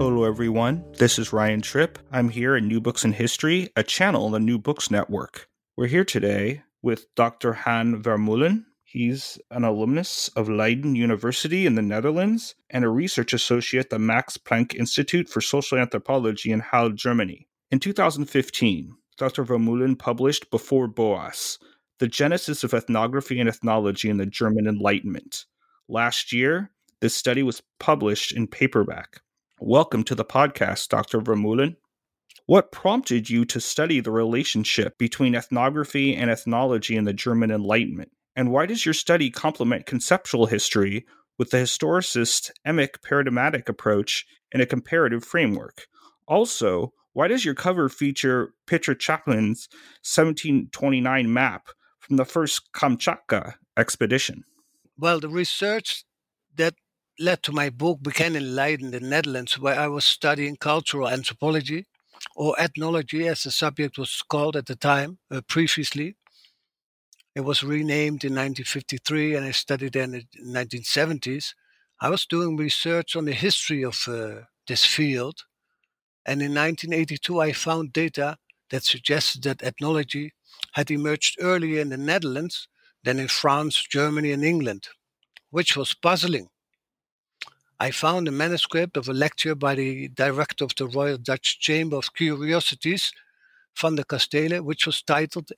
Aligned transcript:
Hello, 0.00 0.24
everyone. 0.24 0.82
This 0.96 1.18
is 1.18 1.30
Ryan 1.30 1.60
Tripp. 1.60 1.98
I'm 2.10 2.30
here 2.30 2.56
at 2.56 2.62
New 2.62 2.80
Books 2.80 3.04
in 3.04 3.12
History, 3.12 3.68
a 3.76 3.82
channel 3.82 4.24
on 4.24 4.32
the 4.32 4.40
New 4.40 4.56
Books 4.56 4.90
Network. 4.90 5.46
We're 5.76 5.88
here 5.88 6.06
today 6.06 6.62
with 6.80 7.14
Dr. 7.16 7.52
Han 7.52 8.02
Vermeulen. 8.02 8.64
He's 8.82 9.38
an 9.50 9.62
alumnus 9.62 10.28
of 10.28 10.48
Leiden 10.48 10.94
University 10.94 11.66
in 11.66 11.74
the 11.74 11.82
Netherlands 11.82 12.54
and 12.70 12.82
a 12.82 12.88
research 12.88 13.34
associate 13.34 13.84
at 13.84 13.90
the 13.90 13.98
Max 13.98 14.38
Planck 14.38 14.74
Institute 14.74 15.28
for 15.28 15.42
Social 15.42 15.76
Anthropology 15.76 16.50
in 16.50 16.60
Halle, 16.60 16.92
Germany. 16.92 17.46
In 17.70 17.78
2015, 17.78 18.94
Dr. 19.18 19.44
Vermeulen 19.44 19.98
published 19.98 20.50
Before 20.50 20.88
Boas, 20.88 21.58
The 21.98 22.08
Genesis 22.08 22.64
of 22.64 22.72
Ethnography 22.72 23.38
and 23.38 23.50
Ethnology 23.50 24.08
in 24.08 24.16
the 24.16 24.24
German 24.24 24.66
Enlightenment. 24.66 25.44
Last 25.90 26.32
year, 26.32 26.70
this 27.02 27.14
study 27.14 27.42
was 27.42 27.62
published 27.78 28.32
in 28.32 28.46
paperback. 28.46 29.20
Welcome 29.62 30.04
to 30.04 30.14
the 30.14 30.24
podcast, 30.24 30.88
Dr. 30.88 31.20
Vermeulen. 31.20 31.76
What 32.46 32.72
prompted 32.72 33.28
you 33.28 33.44
to 33.44 33.60
study 33.60 34.00
the 34.00 34.10
relationship 34.10 34.96
between 34.96 35.34
ethnography 35.34 36.16
and 36.16 36.30
ethnology 36.30 36.96
in 36.96 37.04
the 37.04 37.12
German 37.12 37.50
Enlightenment? 37.50 38.10
And 38.34 38.50
why 38.50 38.64
does 38.64 38.86
your 38.86 38.94
study 38.94 39.30
complement 39.30 39.84
conceptual 39.84 40.46
history 40.46 41.04
with 41.38 41.50
the 41.50 41.58
historicist 41.58 42.50
emic 42.66 43.02
paradigmatic 43.02 43.68
approach 43.68 44.24
in 44.50 44.62
a 44.62 44.66
comparative 44.66 45.26
framework? 45.26 45.86
Also, 46.26 46.94
why 47.12 47.28
does 47.28 47.44
your 47.44 47.54
cover 47.54 47.90
feature 47.90 48.54
Peter 48.66 48.94
Chaplin's 48.94 49.68
1729 50.08 51.30
map 51.30 51.66
from 51.98 52.16
the 52.16 52.24
first 52.24 52.72
Kamchatka 52.72 53.56
expedition? 53.76 54.44
Well, 54.96 55.20
the 55.20 55.28
research 55.28 56.04
that 56.56 56.76
led 57.20 57.42
to 57.42 57.52
my 57.52 57.68
book 57.68 58.02
began 58.02 58.34
in 58.34 58.56
Leiden, 58.56 58.90
the 58.90 59.00
Netherlands, 59.00 59.58
where 59.58 59.78
I 59.78 59.88
was 59.88 60.06
studying 60.06 60.56
cultural 60.56 61.06
anthropology, 61.06 61.86
or 62.34 62.58
ethnology 62.58 63.28
as 63.28 63.42
the 63.42 63.50
subject 63.50 63.98
was 63.98 64.22
called 64.22 64.56
at 64.56 64.66
the 64.66 64.74
time, 64.74 65.18
uh, 65.30 65.42
previously. 65.46 66.16
It 67.34 67.42
was 67.42 67.62
renamed 67.62 68.24
in 68.24 68.32
1953 68.32 69.36
and 69.36 69.44
I 69.44 69.50
studied 69.50 69.96
in 69.96 70.12
the 70.12 70.24
1970s. 70.42 71.54
I 72.00 72.08
was 72.08 72.26
doing 72.26 72.56
research 72.56 73.14
on 73.14 73.26
the 73.26 73.32
history 73.32 73.84
of 73.84 74.02
uh, 74.08 74.42
this 74.66 74.84
field. 74.84 75.44
And 76.26 76.40
in 76.40 76.54
1982, 76.54 77.40
I 77.40 77.52
found 77.52 77.92
data 77.92 78.38
that 78.70 78.84
suggested 78.84 79.42
that 79.44 79.62
ethnology 79.62 80.32
had 80.72 80.90
emerged 80.90 81.36
earlier 81.40 81.80
in 81.80 81.90
the 81.90 81.96
Netherlands 81.96 82.68
than 83.04 83.18
in 83.18 83.28
France, 83.28 83.86
Germany, 83.90 84.32
and 84.32 84.44
England, 84.44 84.88
which 85.50 85.76
was 85.76 85.94
puzzling 85.94 86.48
I 87.82 87.90
found 87.90 88.28
a 88.28 88.30
manuscript 88.30 88.98
of 88.98 89.08
a 89.08 89.14
lecture 89.14 89.54
by 89.54 89.74
the 89.74 90.08
director 90.08 90.64
of 90.64 90.74
the 90.76 90.86
Royal 90.86 91.16
Dutch 91.16 91.58
Chamber 91.60 91.96
of 91.96 92.12
Curiosities, 92.12 93.10
Van 93.80 93.94
der 93.94 94.02
Kastelen, 94.02 94.64
which 94.64 94.84
was 94.84 95.02
titled 95.02 95.50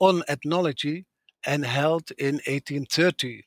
On 0.00 0.22
Ethnology 0.28 1.04
and 1.44 1.66
held 1.66 2.10
in 2.12 2.36
1830. 2.36 3.44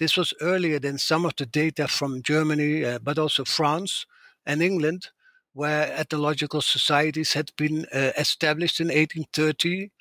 This 0.00 0.16
was 0.16 0.34
earlier 0.40 0.80
than 0.80 0.98
some 0.98 1.24
of 1.24 1.36
the 1.36 1.46
data 1.46 1.86
from 1.86 2.22
Germany, 2.22 2.84
uh, 2.84 2.98
but 2.98 3.20
also 3.20 3.44
France 3.44 4.04
and 4.44 4.60
England, 4.60 5.10
where 5.52 5.92
ethnological 5.92 6.60
societies 6.60 7.34
had 7.34 7.52
been 7.56 7.86
uh, 7.94 8.10
established 8.18 8.80
in 8.80 8.88
1830, 8.88 9.92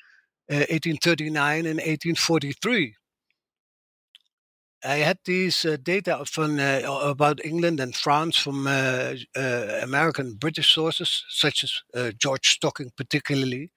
uh, 0.49 0.65
1839, 0.71 1.65
and 1.67 1.77
1843. 1.77 2.95
I 4.83 4.97
had 4.97 5.19
these 5.25 5.63
uh, 5.63 5.77
data 5.81 6.23
from 6.25 6.59
uh, 6.59 6.81
about 7.03 7.45
England 7.45 7.79
and 7.79 7.95
France 7.95 8.37
from 8.37 8.65
uh, 8.65 9.13
uh 9.35 9.79
American 9.83 10.33
British 10.33 10.73
sources, 10.73 11.23
such 11.29 11.63
as 11.63 11.71
uh, 11.93 12.11
George 12.17 12.49
Stocking, 12.49 12.91
particularly, 12.97 13.71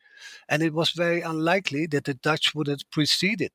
and 0.49 0.63
it 0.63 0.73
was 0.73 0.91
very 0.91 1.21
unlikely 1.21 1.87
that 1.89 2.05
the 2.05 2.15
Dutch 2.15 2.55
would 2.55 2.69
have 2.69 2.91
preceded 2.91 3.53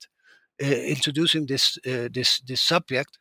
uh, 0.62 0.66
introducing 0.66 1.48
this 1.48 1.80
this 1.84 2.40
this 2.42 2.62
subject, 2.62 3.18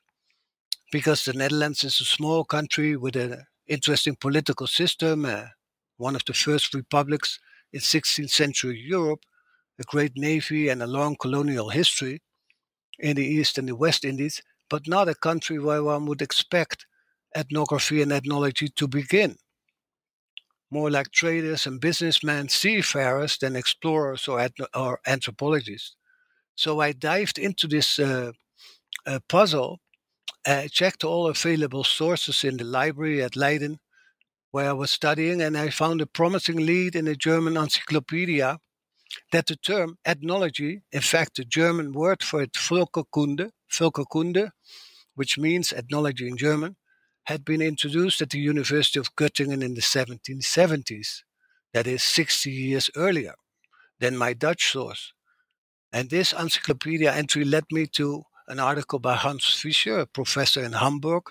because 0.92 1.24
the 1.24 1.32
Netherlands 1.32 1.82
is 1.84 2.00
a 2.00 2.04
small 2.04 2.44
country 2.44 2.96
with 2.96 3.16
an 3.16 3.46
interesting 3.66 4.16
political 4.16 4.66
system, 4.66 5.26
one 5.96 6.16
of 6.16 6.24
the 6.26 6.34
first 6.34 6.74
republics 6.74 7.38
in 7.72 7.80
16th 7.80 8.30
century 8.30 8.78
Europe, 8.78 9.24
a 9.78 9.84
great 9.84 10.16
navy, 10.16 10.68
and 10.68 10.82
a 10.82 10.86
long 10.86 11.16
colonial 11.16 11.70
history 11.70 12.20
in 12.98 13.16
the 13.16 13.26
East 13.26 13.58
and 13.58 13.68
the 13.68 13.76
West 13.76 14.04
Indies, 14.04 14.42
but 14.70 14.86
not 14.86 15.08
a 15.08 15.14
country 15.14 15.58
where 15.58 15.82
one 15.82 16.06
would 16.06 16.22
expect 16.22 16.86
ethnography 17.36 18.02
and 18.02 18.12
ethnology 18.12 18.68
to 18.68 18.88
begin. 18.88 19.36
More 20.70 20.90
like 20.90 21.10
traders 21.12 21.66
and 21.66 21.80
businessmen, 21.80 22.48
seafarers 22.48 23.38
than 23.38 23.56
explorers 23.56 24.28
or, 24.28 24.38
ethno- 24.38 24.68
or 24.74 25.00
anthropologists. 25.06 25.96
So 26.56 26.80
I 26.80 26.92
dived 26.92 27.38
into 27.38 27.66
this 27.66 27.98
uh, 27.98 28.32
uh, 29.06 29.20
puzzle, 29.28 29.80
I 30.46 30.68
checked 30.68 31.04
all 31.04 31.28
available 31.28 31.84
sources 31.84 32.44
in 32.44 32.56
the 32.56 32.64
library 32.64 33.22
at 33.22 33.36
Leiden, 33.36 33.80
where 34.50 34.70
I 34.70 34.72
was 34.72 34.90
studying, 34.90 35.42
and 35.42 35.56
I 35.56 35.70
found 35.70 36.00
a 36.00 36.06
promising 36.06 36.56
lead 36.56 36.94
in 36.94 37.06
a 37.06 37.14
German 37.14 37.56
encyclopedia 37.56 38.58
that 39.32 39.46
the 39.46 39.56
term 39.56 39.98
ethnology, 40.04 40.82
in 40.92 41.00
fact, 41.00 41.36
the 41.36 41.44
German 41.44 41.92
word 41.92 42.22
for 42.22 42.42
it, 42.42 42.52
Völkerkunde, 42.52 43.50
Völkerkunde, 43.70 44.50
which 45.14 45.38
means 45.38 45.72
ethnology 45.72 46.28
in 46.28 46.36
German, 46.36 46.76
had 47.24 47.44
been 47.44 47.60
introduced 47.60 48.22
at 48.22 48.30
the 48.30 48.38
University 48.38 48.98
of 48.98 49.14
Göttingen 49.14 49.62
in 49.62 49.74
the 49.74 49.82
1770s, 49.82 51.22
that 51.74 51.86
is 51.86 52.02
60 52.02 52.50
years 52.50 52.90
earlier 52.96 53.34
than 54.00 54.16
my 54.16 54.32
Dutch 54.32 54.72
source. 54.72 55.12
And 55.92 56.08
this 56.08 56.32
encyclopedia 56.32 57.12
entry 57.12 57.44
led 57.44 57.64
me 57.70 57.86
to 57.88 58.22
an 58.46 58.58
article 58.58 58.98
by 58.98 59.14
Hans 59.14 59.44
Fischer, 59.46 59.98
a 59.98 60.06
professor 60.06 60.62
in 60.64 60.72
Hamburg, 60.72 61.24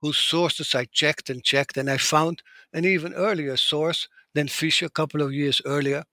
whose 0.00 0.18
sources 0.18 0.74
I 0.74 0.84
checked 0.84 1.30
and 1.30 1.42
checked, 1.42 1.76
and 1.76 1.90
I 1.90 1.96
found 1.96 2.42
an 2.72 2.84
even 2.84 3.12
earlier 3.14 3.56
source 3.56 4.06
than 4.34 4.48
Fischer 4.48 4.86
a 4.86 4.90
couple 4.90 5.22
of 5.22 5.32
years 5.32 5.60
earlier, 5.64 6.04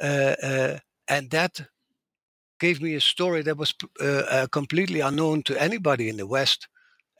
and 0.00 1.30
that 1.30 1.66
gave 2.60 2.80
me 2.80 2.94
a 2.94 3.00
story 3.00 3.42
that 3.42 3.56
was 3.56 3.74
uh, 4.00 4.46
completely 4.50 5.00
unknown 5.00 5.42
to 5.42 5.60
anybody 5.60 6.08
in 6.08 6.16
the 6.16 6.26
West. 6.26 6.68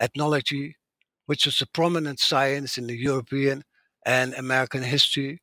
Ethnology, 0.00 0.76
which 1.26 1.46
was 1.46 1.60
a 1.60 1.66
prominent 1.66 2.20
science 2.20 2.76
in 2.76 2.86
the 2.86 2.96
European 2.96 3.62
and 4.04 4.34
American 4.34 4.82
history, 4.82 5.40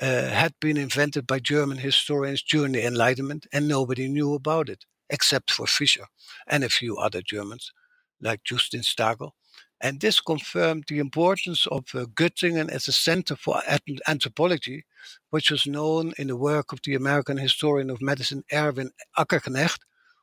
uh, 0.00 0.28
had 0.28 0.54
been 0.60 0.76
invented 0.76 1.26
by 1.26 1.38
German 1.38 1.78
historians 1.78 2.42
during 2.42 2.72
the 2.72 2.86
Enlightenment, 2.86 3.46
and 3.52 3.68
nobody 3.68 4.08
knew 4.08 4.34
about 4.34 4.68
it 4.68 4.84
except 5.10 5.50
for 5.50 5.66
Fischer 5.66 6.06
and 6.46 6.64
a 6.64 6.68
few 6.68 6.96
other 6.96 7.20
Germans, 7.20 7.72
like 8.20 8.44
Justin 8.44 8.80
Stagl. 8.80 9.32
And 9.80 10.00
this 10.00 10.20
confirmed 10.20 10.84
the 10.88 10.98
importance 10.98 11.66
of 11.66 11.84
uh, 11.94 12.04
Göttingen 12.14 12.68
as 12.70 12.86
a 12.86 12.92
center 12.92 13.34
for 13.34 13.62
anthropology, 14.06 14.84
which 15.30 15.50
was 15.50 15.66
known 15.66 16.12
in 16.18 16.26
the 16.26 16.36
work 16.36 16.72
of 16.72 16.80
the 16.84 16.94
American 16.94 17.38
historian 17.38 17.88
of 17.88 18.02
medicine 18.02 18.44
Erwin 18.52 18.90
Ackerknecht, 19.18 19.78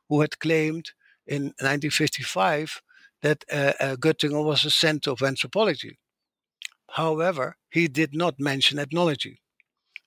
who 0.08 0.20
had 0.20 0.38
claimed 0.38 0.92
in 1.26 1.42
1955 1.60 2.80
that 3.22 3.44
uh, 3.52 3.72
uh, 3.80 3.96
Göttingen 3.96 4.44
was 4.44 4.64
a 4.64 4.70
center 4.70 5.10
of 5.10 5.22
anthropology. 5.22 5.98
However, 6.90 7.56
he 7.70 7.88
did 7.88 8.14
not 8.14 8.38
mention 8.38 8.78
ethnology. 8.78 9.40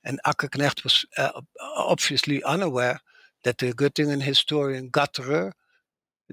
And 0.03 0.19
Ackerknecht 0.25 0.83
was 0.83 1.05
uh, 1.17 1.41
obviously 1.75 2.41
unaware 2.43 2.99
that 3.43 3.57
the 3.57 3.73
Göttingen 3.73 4.21
historian 4.21 4.89
Gatterer 4.89 5.51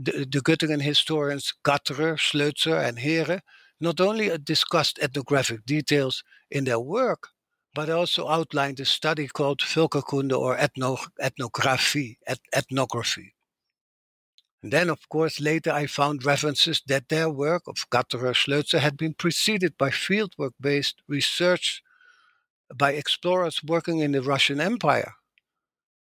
the, 0.00 0.26
the 0.30 0.40
Göttingen 0.40 0.82
historians 0.82 1.52
Gatterer, 1.64 2.16
Schlözer, 2.16 2.86
and 2.86 2.98
Heere 2.98 3.40
not 3.80 4.00
only 4.00 4.36
discussed 4.38 4.98
ethnographic 5.00 5.64
details 5.64 6.24
in 6.50 6.64
their 6.64 6.80
work, 6.80 7.28
but 7.74 7.90
also 7.90 8.28
outlined 8.28 8.80
a 8.80 8.84
study 8.84 9.28
called 9.28 9.60
Völkerkunde 9.60 10.36
or 10.36 10.56
ethno, 10.56 10.98
ethnography, 11.20 12.18
et, 12.26 12.40
ethnography. 12.54 13.34
And 14.62 14.72
then, 14.72 14.90
of 14.90 15.08
course, 15.08 15.38
later 15.38 15.70
I 15.70 15.86
found 15.86 16.24
references 16.24 16.82
that 16.88 17.08
their 17.08 17.30
work 17.30 17.62
of 17.68 17.76
Gatterer 17.90 18.34
Schlözer 18.34 18.80
had 18.80 18.96
been 18.96 19.14
preceded 19.14 19.78
by 19.78 19.90
fieldwork 19.90 20.52
based 20.60 21.02
research 21.06 21.82
by 22.74 22.92
explorers 22.92 23.62
working 23.62 24.00
in 24.00 24.12
the 24.12 24.22
Russian 24.22 24.60
Empire. 24.60 25.14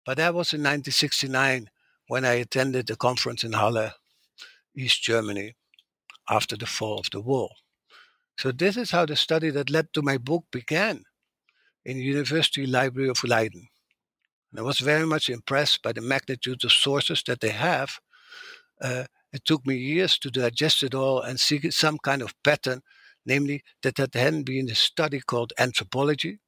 But 0.06 0.16
that 0.16 0.34
was 0.34 0.54
in 0.54 0.60
1969 0.60 1.68
when 2.08 2.24
I 2.24 2.34
attended 2.34 2.90
a 2.90 2.96
conference 2.96 3.44
in 3.44 3.52
Halle, 3.52 3.92
East 4.76 5.02
Germany, 5.02 5.54
after 6.28 6.56
the 6.56 6.66
fall 6.66 6.98
of 6.98 7.10
the 7.10 7.20
wall. 7.20 7.54
So 8.38 8.52
this 8.52 8.76
is 8.76 8.90
how 8.90 9.06
the 9.06 9.16
study 9.16 9.50
that 9.50 9.70
led 9.70 9.92
to 9.94 10.02
my 10.02 10.18
book 10.18 10.44
began 10.52 11.04
in 11.84 11.96
the 11.96 12.02
University 12.02 12.66
Library 12.66 13.08
of 13.08 13.24
Leiden. 13.24 13.68
And 14.50 14.60
I 14.60 14.62
was 14.62 14.78
very 14.78 15.06
much 15.06 15.28
impressed 15.28 15.82
by 15.82 15.92
the 15.92 16.00
magnitude 16.00 16.64
of 16.64 16.72
sources 16.72 17.22
that 17.26 17.40
they 17.40 17.50
have. 17.50 17.98
Uh, 18.80 19.04
it 19.32 19.44
took 19.44 19.66
me 19.66 19.76
years 19.76 20.18
to 20.18 20.30
digest 20.30 20.82
it 20.82 20.94
all 20.94 21.20
and 21.20 21.40
see 21.40 21.70
some 21.70 21.98
kind 21.98 22.22
of 22.22 22.34
pattern, 22.42 22.82
namely 23.24 23.62
that 23.82 23.96
there 23.96 24.08
hadn't 24.12 24.44
been 24.44 24.68
a 24.70 24.74
study 24.74 25.20
called 25.20 25.52
anthropology, 25.58 26.38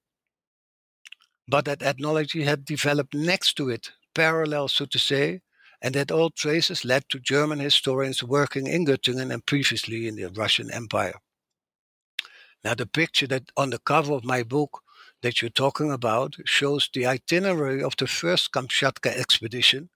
but 1.46 1.64
that 1.64 1.82
ethnology 1.82 2.44
had 2.44 2.64
developed 2.64 3.14
next 3.14 3.54
to 3.56 3.68
it, 3.70 3.92
parallel, 4.14 4.68
so 4.68 4.84
to 4.84 4.98
say, 4.98 5.40
and 5.80 5.94
that 5.94 6.10
all 6.10 6.30
traces 6.30 6.84
led 6.84 7.08
to 7.08 7.20
German 7.20 7.60
historians 7.60 8.22
working 8.22 8.66
in 8.66 8.84
Göttingen 8.84 9.32
and 9.32 9.46
previously 9.46 10.08
in 10.08 10.16
the 10.16 10.28
Russian 10.28 10.70
Empire. 10.70 11.14
Now, 12.64 12.74
the 12.74 12.86
picture 12.86 13.26
that 13.28 13.50
on 13.56 13.70
the 13.70 13.78
cover 13.78 14.14
of 14.14 14.24
my 14.24 14.42
book 14.42 14.82
that 15.22 15.40
you're 15.40 15.50
talking 15.50 15.92
about 15.92 16.36
shows 16.44 16.88
the 16.92 17.06
itinerary 17.06 17.82
of 17.82 17.96
the 17.96 18.06
first 18.06 18.52
Kamchatka 18.52 19.16
expedition, 19.16 19.90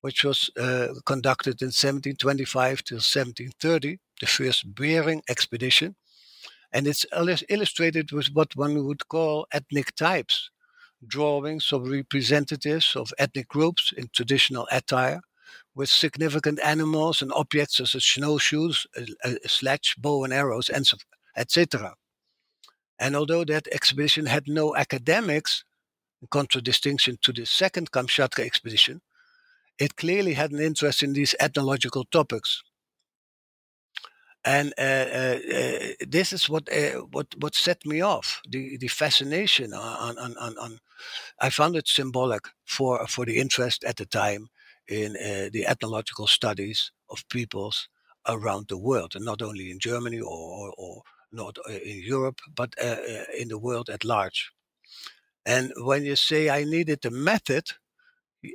which 0.00 0.24
was 0.24 0.50
uh, 0.58 0.88
conducted 1.06 1.62
in 1.62 1.68
1725 1.68 2.84
to 2.84 2.94
1730, 2.94 3.98
the 4.20 4.26
first 4.26 4.74
Bering 4.74 5.22
expedition. 5.28 5.96
And 6.72 6.86
it's 6.86 7.06
illustrated 7.48 8.10
with 8.10 8.28
what 8.32 8.56
one 8.56 8.84
would 8.84 9.08
call 9.08 9.46
ethnic 9.52 9.94
types, 9.94 10.50
drawings 11.08 11.72
of 11.72 11.88
representatives 11.88 12.96
of 12.96 13.12
ethnic 13.18 13.48
groups 13.48 13.92
in 13.96 14.08
traditional 14.12 14.68
attire, 14.70 15.20
with 15.74 15.88
significant 15.88 16.60
animals 16.64 17.20
and 17.20 17.32
objects 17.32 17.76
such 17.76 17.94
as 17.94 18.04
snowshoes, 18.04 18.86
a, 18.96 19.36
a 19.44 19.48
sledge, 19.48 19.96
bow 19.98 20.24
and 20.24 20.32
arrows, 20.32 20.68
and 20.68 20.90
etc. 21.36 21.94
And 22.98 23.16
although 23.16 23.44
that 23.44 23.68
expedition 23.72 24.26
had 24.26 24.44
no 24.46 24.76
academics, 24.76 25.64
in 26.22 26.28
contradistinction 26.28 27.18
to 27.22 27.32
the 27.32 27.44
second 27.44 27.90
Kamchatka 27.90 28.44
expedition, 28.44 29.02
it 29.78 29.96
clearly 29.96 30.34
had 30.34 30.52
an 30.52 30.60
interest 30.60 31.02
in 31.02 31.12
these 31.12 31.34
ethnological 31.40 32.04
topics. 32.04 32.62
And 34.44 34.74
uh, 34.78 34.82
uh, 34.82 35.38
uh, 35.54 35.88
this 36.06 36.32
is 36.32 36.48
what 36.50 36.70
uh, 36.70 37.00
what 37.12 37.28
what 37.38 37.54
set 37.54 37.86
me 37.86 38.02
off 38.02 38.42
the 38.48 38.76
the 38.76 38.88
fascination 38.88 39.72
on 39.72 40.18
on 40.18 40.36
on, 40.36 40.58
on 40.58 40.78
I 41.40 41.50
found 41.50 41.76
it 41.76 41.88
symbolic 41.88 42.42
for 42.66 43.06
for 43.06 43.24
the 43.26 43.38
interest 43.38 43.84
at 43.84 43.96
the 43.96 44.06
time 44.06 44.48
in 44.88 45.16
uh, 45.16 45.48
the 45.52 45.66
ethnological 45.66 46.26
studies 46.26 46.92
of 47.08 47.28
peoples 47.28 47.88
around 48.26 48.68
the 48.68 48.78
world, 48.78 49.14
and 49.16 49.24
not 49.24 49.42
only 49.42 49.70
in 49.70 49.78
Germany 49.78 50.20
or, 50.20 50.28
or, 50.58 50.74
or 50.78 51.02
not 51.32 51.58
uh, 51.68 51.72
in 51.72 52.02
Europe, 52.04 52.40
but 52.54 52.74
in 53.38 53.48
the 53.48 53.58
world 53.58 53.88
at 53.90 54.04
large. 54.04 54.52
And 55.46 55.72
when 55.76 56.04
you 56.04 56.16
say 56.16 56.48
I 56.50 56.64
needed 56.64 57.04
a 57.04 57.10
method, 57.10 57.64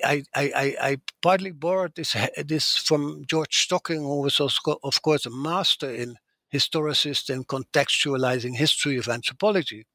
I, 0.03 0.23
I, 0.35 0.75
I, 0.81 0.97
partly 1.21 1.51
borrowed 1.51 1.95
this 1.95 2.15
this 2.45 2.77
from 2.77 3.23
George 3.27 3.55
Stocking, 3.57 4.01
who 4.01 4.21
was 4.21 4.39
also, 4.39 4.79
of 4.83 5.01
course 5.01 5.25
a 5.25 5.29
master 5.29 5.89
in 5.89 6.15
historicist 6.53 7.29
and 7.29 7.47
contextualizing 7.47 8.55
history 8.55 8.97
of 8.97 9.07
anthropology. 9.07 9.85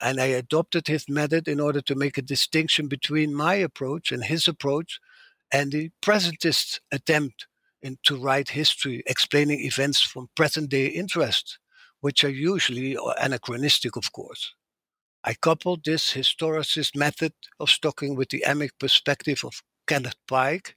And 0.00 0.20
I 0.20 0.26
adopted 0.26 0.88
his 0.88 1.08
method 1.08 1.48
in 1.48 1.60
order 1.60 1.80
to 1.82 1.94
make 1.94 2.18
a 2.18 2.22
distinction 2.22 2.86
between 2.86 3.34
my 3.34 3.54
approach 3.54 4.12
and 4.12 4.24
his 4.24 4.46
approach 4.46 5.00
and 5.50 5.72
the 5.72 5.90
presentist 6.02 6.80
attempt 6.92 7.46
in, 7.82 7.98
to 8.04 8.16
write 8.16 8.50
history, 8.50 9.02
explaining 9.06 9.60
events 9.60 10.00
from 10.00 10.28
present 10.34 10.70
day 10.70 10.86
interest 10.86 11.58
which 12.00 12.24
are 12.24 12.28
usually 12.28 12.96
uh, 12.96 13.12
anachronistic, 13.20 13.96
of 13.96 14.12
course. 14.12 14.54
I 15.28 15.34
coupled 15.34 15.84
this 15.84 16.12
historicist 16.12 16.94
method 16.94 17.32
of 17.58 17.68
Stocking 17.68 18.14
with 18.14 18.28
the 18.28 18.44
emic 18.46 18.70
perspective 18.78 19.44
of 19.44 19.60
Kenneth 19.88 20.14
Pike. 20.28 20.76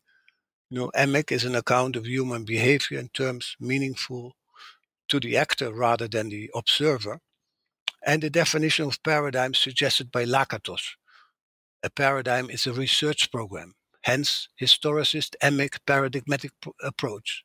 You 0.71 0.79
know, 0.79 0.91
emic 0.95 1.31
is 1.31 1.45
an 1.45 1.53
account 1.53 1.95
of 1.95 2.07
human 2.07 2.45
behavior 2.45 2.97
in 2.97 3.09
terms 3.09 3.55
meaningful 3.59 4.35
to 5.09 5.19
the 5.19 5.37
actor 5.37 5.71
rather 5.71 6.07
than 6.07 6.29
the 6.29 6.49
observer, 6.55 7.19
and 8.03 8.23
the 8.23 8.31
definition 8.31 8.87
of 8.87 9.03
paradigm 9.03 9.53
suggested 9.53 10.11
by 10.11 10.25
Lakatos. 10.25 10.95
A 11.83 11.91
paradigm 11.91 12.49
is 12.49 12.65
a 12.65 12.73
research 12.73 13.31
program, 13.31 13.75
hence 14.01 14.49
historicist 14.59 15.35
emic 15.43 15.77
paradigmatic 15.85 16.53
approach. 16.81 17.43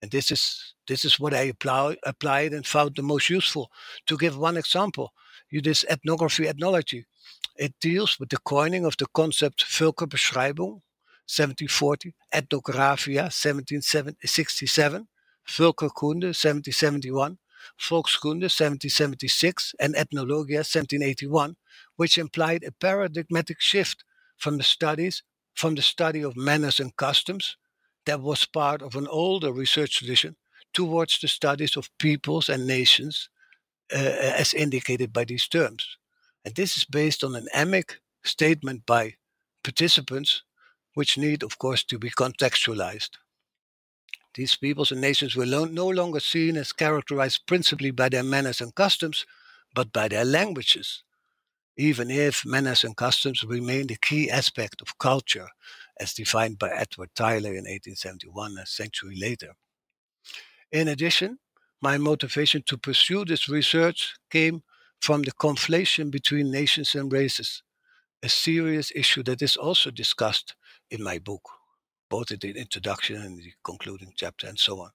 And 0.00 0.12
this 0.12 0.30
is 0.30 0.74
this 0.86 1.04
is 1.04 1.18
what 1.18 1.34
I 1.34 1.42
apply, 1.42 1.96
applied 2.04 2.52
and 2.52 2.64
found 2.64 2.94
the 2.94 3.02
most 3.02 3.28
useful. 3.30 3.68
To 4.06 4.16
give 4.16 4.38
one 4.38 4.56
example, 4.56 5.12
this 5.50 5.84
ethnography 5.88 6.48
ethnology. 6.48 7.06
It 7.56 7.74
deals 7.80 8.18
with 8.18 8.28
the 8.28 8.38
coining 8.38 8.84
of 8.84 8.96
the 8.96 9.06
concept 9.14 9.64
Völkerbeschreibung, 9.64 10.82
1740, 11.26 12.14
Ethnographia, 12.32 13.30
1767, 13.30 15.08
Völkerkunde, 15.48 16.32
1771, 16.34 17.38
Volkskunde, 17.80 18.48
1776, 18.48 19.74
and 19.80 19.94
Ethnologia, 19.96 20.62
1781, 20.62 21.56
which 21.96 22.18
implied 22.18 22.62
a 22.64 22.72
paradigmatic 22.72 23.60
shift 23.60 24.04
from 24.36 24.58
the 24.58 24.64
studies 24.64 25.22
from 25.56 25.74
the 25.74 25.82
study 25.82 26.22
of 26.22 26.36
manners 26.36 26.78
and 26.78 26.94
customs 26.96 27.56
that 28.04 28.20
was 28.20 28.44
part 28.44 28.82
of 28.82 28.94
an 28.94 29.06
older 29.08 29.52
research 29.52 29.98
tradition 29.98 30.36
towards 30.74 31.18
the 31.18 31.28
studies 31.28 31.76
of 31.76 31.90
peoples 31.98 32.48
and 32.50 32.66
nations 32.66 33.30
Uh, 33.92 33.98
uh, 33.98 34.34
as 34.36 34.52
indicated 34.52 35.12
by 35.12 35.24
these 35.24 35.46
terms. 35.46 35.96
And 36.44 36.52
this 36.56 36.76
is 36.76 36.84
based 36.84 37.22
on 37.22 37.36
an 37.36 37.46
emic 37.54 37.98
statement 38.24 38.84
by 38.84 39.14
participants, 39.62 40.42
which 40.94 41.16
need, 41.16 41.44
of 41.44 41.56
course, 41.58 41.84
to 41.84 41.96
be 41.96 42.10
contextualized. 42.10 43.10
These 44.34 44.56
peoples 44.56 44.90
and 44.90 45.00
nations 45.00 45.36
were 45.36 45.46
lo- 45.46 45.66
no 45.66 45.88
longer 45.88 46.18
seen 46.18 46.56
as 46.56 46.72
characterized 46.72 47.46
principally 47.46 47.92
by 47.92 48.08
their 48.08 48.24
manners 48.24 48.60
and 48.60 48.74
customs, 48.74 49.24
but 49.72 49.92
by 49.92 50.08
their 50.08 50.24
languages, 50.24 51.04
even 51.76 52.10
if 52.10 52.44
manners 52.44 52.82
and 52.82 52.96
customs 52.96 53.44
remained 53.44 53.92
a 53.92 53.96
key 53.96 54.28
aspect 54.28 54.82
of 54.82 54.98
culture 54.98 55.48
as 56.00 56.12
defined 56.12 56.58
by 56.58 56.70
Edward 56.70 57.10
Tylor 57.14 57.54
in 57.54 57.66
1871, 57.66 58.58
a 58.58 58.66
century 58.66 59.16
later. 59.16 59.52
In 60.72 60.88
addition, 60.88 61.38
my 61.80 61.98
motivation 61.98 62.62
to 62.66 62.78
pursue 62.78 63.24
this 63.24 63.48
research 63.48 64.14
came 64.30 64.62
from 65.00 65.22
the 65.22 65.32
conflation 65.32 66.10
between 66.10 66.50
nations 66.50 66.94
and 66.94 67.12
races, 67.12 67.62
a 68.22 68.28
serious 68.28 68.92
issue 68.94 69.22
that 69.24 69.42
is 69.42 69.56
also 69.56 69.90
discussed 69.90 70.54
in 70.90 71.02
my 71.02 71.18
book, 71.18 71.42
both 72.08 72.30
in 72.30 72.38
the 72.40 72.50
introduction 72.52 73.16
and 73.16 73.38
the 73.38 73.52
concluding 73.64 74.12
chapter, 74.16 74.46
and 74.46 74.58
so 74.58 74.80
on. 74.80 74.90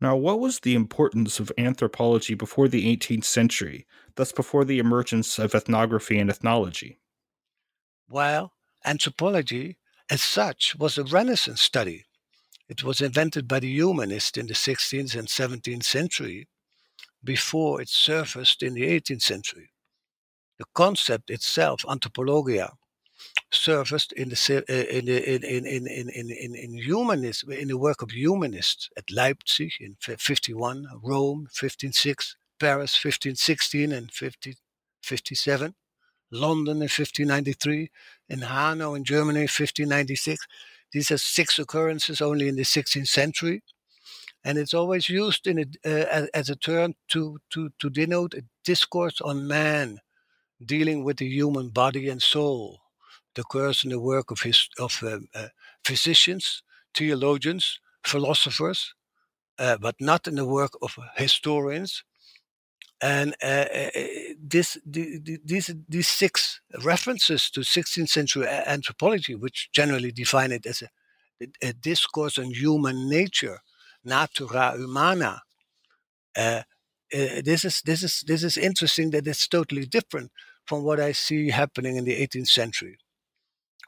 Now, 0.00 0.16
what 0.16 0.40
was 0.40 0.60
the 0.60 0.74
importance 0.74 1.40
of 1.40 1.52
anthropology 1.56 2.34
before 2.34 2.68
the 2.68 2.86
18th 2.86 3.24
century, 3.24 3.86
thus 4.14 4.32
before 4.32 4.64
the 4.64 4.78
emergence 4.78 5.38
of 5.38 5.54
ethnography 5.54 6.18
and 6.18 6.30
ethnology? 6.30 6.98
Well, 8.08 8.52
Anthropology, 8.84 9.78
as 10.08 10.22
such, 10.22 10.76
was 10.76 10.96
a 10.96 11.04
Renaissance 11.04 11.60
study. 11.60 12.05
It 12.68 12.82
was 12.82 13.00
invented 13.00 13.46
by 13.46 13.60
the 13.60 13.68
humanists 13.68 14.36
in 14.36 14.46
the 14.46 14.54
16th 14.54 15.16
and 15.16 15.28
17th 15.28 15.84
century 15.84 16.48
before 17.22 17.80
it 17.80 17.88
surfaced 17.88 18.62
in 18.62 18.74
the 18.74 18.82
18th 18.82 19.22
century. 19.22 19.70
The 20.58 20.64
concept 20.74 21.30
itself, 21.30 21.84
anthropologia, 21.88 22.72
surfaced 23.50 24.12
eh, 24.16 24.22
in 24.22 24.28
the 24.28 25.34
in 25.34 25.44
in 25.44 25.66
in 25.66 25.86
in 25.86 25.86
in 25.86 26.10
in, 26.10 26.30
in, 26.30 27.24
in 27.24 27.52
in 27.52 27.68
the 27.68 27.78
work 27.78 28.02
of 28.02 28.10
humanists 28.10 28.88
at 28.96 29.10
Leipzig 29.10 29.72
in 29.80 29.96
51, 30.00 30.86
Rome 31.02 31.48
1506, 31.52 32.36
Paris 32.58 32.92
1516 32.94 33.92
and 33.92 34.06
1557, 34.06 35.74
London 36.30 36.76
in 36.76 36.88
1593, 36.88 37.90
in 38.28 38.40
Hanau 38.40 38.94
in 38.94 39.04
Germany 39.04 39.40
1596. 39.40 40.46
These 40.92 41.10
are 41.10 41.18
six 41.18 41.58
occurrences 41.58 42.20
only 42.20 42.48
in 42.48 42.56
the 42.56 42.62
16th 42.62 43.08
century. 43.08 43.62
And 44.44 44.58
it's 44.58 44.74
always 44.74 45.08
used 45.08 45.46
in 45.46 45.58
a, 45.58 45.64
uh, 45.84 46.26
as 46.32 46.48
a 46.48 46.56
term 46.56 46.94
to, 47.08 47.38
to, 47.50 47.70
to 47.80 47.90
denote 47.90 48.34
a 48.34 48.44
discourse 48.64 49.20
on 49.20 49.48
man 49.48 49.98
dealing 50.64 51.04
with 51.04 51.18
the 51.18 51.26
human 51.26 51.68
body 51.70 52.08
and 52.08 52.22
soul. 52.22 52.80
It 53.34 53.40
occurs 53.40 53.84
in 53.84 53.90
the 53.90 54.00
work 54.00 54.30
of, 54.30 54.40
his, 54.42 54.68
of 54.78 54.98
um, 55.02 55.28
uh, 55.34 55.48
physicians, 55.84 56.62
theologians, 56.94 57.80
philosophers, 58.04 58.94
uh, 59.58 59.76
but 59.78 59.96
not 60.00 60.26
in 60.26 60.36
the 60.36 60.46
work 60.46 60.72
of 60.80 60.96
historians. 61.16 62.04
And 63.02 63.34
uh, 63.42 63.46
uh 63.46 63.90
this, 64.42 64.78
the, 64.86 65.18
the, 65.22 65.38
these, 65.44 65.74
these 65.88 66.08
six 66.08 66.60
references 66.82 67.50
to 67.50 67.60
16th 67.60 68.08
century 68.08 68.46
anthropology, 68.48 69.34
which 69.34 69.68
generally 69.72 70.12
define 70.12 70.52
it 70.52 70.64
as 70.66 70.82
a, 70.82 70.88
a 71.62 71.72
discourse 71.74 72.38
on 72.38 72.46
human 72.52 73.08
nature, 73.08 73.60
natura 74.04 74.76
humana, 74.76 75.42
uh, 76.36 76.62
uh, 77.14 77.40
this 77.44 77.64
is 77.64 77.82
this 77.82 78.02
is 78.02 78.24
this 78.26 78.42
is 78.42 78.56
interesting 78.56 79.10
that 79.10 79.26
it's 79.26 79.46
totally 79.46 79.86
different 79.86 80.30
from 80.66 80.82
what 80.82 80.98
I 80.98 81.12
see 81.12 81.50
happening 81.50 81.96
in 81.96 82.04
the 82.04 82.20
18th 82.26 82.48
century. 82.48 82.98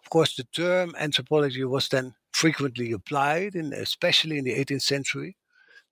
Of 0.05 0.11
course, 0.11 0.37
the 0.37 0.45
term 0.45 0.95
anthropology 0.99 1.65
was 1.65 1.88
then 1.88 2.15
frequently 2.33 2.93
applied, 2.93 3.57
in, 3.57 3.73
especially 3.73 4.38
in 4.38 4.45
the 4.45 4.55
18th 4.55 4.83
century, 4.83 5.37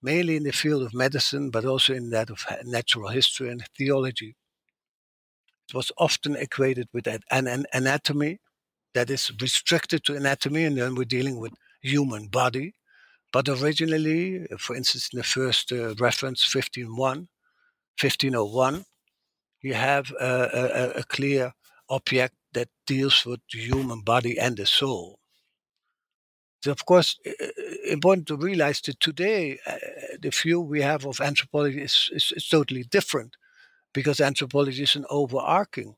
mainly 0.02 0.36
in 0.36 0.44
the 0.44 0.52
field 0.52 0.82
of 0.82 0.94
medicine, 0.94 1.50
but 1.50 1.64
also 1.64 1.94
in 1.94 2.10
that 2.10 2.30
of 2.30 2.44
natural 2.64 3.08
history 3.08 3.48
and 3.48 3.64
theology. 3.76 4.36
It 5.68 5.74
was 5.74 5.90
often 5.98 6.36
equated 6.36 6.88
with 6.92 7.06
an, 7.06 7.22
an 7.30 7.66
anatomy 7.72 8.38
that 8.94 9.10
is 9.10 9.32
restricted 9.40 10.04
to 10.04 10.16
anatomy, 10.16 10.64
and 10.64 10.78
then 10.78 10.94
we're 10.94 11.04
dealing 11.04 11.38
with 11.38 11.52
human 11.82 12.28
body. 12.28 12.74
But 13.32 13.48
originally, 13.48 14.46
for 14.58 14.76
instance, 14.76 15.10
in 15.12 15.18
the 15.18 15.24
first 15.24 15.72
uh, 15.72 15.94
reference, 15.96 16.42
1501, 16.54 17.28
1501, 18.00 18.84
you 19.62 19.74
have 19.74 20.12
a, 20.20 20.94
a, 20.94 21.00
a, 21.00 21.02
clear 21.02 21.52
object 21.90 22.34
that 22.52 22.68
deals 22.86 23.26
with 23.26 23.40
the 23.52 23.58
human 23.58 24.00
body 24.00 24.38
and 24.38 24.56
the 24.56 24.66
soul. 24.66 25.15
It's 26.66 26.80
of 26.80 26.84
course 26.84 27.18
important 27.84 28.26
to 28.26 28.36
realize 28.36 28.80
that 28.82 28.98
today 28.98 29.60
uh, 29.66 29.76
the 30.20 30.30
view 30.30 30.60
we 30.60 30.82
have 30.82 31.06
of 31.06 31.20
anthropology 31.20 31.80
is, 31.80 32.10
is, 32.12 32.32
is, 32.34 32.48
totally 32.48 32.82
different 32.82 33.36
because 33.94 34.20
anthropology 34.20 34.82
is 34.82 34.96
an 34.96 35.06
overarching 35.08 35.94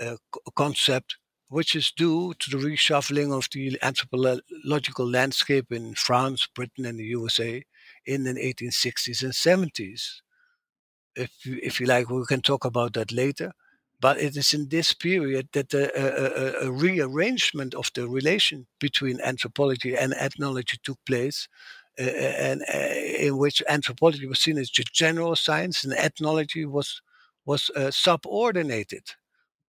uh, 0.00 0.16
concept 0.56 1.18
which 1.48 1.76
is 1.76 1.92
due 1.92 2.32
to 2.38 2.50
the 2.50 2.56
reshuffling 2.56 3.36
of 3.36 3.48
the 3.52 3.78
anthropological 3.82 5.06
landscape 5.06 5.72
in 5.72 5.94
France, 5.94 6.46
Britain, 6.54 6.86
and 6.86 6.98
the 6.98 7.04
USA 7.04 7.62
in 8.06 8.24
the 8.24 8.32
1860s 8.32 9.22
and 9.22 9.32
70s. 9.32 10.22
If 11.16 11.32
if 11.44 11.80
you 11.80 11.86
like, 11.86 12.08
we 12.08 12.24
can 12.24 12.40
talk 12.40 12.64
about 12.64 12.94
that 12.94 13.12
later. 13.12 13.52
But 14.00 14.20
it 14.20 14.36
is 14.36 14.54
in 14.54 14.68
this 14.68 14.94
period 14.94 15.48
that 15.52 15.74
a, 15.74 16.64
a, 16.64 16.68
a 16.68 16.72
rearrangement 16.72 17.74
of 17.74 17.90
the 17.94 18.08
relation 18.08 18.66
between 18.78 19.20
anthropology 19.20 19.96
and 19.96 20.14
ethnology 20.14 20.78
took 20.82 20.98
place, 21.04 21.48
uh, 21.98 22.04
and 22.04 22.62
uh, 22.72 22.78
in 23.26 23.38
which 23.38 23.62
anthropology 23.68 24.26
was 24.26 24.38
seen 24.38 24.56
as 24.58 24.70
general 24.70 25.34
science 25.34 25.82
and 25.84 25.92
ethnology 25.94 26.64
was 26.64 27.02
was 27.44 27.70
uh, 27.70 27.90
subordinated 27.90 29.02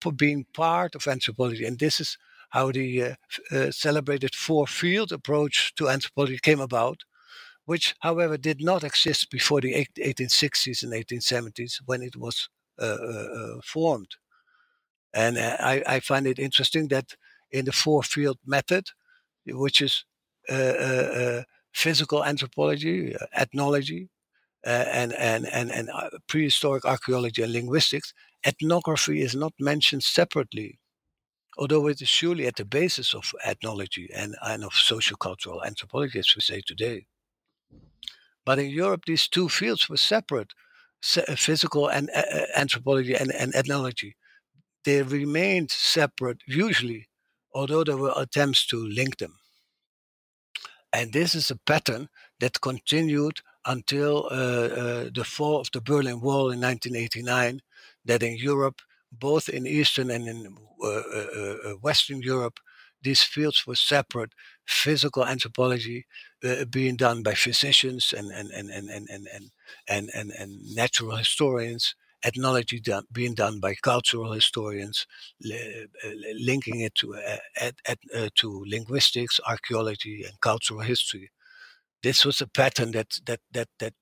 for 0.01 0.11
being 0.11 0.45
part 0.53 0.95
of 0.95 1.07
anthropology. 1.07 1.65
And 1.65 1.79
this 1.79 1.99
is 1.99 2.17
how 2.49 2.71
the 2.71 3.03
uh, 3.03 3.15
uh, 3.51 3.71
celebrated 3.71 4.35
four 4.35 4.67
field 4.67 5.11
approach 5.11 5.73
to 5.75 5.89
anthropology 5.89 6.39
came 6.41 6.59
about, 6.59 7.03
which, 7.65 7.95
however, 8.01 8.37
did 8.37 8.61
not 8.61 8.83
exist 8.83 9.31
before 9.31 9.61
the 9.61 9.73
1860s 9.97 10.83
and 10.83 10.93
1870s 10.93 11.81
when 11.85 12.01
it 12.01 12.15
was 12.15 12.49
Uh, 12.79 12.85
uh, 12.85 13.27
uh, 13.39 13.61
formed. 13.61 14.15
And 15.13 15.37
uh, 15.37 15.57
I, 15.59 15.83
I, 15.85 15.99
find 15.99 16.25
it 16.25 16.39
interesting 16.39 16.87
that 16.87 17.13
in 17.51 17.65
the 17.65 17.73
four 17.73 18.03
field 18.03 18.37
method, 18.45 18.85
which 19.45 19.81
is 19.81 20.05
physical 21.73 22.23
anthropology, 22.23 23.17
ethnology, 23.33 24.07
and, 24.63 25.11
and, 25.11 25.45
and, 25.47 25.71
and 25.71 25.89
prehistoric 26.27 26.85
archaeology 26.85 27.41
and 27.41 27.51
linguistics, 27.51 28.13
ethnography 28.45 29.21
is 29.21 29.35
not 29.35 29.51
mentioned 29.59 30.03
separately, 30.03 30.79
although 31.57 31.87
it 31.87 32.01
is 32.01 32.07
surely 32.07 32.47
at 32.47 32.55
the 32.55 32.63
basis 32.63 33.13
of 33.13 33.33
ethnology 33.43 34.09
and, 34.15 34.37
and 34.41 34.63
of 34.63 34.71
sociocultural 34.71 35.65
anthropology, 35.65 36.19
as 36.19 36.33
we 36.33 36.41
say 36.41 36.61
today. 36.65 37.07
But 38.45 38.57
in 38.57 38.69
Europe, 38.69 39.01
these 39.05 39.27
two 39.27 39.49
fields 39.49 39.89
were 39.89 39.97
separate 39.97 40.53
uh, 40.53 40.68
physical 41.01 41.87
and 41.87 42.09
uh, 42.15 42.23
uh, 42.31 42.45
anthropology 42.55 43.13
and, 43.13 43.31
and 43.31 43.55
ethnology. 43.55 44.15
They 44.83 45.01
remained 45.01 45.71
separate, 45.71 46.41
usually, 46.47 47.09
although 47.53 47.83
there 47.83 47.97
were 47.97 48.13
attempts 48.15 48.65
to 48.67 48.77
link 48.77 49.17
them. 49.17 49.39
And 50.91 51.13
this 51.13 51.35
is 51.35 51.51
a 51.51 51.57
pattern 51.57 52.09
that 52.39 52.61
continued 52.61 53.41
until 53.65 54.27
uh, 54.31 54.33
uh, 54.33 55.09
the 55.13 55.23
fall 55.25 55.59
of 55.59 55.69
the 55.71 55.81
Berlin 55.81 56.21
Wall 56.21 56.51
in 56.51 56.61
1989, 56.61 57.61
that 58.05 58.23
in 58.23 58.37
Europe, 58.37 58.81
both 59.11 59.49
in 59.49 59.67
Eastern 59.67 60.09
and 60.09 60.27
in 60.27 60.55
uh, 60.81 60.87
uh, 60.87 61.55
uh, 61.65 61.73
Western 61.81 62.21
Europe, 62.21 62.59
these 63.01 63.23
fields 63.23 63.65
were 63.67 63.75
separate. 63.75 64.33
Physical 64.67 65.25
anthropology 65.25 66.05
uh, 66.43 66.65
being 66.65 66.95
done 66.95 67.23
by 67.23 67.33
physicians 67.33 68.13
and 68.15 68.31
and 68.31 68.51
and 68.51 68.69
and 68.69 68.89
and 68.89 69.07
and 69.09 69.51
and, 69.87 70.09
and, 70.13 70.31
and 70.31 70.75
natural 70.75 71.15
historians, 71.15 71.95
ethnology 72.23 72.79
done, 72.79 73.03
being 73.11 73.33
done 73.33 73.59
by 73.59 73.73
cultural 73.75 74.31
historians, 74.33 75.07
linking 75.41 76.81
it 76.81 76.95
to 76.95 77.15
uh, 77.15 77.37
uh, 77.89 78.29
to 78.35 78.63
linguistics, 78.67 79.39
archaeology, 79.47 80.23
and 80.23 80.39
cultural 80.41 80.81
history. 80.81 81.31
This 82.03 82.25
was 82.25 82.41
a 82.41 82.47
pattern 82.47 82.91
that 82.91 83.19
that 83.25 83.41
that 83.53 83.69
that 83.79 83.93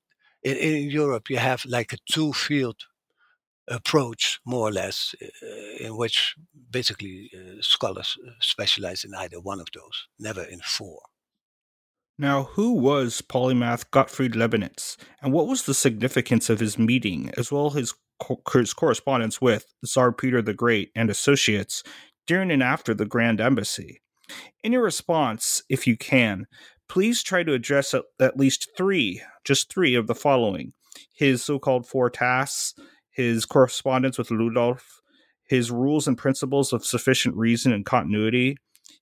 in, 0.42 0.56
in 0.56 0.90
Europe 0.90 1.30
you 1.30 1.38
have 1.38 1.64
like 1.66 1.92
a 1.92 1.98
two 2.12 2.32
field 2.32 2.76
approach, 3.70 4.40
more 4.44 4.68
or 4.68 4.72
less, 4.72 5.14
uh, 5.22 5.84
in 5.84 5.96
which 5.96 6.34
basically 6.70 7.30
uh, 7.34 7.60
scholars 7.60 8.16
uh, 8.26 8.30
specialize 8.40 9.04
in 9.04 9.14
either 9.14 9.40
one 9.40 9.60
of 9.60 9.66
those, 9.74 10.08
never 10.18 10.42
in 10.42 10.60
four. 10.60 11.00
Now, 12.18 12.44
who 12.44 12.72
was 12.72 13.22
polymath 13.22 13.90
Gottfried 13.90 14.34
Leibniz, 14.34 14.96
and 15.22 15.32
what 15.32 15.46
was 15.46 15.64
the 15.64 15.74
significance 15.74 16.50
of 16.50 16.60
his 16.60 16.78
meeting, 16.78 17.30
as 17.36 17.52
well 17.52 17.68
as 17.68 17.74
his, 17.74 17.94
co- 18.18 18.42
his 18.52 18.74
correspondence 18.74 19.40
with 19.40 19.66
Tsar 19.84 20.12
Peter 20.12 20.42
the 20.42 20.54
Great 20.54 20.90
and 20.96 21.10
associates 21.10 21.84
during 22.26 22.50
and 22.50 22.62
after 22.62 22.92
the 22.92 23.06
Grand 23.06 23.40
Embassy? 23.40 24.00
In 24.64 24.72
your 24.72 24.82
response, 24.82 25.62
if 25.68 25.86
you 25.86 25.96
can, 25.96 26.46
please 26.88 27.22
try 27.22 27.44
to 27.44 27.52
address 27.52 27.94
at, 27.94 28.04
at 28.20 28.36
least 28.36 28.68
three, 28.76 29.22
just 29.44 29.72
three 29.72 29.94
of 29.94 30.06
the 30.06 30.14
following 30.14 30.72
his 31.12 31.44
so 31.44 31.58
called 31.58 31.86
four 31.86 32.08
tasks, 32.10 32.74
his 33.18 33.44
correspondence 33.44 34.16
with 34.16 34.28
Ludolf, 34.28 35.00
his 35.42 35.72
rules 35.72 36.06
and 36.06 36.16
principles 36.16 36.72
of 36.72 36.86
sufficient 36.86 37.34
reason 37.34 37.72
and 37.72 37.84
continuity, 37.84 38.56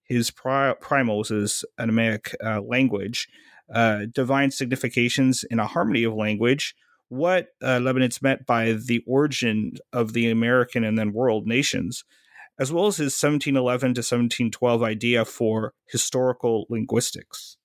his 0.05 0.31
pri- 0.31 0.73
primals, 0.81 1.31
uh, 1.79 2.61
language, 2.63 3.29
uh, 3.75 4.07
divine 4.11 4.51
significations 4.51 5.45
in 5.51 5.59
a 5.59 5.67
harmony 5.67 6.03
of 6.03 6.15
language, 6.15 6.75
what 7.09 7.49
uh, 7.63 7.79
Leibniz 7.79 8.23
meant 8.23 8.47
by 8.47 8.73
the 8.73 9.05
origin 9.07 9.73
of 9.93 10.15
the 10.15 10.31
American 10.31 10.83
and 10.83 10.99
then 10.99 11.13
world 11.13 11.47
nations, 11.47 12.03
as 12.59 12.73
well 12.73 12.87
as 12.87 12.97
his 12.97 13.13
1711 13.13 13.89
to 13.93 13.99
1712 13.99 14.83
idea 14.83 15.27
for 15.27 15.75
historical 15.91 16.65
linguistics. 16.71 17.56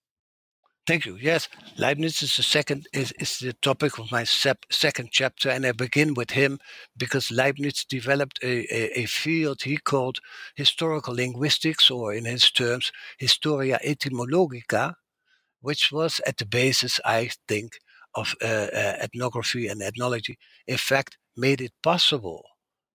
Thank 0.87 1.05
you. 1.05 1.15
Yes, 1.15 1.47
Leibniz 1.77 2.23
is 2.23 2.35
the 2.37 2.43
second 2.43 2.87
is, 2.91 3.11
is 3.19 3.37
the 3.37 3.53
topic 3.53 3.99
of 3.99 4.11
my 4.11 4.23
sep- 4.23 4.65
second 4.71 5.09
chapter, 5.11 5.49
and 5.49 5.65
I 5.65 5.73
begin 5.73 6.15
with 6.15 6.31
him 6.31 6.59
because 6.97 7.29
Leibniz 7.31 7.85
developed 7.85 8.39
a, 8.43 8.65
a, 8.73 9.01
a, 9.01 9.05
field 9.05 9.61
he 9.61 9.77
called 9.77 10.19
historical 10.55 11.13
linguistics, 11.13 11.91
or 11.91 12.13
in 12.13 12.25
his 12.25 12.49
terms, 12.49 12.91
Historia 13.19 13.79
etymologica, 13.85 14.95
which 15.61 15.91
was 15.91 16.19
at 16.25 16.37
the 16.37 16.45
basis, 16.45 16.99
I 17.05 17.29
think, 17.47 17.73
of 18.15 18.35
uh, 18.41 18.47
uh, 18.47 18.97
ethnography 19.03 19.67
and 19.67 19.83
ethnology. 19.83 20.37
In 20.67 20.77
fact, 20.77 21.17
made 21.37 21.61
it 21.61 21.73
possible 21.83 22.43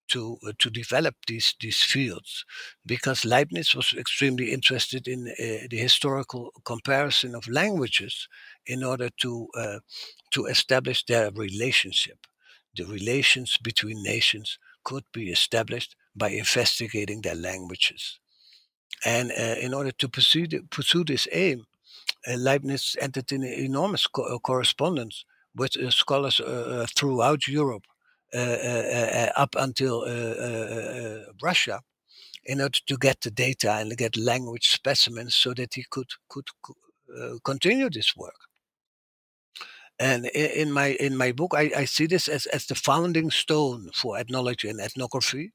to 0.09 0.39
uh, 0.47 0.53
to 0.59 0.71
develop 0.71 1.15
these 1.27 1.55
these 1.61 1.83
fields 1.83 2.45
because 2.85 3.25
Leibniz 3.25 3.75
was 3.75 3.95
extremely 3.97 4.53
interested 4.53 5.09
in 5.09 5.29
uh, 5.29 5.67
the 5.71 5.79
historical 5.79 6.51
comparison 6.65 7.35
of 7.35 7.49
languages 7.49 8.29
in 8.67 8.85
order 8.85 9.11
to 9.23 9.49
uh, 9.57 9.79
to 10.31 10.47
establish 10.47 11.05
their 11.05 11.31
relationship. 11.31 12.27
The 12.77 12.85
relations 12.85 13.57
between 13.57 14.03
nations 14.03 14.59
could 14.85 15.05
be 15.13 15.31
established 15.31 15.97
by 16.15 16.31
investigating 16.31 17.23
their 17.23 17.35
languages, 17.35 18.19
and 19.05 19.31
uh, 19.31 19.57
in 19.61 19.75
order 19.75 19.93
to 19.93 20.09
pursue 20.09 20.47
the, 20.47 20.61
pursue 20.71 21.05
this 21.05 21.29
aim, 21.33 21.67
uh, 22.29 22.37
Leibniz 22.37 22.97
entered 23.01 23.33
in 23.33 23.45
enormous 23.45 24.07
co- 24.07 24.35
uh, 24.35 24.39
correspondence 24.39 25.25
with 25.55 25.73
scholars 25.91 26.39
throughout 26.95 27.49
Europe 27.49 27.85
Uh, 28.35 28.39
uh, 28.39 29.09
uh, 29.15 29.33
up 29.37 29.55
until 29.57 30.05
Russia 31.41 31.81
in 32.45 32.61
order 32.61 32.79
to 32.87 32.97
get 32.97 33.21
the 33.21 33.31
data 33.31 33.73
and 33.75 33.97
get 33.97 34.17
language 34.17 34.69
specimens 34.69 35.35
so 35.35 35.55
that 35.55 35.75
he 35.75 35.85
could 35.89 36.11
could 36.29 36.49
uh, 37.17 37.39
continue 37.45 37.89
this 37.89 38.17
work. 38.17 38.49
And 39.99 40.27
in 40.27 40.73
my 40.73 40.89
in 40.99 41.17
my 41.17 41.33
book, 41.33 41.53
I, 41.55 41.71
I 41.77 41.85
see 41.85 42.07
this 42.07 42.27
as, 42.29 42.47
as 42.47 42.67
the 42.67 42.75
founding 42.75 43.31
stone 43.31 43.91
for 43.95 44.19
ethnology 44.19 44.69
and 44.69 44.81
ethnography 44.81 45.53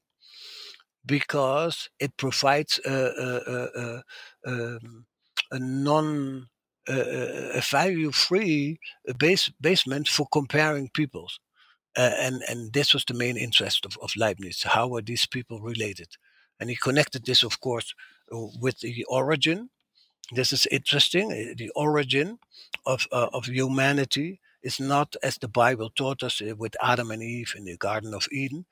because 1.04 1.90
it 2.00 2.16
provides 2.16 2.80
a, 2.86 2.90
a, 2.90 3.68
a, 3.82 4.02
um, 4.46 5.06
a 5.50 5.58
non 5.58 6.48
a 6.88 7.60
value-free 7.60 8.78
base, 9.18 9.50
basement 9.60 10.08
for 10.08 10.26
comparing 10.32 10.88
peoples. 10.88 11.38
Uh, 11.96 12.12
and 12.18 12.42
and 12.48 12.72
this 12.72 12.94
was 12.94 13.04
the 13.04 13.14
main 13.14 13.36
interest 13.36 13.84
of, 13.84 13.98
of 14.02 14.16
Leibniz. 14.16 14.62
How 14.62 14.88
were 14.88 15.02
these 15.02 15.26
people 15.26 15.60
related? 15.60 16.08
And 16.58 16.70
he 16.70 16.76
connected 16.76 17.24
this, 17.24 17.42
of 17.42 17.60
course, 17.60 17.94
with 18.30 18.80
the 18.80 19.04
origin. 19.08 19.70
This 20.34 20.52
is 20.52 20.66
interesting. 20.70 21.32
Uh, 21.32 21.54
the 21.56 21.70
origin 21.74 22.38
of 22.86 23.06
uh, 23.12 23.28
of 23.32 23.46
humanity 23.46 24.40
is 24.62 24.80
not 24.80 25.16
as 25.22 25.38
the 25.38 25.48
Bible 25.48 25.90
taught 25.90 26.22
us 26.22 26.40
uh, 26.40 26.54
with 26.56 26.76
Adam 26.80 27.10
and 27.10 27.22
Eve 27.22 27.54
in 27.56 27.64
the 27.64 27.76
Garden 27.76 28.14
of 28.14 28.28
Eden, 28.32 28.64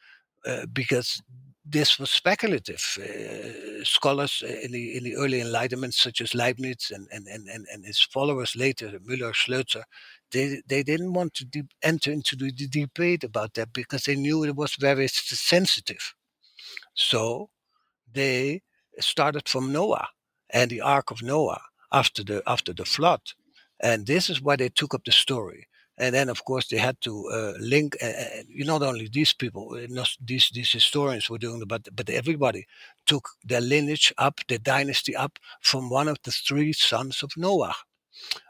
uh, 0.46 0.66
because 0.72 1.22
this 1.70 1.98
was 1.98 2.10
speculative. 2.10 2.82
Uh, 2.98 3.84
scholars 3.84 4.42
in 4.64 4.72
the 4.72 4.96
in 4.96 5.04
the 5.04 5.16
early 5.16 5.40
Enlightenment, 5.40 5.94
such 5.94 6.20
as 6.20 6.34
Leibniz 6.34 6.90
and 6.90 7.08
and, 7.12 7.26
and, 7.28 7.66
and 7.72 7.84
his 7.86 8.00
followers 8.00 8.56
later, 8.56 8.88
Müller, 9.08 9.32
Schlözer, 9.32 9.84
they 10.32 10.62
they 10.68 10.82
didn't 10.82 11.12
want 11.12 11.34
to 11.34 11.44
de- 11.44 11.68
enter 11.82 12.10
into 12.10 12.36
the, 12.36 12.52
the 12.52 12.68
debate 12.68 13.24
about 13.24 13.54
that 13.54 13.72
because 13.72 14.04
they 14.04 14.16
knew 14.16 14.44
it 14.44 14.56
was 14.56 14.74
very 14.76 15.08
sensitive. 15.08 16.14
So 16.94 17.50
they 18.12 18.62
started 18.98 19.48
from 19.48 19.72
Noah 19.72 20.08
and 20.50 20.70
the 20.70 20.80
Ark 20.80 21.10
of 21.10 21.22
Noah 21.22 21.62
after 21.92 22.24
the 22.24 22.42
after 22.46 22.72
the 22.74 22.84
flood, 22.84 23.22
and 23.80 24.06
this 24.06 24.28
is 24.30 24.42
why 24.42 24.56
they 24.56 24.68
took 24.68 24.94
up 24.94 25.04
the 25.04 25.12
story 25.12 25.68
and 26.00 26.14
then 26.14 26.28
of 26.28 26.44
course 26.44 26.66
they 26.68 26.78
had 26.78 27.00
to 27.02 27.28
uh, 27.28 27.52
link 27.60 27.96
uh, 28.02 28.06
uh 28.06 28.42
not 28.72 28.82
only 28.82 29.08
these 29.08 29.34
people 29.34 29.64
uh, 29.74 30.04
these 30.24 30.50
these 30.54 30.72
historians 30.72 31.28
were 31.28 31.38
doing 31.38 31.62
but 31.66 31.88
but 31.94 32.08
everybody 32.08 32.66
took 33.06 33.28
their 33.44 33.60
lineage 33.60 34.12
up 34.18 34.40
their 34.48 34.58
dynasty 34.58 35.14
up 35.14 35.38
from 35.60 35.90
one 35.90 36.08
of 36.08 36.16
the 36.24 36.30
three 36.30 36.72
sons 36.72 37.22
of 37.22 37.30
noah. 37.36 37.74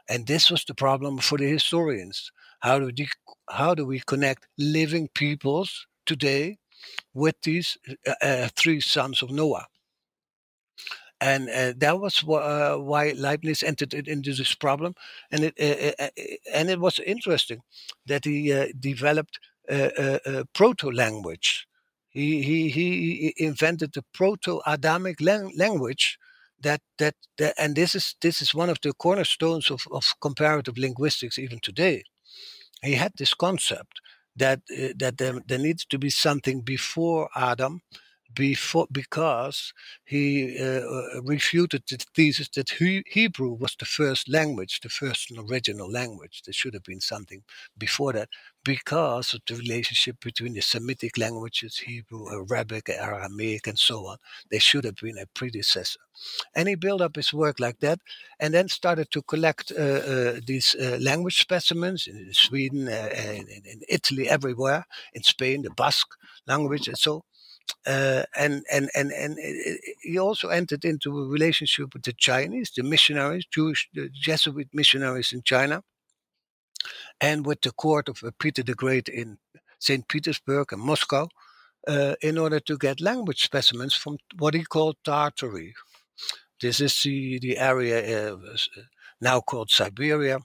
And 0.09 0.27
this 0.27 0.49
was 0.51 0.65
the 0.65 0.75
problem 0.75 1.19
for 1.19 1.37
the 1.37 1.47
historians. 1.47 2.31
How 2.59 2.79
do 2.79 2.85
we 2.85 3.07
how 3.49 3.75
do 3.75 3.85
we 3.85 3.99
connect 3.99 4.47
living 4.57 5.09
peoples 5.13 5.87
today 6.05 6.57
with 7.13 7.35
these 7.43 7.77
uh, 8.07 8.13
uh 8.21 8.49
three 8.55 8.81
sons 8.81 9.21
of 9.21 9.29
noah 9.29 9.65
and 11.21 11.49
uh, 11.49 11.73
that 11.77 11.99
was 11.99 12.23
uh, 12.27 12.77
why 12.77 13.11
Leibniz 13.15 13.61
entered 13.63 13.93
into 13.93 14.33
this 14.33 14.55
problem, 14.55 14.95
and 15.31 15.43
it 15.45 15.55
uh, 15.61 16.03
uh, 16.03 16.07
uh, 16.07 16.35
and 16.53 16.69
it 16.69 16.79
was 16.79 16.99
interesting 16.99 17.61
that 18.07 18.25
he 18.25 18.51
uh, 18.51 18.67
developed 18.79 19.39
a, 19.69 20.43
proto 20.53 20.91
language. 20.91 21.67
He, 22.09 22.41
he 22.41 22.69
he 22.69 23.33
invented 23.37 23.93
the 23.93 24.03
proto-Adamic 24.13 25.21
lang- 25.21 25.53
language 25.55 26.17
that, 26.59 26.81
that 26.97 27.15
that 27.37 27.53
and 27.57 27.75
this 27.75 27.95
is 27.95 28.15
this 28.21 28.41
is 28.41 28.53
one 28.53 28.69
of 28.69 28.79
the 28.81 28.91
cornerstones 28.93 29.71
of, 29.71 29.87
of 29.91 30.15
comparative 30.19 30.77
linguistics 30.77 31.39
even 31.39 31.59
today. 31.61 32.03
He 32.83 32.93
had 32.95 33.13
this 33.17 33.33
concept 33.33 34.01
that 34.35 34.61
that 34.97 35.17
there, 35.19 35.39
there 35.47 35.59
needs 35.59 35.85
to 35.85 35.99
be 35.99 36.09
something 36.09 36.61
before 36.61 37.29
Adam 37.35 37.81
before 38.33 38.87
because 38.91 39.73
he 40.05 40.57
uh, 40.59 40.81
uh, 40.81 41.21
refuted 41.23 41.83
the 41.89 42.03
thesis 42.15 42.49
that 42.55 42.69
he, 42.71 43.03
Hebrew 43.07 43.53
was 43.53 43.75
the 43.79 43.85
first 43.85 44.29
language, 44.29 44.79
the 44.81 44.89
first 44.89 45.31
original 45.37 45.91
language. 45.91 46.41
There 46.45 46.53
should 46.53 46.73
have 46.73 46.83
been 46.83 47.01
something 47.01 47.43
before 47.77 48.13
that 48.13 48.29
because 48.63 49.33
of 49.33 49.41
the 49.47 49.55
relationship 49.55 50.17
between 50.21 50.53
the 50.53 50.61
Semitic 50.61 51.17
languages, 51.17 51.79
Hebrew, 51.79 52.27
Arabic, 52.31 52.89
Aramaic, 52.89 53.67
and 53.67 53.79
so 53.79 54.07
on. 54.07 54.17
There 54.51 54.59
should 54.59 54.85
have 54.85 54.95
been 54.95 55.17
a 55.17 55.25
predecessor. 55.33 55.99
And 56.55 56.67
he 56.69 56.75
built 56.75 57.01
up 57.01 57.15
his 57.15 57.33
work 57.33 57.59
like 57.59 57.79
that 57.79 57.99
and 58.39 58.53
then 58.53 58.67
started 58.67 59.09
to 59.11 59.21
collect 59.23 59.71
uh, 59.71 59.81
uh, 59.81 60.39
these 60.45 60.75
uh, 60.75 60.97
language 61.01 61.39
specimens 61.41 62.07
in 62.07 62.29
Sweden, 62.33 62.87
uh, 62.87 63.09
in, 63.15 63.47
in 63.65 63.81
Italy, 63.89 64.29
everywhere, 64.29 64.85
in 65.13 65.23
Spain, 65.23 65.63
the 65.63 65.71
Basque 65.71 66.15
language. 66.47 66.87
And 66.87 66.97
so 66.97 67.23
uh, 67.87 68.23
and 68.37 68.63
and 68.71 68.89
and 68.95 69.11
and 69.11 69.37
he 70.01 70.17
also 70.19 70.49
entered 70.49 70.85
into 70.85 71.17
a 71.17 71.27
relationship 71.27 71.93
with 71.93 72.03
the 72.03 72.13
Chinese, 72.13 72.71
the 72.75 72.83
missionaries, 72.83 73.45
Jewish, 73.51 73.89
the 73.93 74.09
Jesuit 74.09 74.69
missionaries 74.73 75.33
in 75.33 75.41
China, 75.43 75.83
and 77.19 77.45
with 77.45 77.61
the 77.61 77.71
court 77.71 78.07
of 78.07 78.23
uh, 78.23 78.31
Peter 78.39 78.63
the 78.63 78.75
Great 78.75 79.09
in 79.09 79.39
Saint 79.79 80.07
Petersburg 80.07 80.71
and 80.71 80.81
Moscow, 80.81 81.27
uh, 81.87 82.15
in 82.21 82.37
order 82.37 82.59
to 82.59 82.77
get 82.77 83.01
language 83.01 83.41
specimens 83.41 83.95
from 83.95 84.17
what 84.37 84.53
he 84.53 84.63
called 84.63 84.97
Tartary. 85.03 85.73
This 86.61 86.79
is 86.79 87.01
the 87.01 87.39
the 87.39 87.57
area 87.57 88.33
uh, 88.33 88.37
now 89.19 89.41
called 89.41 89.71
Siberia, 89.71 90.39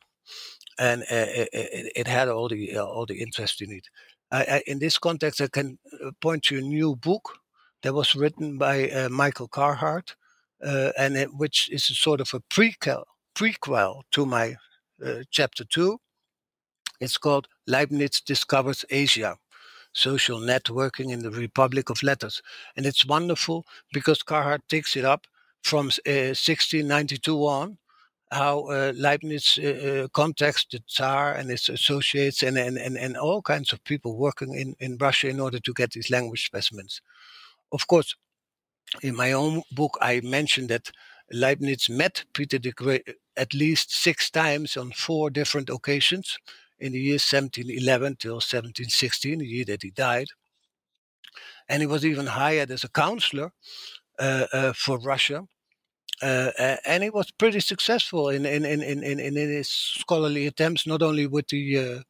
and 0.78 1.02
uh, 1.02 1.06
it, 1.10 1.92
it, 1.96 2.06
had 2.06 2.28
all 2.28 2.48
the 2.48 2.78
all 2.78 3.04
the 3.04 3.20
interest 3.20 3.60
in 3.60 3.72
it. 3.72 3.88
I, 4.30 4.42
I, 4.42 4.62
in 4.66 4.78
this 4.78 4.98
context, 4.98 5.40
I 5.40 5.48
can 5.48 5.78
uh, 6.04 6.10
point 6.20 6.44
to 6.44 6.58
a 6.58 6.62
new 6.62 6.96
book 6.96 7.38
that 7.82 7.94
was 7.94 8.14
written 8.14 8.58
by 8.58 8.90
uh, 8.90 9.08
Michael 9.08 9.48
Carhart, 9.48 10.16
uh, 10.64 10.90
and 10.98 11.16
it, 11.16 11.34
which 11.34 11.70
is 11.70 11.88
a 11.90 11.94
sort 11.94 12.20
of 12.20 12.32
a 12.34 12.40
prequel 12.40 13.04
prequel 13.36 14.02
to 14.12 14.24
my 14.24 14.56
uh, 15.04 15.22
chapter 15.30 15.64
two. 15.64 15.98
It's 17.00 17.18
called 17.18 17.48
Leibniz 17.66 18.22
Discovers 18.22 18.84
Asia 18.88 19.36
Social 19.92 20.40
Networking 20.40 21.12
in 21.12 21.22
the 21.22 21.30
Republic 21.30 21.90
of 21.90 22.02
Letters. 22.02 22.42
And 22.76 22.86
it's 22.86 23.06
wonderful 23.06 23.66
because 23.92 24.22
Carhart 24.22 24.66
takes 24.68 24.96
it 24.96 25.04
up 25.04 25.26
from 25.62 25.86
1692 25.86 27.36
uh, 27.36 27.46
on 27.46 27.78
how 28.30 28.66
uh, 28.66 28.92
Leibniz 28.96 29.58
uh, 29.62 29.66
uh, 29.68 30.08
contacts 30.08 30.66
the 30.70 30.80
Tsar 30.88 31.32
and 31.34 31.50
his 31.50 31.68
associates 31.68 32.42
and, 32.42 32.58
and, 32.58 32.76
and, 32.76 32.96
and 32.96 33.16
all 33.16 33.40
kinds 33.40 33.72
of 33.72 33.84
people 33.84 34.16
working 34.16 34.54
in, 34.54 34.74
in 34.80 34.96
Russia 34.98 35.28
in 35.28 35.40
order 35.40 35.60
to 35.60 35.72
get 35.72 35.92
these 35.92 36.10
language 36.10 36.44
specimens. 36.44 37.00
Of 37.72 37.86
course, 37.86 38.16
in 39.02 39.14
my 39.14 39.32
own 39.32 39.62
book, 39.70 39.96
I 40.00 40.20
mentioned 40.22 40.70
that 40.70 40.90
Leibniz 41.32 41.88
met 41.88 42.24
Peter 42.32 42.58
the 42.58 42.72
Great 42.72 43.08
at 43.36 43.54
least 43.54 43.94
six 43.94 44.30
times 44.30 44.76
on 44.76 44.92
four 44.92 45.30
different 45.30 45.68
occasions 45.68 46.38
in 46.78 46.92
the 46.92 47.00
year 47.00 47.14
1711 47.14 48.16
till 48.16 48.34
1716, 48.34 49.38
the 49.38 49.46
year 49.46 49.64
that 49.64 49.82
he 49.82 49.90
died. 49.90 50.28
And 51.68 51.82
he 51.82 51.86
was 51.86 52.04
even 52.04 52.26
hired 52.26 52.70
as 52.70 52.84
a 52.84 52.88
counselor 52.88 53.52
uh, 54.18 54.46
uh, 54.52 54.72
for 54.72 54.98
Russia 54.98 55.44
uh, 56.22 56.76
and 56.86 57.02
he 57.02 57.10
was 57.10 57.30
pretty 57.30 57.60
successful 57.60 58.28
in 58.30 58.46
in, 58.46 58.64
in, 58.64 58.82
in, 58.82 59.02
in, 59.02 59.34
his 59.34 59.68
scholarly 59.68 60.46
attempts, 60.46 60.86
not 60.86 61.02
only 61.02 61.26
with 61.26 61.48
the 61.48 61.78
uh, 61.78 62.00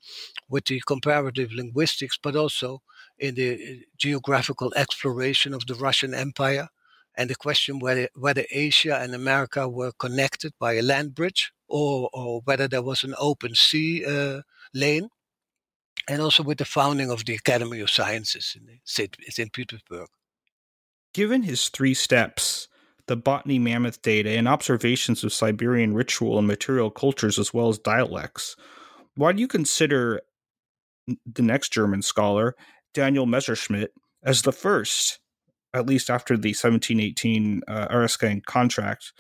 with 0.48 0.66
the 0.66 0.80
comparative 0.86 1.52
linguistics, 1.52 2.18
but 2.22 2.36
also 2.36 2.82
in 3.18 3.34
the 3.34 3.54
uh, 3.54 3.84
geographical 3.96 4.72
exploration 4.76 5.52
of 5.52 5.66
the 5.66 5.74
Russian 5.74 6.14
Empire, 6.14 6.68
and 7.16 7.28
the 7.28 7.34
question 7.34 7.80
whether 7.80 8.08
whether 8.14 8.44
Asia 8.50 8.96
and 8.96 9.14
America 9.14 9.68
were 9.68 9.92
connected 9.98 10.52
by 10.60 10.74
a 10.74 10.82
land 10.82 11.14
bridge 11.14 11.52
or 11.68 12.08
or 12.12 12.42
whether 12.44 12.68
there 12.68 12.82
was 12.82 13.02
an 13.02 13.14
open 13.18 13.56
sea 13.56 14.04
uh, 14.04 14.42
lane, 14.72 15.08
and 16.06 16.22
also 16.22 16.44
with 16.44 16.58
the 16.58 16.64
founding 16.64 17.10
of 17.10 17.24
the 17.24 17.34
Academy 17.34 17.80
of 17.80 17.90
Sciences 17.90 18.56
in. 18.56 18.78
St. 18.84 19.52
Petersburg. 19.52 20.08
Given 21.12 21.42
his 21.42 21.70
three 21.70 21.94
steps 21.94 22.68
the 23.06 23.16
botany 23.16 23.58
mammoth 23.58 24.02
data, 24.02 24.30
and 24.30 24.48
observations 24.48 25.22
of 25.22 25.32
Siberian 25.32 25.94
ritual 25.94 26.38
and 26.38 26.46
material 26.46 26.90
cultures 26.90 27.38
as 27.38 27.54
well 27.54 27.68
as 27.68 27.78
dialects. 27.78 28.56
Why 29.14 29.32
do 29.32 29.40
you 29.40 29.48
consider 29.48 30.20
the 31.24 31.42
next 31.42 31.72
German 31.72 32.02
scholar, 32.02 32.56
Daniel 32.92 33.26
Messerschmidt, 33.26 33.92
as 34.22 34.42
the 34.42 34.52
first, 34.52 35.20
at 35.72 35.86
least 35.86 36.10
after 36.10 36.36
the 36.36 36.50
1718 36.50 37.62
uh, 37.68 38.08
contract, 38.46 39.12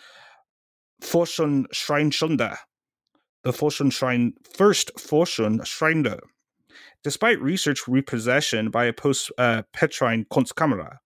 Forschung 1.02 1.66
Schreinstunde, 1.72 2.56
the 3.44 3.52
Forschung 3.52 3.92
Schrein, 3.92 4.32
first 4.56 4.90
Forschung 4.96 5.60
Schreinde, 5.60 6.18
despite 7.04 7.40
research 7.40 7.86
repossession 7.86 8.70
by 8.70 8.86
a 8.86 8.92
post 8.92 9.30
uh, 9.38 9.62
Petrine 9.72 10.24
Kunstkamera? 10.24 10.96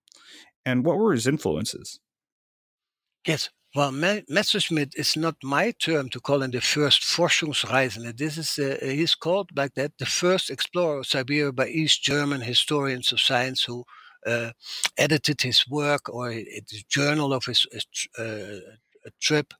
And 0.65 0.85
what 0.85 0.97
were 0.97 1.13
his 1.13 1.27
influences? 1.27 2.01
Yes. 3.27 3.51
Well, 3.75 3.93
Messerschmidt 3.93 4.95
is 4.97 5.17
not 5.17 5.37
my 5.45 5.71
term 5.71 6.09
to 6.09 6.21
call 6.21 6.43
him 6.43 6.51
the 6.51 6.61
first 6.61 7.03
Forschungsreisende. 7.03 8.17
This 8.17 8.37
is 8.37 8.59
uh, 8.59 8.79
he's 8.85 9.15
called 9.15 9.51
like 9.55 9.75
that, 9.75 9.93
the 9.99 10.07
first 10.07 10.51
explorer 10.51 10.99
of 10.99 11.07
Siberia 11.07 11.53
by 11.53 11.69
East 11.69 12.03
German 12.03 12.41
historians 12.41 13.13
of 13.13 13.21
science 13.21 13.63
who 13.63 13.85
uh, 14.27 14.51
edited 14.99 15.43
his 15.43 15.69
work 15.69 16.09
or 16.13 16.31
the 16.31 16.83
journal 16.89 17.33
of 17.33 17.45
his 17.45 17.65
uh, 18.19 18.59
trip 19.21 19.55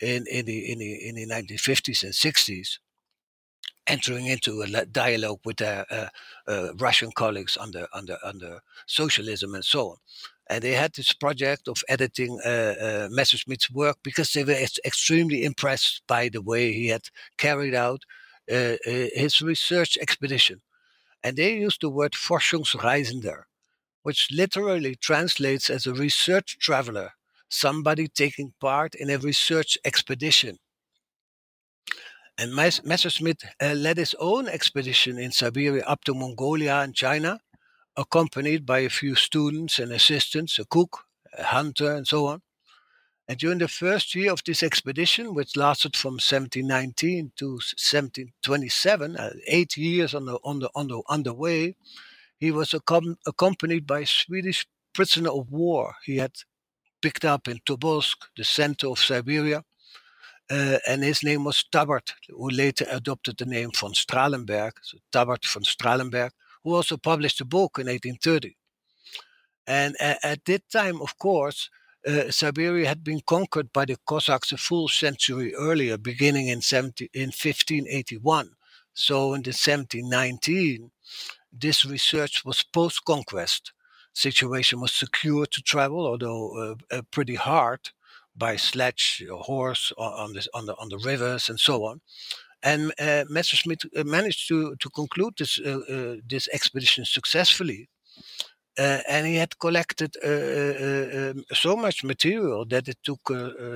in, 0.00 0.26
in, 0.28 0.46
the, 0.46 0.72
in, 0.72 0.78
the, 0.80 1.08
in 1.08 1.14
the 1.14 1.26
1950s 1.26 2.02
and 2.02 2.12
60s, 2.12 2.78
entering 3.86 4.26
into 4.26 4.62
a 4.62 4.84
dialogue 4.86 5.38
with 5.44 5.58
their 5.58 5.86
uh, 5.90 6.08
uh, 6.48 6.74
Russian 6.78 7.12
colleagues 7.12 7.56
under, 7.60 7.86
under, 7.94 8.18
under 8.24 8.60
socialism 8.86 9.54
and 9.54 9.64
so 9.64 9.90
on. 9.90 9.96
And 10.50 10.62
they 10.62 10.72
had 10.72 10.92
this 10.94 11.12
project 11.12 11.68
of 11.68 11.82
editing 11.88 12.40
uh, 12.44 12.48
uh, 12.48 13.08
Messerschmidt's 13.10 13.70
work 13.70 13.98
because 14.02 14.32
they 14.32 14.44
were 14.44 14.52
ex- 14.52 14.80
extremely 14.84 15.44
impressed 15.44 16.02
by 16.06 16.28
the 16.28 16.42
way 16.42 16.72
he 16.72 16.88
had 16.88 17.08
carried 17.38 17.74
out 17.74 18.02
uh, 18.50 18.76
uh, 18.86 19.08
his 19.14 19.40
research 19.40 19.96
expedition. 19.98 20.60
And 21.22 21.36
they 21.36 21.54
used 21.54 21.80
the 21.80 21.90
word 21.90 22.12
Forschungsreisender, 22.12 23.42
which 24.02 24.28
literally 24.32 24.96
translates 24.96 25.70
as 25.70 25.86
a 25.86 25.94
research 25.94 26.58
traveler, 26.58 27.12
somebody 27.48 28.08
taking 28.08 28.52
part 28.60 28.94
in 28.94 29.10
a 29.10 29.18
research 29.18 29.78
expedition. 29.84 30.58
And 32.36 32.54
Messerschmidt 32.54 33.44
uh, 33.62 33.74
led 33.74 33.98
his 33.98 34.14
own 34.18 34.48
expedition 34.48 35.18
in 35.18 35.30
Siberia 35.30 35.84
up 35.84 36.02
to 36.04 36.14
Mongolia 36.14 36.76
and 36.76 36.94
China, 36.94 37.40
accompanied 37.96 38.64
by 38.64 38.80
a 38.80 38.88
few 38.88 39.14
students 39.14 39.78
and 39.78 39.92
assistants, 39.92 40.58
a 40.58 40.64
cook, 40.64 41.04
a 41.36 41.44
hunter, 41.44 41.94
and 41.94 42.06
so 42.06 42.26
on. 42.26 42.42
And 43.28 43.38
during 43.38 43.58
the 43.58 43.68
first 43.68 44.14
year 44.14 44.32
of 44.32 44.42
this 44.44 44.62
expedition, 44.62 45.34
which 45.34 45.56
lasted 45.56 45.96
from 45.96 46.14
1719 46.14 47.32
to 47.36 47.46
1727, 47.52 49.16
uh, 49.16 49.30
eight 49.46 49.76
years 49.76 50.14
on 50.14 50.26
the, 50.26 50.38
on 50.44 50.58
the, 50.58 50.70
on 50.74 50.88
the, 50.88 51.02
the 51.22 51.34
way, 51.34 51.76
he 52.38 52.50
was 52.50 52.70
accom- 52.70 53.16
accompanied 53.26 53.86
by 53.86 54.00
a 54.00 54.06
Swedish 54.06 54.66
prisoner 54.92 55.30
of 55.30 55.50
war 55.50 55.94
he 56.04 56.16
had 56.16 56.32
picked 57.00 57.24
up 57.24 57.48
in 57.48 57.58
Tobolsk, 57.64 58.16
the 58.36 58.44
center 58.44 58.88
of 58.88 58.98
Siberia. 58.98 59.64
Uh, 60.50 60.78
and 60.86 61.02
his 61.02 61.22
name 61.22 61.44
was 61.44 61.64
Tabbert, 61.72 62.12
who 62.28 62.50
later 62.50 62.84
adopted 62.90 63.38
the 63.38 63.46
name 63.46 63.70
von 63.74 63.92
Strahlenberg, 63.92 64.72
so 64.82 64.98
von 65.14 65.62
Strahlenberg, 65.62 66.30
who 66.62 66.74
also 66.74 66.96
published 66.96 67.40
a 67.40 67.44
book 67.44 67.78
in 67.78 67.86
1830. 67.86 68.56
And 69.66 69.96
at 70.00 70.44
that 70.46 70.68
time, 70.70 71.00
of 71.00 71.18
course, 71.18 71.70
uh, 72.06 72.30
Siberia 72.30 72.88
had 72.88 73.04
been 73.04 73.20
conquered 73.24 73.72
by 73.72 73.84
the 73.84 73.96
Cossacks 74.06 74.50
a 74.52 74.56
full 74.56 74.88
century 74.88 75.54
earlier, 75.54 75.96
beginning 75.96 76.48
in, 76.48 76.60
17, 76.60 77.08
in 77.14 77.28
1581. 77.28 78.50
So 78.92 79.34
in 79.34 79.42
the 79.42 79.50
1719, 79.50 80.90
this 81.52 81.84
research 81.84 82.44
was 82.44 82.62
post-conquest. 82.62 83.72
Situation 84.14 84.80
was 84.80 84.92
secure 84.92 85.46
to 85.46 85.62
travel, 85.62 86.06
although 86.06 86.76
uh, 86.90 86.96
uh, 86.96 87.02
pretty 87.10 87.36
hard 87.36 87.90
by 88.36 88.56
sledge, 88.56 89.24
or 89.30 89.38
horse 89.38 89.92
on 89.96 90.32
the, 90.32 90.46
on 90.54 90.66
the 90.66 90.74
on 90.76 90.88
the 90.88 90.98
rivers 90.98 91.48
and 91.48 91.60
so 91.60 91.84
on. 91.84 92.00
And 92.62 92.92
uh, 92.98 93.24
Messerschmidt 93.28 93.84
uh, 93.96 94.04
managed 94.04 94.48
to 94.48 94.76
to 94.76 94.90
conclude 94.90 95.34
this 95.36 95.58
uh, 95.58 95.80
uh, 95.88 96.16
this 96.28 96.48
expedition 96.52 97.04
successfully. 97.04 97.88
And 98.78 99.26
he 99.26 99.36
had 99.36 99.58
collected 99.58 100.16
um, 100.24 101.44
so 101.52 101.76
much 101.76 102.02
material 102.04 102.64
that 102.66 102.88
it 102.88 102.96
took 103.02 103.20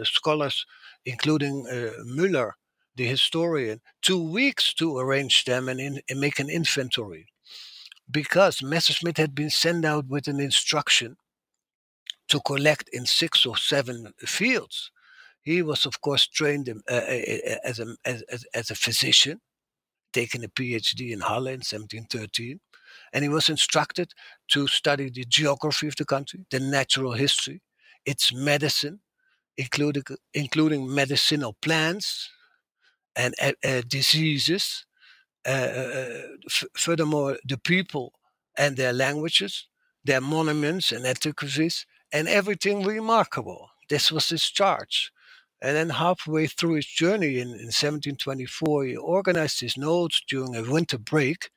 scholars, 0.05 0.64
including 1.05 1.66
Müller, 2.07 2.53
the 2.96 3.05
historian, 3.05 3.83
two 4.01 4.33
weeks 4.33 4.72
to 4.75 4.96
arrange 4.99 5.44
them 5.44 5.68
and, 5.68 5.81
in, 5.81 6.01
and 6.09 6.18
make 6.18 6.40
an 6.40 6.49
inventory. 6.49 7.27
Because 8.11 8.62
Messerschmidt 8.62 9.18
had 9.18 9.35
been 9.35 9.51
sent 9.51 9.85
out 9.85 10.07
with 10.07 10.29
an 10.29 10.40
instruction 10.40 11.18
to 12.29 12.40
collect 12.40 12.88
in 12.90 13.05
six 13.05 13.44
or 13.44 13.59
seven 13.59 14.14
fields 14.18 14.90
he 15.47 15.63
was, 15.63 15.87
of 15.87 16.01
course, 16.01 16.27
trained 16.27 16.69
uh, 16.69 16.93
as, 17.65 17.79
a, 17.79 17.95
as, 18.05 18.45
as 18.53 18.69
a 18.73 18.75
physician, 18.75 19.41
taking 20.13 20.43
a 20.43 20.49
PhD 20.49 21.13
in 21.13 21.21
Halle 21.21 21.47
in 21.47 21.63
1713. 21.63 22.59
And 23.13 23.23
he 23.23 23.29
was 23.29 23.49
instructed 23.49 24.13
to 24.49 24.67
study 24.67 25.09
the 25.09 25.25
geography 25.25 25.87
of 25.87 25.95
the 25.95 26.05
country, 26.05 26.47
the 26.51 26.59
natural 26.59 27.13
history, 27.13 27.63
its 28.05 28.35
medicine, 28.35 28.99
including, 29.57 30.03
including 30.35 30.93
medicinal 30.93 31.57
plants 31.63 32.29
and 33.15 33.33
uh, 33.41 33.53
uh, 33.65 33.83
diseases. 33.87 34.85
Uh, 35.47 35.51
uh, 35.51 36.23
f- 36.47 36.65
furthermore, 36.77 37.39
the 37.47 37.59
people 37.59 38.15
and 38.59 38.77
their 38.77 38.93
languages, 38.93 39.69
their 40.05 40.21
monuments 40.21 40.91
and 40.91 41.07
antiquities, 41.07 41.87
and 42.13 42.27
everything 42.27 42.83
remarkable. 42.83 43.71
This 43.89 44.11
was 44.11 44.29
his 44.29 44.51
charge. 44.51 45.13
And 45.62 45.77
then 45.77 45.88
halfway 45.90 46.47
through 46.47 46.75
his 46.75 46.87
journey 46.87 47.38
in, 47.38 47.49
in 47.49 47.73
1724, 47.73 48.85
he 48.85 48.97
organized 48.97 49.61
his 49.61 49.77
notes 49.77 50.23
during 50.29 50.55
a 50.55 50.62
winter 50.62 50.99
break, 50.99 51.51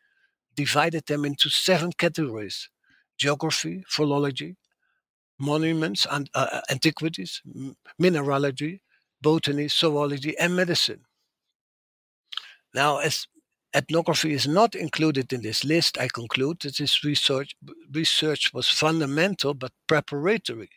divided 0.56 1.06
them 1.08 1.26
into 1.26 1.50
seven 1.50 1.92
categories 1.98 2.70
geography, 3.18 3.84
philology, 3.90 4.56
monuments 5.38 6.08
and 6.10 6.30
uh, 6.34 6.48
uh 6.54 6.62
antiquities, 6.72 7.42
mineralogy, 7.98 8.82
botany, 9.22 9.68
zoology, 9.68 10.38
and 10.38 10.56
medicine. 10.56 11.02
Now, 12.74 13.00
as 13.00 13.28
ethnography 13.76 14.34
is 14.34 14.48
not 14.48 14.76
included 14.76 15.32
in 15.34 15.42
this 15.42 15.64
list, 15.64 15.98
I 15.98 16.08
conclude 16.08 16.60
that 16.62 16.78
this 16.78 17.04
research, 17.04 17.56
research 17.92 18.54
was 18.54 18.70
fundamental 18.70 19.54
but 19.54 19.72
preparatory 19.88 20.70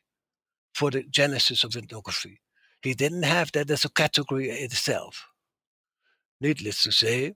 for 0.75 0.91
the 0.91 1.03
genesis 1.03 1.65
of 1.65 1.77
ethnography. 1.77 2.41
He 2.83 2.95
didn't 2.95 3.23
have 3.23 3.53
that 3.53 3.71
as 3.71 3.85
a 3.85 3.91
category 3.91 4.51
itself. 4.51 5.29
Needless 6.41 6.83
to 6.83 6.93
say, 6.93 7.35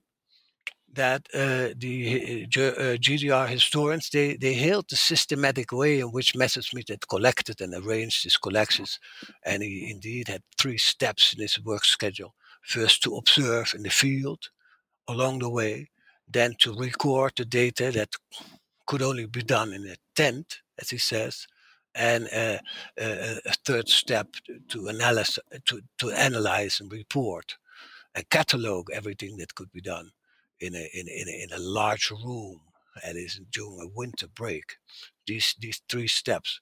that 0.93 1.27
uh, 1.33 1.73
the 1.77 2.43
uh, 2.43 2.97
GDR 2.97 3.43
uh, 3.43 3.47
historians 3.47 4.09
they, 4.09 4.35
they 4.35 4.53
hailed 4.53 4.89
the 4.89 4.95
systematic 4.95 5.71
way 5.71 5.99
in 5.99 6.07
which 6.07 6.35
Messerschmidt 6.35 6.89
had 6.89 7.07
collected 7.07 7.61
and 7.61 7.73
arranged 7.73 8.23
his 8.23 8.37
collections, 8.37 8.99
and 9.45 9.61
he 9.63 9.89
indeed 9.91 10.27
had 10.27 10.43
three 10.57 10.77
steps 10.77 11.33
in 11.33 11.41
his 11.41 11.63
work 11.63 11.85
schedule: 11.85 12.35
first 12.63 13.03
to 13.03 13.15
observe 13.15 13.73
in 13.75 13.83
the 13.83 13.89
field, 13.89 14.49
along 15.07 15.39
the 15.39 15.49
way, 15.49 15.89
then 16.27 16.55
to 16.59 16.73
record 16.73 17.33
the 17.37 17.45
data 17.45 17.91
that 17.91 18.09
could 18.85 19.01
only 19.01 19.25
be 19.25 19.43
done 19.43 19.73
in 19.73 19.85
a 19.85 19.95
tent, 20.15 20.59
as 20.79 20.89
he 20.89 20.97
says, 20.97 21.47
and 21.97 22.29
uh, 22.33 22.59
uh, 23.01 23.35
a 23.45 23.53
third 23.65 23.89
step 23.89 24.27
to 24.69 24.87
analyze, 24.87 25.39
to, 25.65 25.81
to 25.97 26.11
analyze 26.11 26.79
and 26.79 26.91
report 26.91 27.57
and 28.15 28.29
catalog 28.29 28.89
everything 28.93 29.37
that 29.37 29.55
could 29.55 29.71
be 29.71 29.81
done 29.81 30.11
in 30.59 30.75
a, 30.75 30.89
in, 30.93 31.07
in 31.07 31.27
a, 31.27 31.43
in 31.43 31.49
a 31.53 31.59
large 31.59 32.11
room 32.11 32.61
and 33.03 33.17
is 33.17 33.39
during 33.51 33.79
a 33.81 33.87
winter 33.95 34.27
break. 34.27 34.77
These, 35.25 35.55
these 35.59 35.81
three 35.89 36.07
steps. 36.07 36.61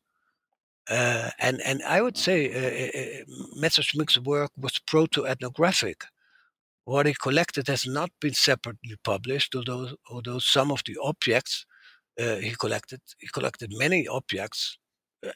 Uh, 0.90 1.32
and, 1.40 1.62
and 1.66 1.82
I 1.84 2.02
would 2.02 2.18
say 2.18 2.52
uh, 2.54 2.60
uh, 2.60 3.02
uh 3.02 3.60
Messerschmidt's 3.60 4.20
work 4.20 4.52
was 4.58 4.80
proto-ethnographic. 4.80 6.06
What 6.86 7.08
he 7.08 7.16
collected 7.16 7.68
has 7.68 7.88
not 7.88 8.12
been 8.22 8.36
separately 8.36 8.96
published, 9.04 9.56
although, 9.56 9.96
although 10.10 10.40
some 10.40 10.72
of 10.72 10.84
the 10.86 10.98
objects 11.02 11.66
uh, 12.20 12.36
he 12.36 12.52
collected, 12.52 13.02
he 13.18 13.28
collected 13.28 13.74
many 13.76 14.08
objects 14.08 14.78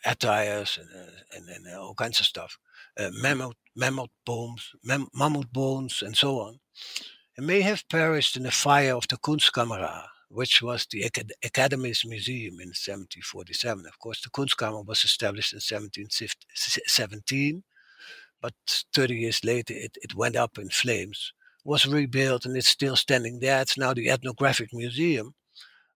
attires 0.06 0.78
and, 0.80 0.90
uh, 0.96 1.12
and, 1.36 1.50
and 1.50 1.68
uh, 1.74 1.82
all 1.82 1.96
kinds 1.96 2.20
of 2.20 2.26
stuff, 2.26 2.58
uh, 2.98 3.10
mammoth, 3.14 3.56
mammoth 3.76 4.10
bones, 4.26 4.72
mam- 4.84 5.10
mammoth 5.14 5.52
bones, 5.52 6.02
and 6.02 6.16
so 6.16 6.40
on, 6.40 6.60
and 7.38 7.48
may 7.48 7.62
have 7.62 7.88
perished 7.90 8.36
in 8.36 8.44
the 8.44 8.52
fire 8.52 8.96
of 8.96 9.08
the 9.08 9.18
Kunstkamera, 9.18 10.06
which 10.30 10.62
was 10.62 10.86
the 10.92 11.04
Acad- 11.04 11.34
Academy's 11.44 12.04
museum 12.06 12.60
in 12.60 12.70
1747. 12.70 13.86
Of 13.86 14.00
course, 14.00 14.22
the 14.22 14.30
Kunstkammer 14.30 14.86
was 14.86 15.04
established 15.04 15.54
in 15.54 15.60
1717, 15.60 17.64
but 18.42 18.54
30 18.94 19.16
years 19.16 19.44
later 19.44 19.74
it, 19.74 19.98
it 20.02 20.16
went 20.16 20.36
up 20.36 20.58
in 20.58 20.70
flames, 20.70 21.34
was 21.66 21.86
rebuilt, 21.86 22.46
and 22.46 22.56
it's 22.56 22.70
still 22.70 22.96
standing 22.96 23.40
there. 23.40 23.62
It's 23.62 23.78
now 23.78 23.94
the 23.94 24.10
Ethnographic 24.10 24.70
Museum 24.74 25.34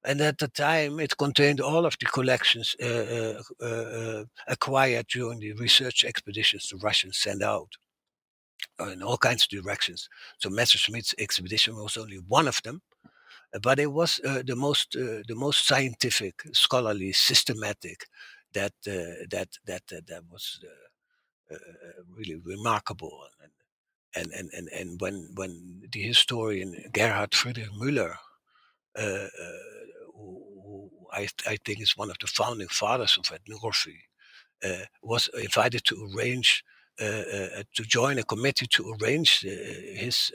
and 0.06 0.22
at 0.22 0.38
the 0.38 0.48
time, 0.50 1.00
it 1.00 1.18
contained 1.18 1.62
all 1.62 1.86
of 1.86 1.98
the 2.00 2.06
collections 2.06 2.76
uh, 2.82 3.42
uh, 3.62 3.66
uh, 3.66 4.26
acquired 4.48 5.08
during 5.08 5.40
the 5.40 5.54
research 5.54 6.04
expeditions 6.04 6.70
the 6.70 6.78
Russians 6.78 7.18
sent 7.18 7.42
out 7.42 7.70
in 8.80 9.02
all 9.02 9.18
kinds 9.18 9.44
of 9.44 9.50
directions. 9.50 10.10
So 10.40 10.50
Messerschmidt's 10.50 11.16
expedition 11.18 11.76
was 11.76 11.96
only 11.98 12.18
one 12.18 12.48
of 12.48 12.62
them, 12.64 12.82
but 13.62 13.80
it 13.80 13.92
was 13.92 14.20
uh, 14.26 14.44
the 14.46 14.56
most 14.56 14.96
uh, 14.96 15.22
the 15.28 15.36
most 15.36 15.68
scientific, 15.68 16.44
scholarly, 16.54 17.14
systematic 17.14 18.08
that 18.54 18.74
uh, 18.88 19.26
that 19.30 19.50
that 19.66 19.84
that 19.88 20.24
was 20.30 20.60
really 22.18 22.36
remarkable. 22.36 23.24
And, 24.16 24.32
and 24.32 24.50
and 24.54 24.68
and 24.70 25.02
when 25.02 25.30
when 25.34 25.84
the 25.92 26.02
historian 26.02 26.76
Gerhard 26.94 27.34
Friedrich 27.34 27.72
Müller 27.72 28.16
uh, 28.96 29.28
who, 30.24 30.90
I, 31.12 31.28
I, 31.48 31.58
think 31.64 31.82
is 31.82 31.98
one 31.98 32.10
of 32.10 32.18
the 32.20 32.28
founding 32.28 32.68
fathers 32.68 33.18
of 33.18 33.32
ethnography, 33.32 34.00
uh, 34.64 34.86
was 35.02 35.30
invited 35.42 35.84
to 35.86 36.10
arrange 36.16 36.64
uh, 37.02 37.06
uh, 37.06 37.64
to 37.74 37.84
join 37.84 38.20
a 38.20 38.24
committee 38.24 38.68
to 38.68 38.94
arrange 38.94 39.44
uh, 39.44 39.50
his 39.96 40.32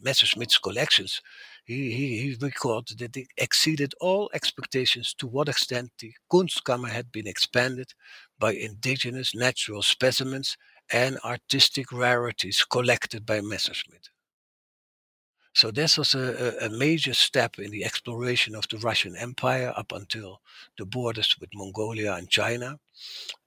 Messerschmidt's 0.00 0.56
collections, 0.56 1.20
he, 1.66 1.92
he, 1.92 2.18
he, 2.18 2.36
recorded 2.40 2.98
that 2.98 3.14
it 3.14 3.28
exceeded 3.36 3.92
all 4.00 4.30
expectations 4.32 5.12
to 5.18 5.26
what 5.26 5.50
extent 5.50 5.90
the 5.98 6.14
Kunstkammer 6.32 6.88
had 6.88 7.12
been 7.12 7.26
expanded 7.26 7.92
by 8.38 8.54
indigenous 8.54 9.34
natural 9.34 9.82
specimens 9.82 10.56
and 10.90 11.18
artistic 11.26 11.92
rarities 11.92 12.64
collected 12.64 13.26
by 13.26 13.42
Messerschmidt. 13.42 14.08
So 15.54 15.70
this 15.70 15.98
was 15.98 16.14
a, 16.14 16.54
a, 16.62 16.70
major 16.70 17.12
step 17.12 17.58
in 17.58 17.70
the 17.70 17.84
exploration 17.84 18.54
of 18.54 18.66
the 18.68 18.78
Russian 18.78 19.14
Empire 19.16 19.72
up 19.76 19.92
until 19.92 20.40
the 20.78 20.86
borders 20.86 21.36
with 21.38 21.50
Mongolia 21.54 22.14
and 22.14 22.28
China, 22.28 22.78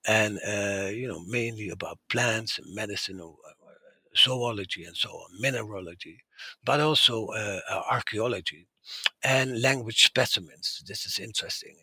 and 0.08 0.39
uh, 0.48 0.89
you 0.89 1.08
know 1.08 1.22
mainly 1.26 1.70
about 1.70 1.98
plants 2.10 2.60
and 2.60 2.76
medicine, 2.76 3.20
uh, 3.22 3.52
zoology 4.15 4.84
and 4.84 4.96
so 4.96 5.10
on, 5.10 5.41
mineralogy, 5.41 6.24
but 6.63 6.80
also 6.80 7.28
uh, 7.28 7.60
archaeology 7.89 8.68
and 9.24 9.60
language 9.62 10.04
specimens. 10.06 10.84
This 10.86 11.06
is 11.08 11.18
interesting. 11.18 11.76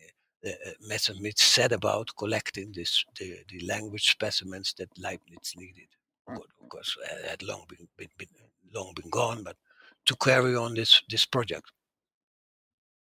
Uh, 0.45 0.49
uh 0.49 0.71
Messerschmidt 0.87 1.37
set 1.37 1.73
about 1.73 2.15
collecting 2.17 2.71
this 2.73 3.03
the, 3.19 3.39
the 3.49 3.59
language 3.67 4.09
specimens 4.09 4.73
that 4.77 4.97
Leibniz 4.97 5.53
needed. 5.57 5.89
Of 6.27 6.69
course, 6.69 6.97
had 7.27 7.43
long 7.43 7.65
been, 7.67 7.89
been, 7.97 8.09
been 8.17 8.29
long 8.73 8.93
been 8.95 9.09
gone, 9.09 9.43
but 9.43 9.57
to 10.05 10.15
carry 10.15 10.55
on 10.55 10.75
this 10.75 11.01
this 11.09 11.25
project. 11.25 11.71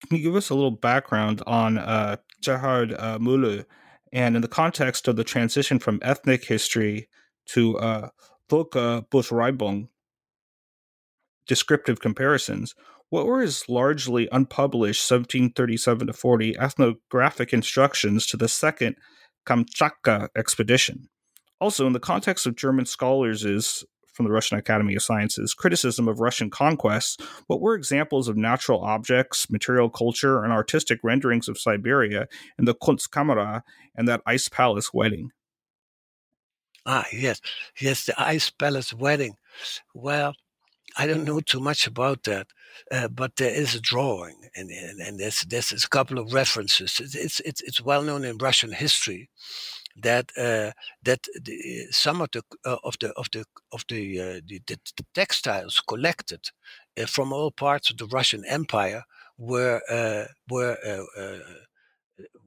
Can 0.06 0.18
you 0.18 0.22
give 0.22 0.36
us 0.36 0.50
a 0.50 0.54
little 0.54 0.70
background 0.70 1.42
on 1.46 1.78
uh, 1.78 2.16
uh, 2.46 3.18
Müller 3.18 3.64
and 4.12 4.36
in 4.36 4.42
the 4.42 4.48
context 4.48 5.08
of 5.08 5.16
the 5.16 5.24
transition 5.24 5.78
from 5.78 5.98
ethnic 6.02 6.44
history 6.44 7.08
to 7.46 7.78
uh, 7.78 8.08
Völkerbeschreibung, 8.50 9.88
descriptive 11.46 12.00
comparisons? 12.00 12.74
What 13.08 13.26
were 13.26 13.40
his 13.40 13.68
largely 13.68 14.28
unpublished 14.32 15.10
1737 15.10 16.08
to 16.08 16.12
40 16.12 16.58
ethnographic 16.58 17.52
instructions 17.52 18.26
to 18.26 18.36
the 18.36 18.48
second 18.48 18.96
Kamchatka 19.46 20.28
expedition? 20.36 21.08
Also, 21.60 21.86
in 21.86 21.94
the 21.94 22.00
context 22.00 22.46
of 22.46 22.56
German 22.56 22.84
scholars' 22.84 23.84
from 24.16 24.24
the 24.24 24.32
Russian 24.32 24.58
Academy 24.58 24.96
of 24.96 25.02
Sciences 25.02 25.54
criticism 25.54 26.08
of 26.08 26.20
Russian 26.20 26.50
conquests, 26.50 27.18
what 27.46 27.60
were 27.60 27.74
examples 27.74 28.28
of 28.28 28.36
natural 28.36 28.80
objects, 28.80 29.50
material 29.50 29.90
culture, 29.90 30.42
and 30.42 30.52
artistic 30.52 30.98
renderings 31.02 31.48
of 31.48 31.58
Siberia 31.58 32.26
in 32.58 32.64
the 32.64 32.74
Kunstkamera 32.74 33.62
and 33.94 34.08
that 34.08 34.22
ice 34.26 34.48
palace 34.48 34.92
wedding? 34.92 35.30
Ah, 36.86 37.06
yes, 37.12 37.40
yes, 37.80 38.06
the 38.06 38.20
ice 38.20 38.48
palace 38.50 38.94
wedding. 38.94 39.34
Well, 39.94 40.34
I 40.96 41.06
don't 41.06 41.24
know 41.24 41.40
too 41.40 41.60
much 41.60 41.86
about 41.86 42.22
that, 42.24 42.46
uh, 42.90 43.08
but 43.08 43.36
there 43.36 43.52
is 43.52 43.74
a 43.74 43.80
drawing, 43.80 44.48
and 44.54 44.70
and, 44.70 45.00
and 45.00 45.20
there's 45.20 45.42
there's 45.42 45.72
a 45.72 45.88
couple 45.88 46.18
of 46.18 46.32
references. 46.32 47.00
It's 47.00 47.40
it's 47.40 47.60
it's 47.60 47.82
well 47.82 48.02
known 48.02 48.24
in 48.24 48.38
Russian 48.38 48.72
history 48.72 49.28
that 50.02 50.30
uh, 50.36 50.72
that 51.02 51.26
the, 51.42 51.86
some 51.90 52.20
of 52.20 52.30
the 52.32 52.42
uh, 52.64 52.76
of 52.84 52.96
the 53.00 53.12
of 53.14 53.30
the 53.32 53.44
of 53.72 53.84
the, 53.88 54.20
uh, 54.20 54.40
the, 54.46 54.60
the, 54.66 55.04
textiles 55.14 55.80
collected 55.86 56.40
uh, 57.00 57.06
from 57.06 57.32
all 57.32 57.50
parts 57.50 57.90
of 57.90 57.96
the 57.96 58.06
Russian 58.06 58.44
Empire 58.44 59.04
were 59.38 59.80
uh, 59.90 60.26
were 60.50 60.76
uh, 60.86 61.38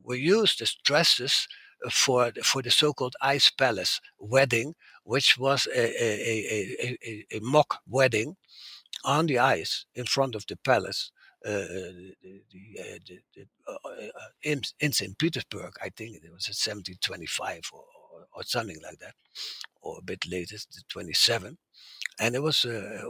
were 0.04 0.16
used 0.16 0.62
as 0.62 0.76
dresses 0.84 1.48
for 1.92 2.32
for 2.44 2.62
the 2.62 2.72
so-called 2.72 3.16
ice 3.22 3.50
palace 3.50 4.00
wedding, 4.20 4.76
which 5.04 5.38
was 5.38 5.68
a, 5.68 6.04
a, 6.04 6.38
a, 6.84 6.98
a, 7.06 7.38
a 7.38 7.40
mock 7.42 7.80
wedding 7.88 8.36
on 9.04 9.26
the 9.28 9.40
ice 9.40 9.86
in 9.96 10.06
front 10.06 10.36
of 10.36 10.46
the 10.48 10.58
palace 10.58 11.12
uh, 11.46 11.66
uh, 13.68 13.76
in, 14.44 14.62
in 14.80 14.92
St. 14.92 15.18
Petersburg, 15.18 15.74
I 15.82 15.90
think 15.90 16.16
it 16.16 16.24
was 16.24 16.48
1725 16.48 17.62
or, 17.72 17.80
or, 17.80 18.28
or, 18.34 18.44
something 18.44 18.78
like 18.84 19.00
that, 19.00 19.14
or 19.82 20.00
a 20.00 20.04
bit 20.04 20.26
later, 20.30 20.58
27. 20.90 21.58
And 22.20 22.36
it 22.36 22.44
was 22.44 22.66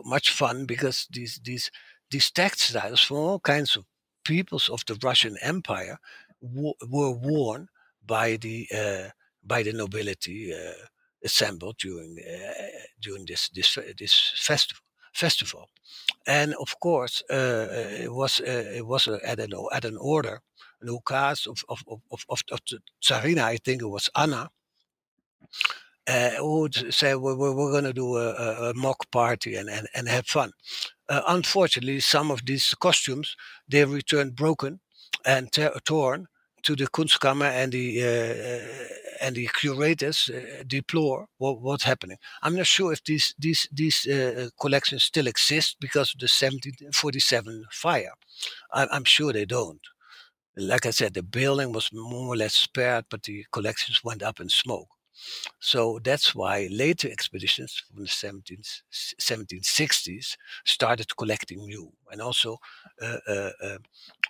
much 0.05 0.29
fun 0.29 0.65
because 0.65 1.07
these, 1.11 1.39
these, 1.43 1.71
these 2.11 2.29
textiles 2.31 3.01
from 3.01 3.17
all 3.17 3.39
kinds 3.39 3.75
of 3.75 3.85
peoples 4.23 4.69
of 4.69 4.83
the 4.85 4.97
Russian 5.03 5.35
Empire 5.41 5.97
w- 6.41 6.73
were 6.87 7.11
worn 7.11 7.67
by 8.05 8.37
the 8.37 8.67
uh, 8.75 9.09
by 9.43 9.63
the 9.63 9.73
nobility 9.73 10.53
uh, 10.53 10.85
assembled 11.23 11.77
during 11.77 12.17
uh, 12.19 12.65
during 13.01 13.25
this 13.25 13.49
this 13.49 13.77
this 13.97 14.33
festival 14.35 14.83
festival. 15.13 15.69
And 16.28 16.54
of 16.56 16.80
course, 16.80 17.24
uh, 17.30 17.34
uh, 17.34 18.04
it 18.04 18.13
was 18.13 18.41
uh, 18.41 18.72
it 18.76 18.86
was 18.86 19.08
at 19.08 19.39
an 19.39 19.54
at 19.72 19.86
an 19.86 19.98
order, 19.98 20.41
an 20.82 20.88
ukaz 20.88 21.48
of 21.48 21.63
of 21.69 21.84
of 21.88 22.26
of, 22.30 22.43
of 22.52 22.60
Tsarina, 23.02 23.43
I 23.43 23.58
think 23.58 23.82
it 23.82 23.88
was 23.88 24.10
Anna, 24.15 24.50
uh, 26.08 26.30
who 26.32 26.62
would 26.62 26.93
say 26.93 27.15
we're, 27.15 27.36
we're 27.36 27.72
going 27.72 27.84
to 27.84 27.93
do 27.93 28.17
a, 28.17 28.69
a, 28.69 28.74
mock 28.74 29.10
party 29.12 29.56
and, 29.56 29.69
and, 29.69 29.88
and 29.93 30.08
have 30.08 30.26
fun. 30.26 30.52
Uh, 31.08 31.22
unfortunately, 31.28 32.00
some 32.00 32.32
of 32.32 32.45
these 32.45 32.74
costumes 32.76 33.36
they 33.67 33.86
returned 33.86 34.36
broken 34.36 34.80
and 35.26 35.52
torn 35.86 36.28
to 36.63 36.76
the 36.76 36.88
Kunstkammer 36.88 37.50
and 37.50 37.72
the 37.72 38.04
uh, 38.04 39.26
and 39.26 39.36
the 39.36 39.50
curators 39.60 40.30
uh, 40.30 40.63
deplore 40.65 41.28
what, 41.38 41.62
what's 41.62 41.84
happening. 41.84 42.17
I'm 42.41 42.56
not 42.56 42.67
sure 42.67 42.93
if 42.93 43.04
these 43.04 43.36
these 43.38 43.67
these 43.72 44.08
uh, 44.08 44.50
collections 44.60 45.04
still 45.04 45.28
exist 45.28 45.78
because 45.80 46.13
of 46.13 46.19
the 46.19 46.26
1747 46.26 47.65
fire. 47.72 48.13
I, 48.74 48.88
I'm 48.91 49.06
sure 49.06 49.34
they 49.34 49.45
don't. 49.45 49.82
Like 50.58 50.86
I 50.86 50.91
said, 50.91 51.13
the 51.13 51.24
building 51.24 51.72
was 51.72 51.89
more 51.93 52.34
or 52.34 52.36
less 52.36 52.54
spared, 52.54 53.06
but 53.10 53.24
the 53.24 53.45
collections 53.52 54.02
went 54.04 54.24
up 54.24 54.39
in 54.39 54.50
smoke. 54.50 54.89
So 55.60 56.00
that's 56.04 56.34
why 56.34 56.67
later 56.72 57.10
expeditions 57.10 57.84
from 57.88 58.04
the 58.04 58.10
17th, 58.10 58.82
1760s 59.19 60.38
started 60.65 61.15
collecting 61.17 61.65
new. 61.65 61.91
And 62.12 62.22
also 62.22 62.58
uh, 63.02 63.17
uh, 63.28 63.52
uh, 63.62 63.65
uh 63.65 63.78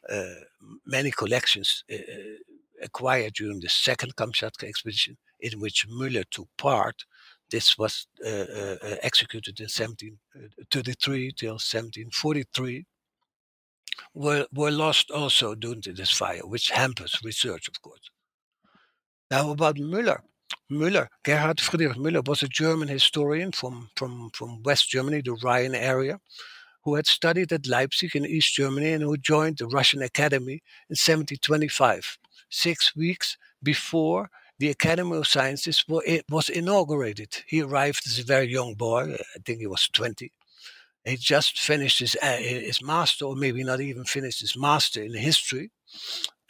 Uh, 0.08 0.42
many 0.86 1.12
collections 1.12 1.84
uh, 1.92 1.96
uh, 1.96 2.38
acquired 2.84 3.34
during 3.34 3.60
the 3.60 3.70
second 3.70 4.16
Kamchatka 4.16 4.68
expedition, 4.68 5.18
in 5.40 5.60
which 5.60 5.88
Müller 5.90 6.26
took 6.30 6.48
part. 6.58 7.04
This 7.50 7.78
was 7.78 8.08
uh, 8.24 8.30
uh, 8.30 8.96
executed 9.02 9.60
in 9.60 9.66
1733 9.66 11.32
till 11.32 11.54
1743 11.54 12.86
were, 14.14 14.46
were 14.54 14.72
lost 14.72 15.12
also 15.12 15.56
due 15.56 15.76
to 15.82 15.94
this 15.94 16.12
fire, 16.12 16.46
which 16.46 16.70
hampers 16.70 17.20
research, 17.24 17.68
of 17.68 17.82
course. 17.82 18.10
Now, 19.32 19.52
about 19.52 19.76
Müller. 19.76 20.20
Müller, 20.72 21.08
Gerhard 21.24 21.60
Friedrich 21.60 21.98
Müller, 21.98 22.28
was 22.28 22.44
a 22.44 22.48
German 22.48 22.88
historian 22.88 23.52
from, 23.52 23.90
from, 23.96 24.30
from 24.34 24.64
West 24.64 24.90
Germany, 24.90 25.22
the 25.22 25.34
Rhine 25.44 25.76
area, 25.76 26.20
who 26.90 26.96
had 26.96 27.08
studied 27.08 27.52
at 27.52 27.68
Leipzig 27.68 28.16
in 28.16 28.26
East 28.26 28.54
Germany 28.54 28.94
and 28.94 29.04
who 29.04 29.18
joined 29.18 29.58
the 29.58 29.68
Russian 29.68 30.02
Academy 30.02 30.62
in 30.90 30.96
1725, 30.98 32.18
six 32.50 32.96
weeks 32.96 33.38
before 33.62 34.30
the 34.58 34.70
Academy 34.70 35.18
of 35.18 35.28
Sciences 35.28 35.86
was 35.88 36.50
inaugurated. 36.50 37.44
He 37.48 37.62
arrived 37.62 38.02
as 38.08 38.20
a 38.20 38.24
very 38.24 38.48
young 38.48 38.74
boy, 38.74 39.14
I 39.14 39.40
think 39.46 39.60
he 39.60 39.68
was 39.68 39.88
20. 39.88 40.32
He 41.06 41.16
just 41.16 41.58
finished 41.60 42.00
his, 42.00 42.18
uh, 42.22 42.38
his 42.38 42.84
master, 42.84 43.26
or 43.26 43.36
maybe 43.36 43.64
not 43.64 43.80
even 43.80 44.04
finished 44.04 44.42
his 44.42 44.58
master 44.58 45.02
in 45.02 45.14
history 45.16 45.72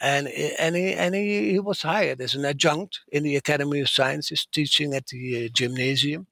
and 0.00 0.28
and 0.28 0.76
he 0.76 0.94
and 0.94 1.14
he, 1.14 1.52
he 1.52 1.60
was 1.60 1.82
hired 1.82 2.20
as 2.20 2.34
an 2.34 2.44
adjunct 2.44 3.00
in 3.12 3.22
the 3.22 3.36
Academy 3.36 3.80
of 3.80 3.88
Sciences, 3.88 4.46
teaching 4.50 4.94
at 4.94 5.06
the 5.08 5.46
uh, 5.46 5.48
gymnasium, 5.52 6.26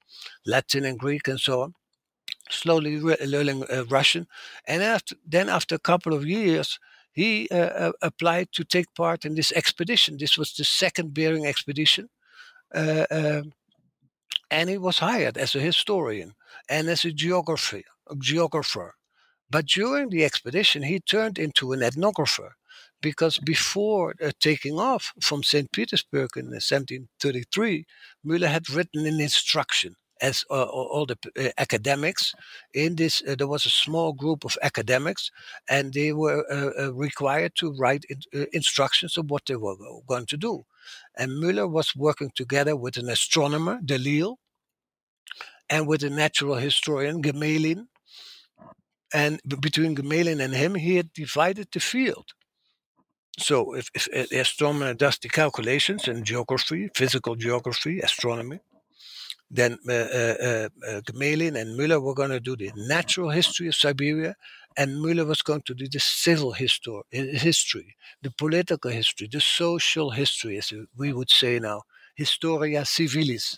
Latin 0.45 0.85
and 0.85 0.97
Greek 0.97 1.27
and 1.27 1.39
so 1.39 1.61
on. 1.61 1.75
Slowly 2.49 2.97
re- 2.97 3.17
learning 3.25 3.63
uh, 3.71 3.85
Russian, 3.85 4.27
and 4.67 4.81
after 4.81 5.15
then 5.25 5.49
after 5.49 5.75
a 5.75 5.79
couple 5.79 6.13
of 6.13 6.25
years, 6.25 6.79
he 7.11 7.47
uh, 7.51 7.55
uh 7.55 7.91
applied 8.01 8.47
to 8.53 8.63
take 8.63 8.93
part 8.95 9.25
in 9.25 9.35
this 9.35 9.51
expedition. 9.51 10.17
This 10.17 10.37
was 10.37 10.53
the 10.53 10.63
second 10.63 11.13
Bering 11.13 11.45
expedition, 11.45 12.09
uh, 12.73 13.05
um, 13.11 13.53
and 14.49 14.69
he 14.69 14.77
was 14.77 14.99
hired 14.99 15.37
as 15.37 15.55
a 15.55 15.59
historian 15.59 16.33
and 16.67 16.89
as 16.89 17.05
a 17.05 17.11
geographer. 17.11 17.81
A 18.09 18.15
geographer. 18.15 18.95
But 19.51 19.65
during 19.67 20.09
the 20.09 20.23
expedition, 20.23 20.83
he 20.83 20.99
turned 20.99 21.37
into 21.39 21.73
an 21.73 21.81
ethnographer 21.81 22.51
because 23.01 23.37
before 23.39 24.13
uh, 24.23 24.31
taking 24.39 24.79
off 24.79 25.13
from 25.21 25.43
St. 25.43 25.71
Petersburg 25.71 26.29
in 26.35 26.45
1733, 26.45 27.85
Müller 28.25 28.47
had 28.47 28.69
written 28.69 29.05
an 29.05 29.19
instruction 29.19 29.95
as 30.21 30.45
uh, 30.49 30.63
all 30.63 31.05
the 31.05 31.17
uh, 31.37 31.49
academics 31.57 32.33
in 32.73 32.95
this 32.95 33.23
uh, 33.27 33.35
there 33.35 33.47
was 33.47 33.65
a 33.65 33.69
small 33.69 34.13
group 34.13 34.45
of 34.45 34.57
academics 34.61 35.31
and 35.69 35.93
they 35.93 36.11
were 36.11 36.45
uh, 36.51 36.83
uh, 36.83 36.93
required 36.93 37.53
to 37.55 37.73
write 37.73 38.05
in, 38.09 38.19
instructions 38.51 39.17
of 39.17 39.29
what 39.29 39.45
they 39.45 39.55
were 39.55 39.75
going 40.07 40.25
to 40.25 40.37
do 40.37 40.65
and 41.15 41.31
Müller 41.31 41.69
was 41.69 41.95
working 41.95 42.31
together 42.35 42.75
with 42.75 42.97
an 42.97 43.09
astronomer 43.09 43.79
Delisle 43.83 44.37
and 45.69 45.87
with 45.87 46.03
a 46.03 46.09
natural 46.09 46.55
historian, 46.55 47.21
Gmelin. 47.21 47.87
And 49.13 49.39
between 49.59 49.95
Gmelin 49.95 50.41
and 50.41 50.53
him, 50.53 50.75
he 50.75 50.95
had 50.95 51.13
divided 51.13 51.67
the 51.71 51.79
field. 51.79 52.33
So 53.37 53.73
if, 53.75 53.89
if 53.95 54.29
the 54.29 54.39
astronomer 54.39 54.93
does 54.93 55.17
the 55.17 55.29
calculations 55.29 56.07
in 56.07 56.23
geography, 56.23 56.89
physical 56.95 57.35
geography, 57.35 57.99
astronomy, 57.99 58.59
then 59.51 59.79
uh, 59.87 59.91
uh, 59.91 60.69
uh, 60.87 61.01
Gmelin 61.01 61.59
and 61.59 61.77
Müller 61.79 62.01
were 62.01 62.13
going 62.13 62.29
to 62.29 62.39
do 62.39 62.55
the 62.55 62.71
natural 62.75 63.29
history 63.29 63.67
of 63.67 63.75
Siberia, 63.75 64.35
and 64.77 64.91
Müller 65.03 65.25
was 65.25 65.41
going 65.41 65.63
to 65.63 65.73
do 65.73 65.87
the 65.87 65.99
civil 65.99 66.51
history, 66.51 67.01
history, 67.11 67.95
the 68.21 68.31
political 68.31 68.91
history, 68.91 69.27
the 69.31 69.41
social 69.41 70.11
history, 70.11 70.57
as 70.57 70.71
we 70.95 71.13
would 71.13 71.31
say 71.31 71.59
now, 71.59 71.81
historia 72.15 72.81
civilis. 72.81 73.57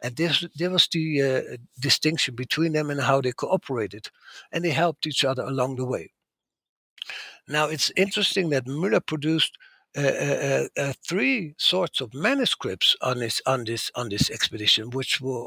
And 0.00 0.16
this, 0.16 0.44
there 0.56 0.70
was 0.70 0.88
the 0.88 1.22
uh, 1.22 1.56
distinction 1.80 2.34
between 2.34 2.72
them 2.72 2.90
and 2.90 3.00
how 3.00 3.20
they 3.20 3.32
cooperated, 3.32 4.08
and 4.52 4.64
they 4.64 4.70
helped 4.70 5.06
each 5.06 5.24
other 5.24 5.42
along 5.42 5.76
the 5.76 5.86
way. 5.86 6.12
Now, 7.48 7.66
it's 7.66 7.90
interesting 7.96 8.50
that 8.50 8.66
Müller 8.66 9.04
produced 9.04 9.58
uh, 9.96 10.00
uh, 10.00 10.66
uh, 10.78 10.92
three 11.06 11.54
sorts 11.58 12.00
of 12.00 12.14
manuscripts 12.14 12.96
on 13.02 13.18
this 13.18 13.42
on 13.44 13.64
this 13.64 13.90
on 13.94 14.08
this 14.08 14.30
expedition, 14.30 14.90
which 14.90 15.20
were 15.20 15.44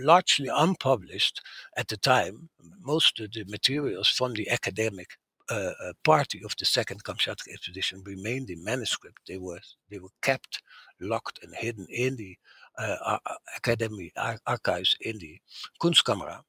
largely 0.00 0.48
unpublished 0.48 1.40
at 1.76 1.86
the 1.86 1.96
time. 1.96 2.48
Most 2.80 3.20
of 3.20 3.32
the 3.32 3.44
materials 3.44 4.08
from 4.08 4.34
the 4.34 4.50
academic 4.50 5.10
uh, 5.48 5.72
party 6.02 6.42
of 6.44 6.56
the 6.58 6.64
second 6.64 7.04
Kamchatka 7.04 7.52
expedition 7.52 8.02
remained 8.04 8.50
in 8.50 8.64
manuscript. 8.64 9.20
They 9.28 9.38
were 9.38 9.60
they 9.88 10.00
were 10.00 10.14
kept 10.20 10.62
locked 11.00 11.38
and 11.44 11.54
hidden 11.54 11.86
in 11.88 12.16
the 12.16 12.36
uh, 12.76 13.18
academy 13.56 14.12
archives 14.46 14.96
in 15.00 15.18
the 15.18 15.38
Kunstkamera 15.80 16.42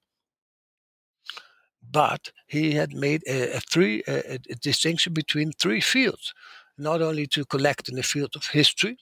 but 1.90 2.32
he 2.48 2.74
had 2.74 2.94
made 2.94 3.24
a, 3.28 3.58
a 3.58 3.60
three 3.60 4.04
a, 4.08 4.34
a, 4.34 4.56
distinction 4.56 5.14
between 5.14 5.52
three 5.52 5.82
fields 5.82 6.34
not 6.78 7.02
only 7.02 7.28
to 7.28 7.46
collect 7.46 7.90
in 7.90 7.96
the 7.96 8.04
field 8.04 8.36
of 8.36 8.48
history 8.48 8.98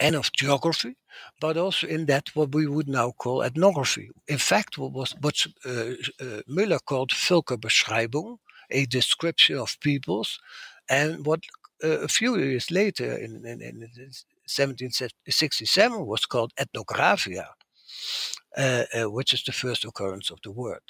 and 0.00 0.16
of 0.16 0.32
geography, 0.32 0.96
but 1.40 1.56
also 1.56 1.86
in 1.86 2.06
that 2.06 2.30
what 2.34 2.54
we 2.54 2.66
would 2.66 2.88
now 2.88 3.12
call 3.12 3.42
ethnography. 3.42 4.10
In 4.26 4.38
fact, 4.38 4.78
what 4.78 4.92
was 4.92 5.14
what 5.20 5.46
uh, 5.64 5.94
uh, 6.20 6.42
Müller 6.48 6.80
called 6.84 7.10
Völkerbeschreibung, 7.10 8.38
a 8.70 8.86
description 8.86 9.58
of 9.58 9.78
peoples, 9.80 10.38
and 10.88 11.26
what 11.26 11.40
uh, 11.84 12.00
a 12.00 12.08
few 12.08 12.36
years 12.36 12.70
later, 12.70 13.16
in, 13.16 13.46
in, 13.46 13.60
in 13.60 13.80
1767, 13.80 16.06
was 16.06 16.26
called 16.26 16.52
ethnographia, 16.56 17.46
uh, 18.56 18.84
uh, 18.94 19.10
which 19.10 19.32
is 19.32 19.42
the 19.42 19.52
first 19.52 19.84
occurrence 19.84 20.30
of 20.30 20.38
the 20.42 20.50
word. 20.50 20.82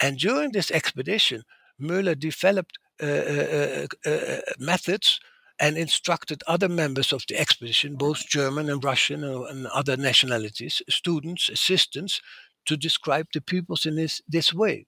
And 0.00 0.18
during 0.18 0.52
this 0.52 0.70
expedition, 0.70 1.44
Müller 1.80 2.18
developed 2.18 2.78
Uh, 3.02 3.06
uh, 3.06 3.86
uh, 4.06 4.40
methods 4.58 5.20
and 5.58 5.76
instructed 5.76 6.42
other 6.46 6.68
members 6.68 7.12
of 7.12 7.24
the 7.28 7.38
expedition, 7.38 7.96
both 7.96 8.26
German 8.26 8.70
and 8.70 8.82
Russian 8.82 9.22
and 9.22 9.66
other 9.66 9.96
nationalities, 9.96 10.80
students, 10.88 11.48
assistants, 11.48 12.20
to 12.66 12.76
describe 12.76 13.26
the 13.32 13.40
peoples 13.40 13.86
in 13.86 13.96
this, 13.96 14.22
this 14.28 14.52
way. 14.54 14.86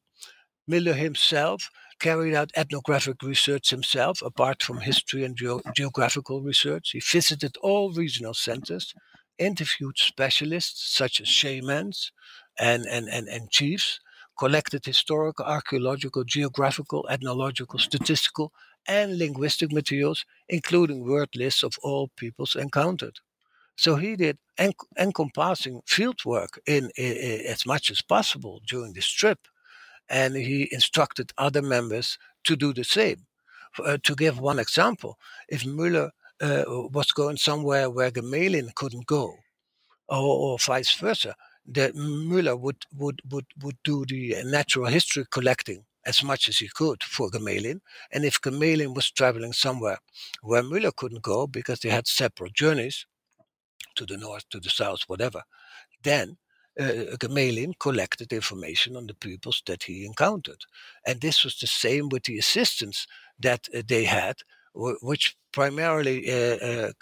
Müller 0.71 0.94
himself 0.94 1.71
carried 2.01 2.35
out 2.35 2.51
ethnographic 2.57 3.23
research 3.23 3.71
himself, 3.71 4.23
apart 4.23 4.62
from 4.62 4.81
history 4.81 5.25
and 5.25 5.38
geographical 5.75 6.42
research. 6.42 6.90
He 6.92 7.01
visited 7.01 7.57
all 7.62 7.92
regional 7.92 8.35
centers, 8.35 8.94
interviewed 9.38 9.99
specialists 9.99 10.94
such 10.94 11.21
as 11.21 11.29
shamans 11.29 12.12
and, 12.59 12.85
and, 12.87 13.09
and, 13.09 13.29
and 13.29 13.51
chiefs, 13.51 14.01
collected 14.38 14.85
historical, 14.85 15.44
archaeological, 15.44 16.24
geographical, 16.24 17.07
ethnological, 17.11 17.79
statistical, 17.79 18.53
and 18.87 19.18
linguistic 19.18 19.72
materials, 19.72 20.24
including 20.48 21.05
word 21.05 21.29
lists 21.35 21.62
of 21.62 21.79
all 21.83 22.09
peoples 22.16 22.57
encountered. 22.57 23.18
So 23.77 23.96
he 23.96 24.16
did 24.16 24.38
en- 24.57 24.72
encompassing 24.98 25.83
field 25.87 26.24
work 26.24 26.61
in, 26.66 26.90
in, 26.96 27.12
in, 27.16 27.40
as 27.46 27.66
much 27.66 27.90
as 27.90 28.03
possible 28.03 28.61
during 28.66 28.92
this 28.92 29.09
trip, 29.09 29.40
and 30.09 30.35
he 30.37 30.68
instructed 30.72 31.33
other 31.37 31.62
members 31.62 32.18
to 32.44 32.57
do 32.57 32.72
the 32.72 32.85
same. 32.85 33.27
Uh, 33.85 33.98
to 34.03 34.14
give 34.14 34.40
one 34.40 34.59
example, 34.59 35.18
if 35.48 35.62
Müller 35.64 36.11
uh, 36.40 36.64
was 36.66 37.12
going 37.12 37.37
somewhere 37.37 37.90
where 37.90 38.11
Gmelin 38.11 38.74
couldn't 38.74 39.07
go, 39.07 39.35
or, 40.09 40.18
or 40.18 40.59
vice 40.59 40.92
versa, 40.92 41.37
that 41.69 41.95
Müller 41.95 42.59
would, 42.59 42.85
would, 42.97 43.21
would, 43.31 43.47
would 43.63 43.77
do 43.85 44.05
the 44.07 44.43
natural 44.45 44.87
history 44.87 45.25
collecting 45.31 45.85
as 46.07 46.25
much 46.25 46.49
as 46.49 46.57
he 46.59 46.69
could 46.69 47.03
for 47.03 47.31
Gmelin. 47.31 47.81
And 48.13 48.25
if 48.25 48.41
Gmelin 48.41 48.95
was 48.95 49.11
traveling 49.11 49.53
somewhere 49.53 49.99
where 50.43 50.63
Müller 50.63 50.95
couldn't 50.97 51.23
go 51.23 51.47
because 51.47 51.81
they 51.81 51.91
had 51.91 52.07
separate 52.07 52.55
journeys 52.55 53.07
to 53.97 54.07
the 54.07 54.17
north, 54.17 54.49
to 54.51 54.61
the 54.61 54.71
south, 54.71 55.03
whatever, 55.07 55.43
then 56.03 56.39
uh, 56.81 57.17
Gmelin 57.19 57.75
collected 57.79 58.33
information 58.33 58.97
on 58.97 59.07
the 59.07 59.15
peoples 59.15 59.63
that 59.67 59.83
he 59.83 60.07
encountered. 60.07 60.65
And 61.07 61.21
this 61.21 61.45
was 61.45 61.59
the 61.59 61.67
same 61.67 62.09
with 62.09 62.23
the 62.25 62.39
assistants 62.39 63.07
that 63.41 63.69
uh, 63.75 63.83
they 63.87 64.05
had, 64.05 64.37
which 64.75 65.37
primarily 65.53 66.31
uh, 66.31 66.57
uh, 66.57 66.93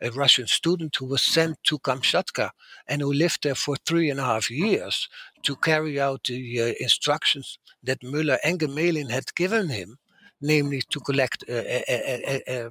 a 0.00 0.10
Russian 0.10 0.46
student 0.46 0.96
who 0.96 1.06
was 1.06 1.22
sent 1.22 1.56
to 1.64 1.78
Kamchatka 1.78 2.50
and 2.86 3.02
who 3.02 3.12
lived 3.12 3.42
there 3.42 3.54
for 3.54 3.76
three 3.76 4.10
and 4.10 4.20
a 4.20 4.24
half 4.24 4.50
years 4.50 5.08
to 5.42 5.56
carry 5.56 6.00
out 6.00 6.24
the 6.24 6.60
uh, 6.60 6.72
instructions 6.80 7.58
that 7.82 8.00
Müller 8.00 8.38
and 8.44 8.58
Gmelin 8.58 9.10
had 9.10 9.34
given 9.34 9.68
him, 9.68 9.98
namely 10.40 10.82
to 10.90 11.00
collect 11.00 11.44
uh, 11.48 11.52
uh, 11.52 12.38
uh, 12.48 12.70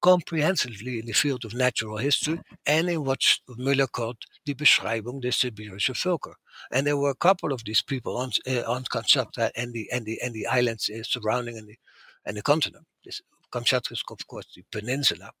comprehensively 0.00 1.00
in 1.00 1.06
the 1.06 1.12
field 1.12 1.44
of 1.44 1.54
natural 1.54 1.96
history 1.96 2.40
and 2.66 2.88
in 2.88 3.04
what 3.04 3.20
Müller 3.58 3.90
called 3.90 4.18
the 4.44 4.54
Beschreibung 4.54 5.20
des 5.20 5.32
Sibirische 5.32 5.94
Völker. 5.94 6.34
And 6.70 6.86
there 6.86 6.96
were 6.96 7.10
a 7.10 7.14
couple 7.14 7.52
of 7.52 7.64
these 7.64 7.82
people 7.82 8.16
on, 8.16 8.30
uh, 8.48 8.62
on 8.70 8.84
Kamchatka 8.84 9.50
and 9.56 9.72
the, 9.72 9.90
and 9.92 10.06
the, 10.06 10.20
and 10.22 10.32
the 10.34 10.46
islands 10.46 10.88
uh, 10.90 11.02
surrounding 11.02 11.58
and 11.58 11.68
the, 11.68 11.76
and 12.24 12.36
the 12.36 12.42
continent. 12.42 12.86
This, 13.04 13.20
Kamchatka 13.52 13.92
is, 13.92 14.02
of 14.08 14.26
course, 14.26 14.46
the 14.54 14.64
peninsula. 14.70 15.32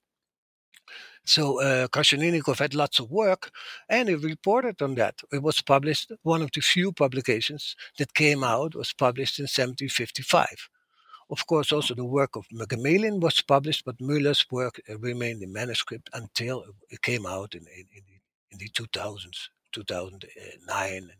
So 1.24 1.60
uh, 1.60 1.88
had 2.58 2.74
lots 2.74 3.00
of 3.00 3.10
work, 3.10 3.50
and 3.88 4.08
he 4.08 4.14
reported 4.14 4.80
on 4.80 4.94
that. 4.94 5.22
It 5.32 5.42
was 5.42 5.60
published. 5.60 6.12
One 6.22 6.42
of 6.42 6.50
the 6.52 6.60
few 6.60 6.92
publications 6.92 7.74
that 7.98 8.14
came 8.14 8.44
out 8.44 8.76
was 8.76 8.92
published 8.92 9.40
in 9.40 9.44
1755. 9.44 10.68
Of 11.28 11.46
course, 11.46 11.72
also 11.72 11.94
the 11.94 12.04
work 12.04 12.36
of 12.36 12.46
Gmelin 12.52 13.20
was 13.20 13.40
published, 13.40 13.84
but 13.84 13.98
Müller's 13.98 14.46
work 14.50 14.80
uh, 14.88 14.96
remained 14.98 15.42
in 15.42 15.52
manuscript 15.52 16.08
until 16.12 16.64
it 16.88 17.02
came 17.02 17.26
out 17.26 17.54
in, 17.54 17.62
in, 17.62 17.86
in, 17.96 18.02
the, 18.06 18.20
in 18.52 18.58
the 18.58 18.68
2000s, 18.68 19.48
2009, 19.72 21.10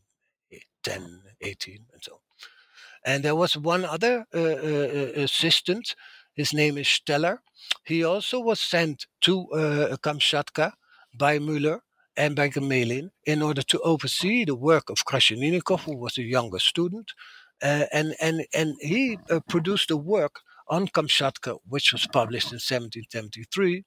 and 0.52 0.60
10, 0.84 1.22
18, 1.40 1.86
and 1.92 2.02
so 2.02 2.12
on. 2.12 2.18
And 3.04 3.24
there 3.24 3.34
was 3.34 3.56
one 3.56 3.84
other 3.84 4.24
uh, 4.32 4.38
uh, 4.38 4.42
uh 4.42 5.22
assistant 5.22 5.94
his 6.36 6.52
name 6.52 6.78
is 6.78 6.86
Steller. 6.86 7.38
He 7.84 8.04
also 8.04 8.40
was 8.40 8.60
sent 8.60 9.06
to 9.22 9.50
uh, 9.50 9.96
Kamchatka 9.96 10.72
by 11.14 11.38
Müller 11.38 11.80
and 12.16 12.36
by 12.36 12.48
Gmelin 12.48 13.10
in 13.24 13.42
order 13.42 13.62
to 13.62 13.80
oversee 13.80 14.44
the 14.44 14.54
work 14.54 14.90
of 14.90 15.04
Krasheninnikov, 15.04 15.80
who 15.80 15.96
was 15.96 16.18
a 16.18 16.22
younger 16.22 16.58
student. 16.58 17.12
Uh, 17.62 17.86
and, 17.92 18.14
and, 18.20 18.46
and 18.54 18.74
he 18.80 19.18
uh, 19.30 19.40
produced 19.48 19.90
a 19.90 19.96
work 19.96 20.40
on 20.68 20.88
Kamchatka, 20.88 21.58
which 21.66 21.92
was 21.92 22.06
published 22.06 22.52
in 22.52 22.56
1773, 22.56 23.84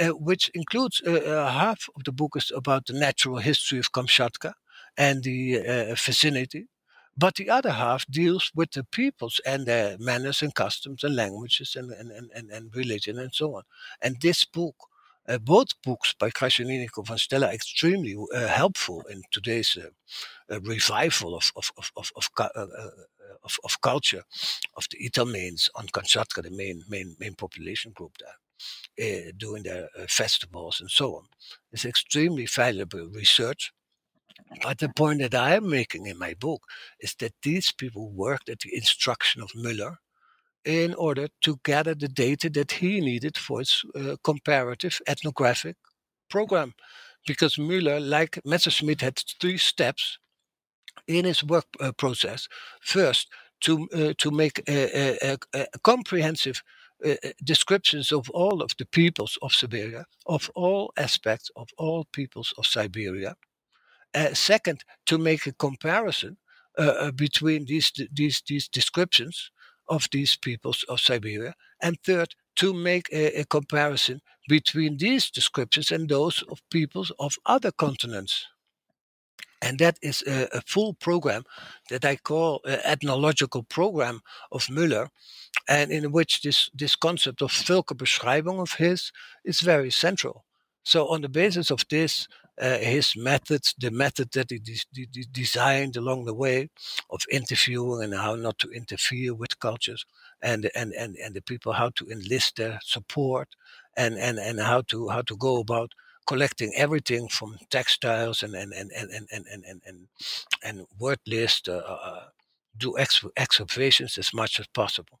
uh, 0.00 0.08
which 0.08 0.50
includes 0.54 1.02
uh, 1.06 1.12
uh, 1.12 1.50
half 1.50 1.88
of 1.96 2.04
the 2.04 2.12
book 2.12 2.32
is 2.36 2.52
about 2.54 2.86
the 2.86 2.92
natural 2.92 3.38
history 3.38 3.78
of 3.78 3.92
Kamchatka 3.92 4.52
and 4.96 5.22
the 5.22 5.58
uh, 5.58 5.94
vicinity. 5.94 6.66
But 7.18 7.36
the 7.36 7.48
other 7.48 7.70
half 7.72 8.04
deals 8.06 8.50
with 8.54 8.72
the 8.72 8.84
peoples 8.84 9.40
and 9.46 9.64
their 9.64 9.96
manners 9.98 10.42
and 10.42 10.54
customs 10.54 11.02
and 11.02 11.16
languages 11.16 11.74
and, 11.74 11.90
and, 11.90 12.10
and, 12.10 12.50
and 12.50 12.76
religion 12.76 13.18
and 13.18 13.34
so 13.34 13.56
on. 13.56 13.62
And 14.02 14.20
this 14.20 14.44
book, 14.44 14.76
uh, 15.26 15.38
both 15.38 15.80
books 15.82 16.14
by 16.18 16.30
Krasheninnikov 16.30 17.08
and 17.08 17.18
Steller, 17.18 17.48
are 17.48 17.54
extremely 17.54 18.16
uh, 18.34 18.48
helpful 18.48 19.02
in 19.10 19.22
today's 19.30 19.76
uh, 19.78 19.88
uh 20.54 20.60
revival 20.60 21.34
of, 21.34 21.50
of, 21.56 21.72
of, 21.78 21.90
of, 21.96 22.12
of, 22.16 22.28
uh, 22.38 22.48
uh, 22.54 22.90
of, 23.42 23.58
of, 23.64 23.80
culture 23.80 24.22
of 24.76 24.86
the 24.90 24.98
Itelmens 25.08 25.70
on 25.74 25.86
Kamchatka, 25.86 26.42
the 26.42 26.50
main, 26.50 26.82
main, 26.88 27.16
main 27.18 27.34
population 27.34 27.92
group 27.92 28.12
there, 28.18 29.32
doing 29.32 29.62
their 29.62 29.88
festivals 30.06 30.80
and 30.80 30.90
so 30.90 31.16
on. 31.16 31.24
It's 31.72 31.84
extremely 31.84 32.46
valuable 32.46 33.08
research 33.08 33.72
but 34.62 34.78
the 34.78 34.88
point 34.88 35.20
that 35.20 35.34
I 35.34 35.54
am 35.56 35.68
making 35.68 36.06
in 36.06 36.18
my 36.18 36.34
book 36.34 36.62
is 37.00 37.14
that 37.16 37.34
these 37.42 37.72
people 37.72 38.10
worked 38.10 38.48
at 38.48 38.60
the 38.60 38.74
instruction 38.74 39.42
of 39.42 39.50
Müller 39.52 39.96
in 40.64 40.94
order 40.94 41.28
to 41.42 41.60
gather 41.64 41.94
the 41.94 42.08
data 42.08 42.50
that 42.50 42.72
he 42.72 43.00
needed 43.00 43.36
for 43.36 43.60
his 43.60 43.84
uh, 43.94 44.16
comparative 44.22 45.00
ethnographic 45.06 45.76
program 46.28 46.74
because 47.26 47.56
Müller, 47.56 48.00
like 48.00 48.40
Messerschmidt, 48.44 49.00
had 49.00 49.20
three 49.40 49.58
steps 49.58 50.18
in 51.06 51.24
his 51.24 51.44
work 51.44 51.66
uh, 51.80 51.92
process. 51.92 52.48
First, 52.80 53.28
to 53.60 53.88
uh, 53.94 54.12
to 54.18 54.30
make 54.30 54.62
a, 54.68 55.38
comprehensive 55.82 56.62
uh, 57.04 57.10
uh, 57.10 57.30
descriptions 57.42 58.12
of 58.12 58.30
all 58.30 58.62
of 58.62 58.70
the 58.78 58.86
peoples 58.86 59.38
of 59.42 59.52
Siberia, 59.52 60.06
of 60.26 60.50
all 60.54 60.92
aspects 60.96 61.50
of 61.56 61.68
all 61.78 62.04
peoples 62.12 62.54
of 62.58 62.66
Siberia. 62.66 63.36
Uh, 64.14 64.32
second, 64.34 64.84
to 65.04 65.18
make 65.18 65.46
a 65.46 65.52
comparison 65.52 66.38
uh, 66.78 66.82
uh, 66.82 67.10
between 67.10 67.66
these 67.66 67.92
these 68.12 68.42
these 68.46 68.68
descriptions 68.68 69.50
of 69.88 70.06
these 70.10 70.36
peoples 70.36 70.84
of 70.88 71.00
Siberia, 71.00 71.54
and 71.80 71.96
third, 72.02 72.34
to 72.56 72.74
make 72.74 73.08
a, 73.12 73.40
a 73.40 73.44
comparison 73.44 74.20
between 74.48 74.96
these 74.96 75.30
descriptions 75.30 75.90
and 75.90 76.08
those 76.08 76.42
of 76.50 76.60
peoples 76.70 77.12
of 77.18 77.36
other 77.44 77.72
continents. 77.72 78.46
And 79.62 79.78
that 79.78 79.98
is 80.02 80.22
a, 80.26 80.48
a 80.52 80.60
full 80.60 80.94
program 80.94 81.44
that 81.90 82.04
I 82.04 82.16
call 82.16 82.60
an 82.64 82.80
ethnological 82.84 83.62
program 83.62 84.20
of 84.52 84.66
Müller, 84.66 85.08
and 85.68 85.90
in 85.90 86.12
which 86.12 86.42
this, 86.42 86.70
this 86.74 86.94
concept 86.94 87.42
of 87.42 87.50
Völkerbeschreibung 87.50 88.60
of 88.60 88.74
his 88.74 89.12
is 89.44 89.60
very 89.60 89.90
central. 89.90 90.44
So, 90.84 91.08
on 91.08 91.22
the 91.22 91.28
basis 91.28 91.70
of 91.70 91.84
this, 91.88 92.28
uh, 92.60 92.78
his 92.78 93.14
methods, 93.16 93.74
the 93.78 93.90
method 93.90 94.30
that 94.32 94.50
he 94.50 94.58
de- 94.58 95.06
de- 95.06 95.24
designed 95.30 95.96
along 95.96 96.24
the 96.24 96.34
way 96.34 96.68
of 97.10 97.20
interviewing 97.30 98.02
and 98.04 98.14
how 98.14 98.34
not 98.34 98.58
to 98.58 98.70
interfere 98.70 99.34
with 99.34 99.58
cultures, 99.60 100.04
and 100.42 100.70
and 100.74 100.92
and, 100.94 101.16
and 101.16 101.34
the 101.34 101.42
people 101.42 101.72
how 101.74 101.90
to 101.90 102.08
enlist 102.08 102.56
their 102.56 102.78
support, 102.82 103.48
and 103.96 104.16
and 104.18 104.38
and 104.38 104.60
how 104.60 104.80
to 104.82 105.08
how 105.08 105.22
to 105.22 105.36
go 105.36 105.58
about 105.58 105.92
collecting 106.26 106.72
everything 106.74 107.28
from 107.28 107.56
textiles 107.70 108.42
and 108.42 108.54
and 108.54 108.72
and 108.72 108.90
and 108.92 109.10
and 109.12 109.28
and 109.32 109.64
and, 109.64 109.82
and, 109.86 110.08
and 110.64 110.86
word 110.98 111.20
list, 111.26 111.68
uh, 111.68 111.76
uh, 111.76 112.24
do 112.76 112.98
ex- 112.98 113.24
excavations 113.36 114.18
as 114.18 114.32
much 114.34 114.58
as 114.60 114.66
possible. 114.68 115.20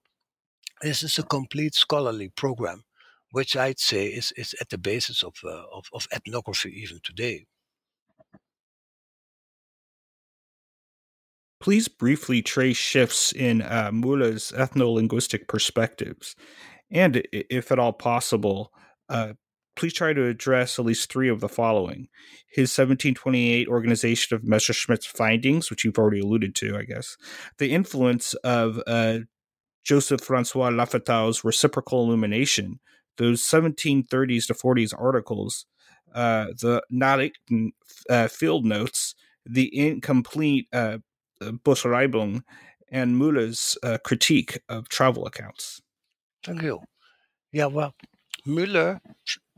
This 0.82 1.02
is 1.02 1.18
a 1.18 1.22
complete 1.22 1.74
scholarly 1.74 2.28
program, 2.30 2.84
which 3.30 3.56
I'd 3.56 3.78
say 3.78 4.06
is, 4.06 4.32
is 4.36 4.54
at 4.60 4.68
the 4.70 4.78
basis 4.78 5.22
of, 5.22 5.34
uh, 5.44 5.64
of, 5.72 5.86
of 5.92 6.06
ethnography 6.12 6.70
even 6.82 7.00
today. 7.02 7.46
Please 11.60 11.88
briefly 11.88 12.42
trace 12.42 12.76
shifts 12.76 13.32
in 13.32 13.62
uh, 13.62 13.90
Müller's 13.90 14.52
ethno-linguistic 14.52 15.48
perspectives, 15.48 16.36
and 16.90 17.26
if 17.32 17.72
at 17.72 17.78
all 17.78 17.94
possible, 17.94 18.72
uh, 19.08 19.32
please 19.74 19.92
try 19.92 20.12
to 20.12 20.26
address 20.26 20.78
at 20.78 20.84
least 20.84 21.10
three 21.10 21.28
of 21.28 21.40
the 21.40 21.48
following. 21.48 22.08
His 22.48 22.70
1728 22.70 23.68
organization 23.68 24.34
of 24.34 24.44
Messerschmidt's 24.44 25.06
findings, 25.06 25.70
which 25.70 25.84
you've 25.84 25.98
already 25.98 26.20
alluded 26.20 26.54
to, 26.56 26.76
I 26.76 26.82
guess, 26.82 27.16
the 27.58 27.72
influence 27.72 28.34
of 28.34 28.80
uh, 28.86 29.20
Joseph 29.84 30.20
Francois 30.20 30.70
Lafitau's 30.70 31.44
reciprocal 31.44 32.04
illumination, 32.04 32.80
those 33.16 33.42
1730s 33.42 34.46
to 34.46 34.54
40s 34.54 34.94
articles, 34.96 35.66
uh, 36.14 36.46
the 36.60 36.82
Nachrichten 36.92 37.72
uh, 38.08 38.28
field 38.28 38.64
notes, 38.64 39.14
the 39.44 39.70
incomplete 39.76 40.68
uh, 40.72 40.98
uh 41.40 41.52
and 42.88 43.20
Müller's 43.20 43.76
uh, 43.82 43.98
critique 44.04 44.60
of 44.68 44.88
travel 44.88 45.26
accounts. 45.26 45.82
Thank 46.44 46.62
you. 46.62 46.80
Yeah, 47.52 47.66
well, 47.66 47.94
Müller 48.46 49.00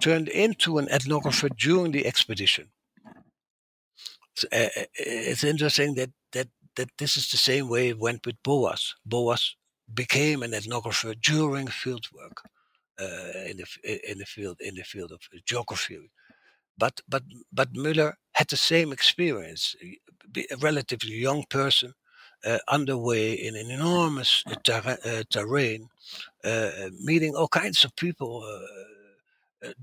turned 0.00 0.28
into 0.28 0.78
an 0.78 0.86
ethnographer 0.86 1.54
during 1.56 1.92
the 1.92 2.06
expedition. 2.06 2.70
Uh, 4.52 4.68
it's 4.94 5.44
interesting 5.44 5.94
that, 5.94 6.10
that, 6.32 6.48
that 6.76 6.88
this 6.98 7.16
is 7.16 7.30
the 7.30 7.36
same 7.36 7.68
way 7.68 7.88
it 7.88 7.98
went 7.98 8.24
with 8.24 8.42
Boas. 8.42 8.94
Boas 9.04 9.56
became 9.92 10.42
an 10.42 10.52
ethnographer 10.52 11.20
during 11.20 11.66
fieldwork 11.66 12.44
uh, 12.44 12.57
Eh, 13.00 13.50
in, 13.50 13.56
the, 13.58 14.10
in 14.10 14.18
the 14.18 14.24
field 14.26 14.56
in 14.60 14.74
the 14.74 14.82
field 14.82 15.12
of 15.12 15.20
eh, 15.32 15.38
geography. 15.46 16.10
But 16.76 17.00
but 17.08 17.22
but 17.52 17.72
Müller 17.72 18.14
had 18.32 18.48
the 18.48 18.56
same 18.56 18.92
experience. 18.92 19.76
A 20.36 20.56
relatively 20.56 21.14
young 21.14 21.44
person, 21.48 21.94
uh, 22.44 22.58
underway 22.66 23.34
in 23.34 23.54
an 23.54 23.70
enormous 23.70 24.42
ter- 24.64 24.98
uh, 25.04 25.22
terrain, 25.30 25.90
meeting 27.04 27.36
all 27.36 27.46
kinds 27.48 27.84
of 27.84 27.94
people 27.94 28.44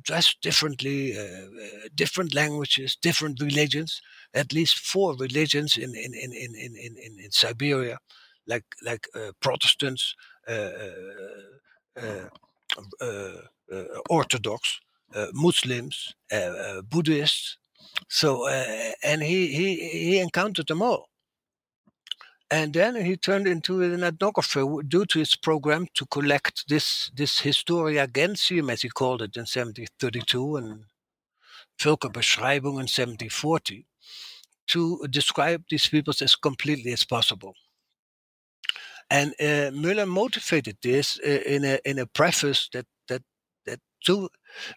dressed 0.04 0.42
differently, 0.42 1.16
different 1.96 2.34
languages, 2.34 2.98
different 3.02 3.42
religions. 3.42 4.02
At 4.34 4.52
least 4.52 4.78
four 4.78 5.16
religions 5.16 5.78
in 5.78 5.96
in 5.96 6.14
in 6.14 6.34
in 6.34 6.56
in 6.56 6.76
in, 6.76 7.20
in 7.24 7.32
Siberia, 7.32 7.98
like 8.46 8.66
like 8.84 9.08
Protestants, 9.40 10.16
Uh, 13.02 13.42
uh, 13.72 13.84
Orthodox, 14.10 14.80
uh, 15.14 15.28
Muslims, 15.34 16.14
Buddhists. 16.90 17.58
So 18.10 18.48
and 19.04 19.24
he 19.24 19.48
he 19.48 19.76
he 19.90 20.20
encountered 20.20 20.68
them 20.68 20.82
all 20.82 21.10
and 22.52 22.74
then 22.74 22.96
he 23.04 23.18
turned 23.18 23.48
into 23.48 23.82
an 23.82 24.02
ethnographer 24.02 24.88
due 24.88 25.06
to 25.06 25.20
his 25.20 25.36
program 25.36 25.88
to 25.96 26.06
collect 26.06 26.68
this 26.70 27.10
this 27.16 27.40
Historia 27.40 28.08
Gentium, 28.08 28.70
as 28.70 28.84
he 28.84 28.90
called 28.90 29.22
it 29.22 29.36
in 29.36 29.42
1732, 29.42 30.58
and 30.58 30.86
Völkerbeschreibung 31.80 32.78
in 32.80 32.88
1740, 32.88 33.88
to 34.68 35.08
describe 35.10 35.64
these 35.70 35.88
peoples 35.88 36.22
as 36.22 36.36
completely 36.36 36.94
as 36.94 37.04
possible. 37.04 37.56
And 39.10 39.34
uh, 39.40 39.72
Müller 39.72 40.08
motivated 40.08 40.78
this 40.82 41.20
uh, 41.26 41.30
in 41.46 41.64
a 41.66 41.80
in 41.86 42.00
a 42.00 42.06
preface 42.08 42.70
that 42.74 42.88
that 43.08 43.24
that 43.66 43.80
two 44.04 44.30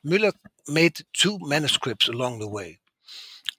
Müller 0.05 0.33
made 0.69 1.01
two 1.15 1.39
manuscripts 1.41 2.09
along 2.09 2.39
the 2.41 2.49
way 2.49 2.79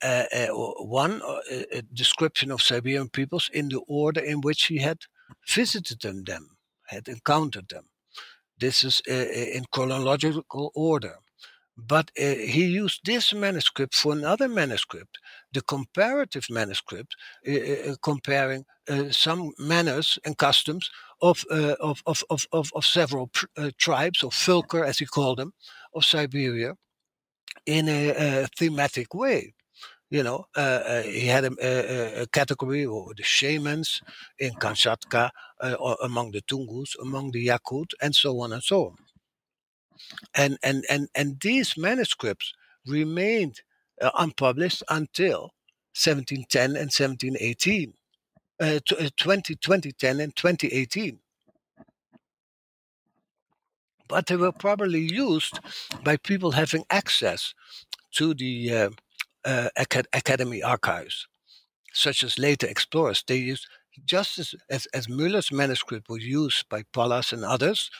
uh, 0.03 0.23
uh, 0.33 0.47
one 0.85 1.21
uh, 1.21 1.39
a 1.73 1.81
description 1.81 2.51
of 2.51 2.61
Siberian 2.61 3.09
peoples 3.09 3.49
in 3.53 3.69
the 3.69 3.81
order 3.87 4.21
in 4.21 4.41
which 4.41 4.65
he 4.65 4.77
had 4.77 4.99
visited 5.47 6.01
them, 6.01 6.23
them 6.23 6.57
had 6.87 7.09
encountered 7.09 7.69
them. 7.69 7.89
This 8.57 8.83
is 8.83 9.01
in 9.07 9.65
chronological 9.71 10.71
order. 10.75 11.17
But 11.87 12.11
uh, 12.19 12.35
he 12.35 12.65
used 12.65 13.05
this 13.05 13.33
manuscript 13.33 13.95
for 13.95 14.13
another 14.13 14.47
manuscript, 14.47 15.17
the 15.53 15.61
comparative 15.61 16.45
manuscript, 16.49 17.15
uh, 17.47 17.51
uh, 17.51 17.95
comparing 18.01 18.65
some 19.11 19.51
manners 19.59 20.17
and 20.25 20.35
customs 20.35 20.89
of, 21.21 21.45
of, 21.51 22.01
of, 22.07 22.23
of, 22.29 22.47
of, 22.51 22.71
of, 22.73 22.85
several 22.85 23.29
tribes, 23.77 24.23
or 24.23 24.31
Völker 24.31 24.83
as 24.83 24.97
he 24.97 25.05
called 25.05 25.37
them, 25.37 25.53
of 25.93 26.03
Siberia, 26.03 26.73
in 27.67 27.87
a, 27.87 28.09
a 28.43 28.47
thematic 28.57 29.13
way. 29.13 29.53
You 30.09 30.23
know, 30.23 30.45
uh, 30.57 30.59
uh, 30.59 31.01
he 31.03 31.27
had 31.27 31.45
a, 31.45 31.51
a, 31.61 32.21
a, 32.23 32.27
category 32.27 32.83
or 32.83 33.13
the 33.15 33.21
shamans 33.21 34.01
in 34.39 34.53
Kamchatka, 34.53 35.29
uh, 35.61 35.95
among 36.01 36.31
the 36.31 36.41
Tungus, 36.41 36.95
among 36.99 37.29
the 37.31 37.47
Yakut, 37.47 37.91
and 38.01 38.15
so 38.15 38.39
on 38.39 38.51
and 38.51 38.63
so 38.63 38.87
on. 38.87 38.95
And 40.35 40.57
and 40.63 40.85
and 40.89 41.09
and 41.15 41.39
these 41.41 41.77
manuscripts 41.77 42.53
remained 42.85 43.61
uh, 44.01 44.11
unpublished 44.17 44.83
until 44.89 45.53
1710 45.95 46.71
and 46.77 46.91
1718, 46.91 47.93
uh, 48.61 48.79
20, 49.17 49.55
2010 49.55 50.19
and 50.19 50.35
2018 50.35 51.19
but 54.09 54.25
they 54.25 54.35
were 54.35 54.51
probably 54.51 54.99
used 55.01 55.59
by 56.03 56.17
people 56.17 56.51
having 56.51 56.83
access 56.89 57.53
to 58.11 58.33
the 58.33 58.75
uh, 58.75 58.89
uh, 59.45 59.69
acad- 59.77 60.07
academy 60.13 60.61
archives, 60.61 61.27
such 61.93 62.23
as 62.23 62.39
later 62.39 62.67
explorers. 62.67 63.23
They 63.25 63.37
used 63.37 63.67
just 64.05 64.39
as, 64.39 64.55
as, 64.69 64.87
as 64.87 65.07
Müller's 65.07 65.51
manuscript 65.51 66.09
was 66.09 66.25
used 66.25 66.67
by 66.69 66.83
Pallas 66.93 67.31
and 67.31 67.45
others, 67.45 67.91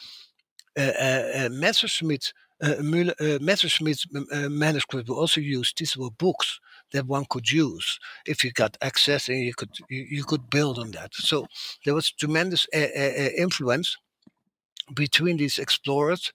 uh, 0.80 0.94
uh, 1.00 1.46
uh 1.46 2.18
uh, 2.62 2.76
Müller, 2.82 3.14
uh, 3.22 3.40
Messerschmidt's 3.42 4.06
manuscript 4.50 5.08
were 5.08 5.16
also 5.16 5.40
used. 5.40 5.78
These 5.78 5.96
were 5.96 6.12
books 6.12 6.60
that 6.92 7.08
one 7.08 7.26
could 7.30 7.50
use 7.50 8.00
if 8.26 8.44
you 8.44 8.52
got 8.52 8.78
access 8.82 9.30
and 9.30 9.40
you 9.40 9.54
could 9.54 9.70
you, 9.90 10.06
you 10.10 10.24
could 10.26 10.50
build 10.50 10.78
on 10.78 10.92
that. 10.92 11.14
So 11.14 11.48
there 11.86 11.94
was 11.94 12.12
tremendous 12.12 12.68
influence 12.74 13.96
between 14.94 15.38
these 15.38 15.58
explorers 15.58 16.34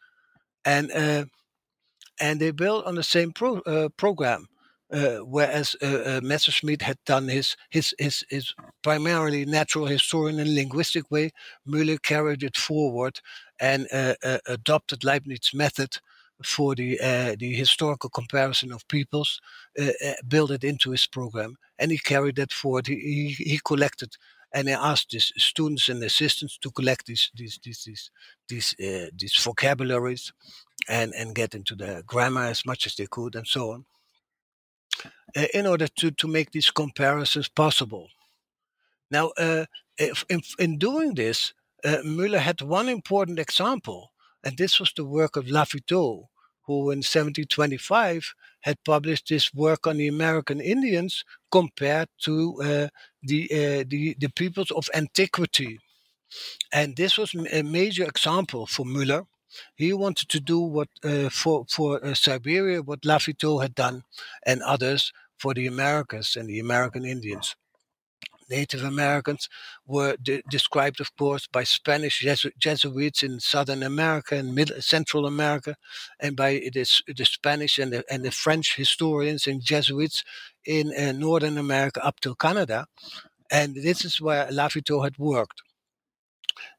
and 0.64 0.90
and 2.20 2.40
they 2.40 2.50
built 2.50 2.86
on 2.86 2.94
the 2.94 3.02
same 3.02 3.32
pro, 3.32 3.58
uh, 3.60 3.88
program. 3.96 4.48
Uh, 4.92 5.18
whereas 5.18 5.74
uh, 5.82 5.86
uh, 5.86 6.20
Messerschmidt 6.22 6.82
had 6.82 6.98
done 7.04 7.26
his, 7.26 7.56
his, 7.70 7.94
his, 7.98 8.24
his 8.28 8.54
primarily 8.82 9.44
natural 9.44 9.86
historian 9.86 10.38
and 10.38 10.54
linguistic 10.54 11.10
way, 11.10 11.32
Müller 11.66 12.00
carried 12.00 12.44
it 12.44 12.56
forward 12.56 13.20
and 13.60 13.86
uh, 13.92 14.14
uh, 14.24 14.38
adopted 14.46 15.04
Leibniz's 15.04 15.54
method 15.54 15.98
for 16.42 16.74
the 16.74 16.98
uh, 17.00 17.36
the 17.38 17.54
historical 17.54 18.10
comparison 18.10 18.72
of 18.72 18.86
peoples, 18.88 19.40
uh, 19.78 19.90
uh, 20.04 20.14
built 20.26 20.50
it 20.50 20.64
into 20.64 20.90
his 20.90 21.06
program, 21.06 21.56
and 21.78 21.90
he 21.90 21.98
carried 21.98 22.36
that 22.36 22.52
forward. 22.52 22.86
He, 22.86 23.34
he, 23.38 23.44
he 23.50 23.60
collected 23.64 24.16
and 24.52 24.68
he 24.68 24.74
asked 24.74 25.12
his 25.12 25.32
students 25.36 25.88
and 25.88 26.02
assistants 26.02 26.58
to 26.58 26.70
collect 26.70 27.06
these 27.06 27.30
these 27.34 27.58
these 27.62 27.84
these 27.84 28.10
these, 28.48 28.74
uh, 28.80 29.10
these 29.16 29.36
vocabularies 29.36 30.32
and 30.88 31.12
and 31.14 31.34
get 31.34 31.54
into 31.54 31.74
the 31.74 32.02
grammar 32.06 32.44
as 32.44 32.66
much 32.66 32.86
as 32.86 32.94
they 32.94 33.06
could 33.06 33.34
and 33.34 33.46
so 33.46 33.72
on 33.72 33.84
in 35.52 35.66
order 35.66 35.88
to 35.88 36.10
to 36.10 36.28
make 36.28 36.50
these 36.50 36.70
comparisons 36.70 37.48
possible 37.48 38.08
now 39.10 39.32
if, 39.98 40.24
in, 40.28 40.40
in 40.58 40.78
doing 40.78 41.14
this 41.14 41.54
uh, 41.84 41.98
Müller 42.04 42.38
had 42.38 42.60
one 42.60 42.88
important 42.88 43.38
example 43.38 44.12
and 44.44 44.56
this 44.56 44.78
was 44.78 44.92
the 44.94 45.04
work 45.04 45.36
of 45.36 45.46
Lafitau 45.46 46.26
who 46.66 46.90
in 46.90 46.98
1725 46.98 48.34
had 48.62 48.82
published 48.84 49.28
this 49.28 49.52
work 49.52 49.86
on 49.86 49.98
the 49.98 50.08
American 50.08 50.60
Indians 50.60 51.24
compared 51.50 52.08
to 52.22 52.54
uh, 52.62 52.88
the, 53.22 53.44
uh, 53.50 53.84
the, 53.86 54.16
the 54.18 54.30
peoples 54.34 54.70
of 54.70 54.88
antiquity. 54.94 55.78
And 56.72 56.96
this 56.96 57.18
was 57.18 57.34
a 57.34 57.62
major 57.62 58.04
example 58.04 58.66
for 58.66 58.86
Müller. 58.86 59.26
He 59.76 59.92
wanted 59.92 60.28
to 60.30 60.40
do 60.40 60.58
what 60.58 60.88
uh, 61.04 61.28
for 61.28 61.64
for 61.70 62.04
uh, 62.04 62.14
Siberia, 62.14 62.82
what 62.82 63.02
Lafitau 63.02 63.62
had 63.62 63.76
done, 63.76 64.02
and 64.44 64.60
others 64.62 65.12
for 65.38 65.54
the 65.54 65.68
Americas 65.68 66.34
and 66.34 66.48
the 66.48 66.58
American 66.58 67.04
Indians. 67.04 67.54
Native 68.50 68.84
Americans 68.84 69.48
were 69.86 70.16
de- 70.22 70.42
described, 70.50 71.00
of 71.00 71.16
course, 71.16 71.46
by 71.46 71.64
Spanish 71.64 72.20
Jesu- 72.20 72.50
Jesuits 72.58 73.22
in 73.22 73.40
Southern 73.40 73.82
America 73.82 74.36
and 74.36 74.58
Central 74.82 75.26
America, 75.26 75.76
and 76.20 76.36
by 76.36 76.54
the, 76.72 76.86
the 77.16 77.24
Spanish 77.24 77.78
and 77.78 77.92
the, 77.92 78.04
and 78.10 78.24
the 78.24 78.30
French 78.30 78.76
historians 78.76 79.46
and 79.46 79.62
Jesuits 79.62 80.24
in 80.64 80.92
uh, 80.94 81.12
Northern 81.12 81.58
America 81.58 82.04
up 82.04 82.20
to 82.20 82.34
Canada. 82.34 82.86
And 83.50 83.74
this 83.76 84.04
is 84.04 84.20
where 84.20 84.46
Lafitau 84.48 85.04
had 85.04 85.18
worked. 85.18 85.62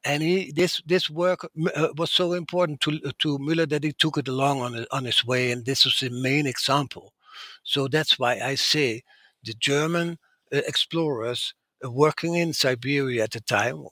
And 0.04 0.22
he, 0.22 0.52
this 0.52 0.80
this 0.86 1.10
work 1.10 1.44
uh, 1.74 1.88
was 1.96 2.10
so 2.10 2.32
important 2.32 2.80
to 2.82 2.98
to 3.18 3.38
Müller 3.38 3.68
that 3.68 3.84
he 3.84 3.92
took 3.92 4.16
it 4.16 4.28
along 4.28 4.60
on 4.62 4.86
on 4.90 5.04
his 5.04 5.24
way, 5.24 5.50
and 5.52 5.64
this 5.64 5.84
was 5.84 5.98
the 6.00 6.10
main 6.10 6.46
example. 6.46 7.12
So 7.62 7.88
that's 7.88 8.18
why 8.18 8.40
I 8.40 8.54
say 8.54 9.02
the 9.42 9.54
German 9.54 10.18
explorers 10.50 11.54
uh, 11.84 11.90
working 11.90 12.34
in 12.34 12.52
Siberia 12.52 13.24
at 13.24 13.32
the 13.32 13.40
time 13.40 13.84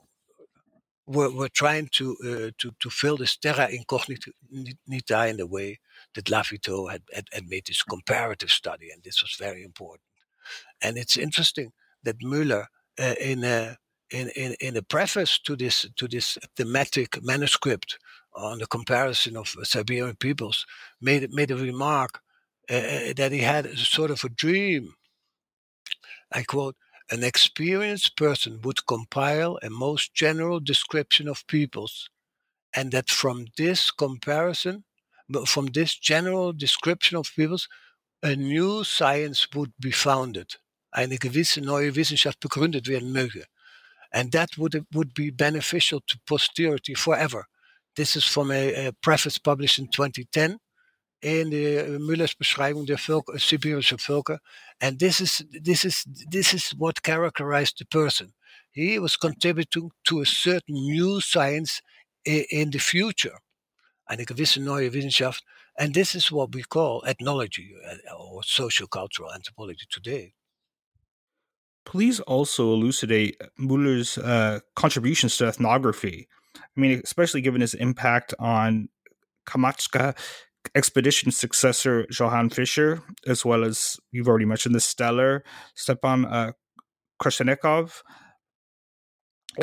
were, 1.07 1.31
were 1.31 1.49
trying 1.49 1.89
to, 1.93 2.17
uh, 2.25 2.51
to, 2.59 2.75
to 2.81 2.91
fill 2.91 3.17
this 3.17 3.37
terra 3.37 3.69
incognita 3.69 4.33
in 4.51 5.37
the 5.37 5.47
way 5.47 5.79
that 6.15 6.27
Lafitau 6.27 6.91
had, 6.91 7.03
had, 7.13 7.27
had 7.33 7.49
made 7.49 7.67
this 7.67 7.83
comparative 7.83 8.51
study, 8.51 8.91
and 8.91 9.03
this 9.03 9.23
was 9.23 9.37
very 9.39 9.63
important. 9.63 10.03
And 10.83 10.97
it's 10.97 11.17
interesting 11.17 11.73
that 12.05 12.21
Müller, 12.21 12.67
uh, 12.99 13.15
in 13.21 13.45
a 13.45 13.77
in, 14.11 14.29
in, 14.37 14.55
in 14.61 14.77
a 14.77 14.83
preface 14.83 15.39
to 15.41 15.57
this 15.57 15.87
to 15.97 16.07
this 16.07 16.39
thematic 16.57 17.23
manuscript 17.23 17.99
on 18.35 18.59
the 18.59 18.67
comparison 18.67 19.37
of 19.37 19.55
Siberian 19.63 20.17
peoples, 20.17 20.67
made 21.01 21.33
made 21.33 21.51
a 21.51 21.57
remark 21.57 22.21
uh, 22.71 23.13
that 23.17 23.31
he 23.33 23.41
had 23.41 23.77
sort 23.79 24.11
of 24.11 24.23
a 24.25 24.29
dream 24.29 24.95
I 26.33 26.43
quote, 26.43 26.77
an 27.11 27.23
experienced 27.23 28.17
person 28.17 28.61
would 28.63 28.87
compile 28.87 29.59
a 29.63 29.69
most 29.69 30.15
general 30.15 30.59
description 30.59 31.29
of 31.29 31.47
peoples, 31.47 32.09
and 32.73 32.93
that 32.93 33.11
from 33.11 33.47
this 33.57 33.91
comparison, 33.91 34.85
from 35.47 35.67
this 35.67 35.95
general 35.97 36.53
description 36.53 37.17
of 37.17 37.31
peoples, 37.35 37.69
a 38.23 38.35
new 38.35 38.85
science 38.85 39.47
would 39.55 39.73
be 39.79 39.91
founded. 39.91 40.57
Eine 40.97 41.19
gewisse 41.19 41.59
neue 41.59 41.95
Wissenschaft 41.95 42.41
begründet 42.41 42.87
werden 42.87 43.13
möge. 43.13 43.45
And 44.13 44.33
that 44.33 44.57
would, 44.57 44.87
would 44.93 45.13
be 45.13 45.31
beneficial 45.31 46.01
to 46.07 46.19
posterity 46.27 46.95
forever. 46.95 47.47
This 47.97 48.17
is 48.17 48.25
from 48.25 48.51
a, 48.51 48.87
a 48.87 48.93
preface 48.93 49.39
published 49.39 49.79
in 49.79 49.89
2010 49.89 50.59
in 51.21 51.51
de 51.51 51.99
Müller's 51.99 52.35
beschrijving 52.35 52.87
der 52.87 52.99
Völker, 52.99 53.39
Sibirische 53.39 53.99
Völker. 53.99 54.41
And 54.79 54.99
this 54.99 55.21
is, 55.21 55.45
this, 55.51 55.85
is, 55.85 56.05
this 56.31 56.53
is 56.53 56.75
what 56.77 57.03
characterized 57.03 57.79
the 57.79 57.87
person. 57.87 58.35
He 58.71 58.99
was 58.99 59.17
contributing 59.17 59.91
to 60.05 60.21
a 60.21 60.27
certain 60.27 60.75
new 60.75 61.21
science 61.21 61.81
in, 62.25 62.71
the 62.71 62.79
future. 62.79 63.39
Eine 64.07 64.25
gewisse 64.25 64.59
neue 64.59 64.93
Wissenschaft. 64.93 65.43
And 65.79 65.95
this 65.95 66.15
is 66.15 66.31
what 66.31 66.55
we 66.55 66.63
call 66.63 67.05
ethnology 67.07 67.75
uh, 67.89 68.15
or 68.15 68.43
social 68.45 68.87
cultural 68.87 69.33
anthropology 69.33 69.87
today. 69.91 70.35
Please 71.85 72.21
also 72.21 72.73
elucidate 72.73 73.41
Müller's 73.59 74.19
uh, 74.19 74.61
contributions 74.75 75.37
to 75.37 75.47
ethnography. 75.47 76.29
I 76.57 76.81
mean, 76.81 77.01
especially 77.05 77.43
given 77.43 77.61
his 77.61 77.75
impact 77.75 78.35
on 78.39 78.89
Kamchatka 79.47 80.17
expedition 80.75 81.31
successor 81.31 82.07
Johann 82.11 82.51
Fischer, 82.51 83.03
as 83.27 83.45
well 83.45 83.65
as 83.65 83.99
you've 84.13 84.29
already 84.29 84.45
mentioned 84.45 84.75
the 84.75 84.81
Steller 84.81 85.41
Stepan 85.75 86.25
uh. 86.25 86.53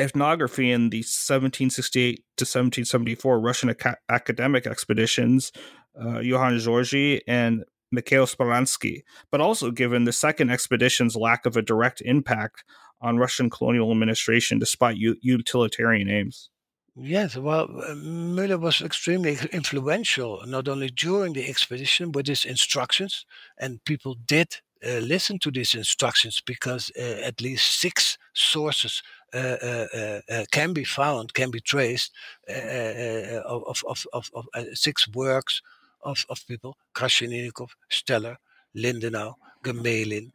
Ethnography 0.00 0.70
in 0.70 0.88
the 0.88 0.98
1768 0.98 2.16
to 2.38 2.44
1774 2.44 3.40
Russian 3.40 3.70
Ac- 3.70 3.96
academic 4.08 4.66
expeditions, 4.66 5.52
uh, 6.00 6.20
Johann 6.20 6.58
Georgi 6.58 7.20
and 7.28 7.64
Mikhail 7.90 8.24
Speransky, 8.24 9.02
but 9.30 9.42
also 9.42 9.70
given 9.70 10.04
the 10.04 10.12
second 10.12 10.50
expedition's 10.50 11.14
lack 11.14 11.44
of 11.44 11.58
a 11.58 11.62
direct 11.62 12.00
impact 12.00 12.64
on 13.02 13.18
Russian 13.18 13.50
colonial 13.50 13.90
administration 13.90 14.58
despite 14.58 14.96
u- 14.96 15.16
utilitarian 15.20 16.08
aims. 16.08 16.48
Yes, 16.94 17.36
well, 17.36 17.64
uh, 17.80 17.94
Müller 17.94 18.60
was 18.60 18.82
extremely 18.82 19.38
influential, 19.52 20.42
not 20.46 20.68
only 20.68 20.90
during 20.90 21.32
the 21.32 21.48
expedition 21.48 22.12
with 22.12 22.26
his 22.26 22.44
instructions, 22.44 23.24
and 23.56 23.82
people 23.84 24.14
did 24.26 24.56
uh, 24.86 24.98
listen 24.98 25.38
to 25.38 25.50
these 25.50 25.74
instructions 25.74 26.42
because 26.44 26.90
uh, 26.98 27.22
at 27.24 27.40
least 27.40 27.80
six 27.80 28.18
sources 28.34 29.02
uh, 29.32 29.56
uh, 29.62 30.20
uh 30.30 30.44
can 30.50 30.74
be 30.74 30.84
found, 30.84 31.32
can 31.32 31.50
be 31.50 31.60
traced 31.60 32.12
of, 32.48 33.82
of, 33.86 34.06
of, 34.12 34.30
of 34.34 34.48
six 34.74 35.08
works 35.08 35.62
of, 36.02 36.26
of 36.28 36.46
people 36.46 36.76
Krasheninnikov, 36.94 37.70
Steller, 37.90 38.36
Lindenau, 38.76 39.36
Gmelin, 39.64 40.32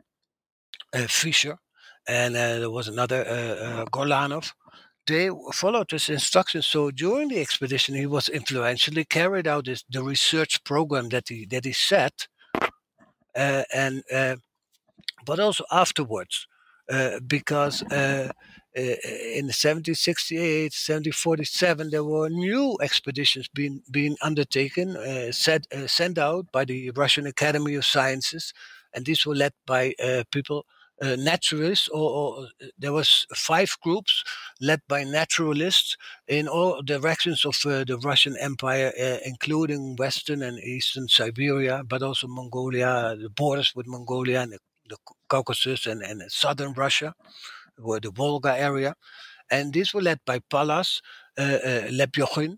Fischer, 1.07 1.59
and 2.07 2.33
there 2.35 2.71
was 2.71 2.87
another 2.87 3.85
Gorlanov 3.91 4.53
they 5.07 5.29
followed 5.53 5.91
his 5.91 6.09
instructions. 6.09 6.67
So 6.67 6.91
during 6.91 7.29
the 7.29 7.39
expedition, 7.39 7.95
he 7.95 8.05
was 8.05 8.29
influentially 8.29 9.05
carried 9.05 9.47
out 9.47 9.65
this, 9.65 9.83
the 9.89 10.03
research 10.03 10.63
program 10.63 11.09
that 11.09 11.29
he 11.29 11.45
that 11.47 11.65
he 11.65 11.73
set, 11.73 12.27
uh, 13.35 13.63
and 13.73 14.03
uh, 14.13 14.35
but 15.25 15.39
also 15.39 15.63
afterwards, 15.71 16.47
uh, 16.91 17.19
because 17.25 17.83
uh, 17.83 18.31
uh, 18.77 18.81
in 19.35 19.47
1768, 19.47 20.73
1747, 20.73 21.89
there 21.89 22.03
were 22.03 22.29
new 22.29 22.77
expeditions 22.81 23.47
being 23.47 23.81
being 23.89 24.17
undertaken, 24.21 24.97
uh, 24.97 25.31
set, 25.31 25.65
sent 25.87 26.17
out 26.17 26.51
by 26.51 26.65
the 26.65 26.91
Russian 26.91 27.25
Academy 27.25 27.75
of 27.75 27.85
Sciences, 27.85 28.53
and 28.93 29.05
these 29.05 29.25
were 29.25 29.35
led 29.35 29.53
by 29.65 29.93
people 30.31 30.65
uh, 31.01 31.15
naturalists, 31.15 31.87
or, 31.89 32.09
or, 32.09 32.43
uh, 32.43 32.67
there 32.77 32.93
was 32.93 33.27
five 33.35 33.75
groups 33.83 34.23
led 34.59 34.81
by 34.87 35.03
naturalists 35.03 35.95
in 36.27 36.47
all 36.47 36.81
directions 36.81 37.45
of 37.45 37.55
uh, 37.65 37.83
the 37.83 37.97
Russian 38.03 38.35
Empire, 38.39 38.91
uh, 38.99 39.17
including 39.23 39.95
Western 39.97 40.41
and 40.41 40.57
Eastern 40.59 41.07
Siberia, 41.07 41.83
but 41.87 42.01
also 42.01 42.27
Mongolia, 42.27 43.15
the 43.19 43.29
borders 43.29 43.73
with 43.75 43.87
Mongolia 43.87 44.41
and 44.41 44.53
the, 44.53 44.59
the 44.89 44.97
Caucasus 45.29 45.85
and, 45.85 46.01
and 46.01 46.23
southern 46.31 46.73
Russia, 46.73 47.13
were 47.77 47.99
the 47.99 48.11
Volga 48.11 48.57
area, 48.57 48.95
and 49.51 49.73
these 49.73 49.93
were 49.93 50.01
led 50.01 50.19
by 50.25 50.39
Pallas, 50.49 51.01
uh, 51.37 51.59
uh, 51.63 51.87
Lepjochin, 51.91 52.57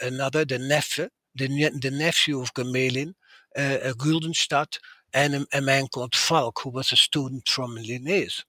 another, 0.00 0.44
the 0.44 0.58
nephew, 0.58 1.08
the, 1.34 1.48
the 1.80 1.90
nephew 1.90 2.40
of 2.40 2.54
Gmelin, 2.54 3.14
uh, 3.56 3.92
Güldenstädt, 3.96 4.78
and 5.14 5.34
a, 5.34 5.46
a, 5.52 5.60
man 5.60 5.86
called 5.88 6.14
Falck, 6.14 6.60
who 6.60 6.70
was 6.70 6.92
a 6.92 6.96
student 6.96 7.48
from 7.48 7.74
Linnaeus. 7.74 8.44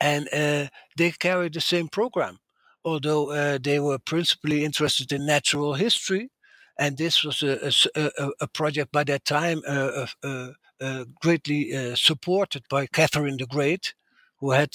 And 0.00 0.28
uh, 0.32 0.68
they 0.96 1.10
carried 1.12 1.54
the 1.54 1.60
same 1.60 1.88
program, 1.88 2.38
although 2.84 3.30
uh, 3.30 3.58
they 3.62 3.80
were 3.80 3.98
principally 3.98 4.64
interested 4.64 5.12
in 5.12 5.26
natural 5.26 5.74
history. 5.74 6.30
And 6.78 6.96
this 6.96 7.22
was 7.22 7.42
a, 7.42 7.70
a, 7.94 8.30
a 8.40 8.48
project 8.48 8.92
by 8.92 9.04
that 9.04 9.24
time 9.26 9.60
uh, 9.68 10.06
uh, 10.22 10.48
uh 10.80 11.04
greatly 11.20 11.94
supported 11.94 12.62
by 12.70 12.86
Catherine 12.86 13.36
the 13.36 13.46
Great, 13.46 13.92
who 14.38 14.52
had 14.52 14.70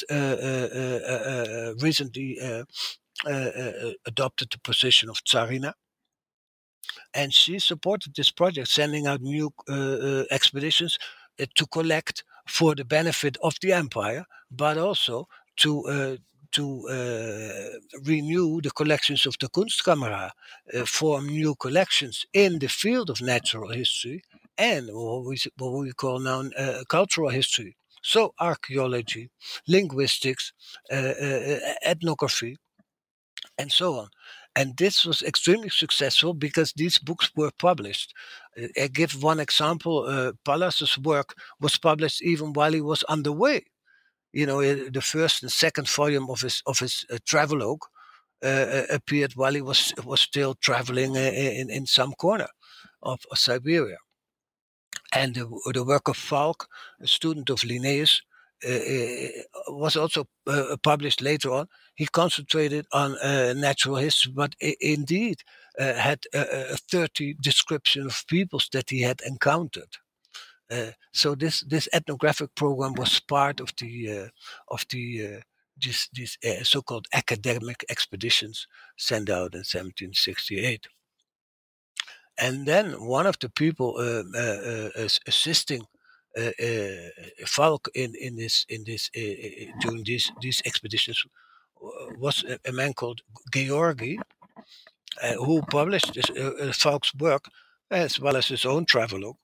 recently 1.82 2.38
adopted 4.05 4.49
the 4.51 4.59
position 4.63 5.09
of 5.09 5.24
Tsarina. 5.24 5.74
And 7.13 7.33
she 7.33 7.59
supported 7.59 8.15
this 8.15 8.31
project, 8.31 8.67
sending 8.67 9.07
out 9.07 9.21
new 9.21 9.51
uh, 9.69 9.73
uh, 9.73 10.23
expeditions 10.31 10.97
uh, 11.39 11.45
to 11.55 11.65
collect 11.67 12.23
for 12.47 12.75
the 12.75 12.86
benefit 12.86 13.38
of 13.41 13.55
the 13.61 13.73
empire, 13.73 14.25
but 14.51 14.77
also 14.77 15.27
to 15.57 15.83
uh, 15.88 16.17
to 16.51 16.88
uh, 16.88 17.99
renew 18.05 18.61
the 18.61 18.71
collections 18.71 19.25
of 19.25 19.36
the 19.41 19.49
Kunstkamera, 19.49 20.31
uh, 20.73 20.86
form 20.86 21.27
new 21.27 21.53
collections 21.55 22.25
in 22.33 22.59
the 22.59 22.69
field 22.69 23.09
of 23.09 23.21
natural 23.21 23.71
history 23.71 24.23
and 24.57 24.88
what 24.91 25.25
we, 25.25 25.38
what 25.57 25.71
we 25.73 25.91
call 25.91 26.19
now 26.19 26.43
cultural 26.88 27.29
history. 27.29 27.75
So 28.01 28.33
archaeology, 28.39 29.31
linguistics, 29.67 30.53
ethnography, 30.89 32.55
and 33.57 33.71
so 33.71 33.95
on. 33.99 34.09
And 34.56 34.78
this 34.78 35.03
was 35.06 35.22
extremely 35.22 35.70
successful 35.70 36.34
because 36.34 36.72
these 36.74 36.97
books 36.97 37.30
were 37.36 37.51
published. 37.60 38.14
Uh, 38.58 38.68
I 38.82 38.88
give 38.88 39.22
one 39.22 39.39
example. 39.39 40.06
Uh, 40.08 40.32
Pallas's 40.45 40.97
work 40.97 41.36
was 41.60 41.78
published 41.78 42.22
even 42.22 42.53
while 42.53 42.72
he 42.72 42.82
was 42.82 43.03
underway. 43.03 43.66
You 44.32 44.45
know, 44.45 44.62
uh, 44.62 44.89
the 44.91 45.01
first 45.01 45.43
and 45.43 45.51
second 45.51 45.89
volume 45.89 46.30
of 46.30 46.41
his 46.41 46.62
of 46.66 46.80
his 46.80 47.06
uh, 47.12 47.18
travelogue 47.26 47.84
uh, 48.43 48.47
uh 48.47 48.86
appeared 48.89 49.34
while 49.36 49.53
he 49.53 49.62
was 49.62 49.93
was 50.03 50.22
still 50.22 50.56
traveling 50.56 51.16
in 51.16 51.70
in 51.70 51.86
some 51.86 52.14
corner 52.14 52.49
of, 53.01 53.20
of 53.32 53.38
Siberia. 53.38 53.97
And 55.14 55.36
the, 55.36 55.45
the 55.74 55.86
work 55.86 56.08
of 56.08 56.18
Falck, 56.18 56.68
a 56.99 57.08
student 57.08 57.49
of 57.49 57.64
Linnaeus, 57.64 58.22
was 59.68 59.95
also 59.95 60.26
published 60.82 61.22
later 61.22 61.51
on 61.51 61.68
he 61.95 62.05
concentrated 62.07 62.86
on 62.91 63.18
uh, 63.18 63.53
natural 63.55 63.95
history, 63.95 64.34
but 64.36 64.53
indeed 64.59 65.41
uh, 65.80 65.93
had 65.93 66.20
a, 66.34 66.74
a 66.74 66.78
30 66.78 67.36
description 67.41 68.05
of 68.05 68.26
peoples 68.28 68.70
that 68.74 68.89
he 68.89 69.01
had 69.01 69.22
encountered. 69.26 69.97
Uh, 70.70 70.91
so 71.13 71.36
this 71.36 71.61
this 71.61 71.88
ethnographic 71.93 72.53
program 72.55 72.93
was 72.95 73.20
part 73.20 73.59
of 73.59 73.72
the 73.80 74.11
uh, 74.11 74.28
of 74.68 74.86
the 74.89 75.38
uh, 75.38 75.39
this, 75.82 76.38
uh, 76.43 76.63
so-called 76.63 77.07
academic 77.13 77.86
expeditions 77.89 78.68
sent 78.97 79.30
out 79.30 79.53
in 79.53 79.59
1768. 79.59 80.88
And 82.38 82.66
then 82.66 83.05
one 83.05 83.28
of 83.28 83.38
the 83.39 83.49
people 83.49 83.97
assisting 85.28 85.82
uh, 85.82 85.84
uh, 85.84 85.95
Falck 87.45 87.88
in 87.93 88.13
in 88.15 88.36
this 88.36 88.65
in 88.69 88.83
this 88.83 89.09
uh, 89.15 89.71
during 89.81 90.03
these 90.03 90.31
these 90.41 90.61
expeditions 90.65 91.25
was 92.17 92.43
a, 92.43 92.59
a 92.69 92.71
man 92.71 92.93
called 92.93 93.21
Georgi, 93.53 94.19
uh, 95.21 95.33
who 95.33 95.61
published 95.61 96.13
this, 96.13 96.29
uh, 96.29 96.71
Falck's 96.73 97.13
work 97.15 97.45
as 97.91 98.19
well 98.19 98.36
as 98.36 98.47
his 98.47 98.65
own 98.65 98.86
travel 98.86 99.38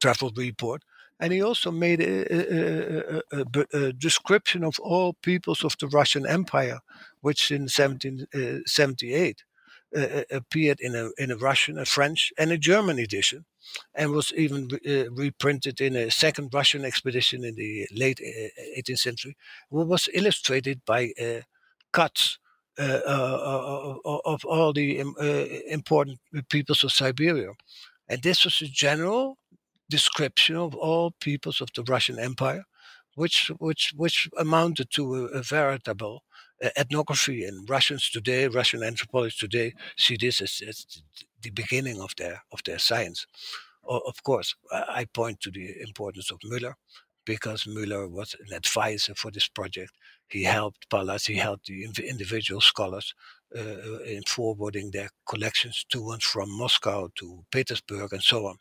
travel 0.00 0.32
report. 0.36 0.82
And 1.20 1.32
he 1.32 1.42
also 1.42 1.70
made 1.70 2.00
a, 2.00 2.34
a, 2.34 3.22
a, 3.32 3.66
a, 3.72 3.92
description 3.92 4.64
of 4.64 4.80
all 4.80 5.12
peoples 5.22 5.62
of 5.62 5.76
the 5.78 5.86
Russian 5.86 6.26
Empire, 6.26 6.80
which 7.20 7.52
in 7.52 7.62
1778 7.62 9.44
uh, 9.94 10.00
uh, 10.00 10.22
appeared 10.32 10.80
in 10.80 10.96
a, 10.96 11.10
in 11.18 11.30
a 11.30 11.36
Russian, 11.36 11.78
a 11.78 11.84
French, 11.84 12.32
and 12.36 12.50
a 12.50 12.58
German 12.58 12.98
edition, 12.98 13.44
and 13.94 14.12
was 14.12 14.32
even 14.32 14.68
uh, 14.86 15.10
reprinted 15.12 15.80
in 15.80 15.96
a 15.96 16.10
second 16.10 16.52
Russian 16.52 16.84
expedition 16.84 17.44
in 17.44 17.54
the 17.54 17.86
late 17.92 18.20
uh, 18.20 18.80
18th 18.80 18.98
century, 18.98 19.36
was 19.70 20.08
illustrated 20.14 20.84
by 20.84 21.12
uh, 21.20 21.40
cuts 21.92 22.38
uh, 22.78 23.00
uh, 23.06 23.98
uh, 24.02 24.18
of 24.24 24.44
all 24.46 24.72
the 24.72 24.98
um, 25.02 25.14
important 25.68 26.18
peoples 26.48 26.82
of 26.82 26.90
Siberia. 26.90 27.50
And 28.08 28.22
this 28.22 28.44
was 28.44 28.62
a 28.62 28.66
general 28.66 29.36
description 29.90 30.56
of 30.56 30.74
all 30.74 31.10
peoples 31.20 31.60
of 31.60 31.68
the 31.76 31.82
Russian 31.82 32.18
Empire, 32.18 32.64
which 33.14 33.50
which 33.58 33.92
which 33.94 34.30
amounted 34.38 34.90
to 34.92 35.14
a, 35.16 35.38
a 35.38 35.42
veritable 35.42 36.22
ethnography. 36.74 37.44
And 37.44 37.68
Russians 37.68 38.08
today, 38.08 38.48
Russian 38.48 38.82
anthropologists 38.82 39.40
today, 39.40 39.74
see 39.98 40.16
this 40.18 40.40
as, 40.40 40.62
as 40.66 40.86
the 41.42 41.50
beginning 41.50 42.00
of 42.00 42.14
their 42.16 42.42
of 42.52 42.62
their 42.64 42.78
science. 42.78 43.26
Of 43.84 44.22
course, 44.22 44.54
I 44.70 45.06
point 45.12 45.40
to 45.40 45.50
the 45.50 45.80
importance 45.80 46.30
of 46.30 46.38
Müller 46.40 46.74
because 47.24 47.64
Müller 47.64 48.10
was 48.10 48.34
an 48.46 48.54
advisor 48.54 49.14
for 49.14 49.30
this 49.30 49.48
project. 49.48 49.92
He 50.28 50.44
helped 50.44 50.88
Pallas, 50.88 51.26
he 51.26 51.36
helped 51.36 51.66
the 51.66 51.84
individual 51.84 52.60
scholars 52.60 53.14
uh, 53.56 53.98
in 54.04 54.22
forwarding 54.26 54.90
their 54.90 55.10
collections 55.28 55.84
to 55.90 56.12
and 56.12 56.22
from 56.22 56.50
Moscow 56.50 57.08
to 57.16 57.44
Petersburg 57.50 58.12
and 58.12 58.22
so 58.22 58.46
on. 58.46 58.56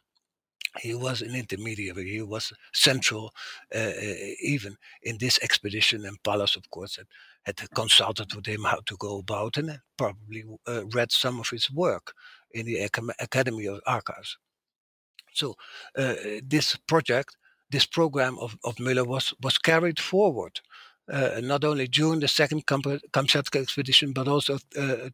He 0.80 0.94
was 0.94 1.22
an 1.22 1.36
intermediary. 1.36 2.10
He 2.10 2.22
was 2.22 2.54
central, 2.74 3.34
uh, 3.76 3.78
uh 3.78 4.16
even 4.42 4.78
in 5.04 5.18
this 5.18 5.38
expedition. 5.42 6.06
And 6.06 6.22
Pallas, 6.24 6.56
of 6.56 6.70
course, 6.70 6.96
had, 6.96 7.08
had 7.46 7.70
consulted 7.72 8.34
with 8.34 8.46
him 8.46 8.64
how 8.64 8.80
to 8.86 8.96
go 8.98 9.20
about 9.20 9.58
and 9.58 9.80
probably 9.98 10.44
uh, 10.68 10.86
read 10.88 11.12
some 11.12 11.40
of 11.42 11.50
his 11.50 11.70
work 11.70 12.14
in 12.54 12.66
the 12.66 12.90
Academy 13.20 13.66
of 13.68 13.82
Archives. 13.86 14.38
So 15.34 15.56
uh, 15.98 16.16
this 16.44 16.76
project, 16.88 17.38
this 17.70 17.86
program 17.86 18.38
of, 18.40 18.58
of 18.64 18.76
Müller 18.76 19.06
was 19.06 19.34
was 19.42 19.58
carried 19.58 20.00
forward, 20.00 20.60
uh, 21.12 21.40
not 21.42 21.64
only 21.64 21.88
during 21.88 22.20
the 22.20 22.28
second 22.28 22.66
Kamchatka 22.66 23.62
expedition, 23.62 24.14
but 24.14 24.28
also 24.28 24.58
uh, 24.78 25.10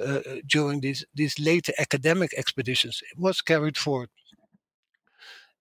uh, 0.00 0.20
during 0.46 0.80
these 0.80 1.04
these 1.14 1.38
later 1.38 1.72
academic 1.78 2.32
expeditions. 2.36 3.02
It 3.12 3.18
was 3.18 3.42
carried 3.42 3.76
forward, 3.76 4.10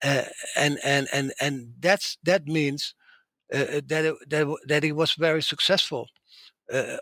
uh, 0.04 0.26
and 0.56 0.80
and 0.84 1.08
and 1.12 1.34
and 1.42 1.74
that's 1.80 2.18
that 2.24 2.46
means 2.46 2.96
uh, 3.54 3.82
that, 3.88 4.06
it, 4.06 4.30
that 4.30 4.58
that 4.68 4.84
he 4.84 4.92
was 4.92 5.14
very 5.14 5.42
successful. 5.42 6.08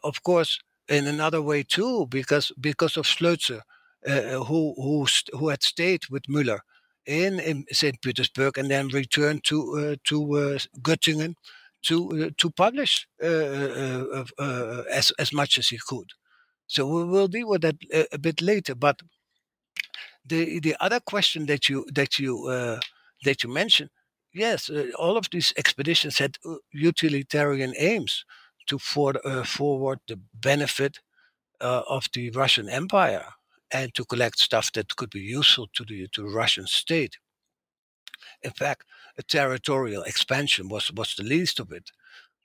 of 0.04 0.24
course, 0.24 0.60
in 0.88 1.08
another 1.08 1.42
way 1.42 1.64
too, 1.64 2.08
because 2.08 2.52
because 2.60 2.98
of 2.98 3.06
Schlözer 3.06 3.62
uh, 4.08 4.44
who 4.46 4.74
who 4.78 5.06
who 5.38 5.50
had 5.50 5.64
stayed 5.64 6.08
with 6.10 6.24
Müller 6.28 6.60
in, 7.06 7.40
in 7.40 7.66
St. 7.72 8.02
Petersburg 8.02 8.58
and 8.58 8.70
then 8.70 8.88
returned 8.88 9.44
to 9.46 9.78
uh, 9.78 9.96
to 10.06 10.38
uh, 10.38 10.60
Göttingen 10.82 11.36
to 11.84 12.30
to 12.32 12.50
publish 12.52 13.08
as 13.22 15.12
as 15.20 15.34
much 15.34 15.58
as 15.58 15.70
he 15.70 15.80
could. 15.88 16.12
So 16.68 16.86
we 16.88 17.04
will 17.04 17.28
deal 17.28 17.48
with 17.50 17.62
that 17.62 17.76
a, 17.94 18.06
a 18.14 18.18
bit 18.18 18.42
later. 18.42 18.76
But 18.76 19.02
the 20.26 20.60
the 20.60 20.76
other 20.80 21.00
question 21.00 21.46
that 21.48 21.68
you 21.68 21.86
that 21.94 22.20
you 22.20 22.48
uh, 22.48 22.80
that 23.24 23.44
you 23.44 23.50
mentioned, 23.54 23.90
yes, 24.34 24.70
uh, 24.70 24.92
all 24.98 25.18
of 25.18 25.30
these 25.30 25.54
expeditions 25.58 26.20
had 26.20 26.38
utilitarian 26.72 27.74
aims 27.78 28.26
to 28.68 28.78
for, 28.78 29.16
uh, 29.26 29.44
forward 29.44 30.00
the 30.08 30.20
benefit 30.34 31.00
of 31.60 32.06
the 32.14 32.30
Russian 32.32 32.70
Empire 32.70 33.34
and 33.72 33.94
to 33.96 34.06
collect 34.06 34.40
stuff 34.40 34.72
that 34.74 34.96
could 34.96 35.10
be 35.10 35.20
useful 35.20 35.68
to 35.74 35.86
the 35.86 36.08
to 36.10 36.28
Russian 36.28 36.68
state. 36.68 37.18
In 38.42 38.52
fact, 38.52 38.86
a 39.18 39.24
territorial 39.24 40.04
expansion 40.04 40.70
was, 40.70 40.92
was 40.92 41.16
the 41.16 41.24
least 41.24 41.60
of 41.60 41.72
it, 41.72 41.92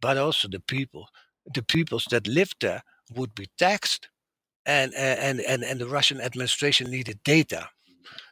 but 0.01 0.17
also 0.19 0.49
the 0.49 0.61
people, 0.61 1.09
the 1.53 1.63
peoples 1.63 2.07
that 2.11 2.27
lived 2.27 2.57
there 2.61 2.83
would 3.15 3.35
be 3.35 3.49
taxed, 3.59 4.09
and 4.67 4.95
and 4.95 5.41
and 5.41 5.63
and 5.65 5.81
the 5.81 5.89
Russian 5.89 6.21
administration 6.21 6.91
needed 6.91 7.21
data. 7.25 7.71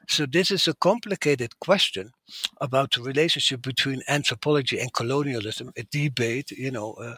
So 0.09 0.27
this 0.27 0.51
is 0.51 0.69
a 0.69 0.75
complicated 0.75 1.59
question 1.61 2.13
about 2.61 2.93
the 2.93 3.03
relationship 3.03 3.63
between 3.63 4.03
anthropology 4.09 4.79
and 4.79 4.93
colonialism, 4.93 5.73
a 5.77 5.85
debate, 5.85 6.51
you 6.51 6.71
know, 6.71 6.93
uh, 6.95 7.17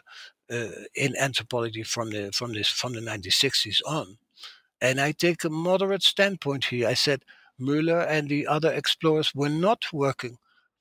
uh, 0.51 0.69
in 0.95 1.15
anthropology 1.17 1.83
from 1.83 2.11
the 2.11 2.31
from 2.31 2.53
this 2.53 2.69
from 2.69 2.93
the 2.93 3.01
1960s 3.01 3.81
on. 3.85 4.17
And 4.85 5.01
I 5.01 5.13
take 5.13 5.43
a 5.43 5.49
moderate 5.49 6.03
standpoint 6.03 6.65
here. 6.65 6.87
I 6.87 6.93
said 6.93 7.25
Müller 7.59 8.05
and 8.07 8.29
the 8.29 8.45
other 8.45 8.71
explorers 8.71 9.33
were 9.33 9.49
not 9.67 9.81
working 9.91 10.37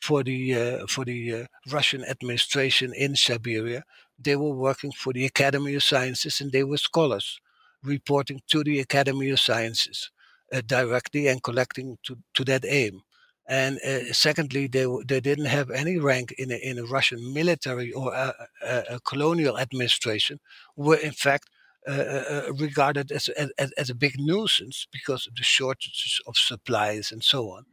for 0.07 0.22
the 0.22 0.40
uh, 0.55 0.86
for 0.86 1.05
the 1.07 1.20
uh, 1.34 1.46
Russian 1.76 2.05
administration 2.05 2.92
in 3.05 3.16
Siberia. 3.16 3.80
They 4.26 4.36
were 4.36 4.57
working 4.68 4.92
for 4.92 5.12
the 5.14 5.24
Academy 5.24 5.74
of 5.74 5.82
Sciences, 5.82 6.40
and 6.40 6.52
they 6.52 6.64
were 6.64 6.76
scholars 6.76 7.40
reporting 7.82 8.40
to 8.52 8.62
the 8.62 8.78
Academy 8.80 9.30
of 9.30 9.40
Sciences 9.40 10.11
uh, 10.52 10.61
directly 10.76 11.26
and 11.26 11.42
collecting 11.42 11.96
to, 12.02 12.18
to 12.34 12.44
that 12.44 12.64
aim. 12.66 13.02
And 13.46 13.78
uh, 13.80 14.12
secondly, 14.12 14.66
they 14.66 14.86
they 15.11 15.20
didn't 15.20 15.52
have 15.59 15.70
any 15.70 15.96
rank 15.98 16.32
in 16.42 16.50
a, 16.50 16.57
in 16.57 16.78
a 16.78 16.84
Russian 16.96 17.20
military 17.32 17.90
or 17.92 18.12
a, 18.12 18.34
a, 18.62 18.76
a 18.96 19.00
colonial 19.00 19.59
administration. 19.59 20.40
Were 20.76 21.00
in 21.09 21.12
fact 21.12 21.48
uh, 21.87 21.93
uh, 21.93 22.24
uh, 22.30 22.53
regarded 22.55 23.12
as, 23.12 23.28
as, 23.59 23.70
as 23.76 23.91
a 23.91 23.95
big 23.95 24.14
nuisance 24.18 24.87
because 24.91 25.26
of 25.26 25.35
the 25.35 25.43
shortages 25.43 26.18
of 26.26 26.37
supplies 26.37 27.12
and 27.12 27.22
so 27.22 27.51
on. 27.51 27.66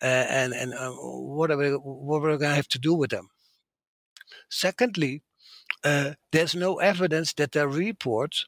And 0.00 0.54
and 0.54 0.72
what 0.78 1.50
are 1.50 1.56
we 1.56 1.70
what 1.72 2.18
are 2.18 2.30
we 2.30 2.38
going 2.38 2.50
to 2.50 2.54
have 2.54 2.68
to 2.68 2.78
do 2.78 2.94
with 2.94 3.10
them? 3.10 3.28
Secondly, 4.48 5.22
there's 5.82 6.54
no 6.54 6.78
evidence 6.78 7.32
that 7.34 7.52
their 7.52 7.68
reports, 7.68 8.46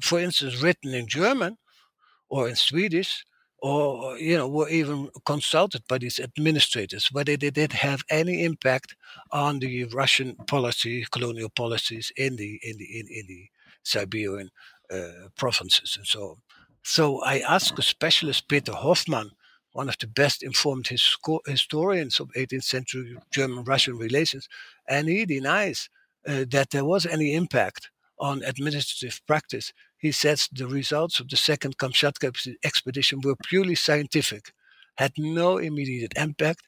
for 0.00 0.20
instance, 0.20 0.62
written 0.62 0.94
in 0.94 1.08
German 1.08 1.58
or 2.28 2.48
in 2.48 2.54
Swedish 2.54 3.26
or 3.58 4.16
you 4.16 4.36
know 4.36 4.48
were 4.48 4.68
even 4.68 5.10
consulted 5.26 5.82
by 5.86 5.98
these 5.98 6.18
administrators 6.18 7.12
whether 7.12 7.36
they 7.36 7.50
did 7.50 7.72
have 7.72 8.02
any 8.08 8.44
impact 8.44 8.96
on 9.32 9.58
the 9.58 9.84
Russian 9.84 10.36
policy, 10.46 11.04
colonial 11.10 11.50
policies 11.50 12.10
in 12.16 12.36
the 12.36 12.58
in 12.62 12.78
the 12.78 13.00
in, 13.00 13.06
in 13.08 13.26
the 13.26 13.48
Siberian 13.82 14.50
uh, 14.92 15.28
provinces 15.36 15.96
and 15.96 16.06
so 16.06 16.22
on. 16.22 16.36
So 16.82 17.22
I 17.22 17.40
asked 17.40 17.78
a 17.78 17.82
specialist, 17.82 18.48
Peter 18.48 18.72
Hoffmann, 18.72 19.30
one 19.72 19.88
of 19.88 19.98
the 19.98 20.06
best 20.06 20.42
informed 20.42 20.88
historians 20.88 22.18
of 22.18 22.30
18th 22.36 22.64
century 22.64 23.16
German-Russian 23.32 23.96
relations, 23.96 24.48
and 24.88 25.08
he 25.08 25.24
denies 25.24 25.88
uh, 26.26 26.44
that 26.50 26.70
there 26.70 26.84
was 26.84 27.06
any 27.06 27.34
impact 27.34 27.90
on 28.18 28.42
administrative 28.42 29.20
practice 29.26 29.72
he 30.00 30.12
says 30.12 30.48
the 30.50 30.66
results 30.66 31.20
of 31.20 31.28
the 31.28 31.36
second 31.36 31.76
Kamchatka 31.76 32.56
expedition 32.64 33.20
were 33.22 33.36
purely 33.36 33.74
scientific, 33.74 34.52
had 34.96 35.12
no 35.18 35.58
immediate 35.58 36.14
impact, 36.16 36.62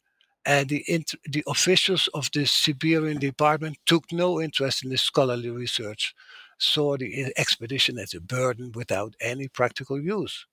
and 0.45 0.69
the, 0.69 0.85
int- 0.87 1.15
the 1.25 1.43
officials 1.47 2.09
of 2.13 2.29
the 2.35 2.45
Siberian 2.45 3.19
department 3.19 3.79
took 3.87 4.13
no 4.13 4.41
interest 4.41 4.85
in 4.85 4.91
the 4.91 4.99
scholarly 4.99 5.49
research, 5.49 6.15
saw 6.59 6.97
the 6.97 7.33
expedition 7.37 7.99
as 7.99 8.15
a 8.15 8.21
burden 8.21 8.73
without 8.75 9.15
any 9.21 9.49
practical 9.49 10.01
use. 10.01 10.47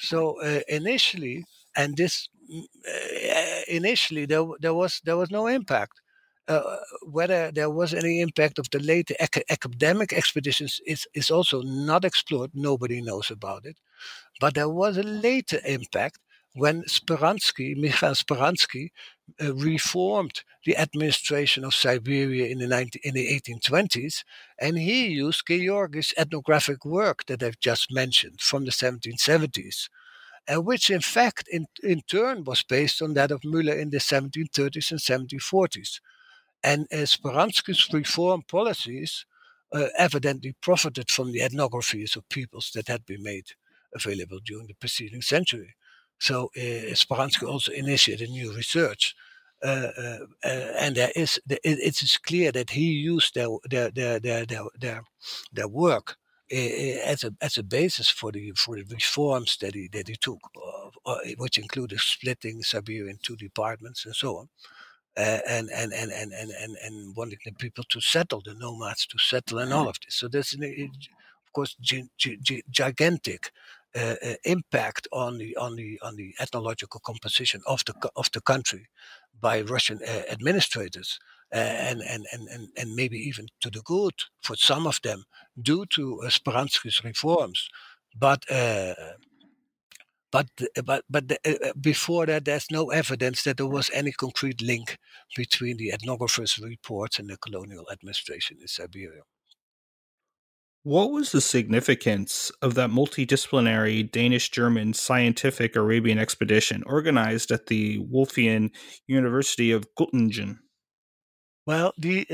So 0.00 0.40
uh, 0.42 0.60
initially, 0.68 1.44
and 1.76 1.96
this 1.96 2.28
mm, 2.52 2.64
uh, 2.88 3.62
initially 3.68 4.26
there, 4.26 4.44
there 4.60 4.74
was 4.74 5.00
there 5.04 5.16
was 5.16 5.30
no 5.30 5.46
impact. 5.46 6.00
Uh, 6.48 6.76
whether 7.06 7.52
there 7.52 7.70
was 7.70 7.94
any 7.94 8.20
impact 8.20 8.58
of 8.58 8.68
the 8.70 8.80
later 8.80 9.14
ac- 9.20 9.44
academic 9.48 10.12
expeditions 10.12 10.80
is, 10.86 11.06
is 11.14 11.30
also 11.30 11.62
not 11.62 12.04
explored. 12.04 12.50
Nobody 12.52 13.00
knows 13.00 13.30
about 13.30 13.64
it. 13.64 13.76
But 14.40 14.54
there 14.54 14.68
was 14.68 14.96
a 14.98 15.02
later 15.02 15.60
impact 15.64 16.18
when 16.54 16.82
Speransky, 16.84 17.76
Mikhail 17.76 18.14
Speransky, 18.14 18.90
uh, 19.40 19.54
reformed 19.54 20.42
the 20.64 20.76
administration 20.76 21.64
of 21.64 21.74
Siberia 21.74 22.46
in 22.46 22.58
the, 22.58 22.66
19, 22.66 23.00
in 23.04 23.14
the 23.14 23.40
1820s, 23.40 24.24
and 24.60 24.78
he 24.78 25.08
used 25.08 25.46
Georgi's 25.46 26.14
ethnographic 26.16 26.84
work 26.84 27.26
that 27.26 27.42
I've 27.42 27.60
just 27.60 27.92
mentioned 27.92 28.40
from 28.40 28.64
the 28.64 28.70
1770s, 28.70 29.88
and 30.46 30.64
which 30.66 30.90
in 30.90 31.00
fact 31.00 31.48
in, 31.50 31.66
in 31.82 32.02
turn 32.02 32.44
was 32.44 32.62
based 32.62 33.00
on 33.00 33.14
that 33.14 33.30
of 33.30 33.42
Müller 33.42 33.78
in 33.78 33.90
the 33.90 33.98
1730s 33.98 34.90
and 34.90 35.00
1740s. 35.40 36.00
And 36.64 36.86
uh, 36.92 37.06
Speransky's 37.06 37.92
reform 37.92 38.42
policies 38.42 39.26
uh, 39.72 39.86
evidently 39.98 40.54
profited 40.60 41.10
from 41.10 41.32
the 41.32 41.40
ethnographies 41.40 42.16
of 42.16 42.28
peoples 42.28 42.70
that 42.74 42.88
had 42.88 43.06
been 43.06 43.22
made 43.22 43.46
available 43.94 44.38
during 44.44 44.66
the 44.66 44.74
preceding 44.74 45.22
century. 45.22 45.74
So 46.22 46.50
uh, 46.56 47.46
also 47.46 47.72
initiated 47.72 48.30
new 48.30 48.54
research. 48.54 49.14
Uh, 49.64 49.90
uh, 50.04 50.18
uh 50.44 50.72
and 50.78 50.94
there 50.96 51.12
is 51.16 51.40
it, 51.48 51.60
it 51.64 52.02
is 52.02 52.16
clear 52.18 52.52
that 52.52 52.70
he 52.70 52.92
used 53.14 53.34
their 53.34 53.48
their 53.68 53.90
their 53.90 54.20
their 54.20 54.46
their, 54.46 54.64
their, 54.78 55.02
their 55.52 55.68
work 55.68 56.16
uh, 56.52 57.12
as 57.12 57.24
a 57.24 57.32
as 57.40 57.58
a 57.58 57.64
basis 57.64 58.08
for 58.08 58.30
the 58.30 58.52
for 58.52 58.76
the 58.76 58.84
reforms 58.94 59.56
that 59.60 59.74
he 59.74 59.88
that 59.92 60.06
he 60.06 60.14
took, 60.14 60.40
which 61.38 61.58
included 61.58 61.98
splitting 61.98 62.62
Siberia 62.62 63.10
into 63.10 63.34
departments 63.36 64.06
and 64.06 64.14
so 64.14 64.38
on 64.38 64.48
and, 65.16 65.68
and, 65.70 65.92
and, 65.92 66.12
and, 66.12 66.32
and, 66.32 66.50
and, 66.50 66.76
and 66.84 67.16
wanting 67.16 67.38
the 67.44 67.52
people 67.52 67.84
to 67.90 68.00
settle, 68.00 68.40
the 68.44 68.54
nomads 68.54 69.06
to 69.06 69.18
settle, 69.18 69.58
and 69.58 69.72
all 69.72 69.88
of 69.88 69.96
this. 70.04 70.14
So 70.14 70.28
there's, 70.28 70.54
an, 70.54 70.62
of 70.64 71.52
course, 71.52 71.76
gi- 71.80 72.08
gi- 72.16 72.62
gigantic 72.70 73.50
uh, 73.50 73.50
uh, 73.50 73.81
impact 74.44 75.08
on 75.12 75.38
the 75.38 75.56
on 75.56 75.76
the 75.76 75.98
on 76.02 76.16
the 76.16 76.34
ethnological 76.40 77.00
composition 77.04 77.60
of 77.66 77.84
the 77.84 77.94
of 78.16 78.30
the 78.32 78.40
country 78.40 78.88
by 79.40 79.60
Russian 79.60 80.00
uh, 80.06 80.22
administrators, 80.30 81.18
and, 81.50 82.00
and 82.00 82.24
and 82.32 82.48
and 82.48 82.68
and 82.76 82.94
maybe 82.94 83.18
even 83.18 83.46
to 83.60 83.70
the 83.70 83.82
good 83.84 84.14
for 84.42 84.56
some 84.56 84.86
of 84.86 85.00
them 85.02 85.24
due 85.60 85.84
to 85.86 86.22
uh, 86.22 86.28
Speransky's 86.28 87.04
reforms, 87.04 87.68
but 88.18 88.44
but 90.32 90.48
but 90.84 91.04
but 91.08 91.28
the, 91.28 91.38
uh, 91.46 91.68
uh, 91.68 91.72
before 91.78 92.26
that, 92.26 92.46
there's 92.46 92.70
no 92.70 92.90
evidence 92.90 93.42
that 93.44 93.58
there 93.58 93.66
was 93.66 93.90
any 93.92 94.12
concrete 94.12 94.62
link 94.62 94.96
between 95.36 95.76
the 95.76 95.92
ethnographer's 95.92 96.58
reports 96.58 97.18
and 97.18 97.28
the 97.28 97.36
colonial 97.36 97.86
administration 97.92 98.56
in 98.60 98.66
Siberia. 98.66 99.22
What 100.84 101.12
was 101.12 101.30
the 101.30 101.40
significance 101.40 102.50
of 102.60 102.74
that 102.74 102.90
multidisciplinary 102.90 104.10
Danish 104.10 104.50
German 104.50 104.94
scientific 104.94 105.76
Arabian 105.76 106.18
expedition 106.18 106.82
organized 106.86 107.52
at 107.52 107.66
the 107.66 108.00
Wolffian 108.00 108.70
University 109.06 109.70
of 109.70 109.86
Göttingen? 109.94 110.58
Well, 111.66 111.92
the 111.96 112.26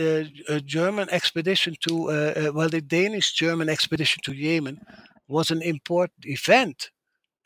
uh, 0.49 0.61
German 0.61 1.11
expedition 1.11 1.77
to, 1.87 2.11
uh, 2.11 2.33
uh 2.47 2.53
well, 2.55 2.71
the 2.71 2.81
Danish 2.81 3.35
German 3.35 3.69
expedition 3.69 4.23
to 4.25 4.33
Yemen 4.33 4.81
was 5.29 5.51
an 5.51 5.61
important 5.61 6.25
event 6.25 6.91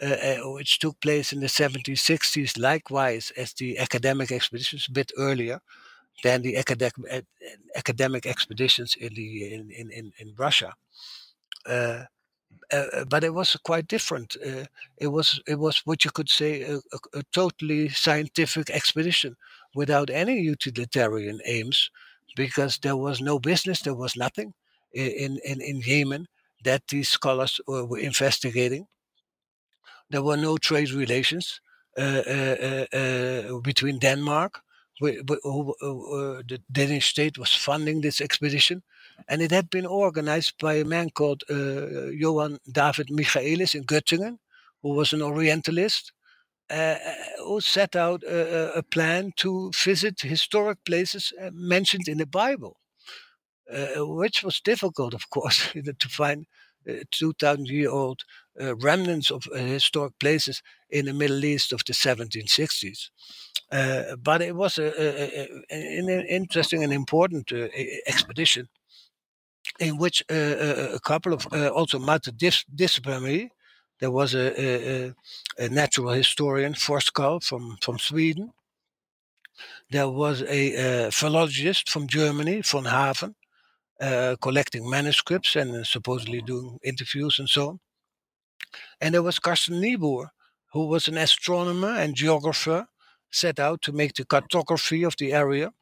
uh, 0.01 0.07
uh, 0.07 0.53
which 0.53 0.79
took 0.79 1.01
place 1.01 1.33
in 1.33 1.41
the 1.41 1.49
1760s, 1.49 2.57
likewise 2.57 3.33
as 3.37 3.53
the 3.55 3.77
academic 3.79 4.31
expeditions, 4.31 4.87
a 4.89 4.93
bit 4.93 5.11
earlier 5.17 5.61
than 6.23 6.43
the 6.43 6.57
academic 6.57 6.95
academic 7.75 8.25
expeditions 8.25 8.95
in 8.95 9.15
the 9.15 9.53
in 9.53 9.71
in, 9.71 10.13
in 10.19 10.35
Russia. 10.39 10.75
Uh, 11.67 12.05
uh, 12.73 13.05
but 13.05 13.25
it 13.25 13.35
was 13.35 13.57
quite 13.65 13.87
different. 13.87 14.37
Uh, 14.45 14.65
it 14.97 15.09
was 15.09 15.41
it 15.47 15.59
was 15.59 15.83
what 15.85 16.05
you 16.05 16.11
could 16.11 16.29
say 16.29 16.63
a, 16.63 16.77
a, 16.77 17.19
a, 17.19 17.23
totally 17.33 17.89
scientific 17.89 18.71
expedition 18.71 19.37
without 19.75 20.11
any 20.11 20.41
utilitarian 20.41 21.41
aims, 21.45 21.91
because 22.37 22.79
there 22.79 22.97
was 22.97 23.21
no 23.21 23.39
business, 23.39 23.83
there 23.83 23.95
was 23.95 24.17
nothing 24.17 24.55
in 24.93 25.39
in, 25.45 25.61
in 25.61 25.83
Yemen 25.85 26.27
that 26.65 26.89
these 26.89 27.09
scholars 27.09 27.61
were, 27.67 27.85
were 27.85 27.99
investigating 27.99 28.87
there 30.13 30.23
were 30.23 30.37
no 30.37 30.57
trade 30.59 30.91
relations 30.93 31.61
uh, 31.99 32.23
uh, 32.27 32.87
uh, 32.97 33.59
between 33.61 33.99
Denmark, 33.99 34.61
the 35.01 36.61
Danish 36.71 37.09
state 37.09 37.39
was 37.39 37.53
funding 37.55 38.01
this 38.01 38.21
expedition, 38.21 38.83
and 39.29 39.43
it 39.43 39.51
had 39.51 39.71
been 39.71 39.87
organized 39.87 40.55
by 40.59 40.75
a 40.75 40.85
man 40.85 41.11
called 41.11 41.43
Johann 41.49 42.59
David 42.71 43.09
Michaelis 43.11 43.75
in 43.75 43.85
Göttingen, 43.85 44.39
who 44.83 44.95
was 44.95 45.13
an 45.13 45.23
Orientalist. 45.23 46.13
Uh, 46.71 46.97
who 47.45 47.61
set 47.61 47.95
out 47.97 48.23
a, 48.23 48.79
a, 48.79 48.83
plan 48.83 49.31
to 49.37 49.71
visit 49.85 50.23
historic 50.23 50.79
places 50.87 51.31
mentioned 51.53 52.09
in 52.09 52.17
the 52.17 52.27
Bible, 52.27 52.79
uh, 53.71 54.07
which 54.07 54.43
was 54.43 54.61
difficult, 54.61 55.13
of 55.13 55.29
course, 55.29 55.71
to 55.99 56.09
find 56.09 56.47
2,000 57.11 57.67
year 57.67 57.91
old 57.91 58.23
uh, 58.61 58.75
remnants 58.77 59.31
of 59.31 59.47
uh, 59.53 59.59
historic 59.59 60.19
places 60.19 60.63
in 60.91 61.07
the 61.07 61.13
Middle 61.13 61.45
East 61.45 61.73
of 61.73 61.85
the 61.87 61.93
1760s. 61.93 63.11
Uh, 63.71 64.17
but 64.17 64.43
it 64.43 64.55
was 64.55 64.79
a, 64.79 64.93
a, 65.01 65.49
a, 65.71 65.99
an 66.09 66.27
interesting 66.27 66.85
and 66.85 66.93
important 66.93 67.53
uh, 67.53 67.69
expedition 68.07 68.69
in 69.83 69.99
which 69.99 70.23
uh, 70.31 70.95
a 70.95 71.01
couple 71.01 71.33
of 71.33 71.47
uh, 71.53 71.69
also 71.69 71.99
multidisciplinary. 71.99 73.51
There 74.01 74.13
was 74.13 74.35
a, 74.35 75.15
a 75.59 75.69
natural 75.69 76.11
historian, 76.11 76.75
Forsskål 76.75 77.43
from, 77.45 77.77
from 77.83 77.99
Sweden. 77.99 78.53
There 79.91 80.09
was 80.09 80.43
a, 80.43 81.11
philologist 81.11 81.91
from 81.91 82.07
Germany, 82.09 82.63
von 82.63 82.85
Haven, 82.85 83.35
collecting 84.41 84.89
manuscripts 84.89 85.55
and 85.57 85.87
supposedly 85.87 86.41
doing 86.43 86.79
interviews 86.83 87.39
and 87.39 87.49
so 87.49 87.69
on. 87.71 87.81
And 89.01 89.15
there 89.15 89.23
was 89.23 89.39
Carsten 89.39 89.81
Niebuhr, 89.81 90.31
who 90.73 90.87
was 90.87 91.07
an 91.09 91.19
astronomer 91.19 91.95
and 92.03 92.17
geographer, 92.17 92.87
set 93.31 93.61
out 93.61 93.83
to 93.83 93.93
make 93.93 94.15
the 94.15 94.25
cartography 94.25 95.05
of 95.05 95.15
the 95.19 95.33
area. 95.33 95.73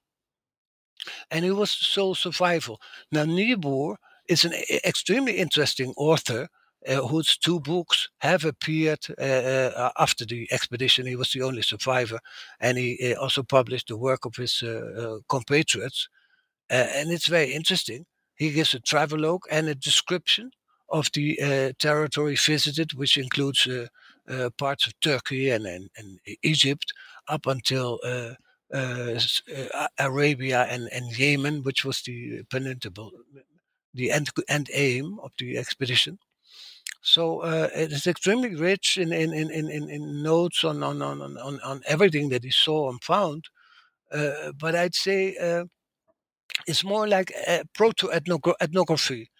And 1.30 1.44
he 1.44 1.50
was 1.50 1.78
the 1.78 1.84
sole 1.84 2.14
survival. 2.14 2.80
Now, 3.10 3.24
Niebuhr 3.24 3.96
is 4.28 4.44
an 4.44 4.52
extremely 4.84 5.38
interesting 5.38 5.92
author 5.96 6.48
uh, 6.88 7.06
whose 7.06 7.36
two 7.36 7.60
books 7.60 8.08
have 8.20 8.44
appeared 8.44 9.04
uh, 9.18 9.22
uh, 9.22 9.90
after 9.98 10.24
the 10.24 10.48
expedition. 10.50 11.06
He 11.06 11.16
was 11.16 11.30
the 11.32 11.42
only 11.42 11.62
survivor, 11.62 12.20
and 12.58 12.78
he 12.78 13.12
uh, 13.14 13.20
also 13.20 13.42
published 13.42 13.88
the 13.88 13.98
work 13.98 14.24
of 14.24 14.36
his 14.36 14.62
uh, 14.62 14.68
uh, 14.68 15.18
compatriots. 15.28 16.08
and 16.70 17.10
it's 17.10 17.26
very 17.28 17.52
interesting. 17.52 18.06
He 18.36 18.52
gives 18.52 18.74
a 18.74 18.80
travelogue 18.80 19.42
and 19.50 19.68
a 19.68 19.74
description 19.74 20.52
of 20.88 21.10
the 21.12 21.74
territory 21.78 22.36
visited, 22.36 22.94
which 22.94 23.16
includes 23.16 23.68
parts 24.56 24.86
of 24.86 24.98
Turkey 25.00 25.50
and, 25.50 25.66
and, 25.66 25.90
and, 25.96 26.18
Egypt, 26.42 26.92
up 27.28 27.46
until 27.46 27.98
Arabia 29.98 30.66
and, 30.70 30.88
and 30.92 31.18
Yemen, 31.18 31.62
which 31.62 31.84
was 31.84 32.02
the 32.02 32.42
peninsula, 32.50 33.10
the 33.94 34.10
end, 34.10 34.30
end 34.48 34.70
aim 34.72 35.18
of 35.22 35.32
the 35.38 35.58
expedition. 35.58 36.18
So 37.02 37.40
uh, 37.40 37.68
it 37.74 37.92
is 37.92 38.06
extremely 38.06 38.54
rich 38.54 38.98
in 38.98 39.12
in, 39.12 39.32
in, 39.32 39.50
in, 39.50 39.88
in 39.88 40.22
notes 40.22 40.64
on, 40.64 40.82
on, 40.82 41.00
on, 41.00 41.22
on, 41.22 41.60
on 41.60 41.80
everything 41.86 42.28
that 42.28 42.44
he 42.44 42.50
saw 42.50 42.90
and 42.90 43.02
found. 43.02 43.46
Uh, 44.12 44.52
but 44.58 44.74
I'd 44.74 44.94
say 44.94 45.36
uh, 45.36 45.64
it's 46.66 46.84
more 46.84 47.08
like 47.08 47.32
a 47.46 47.64
proto 47.74 48.10
ethnography. 48.12 49.30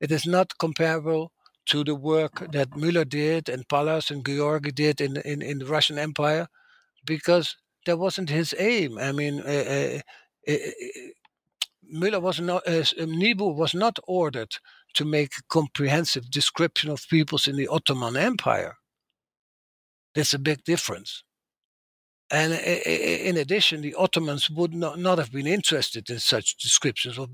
It 0.00 0.10
is 0.10 0.26
not 0.26 0.56
comparable 0.58 1.32
to 1.66 1.84
the 1.84 1.94
work 1.94 2.50
that 2.52 2.70
Müller 2.70 3.08
did 3.08 3.48
and 3.48 3.68
Pallas 3.68 4.10
and 4.10 4.24
Georgi 4.24 4.72
did 4.72 5.00
in, 5.00 5.18
in, 5.18 5.42
in 5.42 5.58
the 5.58 5.66
Russian 5.66 5.98
Empire 5.98 6.46
because 7.04 7.56
that 7.86 7.98
wasn't 7.98 8.30
his 8.30 8.54
aim. 8.58 8.98
I 8.98 9.12
mean, 9.12 9.40
uh, 9.40 10.00
uh, 10.48 10.54
Müller 11.92 12.20
was 12.20 12.40
not, 12.40 12.66
uh, 12.66 12.84
Niebuhr 12.98 13.54
was 13.54 13.74
not 13.74 13.98
ordered 14.06 14.54
to 14.94 15.04
make 15.04 15.32
a 15.38 15.42
comprehensive 15.48 16.30
description 16.30 16.90
of 16.90 17.08
peoples 17.08 17.46
in 17.46 17.56
the 17.56 17.68
Ottoman 17.68 18.16
Empire. 18.16 18.76
There's 20.14 20.34
a 20.34 20.38
big 20.38 20.64
difference. 20.64 21.22
And 22.32 22.52
in 22.52 23.36
addition, 23.36 23.80
the 23.80 23.94
Ottomans 23.94 24.48
would 24.50 24.72
not, 24.72 24.98
not 24.98 25.18
have 25.18 25.32
been 25.32 25.48
interested 25.48 26.08
in 26.10 26.20
such 26.20 26.56
descriptions 26.58 27.18
of 27.18 27.30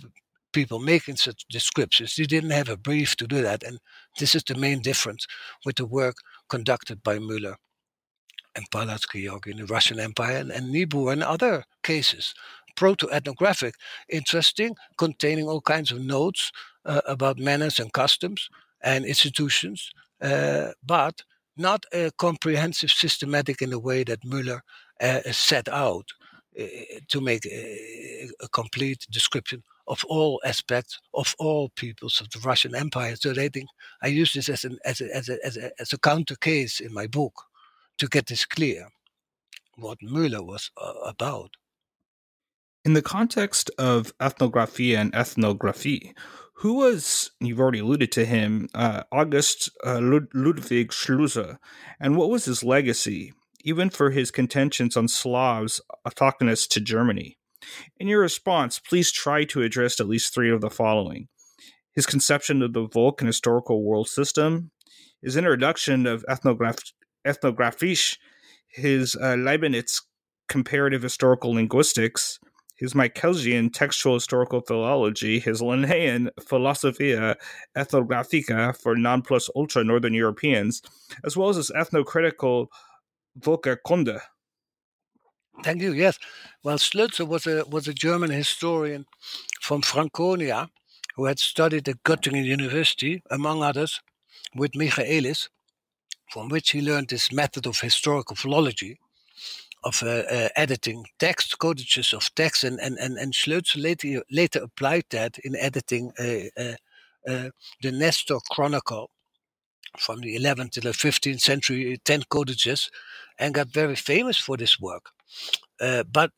people 0.54 0.78
making 0.78 1.16
such 1.16 1.44
descriptions. 1.50 2.16
They 2.16 2.24
didn't 2.24 2.50
have 2.50 2.70
a 2.70 2.78
brief 2.78 3.14
to 3.16 3.26
do 3.26 3.42
that. 3.42 3.62
And 3.62 3.78
this 4.18 4.34
is 4.34 4.42
the 4.42 4.54
main 4.54 4.80
difference 4.80 5.26
with 5.66 5.76
the 5.76 5.84
work 5.84 6.16
conducted 6.48 7.02
by 7.02 7.18
Müller 7.18 7.56
and 8.56 8.66
Georgi 8.70 9.50
in 9.50 9.58
the 9.58 9.66
Russian 9.66 10.00
Empire 10.00 10.38
and, 10.38 10.50
and 10.50 10.70
Niebuhr 10.70 11.12
and 11.12 11.22
other 11.22 11.64
cases. 11.82 12.34
Proto 12.76 13.08
ethnographic, 13.10 13.74
interesting, 14.08 14.76
containing 14.98 15.48
all 15.48 15.60
kinds 15.60 15.92
of 15.92 16.00
notes 16.00 16.52
uh, 16.84 17.00
about 17.06 17.38
manners 17.38 17.80
and 17.80 17.92
customs 17.92 18.48
and 18.82 19.04
institutions, 19.04 19.90
uh, 20.20 20.72
but 20.84 21.22
not 21.56 21.84
a 21.92 22.10
comprehensive 22.18 22.90
systematic 22.90 23.62
in 23.62 23.70
the 23.70 23.78
way 23.78 24.04
that 24.04 24.22
Müller 24.22 24.60
uh, 25.00 25.20
set 25.32 25.68
out 25.68 26.06
uh, 26.58 26.64
to 27.08 27.20
make 27.20 27.46
a, 27.46 28.28
a, 28.42 28.48
complete 28.48 29.06
description 29.10 29.62
of 29.86 30.04
all 30.08 30.40
aspects 30.44 30.98
of 31.14 31.34
all 31.38 31.70
peoples 31.76 32.20
of 32.20 32.30
the 32.30 32.40
Russian 32.40 32.74
Empire. 32.74 33.16
So 33.16 33.30
I 33.30 33.48
think 33.48 33.68
I 34.02 34.08
use 34.08 34.32
this 34.32 34.48
as, 34.48 34.64
an, 34.64 34.78
as, 34.84 35.00
a, 35.00 35.14
as, 35.14 35.28
a, 35.28 35.38
as, 35.44 35.56
a, 35.56 35.70
as 35.80 35.92
a 35.92 35.98
counter 35.98 36.36
case 36.36 36.80
in 36.80 36.92
my 36.92 37.06
book 37.06 37.34
to 37.98 38.08
get 38.08 38.26
this 38.26 38.44
clear 38.44 38.88
what 39.76 39.98
Müller 40.00 40.44
was 40.44 40.70
uh, 40.80 40.92
about. 41.04 41.50
In 42.84 42.94
the 42.94 43.02
context 43.02 43.70
of 43.78 44.12
ethnography 44.20 44.94
and 44.94 45.12
ethnography, 45.14 46.14
who 46.60 46.74
was, 46.74 47.32
you've 47.40 47.60
already 47.60 47.80
alluded 47.80 48.12
to 48.12 48.24
him, 48.24 48.68
uh, 48.74 49.02
August 49.12 49.70
uh, 49.84 50.00
Ludwig 50.00 50.90
Schlözer, 50.90 51.58
and 52.00 52.16
what 52.16 52.30
was 52.30 52.44
his 52.46 52.64
legacy, 52.64 53.32
even 53.64 53.90
for 53.90 54.10
his 54.10 54.30
contentions 54.30 54.96
on 54.96 55.08
Slavs 55.08 55.80
autochthonous 56.06 56.68
to 56.68 56.80
Germany? 56.80 57.38
In 57.98 58.08
your 58.08 58.20
response, 58.20 58.78
please 58.78 59.10
try 59.10 59.44
to 59.44 59.62
address 59.62 59.98
at 59.98 60.08
least 60.08 60.32
three 60.32 60.50
of 60.50 60.60
the 60.60 60.70
following 60.70 61.28
his 61.92 62.06
conception 62.06 62.62
of 62.62 62.74
the 62.74 62.86
Volk 62.86 63.22
and 63.22 63.26
historical 63.26 63.82
world 63.82 64.06
system, 64.06 64.70
his 65.22 65.34
introduction 65.34 66.06
of 66.06 66.24
ethnograph- 66.28 66.92
ethnographisch, 67.26 68.16
his 68.68 69.16
uh, 69.16 69.36
Leibniz 69.36 70.02
comparative 70.48 71.02
historical 71.02 71.54
linguistics, 71.54 72.38
his 72.76 72.94
Michaelsian 72.94 73.72
textual 73.72 74.14
historical 74.14 74.60
philology, 74.60 75.38
his 75.38 75.62
Linnaean 75.62 76.30
Philosophia 76.46 77.36
Ethnographica 77.76 78.76
for 78.76 78.96
non 78.96 79.22
plus 79.22 79.48
ultra 79.56 79.82
Northern 79.82 80.14
Europeans, 80.14 80.82
as 81.24 81.36
well 81.36 81.48
as 81.48 81.56
his 81.56 81.70
ethnocritical 81.70 82.66
Völkerkunde. 83.40 84.20
Thank 85.62 85.80
you. 85.80 85.92
Yes, 85.92 86.18
well, 86.62 86.76
Schlözer 86.76 87.26
was 87.26 87.46
a 87.46 87.64
was 87.64 87.88
a 87.88 87.94
German 87.94 88.30
historian 88.30 89.06
from 89.60 89.80
Franconia 89.80 90.68
who 91.16 91.24
had 91.24 91.38
studied 91.38 91.88
at 91.88 92.02
Göttingen 92.04 92.44
University, 92.44 93.22
among 93.30 93.62
others, 93.62 94.02
with 94.54 94.74
Michaelis, 94.74 95.48
from 96.28 96.48
which 96.48 96.70
he 96.70 96.80
learned 96.80 97.08
this 97.08 97.32
method 97.32 97.66
of 97.66 97.80
historical 97.80 98.36
philology 98.36 98.98
of 99.84 100.02
uh, 100.02 100.08
uh, 100.08 100.48
editing 100.56 101.06
text, 101.18 101.58
codages 101.58 102.12
of 102.12 102.34
text, 102.34 102.64
and 102.64 102.80
and 102.80 102.98
and, 102.98 103.16
and 103.18 103.32
Schlözer 103.32 103.80
later 103.82 104.22
later 104.30 104.60
applied 104.62 105.04
that 105.10 105.38
in 105.38 105.54
editing 105.56 106.12
uh, 106.18 106.60
uh, 106.60 106.76
uh 107.30 107.50
the 107.82 107.92
Nestor 107.92 108.38
Chronicle 108.50 109.10
from 109.98 110.20
the 110.20 110.36
11th 110.36 110.72
to 110.72 110.80
the 110.80 110.90
15th 110.90 111.40
century, 111.40 111.98
10 112.04 112.24
codages, 112.24 112.90
and 113.38 113.54
got 113.54 113.68
very 113.68 113.96
famous 113.96 114.36
for 114.38 114.56
this 114.58 114.78
work. 114.78 115.10
Uh, 115.80 116.02
but 116.02 116.30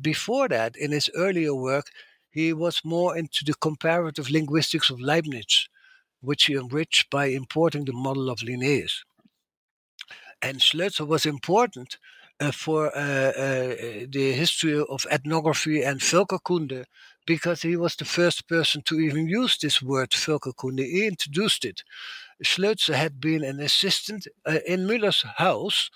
before 0.00 0.48
that, 0.48 0.74
in 0.76 0.90
his 0.90 1.08
earlier 1.14 1.54
work, 1.54 1.86
he 2.30 2.52
was 2.52 2.80
more 2.84 3.16
into 3.16 3.44
the 3.44 3.54
comparative 3.54 4.28
linguistics 4.30 4.90
of 4.90 5.00
Leibniz, 5.00 5.68
which 6.20 6.46
he 6.46 6.54
enriched 6.54 7.10
by 7.10 7.26
importing 7.26 7.84
the 7.84 7.92
model 7.92 8.28
of 8.28 8.42
Linnaeus. 8.42 9.04
And 10.42 10.58
Schlözer 10.58 11.06
was 11.06 11.26
important 11.26 11.98
uh, 12.40 12.50
for 12.50 12.86
uh, 12.96 13.00
uh, 13.00 13.74
the 14.08 14.32
history 14.34 14.82
of 14.88 15.06
ethnography 15.10 15.82
and 15.82 16.00
Völkerkunde 16.00 16.86
because 17.26 17.62
he 17.62 17.76
was 17.76 17.96
the 17.96 18.04
first 18.04 18.48
person 18.48 18.82
to 18.82 18.98
even 18.98 19.28
use 19.28 19.58
this 19.58 19.82
word 19.82 20.10
Völkerkunde. 20.10 20.84
He 20.84 21.06
introduced 21.06 21.64
it. 21.64 21.84
Schlözer 22.42 22.94
had 22.94 23.20
been 23.20 23.44
an 23.44 23.60
assistant 23.60 24.26
uh, 24.46 24.58
in 24.66 24.86
Müller's 24.86 25.22
house 25.36 25.90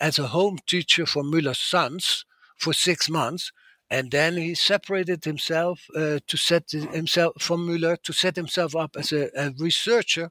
as 0.00 0.18
a 0.18 0.28
home 0.28 0.58
teacher 0.66 1.06
for 1.06 1.24
Müller's 1.24 1.58
sons 1.58 2.24
for 2.56 2.72
six 2.72 3.10
months. 3.10 3.52
And 3.90 4.10
then 4.10 4.36
he 4.36 4.54
separated 4.54 5.24
himself 5.24 5.86
uh, 5.96 6.18
to 6.26 6.36
set 6.36 6.70
himself 6.70 7.40
from 7.40 7.66
Müller 7.66 7.96
to 8.02 8.12
set 8.12 8.36
himself 8.36 8.76
up 8.76 8.96
as 8.96 9.12
a, 9.12 9.30
a 9.34 9.50
researcher 9.58 10.28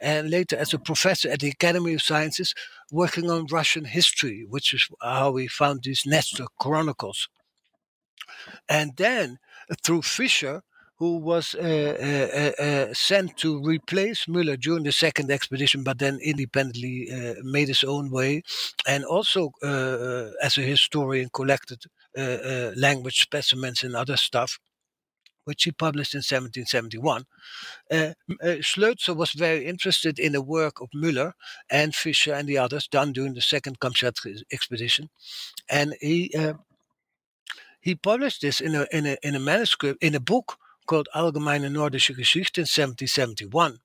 and 0.00 0.30
later 0.30 0.56
as 0.56 0.74
a 0.74 0.78
professor 0.78 1.30
at 1.30 1.40
the 1.40 1.48
Academy 1.48 1.94
of 1.94 2.02
Sciences 2.02 2.54
working 2.92 3.30
on 3.30 3.46
Russian 3.46 3.86
history, 3.86 4.44
which 4.48 4.74
is 4.74 4.88
how 5.00 5.30
we 5.30 5.46
found 5.46 5.82
these 5.82 6.04
Nestor 6.04 6.46
Chronicles. 6.58 7.28
And 8.68 8.96
then 8.96 9.38
through 9.82 10.02
Fischer, 10.02 10.62
who 11.00 11.16
was 11.16 11.54
uh, 11.54 12.52
uh, 12.60 12.62
uh, 12.62 12.92
sent 12.92 13.38
to 13.38 13.62
replace 13.62 14.26
Müller 14.26 14.60
during 14.60 14.84
the 14.84 14.92
second 14.92 15.30
expedition, 15.30 15.82
but 15.82 15.98
then 15.98 16.18
independently 16.22 17.08
uh, 17.10 17.34
made 17.42 17.68
his 17.68 17.82
own 17.82 18.10
way, 18.10 18.42
and 18.86 19.06
also 19.06 19.52
uh, 19.62 20.28
as 20.42 20.58
a 20.58 20.62
historian 20.62 21.30
collected 21.32 21.82
uh, 21.86 21.88
language 22.16 23.20
specimens 23.20 23.82
and 23.82 23.94
other 23.96 24.16
stuff 24.16 24.58
which 25.44 25.64
he 25.64 25.72
published 25.72 26.14
in 26.14 26.18
1771. 26.18 27.24
Uh, 27.90 28.12
uh, 28.42 29.14
was 29.14 29.32
very 29.32 29.66
interested 29.66 30.18
in 30.18 30.32
the 30.32 30.42
work 30.42 30.80
of 30.80 30.88
Müller 30.94 31.32
and 31.70 31.94
Fischer 31.94 32.32
and 32.32 32.48
the 32.48 32.58
others 32.58 32.86
done 32.86 33.12
during 33.12 33.34
the 33.34 33.40
second 33.40 33.80
Kamchatka 33.80 34.42
expedition, 34.52 35.10
and 35.68 35.94
he 36.00 36.30
uh, 36.38 36.54
he 37.80 37.94
published 37.94 38.42
this 38.42 38.60
in 38.60 38.74
a, 38.74 38.86
in 38.92 39.06
a 39.06 39.16
in 39.22 39.34
a 39.34 39.40
manuscript 39.40 40.02
in 40.02 40.14
a 40.14 40.20
book 40.20 40.56
called 40.86 41.08
Allgemeine 41.14 41.68
Nordische 41.70 42.14
Geschichte 42.14 42.58
in 42.58 42.66
1771 42.66 43.78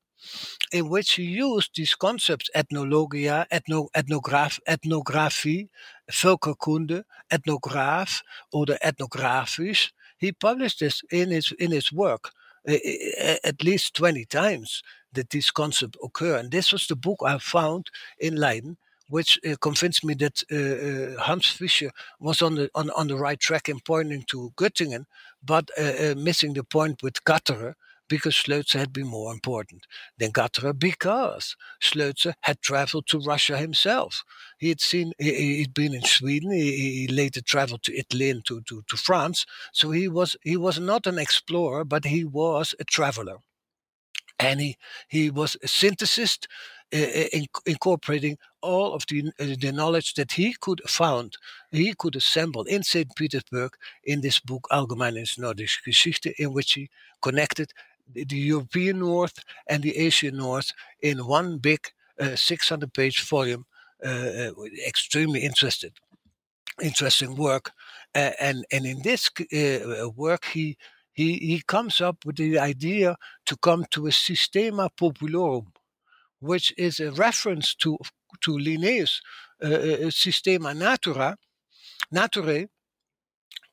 in 0.71 0.89
which 0.89 1.13
he 1.13 1.23
used 1.23 1.71
these 1.75 1.95
concepts 1.95 2.49
ethnologia, 2.55 3.45
ethno, 3.51 3.87
ethnograph, 3.93 4.59
ethnography, 4.67 5.69
Völkerkunde, 6.11 7.03
ethnograph, 7.31 8.21
or 8.51 8.65
the 8.65 8.77
ethnographisch, 8.83 9.91
he 10.17 10.31
published 10.31 10.79
this 10.79 11.01
in 11.11 11.29
his 11.31 11.51
in 11.59 11.71
his 11.71 11.91
work 11.91 12.31
uh, 12.67 12.77
at 13.43 13.63
least 13.63 13.95
20 13.95 14.25
times 14.25 14.81
that 15.13 15.29
these 15.29 15.51
concepts 15.51 15.97
occur. 16.03 16.37
And 16.37 16.51
this 16.51 16.71
was 16.71 16.87
the 16.87 16.95
book 16.95 17.19
I 17.25 17.37
found 17.37 17.89
in 18.19 18.35
Leiden, 18.35 18.77
which 19.07 19.39
uh, 19.45 19.55
convinced 19.61 20.03
me 20.03 20.15
that 20.15 20.43
uh, 20.51 21.21
Hans 21.21 21.47
Fischer 21.47 21.91
was 22.19 22.41
on 22.41 22.55
the 22.55 22.69
on, 22.73 22.89
on 22.91 23.07
the 23.07 23.17
right 23.17 23.39
track 23.39 23.69
in 23.69 23.79
pointing 23.79 24.23
to 24.29 24.51
Göttingen, 24.57 25.05
but 25.43 25.69
missing 26.17 26.53
the 26.53 26.63
point 26.63 27.03
with 27.03 27.23
Gatterer 27.23 27.75
because 28.07 28.33
Schlözer 28.33 28.79
had 28.79 28.93
been 28.93 29.07
more 29.07 29.33
important 29.33 29.85
than 30.17 30.31
Gatterer 30.31 30.77
because 30.77 31.55
Schlözer 31.81 32.33
had 32.41 32.61
traveled 32.61 33.07
to 33.07 33.19
Russia 33.19 33.57
himself. 33.57 34.23
He 34.57 34.69
had 34.69 34.81
seen, 34.81 35.13
he, 35.17 35.61
had 35.61 35.73
been 35.73 35.93
in 35.93 36.03
Sweden, 36.03 36.51
he, 36.51 37.05
he, 37.05 37.07
later 37.07 37.41
traveled 37.41 37.83
to 37.83 37.97
Italy 37.97 38.29
and 38.29 38.45
to, 38.45 38.61
to, 38.61 38.83
to 38.87 38.97
France. 38.97 39.45
So 39.73 39.91
he 39.91 40.07
was, 40.07 40.35
he 40.43 40.57
was 40.57 40.79
not 40.79 41.07
an 41.07 41.17
explorer, 41.17 41.83
but 41.83 42.05
he 42.05 42.23
was 42.23 42.75
a 42.79 42.83
traveler. 42.83 43.37
And 44.37 44.59
he, 44.59 44.77
he 45.07 45.29
was 45.29 45.55
a 45.63 45.67
synthesist, 45.67 46.47
uh, 46.93 46.97
in, 47.33 47.47
incorporating 47.65 48.37
all 48.61 48.93
of 48.93 49.03
the, 49.09 49.31
uh, 49.39 49.55
the 49.59 49.71
knowledge 49.71 50.13
that 50.13 50.33
he 50.33 50.55
could 50.59 50.81
found, 50.87 51.35
he 51.71 51.93
could 51.93 52.15
assemble 52.15 52.63
in 52.63 52.83
St. 52.83 53.09
Petersburg 53.15 53.71
in 54.03 54.21
this 54.21 54.39
book 54.39 54.67
Allgemeine 54.71 55.25
Nordische 55.39 55.83
Geschichte, 55.83 56.33
in 56.37 56.53
which 56.53 56.73
he 56.73 56.89
connected 57.21 57.71
the 58.11 58.37
European 58.37 58.99
North 58.99 59.39
and 59.67 59.83
the 59.83 59.97
Asian 59.97 60.37
North 60.37 60.71
in 61.01 61.25
one 61.25 61.57
big 61.57 61.79
uh, 62.19 62.35
600 62.35 62.93
page 62.93 63.23
volume. 63.23 63.65
Uh, 64.03 64.51
extremely 64.85 65.39
interested, 65.39 65.93
interesting 66.81 67.35
work. 67.35 67.71
and, 68.13 68.65
and 68.71 68.85
in 68.85 69.01
this 69.01 69.31
work, 70.15 70.45
he, 70.53 70.77
he, 71.13 71.37
he 71.37 71.63
comes 71.65 72.01
up 72.01 72.17
with 72.25 72.35
the 72.35 72.59
idea 72.59 73.15
to 73.45 73.55
come 73.57 73.85
to 73.91 74.05
a 74.05 74.11
systema 74.11 74.89
populorum, 74.99 75.67
which 76.39 76.73
is 76.77 76.99
a 76.99 77.11
reference 77.13 77.73
to, 77.75 77.97
to 78.41 78.57
Linnaeus' 78.59 79.21
uh, 79.63 80.09
systema 80.09 80.73
natura, 80.73 81.37
naturae, 82.13 82.67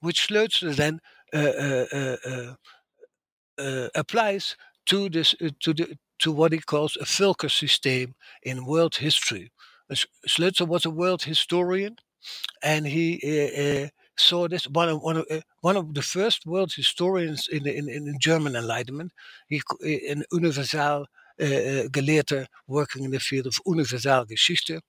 which 0.01 0.29
Schlözer 0.29 0.75
then 0.75 1.01
uh, 1.35 1.39
uh, 1.39 2.55
applies 3.95 4.57
to 4.87 5.09
this 5.09 5.35
to 5.61 5.75
the 5.75 5.97
to 6.23 6.33
what 6.33 6.53
he 6.53 6.59
calls 6.59 6.97
a 6.97 7.05
Völker 7.05 7.51
system 7.51 8.15
in 8.43 8.65
world 8.65 8.97
history. 8.97 9.51
Schlözer 10.27 10.67
was 10.67 10.85
a 10.85 10.91
world 10.91 11.23
historian, 11.25 11.97
and 12.63 12.87
he 12.87 13.21
uh, 13.25 13.63
uh, 13.63 13.89
saw 14.17 14.49
this 14.49 14.69
one 14.69 14.89
of 14.89 15.03
one 15.03 15.17
of 15.17 15.27
uh, 15.31 15.41
one 15.61 15.77
of 15.77 15.95
the 15.95 16.03
first 16.03 16.47
world 16.47 16.73
historians 16.73 17.49
in 17.49 17.67
in, 17.67 17.89
in 17.89 18.17
German 18.19 18.57
Enlightenment. 18.57 19.13
He 19.49 19.63
an 20.11 20.25
universal 20.33 21.07
uh, 21.41 22.45
working 22.67 23.05
in 23.05 23.11
the 23.11 23.21
field 23.21 23.47
of 23.47 23.59
universal 23.67 24.25
Geschichte. 24.25 24.81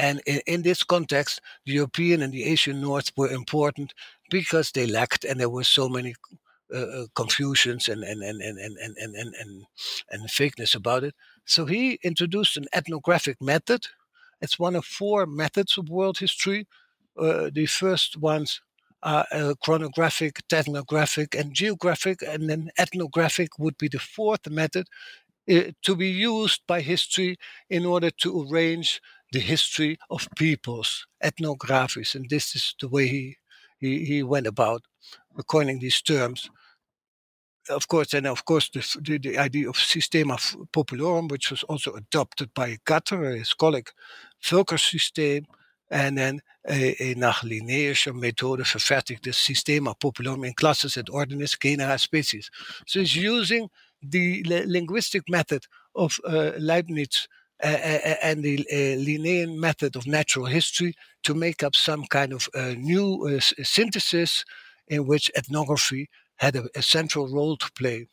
And 0.00 0.22
in, 0.26 0.40
in, 0.46 0.62
this 0.62 0.84
context, 0.84 1.40
the 1.66 1.72
European 1.72 2.22
and 2.22 2.32
the 2.32 2.44
Asian 2.44 2.80
North 2.80 3.10
were 3.16 3.32
important 3.32 3.94
because 4.30 4.70
they 4.70 4.86
lacked, 4.86 5.24
and 5.24 5.40
there 5.40 5.50
were 5.50 5.64
so 5.64 5.88
many 5.88 6.14
uh, 6.74 7.06
confusions 7.14 7.88
and 7.88 8.04
and, 8.04 8.22
and, 8.22 8.40
and, 8.40 8.58
and, 8.58 8.78
and, 8.78 9.14
and, 9.16 9.34
and, 9.40 9.64
and 10.10 10.28
fakeness 10.28 10.74
about 10.74 11.04
it. 11.04 11.14
So 11.44 11.66
he 11.66 11.98
introduced 12.02 12.56
an 12.56 12.66
ethnographic 12.72 13.40
method. 13.40 13.86
It's 14.40 14.58
one 14.58 14.76
of 14.76 14.84
four 14.84 15.26
methods 15.26 15.78
of 15.78 15.88
world 15.88 16.18
history. 16.18 16.66
Uh, 17.18 17.50
the 17.52 17.66
first 17.66 18.16
ones 18.16 18.60
are 19.02 19.26
uh, 19.32 19.54
chronographic, 19.62 20.42
ethnographic, 20.52 21.34
and 21.34 21.54
geographic, 21.54 22.22
and 22.22 22.48
then 22.50 22.70
ethnographic 22.78 23.58
would 23.58 23.78
be 23.78 23.88
the 23.88 23.98
fourth 23.98 24.48
method 24.50 24.86
uh, 25.50 25.72
to 25.82 25.96
be 25.96 26.08
used 26.08 26.62
by 26.66 26.80
history 26.80 27.36
in 27.70 27.86
order 27.86 28.10
to 28.10 28.46
arrange 28.50 29.00
the 29.32 29.40
history 29.40 29.98
of 30.10 30.28
peoples, 30.36 31.06
ethnographies, 31.22 32.14
and 32.14 32.30
this 32.30 32.54
is 32.54 32.74
the 32.80 32.88
way 32.88 33.06
he 33.08 33.36
he, 33.78 34.04
he 34.04 34.22
went 34.22 34.46
about 34.46 34.82
coining 35.46 35.78
these 35.80 36.02
terms. 36.02 36.50
Of 37.70 37.86
course, 37.88 38.14
and 38.14 38.26
of 38.26 38.44
course, 38.44 38.70
the, 38.70 38.98
the, 39.02 39.18
the 39.18 39.38
idea 39.38 39.68
of 39.68 39.76
Systema 39.76 40.36
Populorum, 40.72 41.30
which 41.30 41.50
was 41.50 41.62
also 41.64 41.92
adopted 41.92 42.54
by 42.54 42.78
Gatterer, 42.84 43.36
his 43.36 43.54
colleague, 43.54 43.90
Völkersysteem, 44.42 45.44
en 45.88 46.18
een, 46.18 46.42
een 46.62 47.18
nach 47.18 47.42
Linnaeusche 47.42 48.12
methode 48.12 48.64
vervaardigde 48.64 49.32
Systema 49.32 49.92
Populorum 49.92 50.44
in 50.44 50.54
classes 50.54 50.96
and 50.96 51.10
ordines 51.10 51.56
genera 51.58 51.96
species. 51.96 52.50
So 52.84 53.00
he's 53.00 53.14
using 53.14 53.70
the 54.10 54.42
linguistic 54.66 55.28
method 55.28 55.66
of 55.92 56.18
uh, 56.24 56.52
Leibniz 56.56 57.28
uh, 57.64 58.16
and 58.22 58.42
the 58.42 58.58
uh, 58.70 59.02
Linnaean 59.02 59.58
method 59.58 59.96
of 59.96 60.06
natural 60.06 60.46
history 60.46 60.94
to 61.22 61.34
make 61.34 61.62
up 61.62 61.74
some 61.74 62.06
kind 62.06 62.32
of 62.32 62.48
uh, 62.54 62.74
new 62.76 63.40
synthesis 63.40 64.44
in 64.86 65.06
which 65.06 65.30
ethnography 65.34 66.08
had 66.38 66.56
a, 66.56 66.64
a, 66.74 66.82
central 66.82 67.28
role 67.28 67.56
to 67.56 67.70
play. 67.72 68.06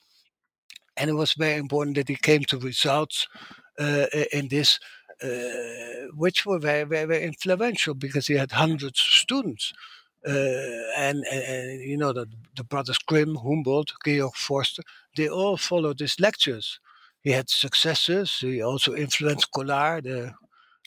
And 0.98 1.10
it 1.10 1.14
was 1.14 1.34
very 1.34 1.56
important 1.56 1.96
that 1.98 2.08
he 2.08 2.16
came 2.16 2.44
to 2.46 2.58
results 2.58 3.28
in 3.78 4.48
this, 4.48 4.80
which 6.16 6.46
were 6.46 6.60
very, 6.60 6.84
very, 6.84 7.06
very 7.06 7.24
influential 7.24 7.94
because 7.94 8.28
he 8.28 8.36
had 8.36 8.52
hundreds 8.52 9.00
of 9.00 9.14
students. 9.14 9.74
Uh, 10.28 10.82
and, 10.98 11.24
and, 11.32 11.82
you 11.82 11.96
know 11.96 12.12
the, 12.12 12.26
the 12.56 12.64
brothers 12.64 12.98
Grimm, 12.98 13.36
Humboldt, 13.36 13.94
Georg 14.04 14.34
Forster, 14.34 14.82
they 15.16 15.30
all 15.30 15.56
followed 15.56 16.00
his 16.00 16.20
lectures. 16.20 16.80
He 17.22 17.32
had 17.32 17.50
successors. 17.50 18.40
He 18.40 18.62
also 18.62 18.96
influenced 18.96 19.52
Kollár, 19.52 20.02
the 20.02 20.34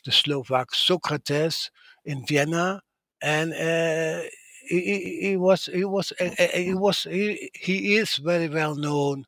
the 0.05 0.13
Slovak 0.13 0.75
Socrates 0.75 1.71
in 2.05 2.25
Vienna, 2.27 2.81
and 3.21 3.53
uh, 3.53 4.23
he, 4.69 5.19
he, 5.23 5.37
was 5.37 5.67
he 5.73 5.85
was 5.85 6.13
uh, 6.21 6.31
he 6.55 6.75
was 6.75 7.05
he, 7.05 7.51
he 7.55 7.97
is 7.97 8.17
very 8.17 8.49
well 8.49 8.75
known, 8.77 9.25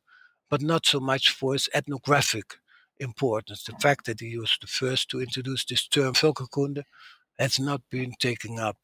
but 0.49 0.61
not 0.61 0.85
so 0.85 0.99
much 0.99 1.29
for 1.29 1.53
his 1.53 1.69
ethnographic 1.73 2.55
importance. 2.99 3.63
The 3.63 3.73
fact 3.73 4.05
that 4.05 4.19
he 4.19 4.37
was 4.37 4.57
the 4.61 4.67
first 4.67 5.09
to 5.09 5.21
introduce 5.21 5.65
this 5.65 5.87
term 5.87 6.13
Völkerkunde 6.13 6.83
has 7.39 7.59
not 7.59 7.81
been 7.89 8.13
taken 8.19 8.59
up, 8.59 8.77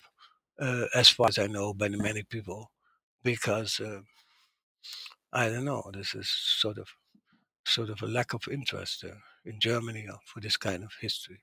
uh, 0.60 0.86
as 0.96 1.10
far 1.10 1.28
as 1.30 1.38
I 1.38 1.48
know, 1.48 1.74
by 1.74 1.90
many 1.90 2.24
people, 2.24 2.72
because 3.24 3.80
uh, 3.80 4.02
I 5.34 5.50
don't 5.50 5.66
know. 5.66 5.84
This 5.94 6.16
is 6.16 6.30
sort 6.30 6.78
of 6.78 6.88
sort 7.66 7.90
of 7.90 8.02
a 8.02 8.08
lack 8.08 8.34
of 8.34 8.48
interest 8.52 9.04
uh, 9.04 9.16
in 9.46 9.60
Germany 9.60 10.08
for 10.26 10.40
this 10.40 10.58
kind 10.58 10.84
of 10.84 10.92
history 11.02 11.42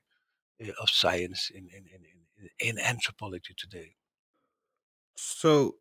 uh, 0.61 0.71
of 0.81 0.89
science 0.89 1.51
in, 1.53 1.69
in, 1.75 1.85
in, 1.93 2.69
in 2.69 2.79
anthropology 2.79 3.53
today. 3.55 3.95
So, 5.15 5.75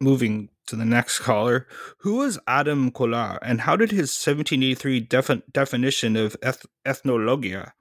moving 0.00 0.50
to 0.66 0.76
the 0.76 0.84
next 0.84 1.18
caller, 1.28 1.66
who 1.98 2.16
was 2.16 2.38
Adam 2.46 2.90
Kollár 2.90 3.38
and 3.42 3.62
how 3.62 3.76
did 3.76 3.90
his 3.90 4.10
1783 4.14 5.00
defi- 5.00 5.42
definition 5.52 6.16
of 6.16 6.36
eth- 6.42 6.66
ethnologia 6.84 7.72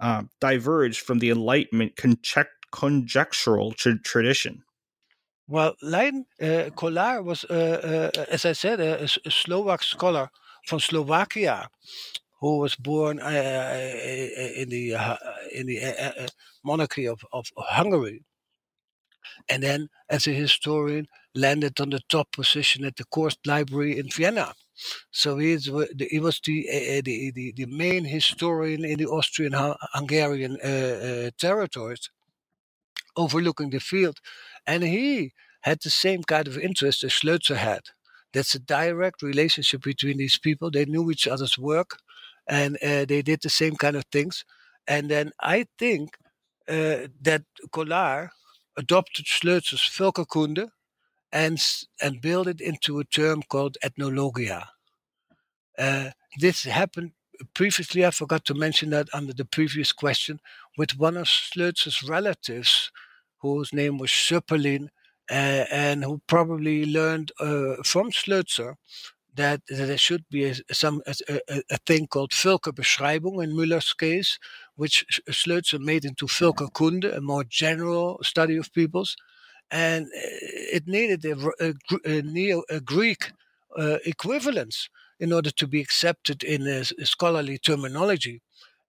uh, 0.00 0.22
diverge 0.40 1.00
from 1.00 1.18
the 1.18 1.30
Enlightenment 1.30 1.96
conjectural 2.72 3.72
tra- 3.72 3.98
tradition? 3.98 4.64
Well, 5.48 5.74
Leiden 5.82 6.26
uh, 6.40 6.70
Kollár 6.74 7.24
was, 7.24 7.44
uh, 7.44 8.10
uh, 8.14 8.24
as 8.30 8.44
I 8.46 8.52
said, 8.52 8.80
a, 8.80 9.04
a, 9.04 9.30
Slovak 9.30 9.82
scholar 9.82 10.30
from 10.66 10.80
Slovakia 10.80 11.68
who 12.40 12.58
was 12.58 12.74
born 12.74 13.20
uh, 13.20 13.90
in 14.56 14.68
the 14.68 14.94
uh, 14.94 15.16
in 15.52 15.66
the 15.66 15.78
uh, 15.78 16.26
monarchy 16.64 17.06
of, 17.06 17.20
of 17.32 17.46
Hungary, 17.56 18.24
and 19.48 19.62
then 19.62 19.88
as 20.08 20.26
a 20.26 20.32
historian 20.32 21.06
landed 21.34 21.80
on 21.80 21.90
the 21.90 22.00
top 22.08 22.32
position 22.32 22.84
at 22.84 22.96
the 22.96 23.04
Court 23.04 23.36
Library 23.46 23.98
in 23.98 24.08
Vienna. 24.08 24.54
So 25.10 25.38
he, 25.38 25.52
is, 25.52 25.70
he 26.10 26.18
was 26.18 26.40
the, 26.44 26.68
uh, 26.68 27.02
the, 27.04 27.30
the, 27.34 27.52
the 27.56 27.66
main 27.66 28.04
historian 28.04 28.84
in 28.84 28.98
the 28.98 29.06
Austrian 29.06 29.54
Hungarian 29.94 30.58
uh, 30.62 30.68
uh, 30.68 31.30
territories, 31.38 32.10
overlooking 33.16 33.70
the 33.70 33.80
field. 33.80 34.18
And 34.66 34.82
he 34.82 35.32
had 35.62 35.80
the 35.80 35.90
same 35.90 36.22
kind 36.22 36.48
of 36.48 36.58
interest 36.58 37.04
as 37.04 37.12
Schlözer 37.12 37.56
had. 37.56 37.82
That's 38.32 38.54
a 38.54 38.58
direct 38.58 39.22
relationship 39.22 39.82
between 39.82 40.18
these 40.18 40.38
people. 40.38 40.70
They 40.70 40.86
knew 40.86 41.10
each 41.10 41.28
other's 41.28 41.58
work 41.58 41.98
and 42.48 42.78
they 42.82 43.22
did 43.22 43.42
the 43.42 43.50
same 43.50 43.76
kind 43.76 43.94
of 43.94 44.04
things. 44.10 44.44
And 44.88 45.10
then 45.10 45.32
I 45.40 45.66
think 45.78 46.16
that 46.66 47.42
Kollár 47.70 48.30
adopted 48.76 49.26
Schlözer's 49.26 49.82
Völkerkunde 49.82 50.68
and, 51.32 51.62
and 52.00 52.20
built 52.20 52.46
it 52.46 52.60
into 52.60 52.98
a 52.98 53.04
term 53.04 53.42
called 53.42 53.78
ethnologia. 53.82 54.68
Uh, 55.78 56.10
this 56.38 56.64
happened 56.64 57.12
previously, 57.54 58.04
I 58.04 58.10
forgot 58.10 58.44
to 58.46 58.54
mention 58.54 58.90
that 58.90 59.08
under 59.12 59.32
the 59.32 59.44
previous 59.44 59.92
question, 59.92 60.40
with 60.76 60.98
one 60.98 61.16
of 61.16 61.26
Schlözer's 61.26 62.02
relatives, 62.02 62.90
whose 63.38 63.72
name 63.72 63.98
was 63.98 64.10
Schöpperlin, 64.10 64.88
uh, 65.30 65.64
and 65.70 66.04
who 66.04 66.20
probably 66.26 66.84
learned 66.84 67.32
uh, 67.40 67.76
from 67.84 68.10
Schlözer 68.10 68.74
that, 69.34 69.62
there 69.68 69.96
should 69.98 70.24
be 70.30 70.44
a, 70.44 70.54
some 70.74 71.02
a, 71.06 71.14
a, 71.48 71.62
a 71.70 71.78
thing 71.86 72.06
called 72.06 72.32
Völkerbeschreibung 72.32 73.42
in 73.42 73.52
Müller's 73.52 73.92
case, 73.92 74.38
which 74.76 75.04
Schlözer 75.30 75.80
made 75.80 76.04
into 76.04 76.26
Völkerkunde, 76.26 77.16
a 77.16 77.20
more 77.20 77.44
general 77.44 78.18
study 78.22 78.56
of 78.56 78.72
peoples, 78.72 79.16
and 79.70 80.06
uh, 80.06 80.76
it 80.76 80.86
needed 80.86 81.24
a, 81.24 81.74
a, 82.04 82.22
neo, 82.22 82.62
Greek 82.84 83.32
uh, 83.76 83.98
equivalence 84.04 84.88
in 85.18 85.32
order 85.32 85.50
to 85.50 85.66
be 85.66 85.80
accepted 85.80 86.42
in 86.42 86.66
a, 86.66 86.84
scholarly 86.84 87.58
terminology. 87.58 88.42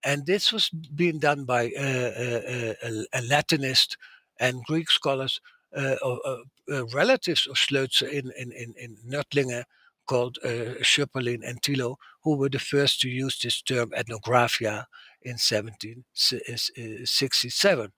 And 0.03 0.25
this 0.25 0.51
was 0.51 0.69
being 0.69 1.19
done 1.19 1.45
by 1.45 1.67
uh, 1.67 2.73
a, 2.83 3.21
Latinist 3.21 3.95
and 4.39 4.63
Greek 4.65 4.91
scholars 4.91 5.39
uh, 5.75 5.95
uh, 6.03 6.85
relatives 6.93 7.47
of 7.47 7.55
Schlözer 7.55 8.09
in, 8.09 8.31
in, 8.37 8.51
in, 8.51 8.73
in 8.77 8.97
Nördlinge 9.07 9.63
called 10.05 10.37
uh, 10.43 10.49
and 10.49 11.61
Thilo, 11.61 11.95
who 12.23 12.35
were 12.37 12.49
the 12.49 12.59
first 12.59 12.99
to 13.01 13.09
use 13.09 13.39
this 13.39 13.61
term 13.61 13.91
ethnographia 13.91 14.85
in 15.21 15.37
1767. 15.37 17.91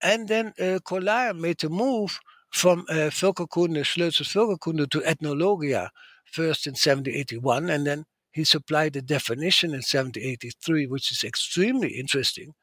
And 0.00 0.28
then 0.28 0.54
uh, 0.58 0.78
Kollár 0.84 1.36
made 1.38 1.58
the 1.58 1.68
move 1.68 2.18
from 2.50 2.86
uh, 2.88 3.10
Völkerkunde, 3.10 3.84
Schlözer's 3.84 4.32
Völkerkunde 4.32 4.88
to 4.90 5.02
ethnologia 5.02 5.90
first 6.24 6.66
in 6.66 6.72
1781, 6.72 7.70
and 7.70 7.86
then 7.86 8.04
he 8.30 8.44
supplied 8.44 8.96
a 8.96 9.02
definition 9.02 9.70
in 9.70 9.82
1783, 9.82 10.86
which 10.86 11.10
is 11.10 11.24
extremely 11.24 11.98
interesting 11.98 12.54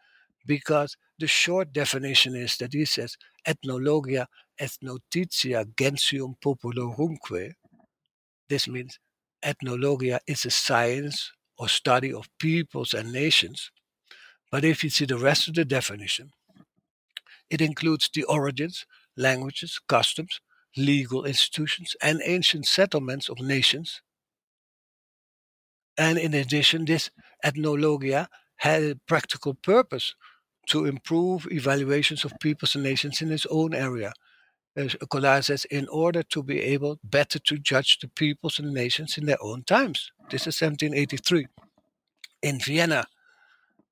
because 0.45 0.95
the 1.19 1.27
short 1.27 1.73
definition 1.73 2.35
is 2.35 2.57
that 2.57 2.73
he 2.73 2.85
says 2.85 3.17
ethnologia 3.45 4.27
est 4.59 4.83
notitia 4.83 5.65
gentium 5.77 6.35
populorumque. 6.43 7.53
This 8.49 8.67
means 8.67 8.97
ethnologia 9.43 10.19
is 10.25 10.45
a 10.45 10.49
science 10.51 11.31
or 11.57 11.69
study 11.69 12.11
of 12.11 12.29
peoples 12.39 12.93
and 12.93 13.11
nations. 13.13 13.71
But 14.51 14.65
if 14.65 14.83
you 14.83 14.89
see 14.91 15.05
the 15.05 15.17
rest 15.19 15.47
of 15.47 15.55
the 15.55 15.65
definition, 15.65 16.31
it 17.49 17.59
includes 17.59 18.07
the 18.13 18.23
origins, 18.25 18.85
languages, 19.17 19.79
customs, 19.87 20.41
legal 20.77 21.25
institutions, 21.25 21.95
and 22.01 22.21
ancient 22.23 22.67
settlements 22.67 23.29
of 23.29 23.39
nations. 23.39 24.01
And 25.97 26.17
in 26.17 26.33
addition, 26.33 26.85
this 26.85 27.09
ethnologia 27.43 28.27
had 28.57 28.83
a 28.83 28.95
practical 29.07 29.53
purpose 29.53 30.15
to 30.69 30.85
improve 30.85 31.47
evaluations 31.51 32.25
of 32.25 32.33
peoples 32.41 32.75
and 32.75 32.83
nations 32.83 33.21
in 33.21 33.31
its 33.31 33.45
own 33.49 33.73
area. 33.73 34.13
As 34.75 35.45
says, 35.45 35.65
in 35.65 35.87
order 35.87 36.23
to 36.23 36.43
be 36.43 36.61
able 36.61 36.99
better 37.03 37.39
to 37.39 37.57
judge 37.57 37.99
the 37.99 38.09
peoples 38.09 38.59
and 38.59 38.73
nations 38.73 39.17
in 39.17 39.25
their 39.25 39.41
own 39.41 39.63
times. 39.63 40.11
This 40.29 40.41
is 40.41 40.61
1783 40.61 41.47
in 42.41 42.59
Vienna. 42.59 43.05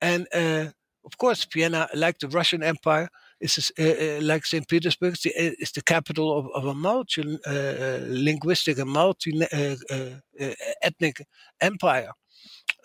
And 0.02 0.28
uh, 0.34 0.72
of 1.06 1.18
course, 1.18 1.46
Vienna, 1.46 1.88
like 1.94 2.20
the 2.20 2.28
Russian 2.28 2.62
Empire, 2.64 3.10
is 3.40 3.72
uh, 3.78 3.84
uh, 3.84 4.20
like 4.22 4.46
St. 4.46 4.68
Petersburg, 4.68 5.14
is 5.14 5.22
the, 5.22 5.32
uh, 5.32 5.54
is 5.60 5.72
the 5.72 5.82
capital 5.82 6.38
of, 6.38 6.48
of 6.54 6.66
a 6.66 6.74
multi-linguistic 6.74 8.78
uh, 8.78 8.82
and 8.82 8.92
multi-ethnic 8.92 11.22
uh, 11.22 11.24
empire 11.62 12.12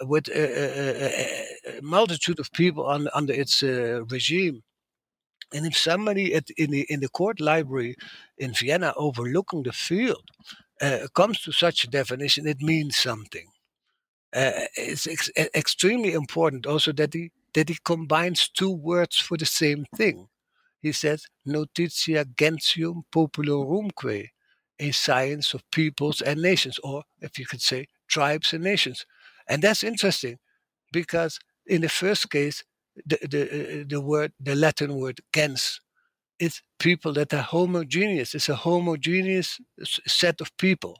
with 0.03 0.29
a, 0.29 1.81
multitude 1.83 2.39
of 2.41 2.53
people 2.53 2.87
on, 2.87 3.09
under 3.15 3.33
its 3.33 3.63
regime. 3.63 4.63
And 5.53 5.67
if 5.67 5.77
somebody 5.77 6.35
at, 6.35 6.51
in 6.51 6.71
the 6.71 6.87
in 6.91 7.01
the 7.01 7.09
court 7.09 7.41
library 7.41 7.97
in 8.37 8.53
Vienna 8.55 8.93
overlooking 8.97 9.63
the 9.63 9.73
field 9.73 10.31
uh, 10.81 11.09
comes 11.15 11.41
to 11.43 11.53
such 11.53 11.85
a 11.85 11.91
definition, 11.91 12.47
it 12.47 12.61
means 12.61 12.97
something. 12.97 13.49
Uh, 14.35 14.69
it's 14.77 15.07
ex- 15.07 15.31
extremely 15.55 16.13
important 16.13 16.67
also 16.67 16.93
that 16.93 17.15
he 17.15 17.31
that 17.55 17.69
he 17.71 17.79
combines 17.85 18.49
two 18.49 18.71
words 18.71 19.19
for 19.19 19.37
the 19.39 19.47
same 19.47 19.87
thing 19.97 20.29
he 20.81 20.93
says, 20.93 21.27
Notitia 21.45 22.25
Gentium 22.37 23.05
Populorumque, 23.13 24.29
a 24.79 24.91
science 24.93 25.55
of 25.55 25.69
peoples 25.71 26.21
and 26.21 26.41
nations, 26.41 26.79
or 26.85 27.05
if 27.21 27.39
you 27.39 27.47
could 27.47 27.63
say, 27.63 27.87
tribes 28.07 28.53
and 28.53 28.63
nations. 28.63 29.05
And 29.49 29.63
that's 29.63 29.83
interesting 29.83 30.39
because 30.93 31.39
in 31.67 31.81
the 31.83 31.89
first 31.89 32.31
case, 32.31 32.65
the, 33.07 33.19
the, 33.29 33.43
uh, 33.83 33.85
the 33.89 34.01
word, 34.01 34.33
the 34.41 34.55
Latin 34.55 34.97
word 34.97 35.21
gens, 35.35 35.81
is 36.39 36.63
people 36.79 37.13
that 37.15 37.35
are 37.35 37.43
homogeneous. 37.43 38.35
It's 38.35 38.49
a 38.49 38.57
homogeneous 38.57 39.61
set 40.07 40.41
of 40.41 40.57
people. 40.57 40.97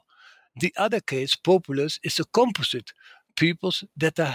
The 0.59 0.73
other 0.77 0.99
case, 0.99 1.35
populus, 1.35 1.99
is 2.03 2.19
a 2.19 2.25
composite, 2.25 2.91
peoples 3.35 3.83
that 3.97 4.19
are 4.19 4.25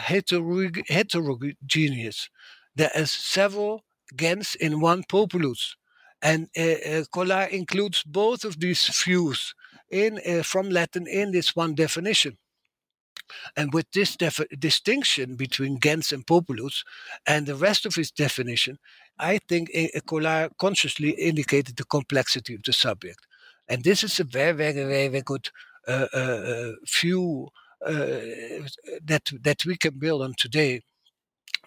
heterogeneous. 0.89 2.31
There 2.77 2.91
are 2.95 3.07
several 3.07 3.85
gens 4.17 4.55
in 4.55 4.81
one 4.81 5.05
populus. 5.09 5.77
And 6.23 6.49
uh, 6.59 7.05
uh, 7.21 7.47
includes 7.51 8.03
both 8.05 8.45
of 8.45 8.59
these 8.61 8.89
views 9.05 9.55
in 9.91 10.21
uh, 10.27 10.43
from 10.43 10.71
Latin 10.71 11.07
in 11.07 11.33
this 11.33 11.55
one 11.55 11.75
definition. 11.75 12.39
And 13.57 13.72
with 13.72 13.91
this 13.93 14.16
def- 14.16 14.49
distinction 14.59 15.37
between 15.37 15.81
gens 15.81 16.12
and 16.12 16.27
populus 16.27 16.85
and 17.27 17.47
the 17.47 17.55
rest 17.55 17.87
of 17.87 17.95
his 17.95 18.11
definition, 18.11 18.79
I 19.18 19.39
think 19.49 19.70
Kollár 20.07 20.51
consciously 20.59 21.11
indicated 21.11 21.77
the 21.77 21.85
complexity 21.85 22.55
of 22.55 22.62
the 22.62 22.72
subject. 22.72 23.27
And 23.68 23.83
this 23.83 24.03
is 24.05 24.20
a 24.20 24.25
very, 24.25 24.53
very, 24.53 24.72
very, 24.72 25.09
very 25.09 25.22
good 25.22 25.49
uh, 25.87 26.09
uh, 26.14 26.16
uh 26.16 26.72
view 26.87 27.49
uh, 27.85 28.20
that 29.05 29.31
that 29.43 29.64
we 29.66 29.77
can 29.77 29.99
build 29.99 30.22
on 30.22 30.35
today 30.39 30.83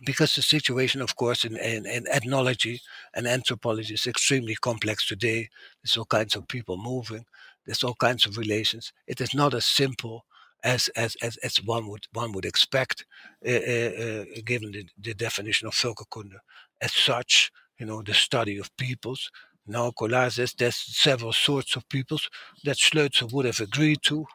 because 0.06 0.36
the 0.36 0.42
situation, 0.42 1.02
of 1.02 1.16
course, 1.16 1.46
in, 1.46 1.58
in, 1.58 1.86
in, 1.86 2.08
ethnology 2.08 2.82
and 3.14 3.28
anthropology 3.28 3.94
is 3.94 4.08
extremely 4.08 4.56
complex 4.56 5.08
today. 5.08 5.50
There's 5.82 5.98
all 5.98 6.06
kinds 6.06 6.36
of 6.36 6.48
people 6.48 6.78
moving. 6.78 7.26
There's 7.66 7.84
all 7.84 7.96
kinds 7.96 8.26
of 8.26 8.38
relations. 8.38 8.94
It 9.08 9.22
is 9.22 9.34
not 9.34 9.54
as 9.54 9.66
simple 9.66 10.26
as 10.64 10.90
as 10.96 11.16
as, 11.22 11.38
as 11.38 11.58
one 11.64 11.88
would 11.88 12.06
one 12.14 12.32
would 12.34 12.46
expect, 12.46 13.06
uh, 13.46 13.52
uh, 13.52 14.26
given 14.46 14.72
the, 14.72 14.86
the 15.00 15.14
definition 15.14 15.68
of 15.68 15.74
Völkerkunde. 15.74 16.38
As 16.82 16.94
such, 16.94 17.52
you 17.80 17.86
know, 17.86 18.02
the 18.02 18.14
study 18.14 18.58
of 18.60 18.76
peoples. 18.78 19.32
Now, 19.66 19.92
Kollár 19.92 20.32
says 20.32 20.54
there's 20.54 20.78
several 20.78 21.34
sorts 21.34 21.76
of 21.76 21.88
peoples 21.90 22.30
that 22.64 22.78
Schlözer 22.78 23.32
would 23.32 23.46
have 23.46 23.60
agreed 23.60 24.00
to. 24.04 24.26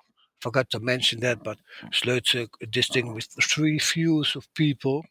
Forgot 0.40 0.70
to 0.70 0.80
mention 0.80 1.20
that, 1.20 1.42
but 1.42 1.58
Schlözer 1.90 2.48
distinguished 2.70 3.32
three 3.42 3.78
views 3.78 4.36
of 4.36 4.52
people 4.54 5.04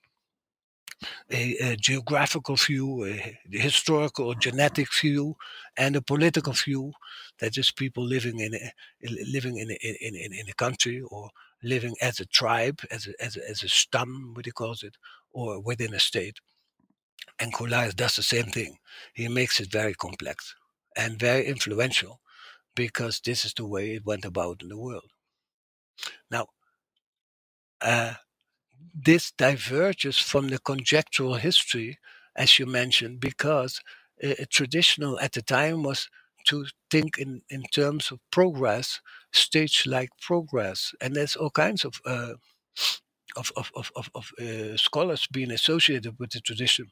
a, 1.32 1.56
a 1.58 1.76
geographical 1.76 2.56
view, 2.56 3.06
a 3.06 3.38
historical 3.50 4.28
or 4.28 4.36
genetic 4.36 4.94
view, 4.94 5.36
and 5.78 5.96
a 5.96 6.02
political 6.02 6.54
view. 6.54 6.94
That 7.40 7.58
is 7.58 7.72
people 7.72 8.04
living 8.04 8.40
in 8.40 8.54
a, 8.54 8.72
living 9.32 9.58
in 9.58 9.72
a, 9.72 9.74
in, 9.76 10.16
in, 10.16 10.34
in 10.34 10.50
a 10.50 10.54
country 10.54 11.02
or 11.02 11.30
living 11.64 11.96
as 12.02 12.20
a 12.20 12.26
tribe, 12.26 12.82
as 12.92 13.08
a, 13.08 13.24
as 13.24 13.38
a, 13.38 13.50
as 13.50 13.64
a 13.64 13.70
stam, 13.70 14.34
what 14.34 14.46
he 14.46 14.52
calls 14.52 14.84
it, 14.84 14.98
or 15.32 15.60
within 15.60 15.94
a 15.94 16.00
state. 16.00 16.40
And 17.40 17.54
Kollár 17.54 17.96
does 17.96 18.16
the 18.16 18.24
same 18.24 18.46
thing. 18.48 18.78
He 19.14 19.28
makes 19.28 19.60
it 19.60 19.72
very 19.72 19.94
complex 19.94 20.56
and 20.96 21.20
very 21.20 21.46
influential 21.46 22.20
because 22.76 23.20
this 23.20 23.46
is 23.46 23.54
the 23.54 23.66
way 23.66 23.92
it 23.92 24.06
went 24.06 24.26
about 24.26 24.62
in 24.62 24.70
the 24.70 24.78
world. 24.78 25.10
Now, 26.30 26.48
uh, 27.82 28.14
this 28.94 29.32
diverges 29.32 30.18
from 30.18 30.50
the 30.50 30.60
conjectural 30.60 31.36
history, 31.36 32.00
as 32.36 32.60
you 32.60 32.66
mentioned, 32.66 33.20
because 33.20 33.82
uh, 34.24 34.34
traditional 34.50 35.20
at 35.20 35.34
the 35.34 35.42
time 35.42 35.84
was 35.84 36.10
to 36.48 36.66
think 36.90 37.18
in, 37.18 37.42
in 37.50 37.64
terms 37.74 38.12
of 38.12 38.20
progress, 38.32 39.02
stage 39.32 39.86
like 39.88 40.10
progress. 40.22 40.94
And 41.02 41.16
there's 41.16 41.36
all 41.36 41.52
kinds 41.52 41.86
of, 41.86 42.02
uh, 42.06 42.34
of, 43.38 43.52
of, 43.56 43.72
of, 43.76 43.92
of, 43.96 44.10
of 44.16 44.32
uh, 44.42 44.78
scholars 44.78 45.28
being 45.32 45.52
associated 45.52 46.20
with 46.20 46.32
the 46.32 46.42
tradition. 46.42 46.88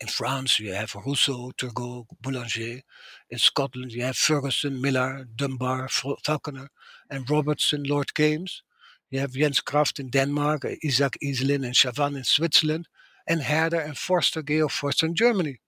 In 0.00 0.08
France, 0.08 0.60
you 0.60 0.74
have 0.74 0.94
Rousseau, 0.94 1.52
Turgot, 1.58 2.06
Boulanger. 2.22 2.82
In 3.30 3.38
Scotland, 3.38 3.92
you 3.92 4.04
have 4.04 4.16
Ferguson, 4.16 4.80
Millar, 4.80 5.26
Dunbar, 5.34 5.88
Falconer, 5.88 6.70
and 7.10 7.28
Robertson, 7.28 7.84
Lord 7.84 8.14
Kames. 8.14 8.62
You 9.10 9.20
have 9.20 9.32
Jens 9.32 9.60
Kraft 9.60 9.98
in 9.98 10.10
Denmark, 10.10 10.66
Isaac 10.84 11.16
Iselin 11.22 11.64
and 11.64 11.74
Chavannes 11.74 12.16
in 12.16 12.24
Switzerland, 12.24 12.88
and 13.26 13.42
Herder 13.42 13.80
and 13.80 13.96
Forster, 13.96 14.42
Georg 14.42 14.70
Forster 14.70 15.06
in 15.06 15.14
Germany. 15.14 15.60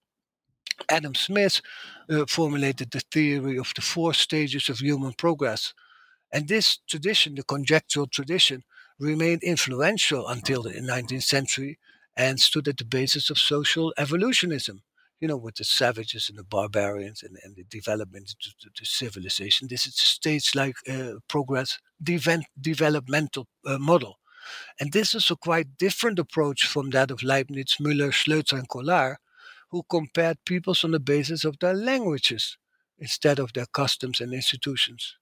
Adam 0.89 1.15
Smith 1.15 1.61
uh, 2.09 2.25
formulated 2.27 2.91
the 2.91 3.01
theory 3.11 3.57
of 3.57 3.71
the 3.75 3.81
four 3.81 4.13
stages 4.13 4.69
of 4.69 4.79
human 4.79 5.13
progress. 5.13 5.73
And 6.31 6.47
this 6.47 6.79
tradition, 6.87 7.35
the 7.35 7.43
conjectural 7.43 8.07
tradition, 8.07 8.63
remained 8.99 9.43
influential 9.43 10.27
until 10.27 10.63
the 10.63 10.71
19th 10.71 11.23
century 11.23 11.79
and 12.15 12.39
stood 12.39 12.67
at 12.67 12.77
the 12.77 12.85
basis 12.85 13.29
of 13.29 13.37
social 13.37 13.93
evolutionism 13.97 14.83
you 15.21 15.27
know, 15.27 15.37
with 15.37 15.55
the 15.55 15.63
savages 15.63 16.27
and 16.29 16.37
the 16.37 16.43
barbarians 16.43 17.21
and, 17.21 17.37
and 17.43 17.55
the 17.55 17.63
development 17.63 18.35
to, 18.41 18.85
civilization. 18.85 19.67
This 19.69 19.85
is 19.85 19.93
a 19.93 20.05
stage-like 20.05 20.75
uh, 20.89 21.19
progress 21.29 21.79
developmental 22.59 23.47
uh, 23.65 23.77
model. 23.77 24.17
And 24.79 24.91
this 24.91 25.13
is 25.13 25.29
a 25.29 25.35
quite 25.35 25.77
different 25.77 26.17
approach 26.17 26.65
from 26.65 26.89
that 26.89 27.11
of 27.11 27.21
Leibniz, 27.21 27.77
Müller, 27.79 28.11
Schlözer, 28.11 28.57
and 28.57 28.67
Kollár, 28.67 29.17
who 29.69 29.83
compared 29.87 30.43
peoples 30.45 30.83
on 30.83 30.91
the 30.91 30.99
basis 30.99 31.45
of 31.45 31.59
their 31.59 31.75
languages 31.75 32.57
instead 32.97 33.37
of 33.37 33.53
their 33.53 33.67
customs 33.67 34.19
and 34.19 34.33
institutions. 34.33 35.15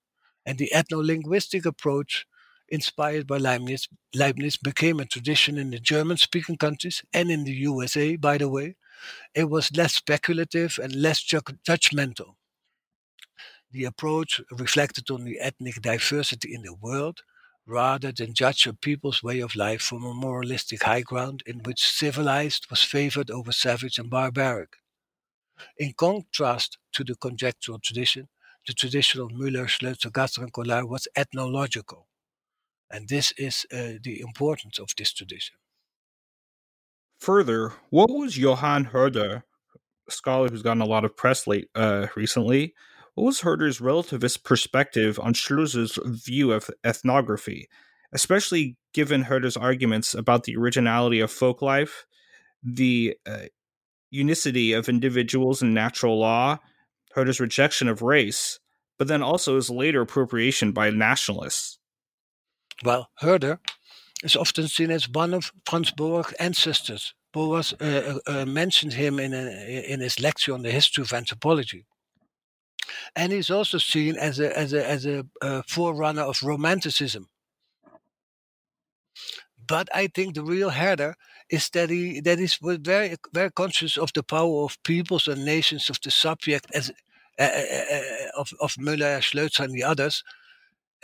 And 0.46 0.58
the 0.58 0.72
ethno-linguistic 0.74 1.66
approach 1.66 2.26
inspired 2.70 3.28
by 3.28 3.38
Leibniz, 3.38 3.90
Leibniz 4.16 4.56
became 4.56 5.00
a 5.00 5.06
tradition 5.06 5.58
in 5.58 5.72
the 5.72 5.80
German 5.80 6.18
speaking 6.18 6.56
countries 6.56 7.04
and 7.14 7.30
in 7.30 7.44
the 7.44 7.52
USA, 7.52 8.16
by 8.16 8.38
the 8.38 8.48
way, 8.48 8.76
it 9.34 9.50
was 9.50 9.76
less 9.76 9.94
speculative 9.96 10.80
and 10.82 10.96
less 10.96 11.22
ju- 11.22 11.42
judgmental. 11.68 12.36
The 13.72 13.86
approach 13.86 14.42
reflected 14.52 15.10
on 15.10 15.24
the 15.24 15.40
ethnic 15.40 15.82
diversity 15.82 16.54
in 16.54 16.62
the 16.62 16.76
world 16.76 17.24
rather 17.66 18.12
than 18.12 18.36
judge 18.36 18.68
a 18.68 18.74
people's 18.74 19.24
way 19.24 19.40
of 19.40 19.56
life 19.56 19.82
from 19.82 20.04
a 20.04 20.14
moralistic 20.14 20.84
high 20.84 21.02
ground 21.02 21.42
in 21.48 21.64
which 21.64 21.84
civilized 21.90 22.68
was 22.70 22.84
favored 22.84 23.32
over 23.32 23.52
savage 23.52 23.98
and 23.98 24.12
barbaric. 24.12 24.76
In 25.80 25.94
contrast 25.94 26.78
to 26.92 27.04
the 27.04 27.16
conjectural 27.16 27.80
tradition, 27.80 28.30
the 28.68 28.74
tradition 28.74 29.20
of 29.20 29.30
Müller, 29.30 29.66
Schlözer, 29.68 30.12
Gatterer, 30.12 30.44
and 30.44 30.54
Kollár 30.54 30.88
was 30.88 31.08
ethnological. 31.16 32.08
And 32.92 33.10
this 33.10 33.34
is 33.38 33.66
uh, 33.74 34.00
the 34.04 34.22
importance 34.22 34.80
of 34.80 34.90
this 34.98 35.14
tradition. 35.14 35.58
Further, 37.20 37.74
what 37.90 38.10
was 38.10 38.38
Johann 38.38 38.86
Herder, 38.86 39.44
a 40.08 40.12
scholar 40.12 40.50
who's 40.50 40.62
gotten 40.62 40.82
a 40.82 40.86
lot 40.86 41.06
of 41.06 41.16
press 41.16 41.48
late 41.48 41.68
uh, 41.76 42.08
recently, 42.16 42.74
what 43.16 43.26
was 43.26 43.42
Herder's 43.42 43.80
relativist 43.80 44.44
perspective 44.44 45.20
on 45.20 45.34
Schlözer's 45.34 46.00
view 46.06 46.54
of 46.54 46.70
ethnography, 46.86 47.68
especially 48.14 48.78
given 48.94 49.24
Herder's 49.24 49.58
arguments 49.58 50.16
about 50.16 50.46
the 50.46 50.56
originality 50.56 51.20
of 51.20 51.30
folk 51.30 51.62
life, 51.62 52.06
the 52.64 53.18
uh, 53.28 53.48
unicity 54.10 54.72
of 54.72 54.88
individuals 54.88 55.62
in 55.62 55.74
natural 55.74 56.18
law, 56.18 56.60
Herder's 57.12 57.42
rejection 57.42 57.90
of 57.90 58.02
race, 58.02 58.60
but 58.98 59.10
then 59.10 59.22
also 59.22 59.56
his 59.56 59.70
later 59.70 60.02
appropriation 60.02 60.72
by 60.72 60.90
nationalists? 60.90 61.80
Well, 62.84 63.10
Herder 63.18 63.60
is 64.24 64.36
often 64.36 64.68
seen 64.68 64.92
as 64.92 65.10
one 65.10 65.34
of 65.34 65.52
Franz 65.66 65.92
Boas' 65.92 66.34
ancestors. 66.40 67.14
Boas 67.32 67.74
uh, 67.80 68.20
uh, 68.28 68.42
uh, 68.42 68.46
mentioned 68.46 68.94
him 68.94 69.20
in, 69.20 69.34
a, 69.34 69.86
in 69.88 70.00
his 70.00 70.20
lecture 70.20 70.54
on 70.54 70.64
the 70.64 70.72
history 70.72 71.04
of 71.04 71.14
anthropology. 71.14 71.86
And 73.16 73.32
he's 73.32 73.52
also 73.52 73.78
seen 73.78 74.16
as 74.18 74.40
a, 74.40 74.58
as 74.58 74.74
a, 74.74 74.90
as 74.90 75.06
a 75.06 75.26
uh, 75.42 75.62
forerunner 75.68 76.24
of 76.24 76.42
Romanticism. 76.42 77.30
But 79.68 79.88
I 79.94 80.08
think 80.08 80.34
the 80.34 80.44
real 80.44 80.70
header 80.70 81.16
is 81.50 81.70
that 81.70 81.90
he 81.90 82.22
that 82.22 82.40
he's 82.40 82.58
very 82.62 83.16
very 83.34 83.52
conscious 83.52 83.98
of 83.98 84.12
the 84.14 84.24
power 84.24 84.64
of 84.64 84.82
peoples 84.84 85.28
and 85.28 85.46
nations 85.46 85.90
of 85.90 86.00
the 86.02 86.12
subject 86.12 86.66
as 86.74 86.92
uh, 87.38 87.44
uh, 87.44 88.40
of 88.40 88.52
of 88.60 88.74
Müller, 88.76 89.20
Schlözer, 89.20 89.64
and 89.64 89.74
the 89.74 89.84
others. 89.84 90.24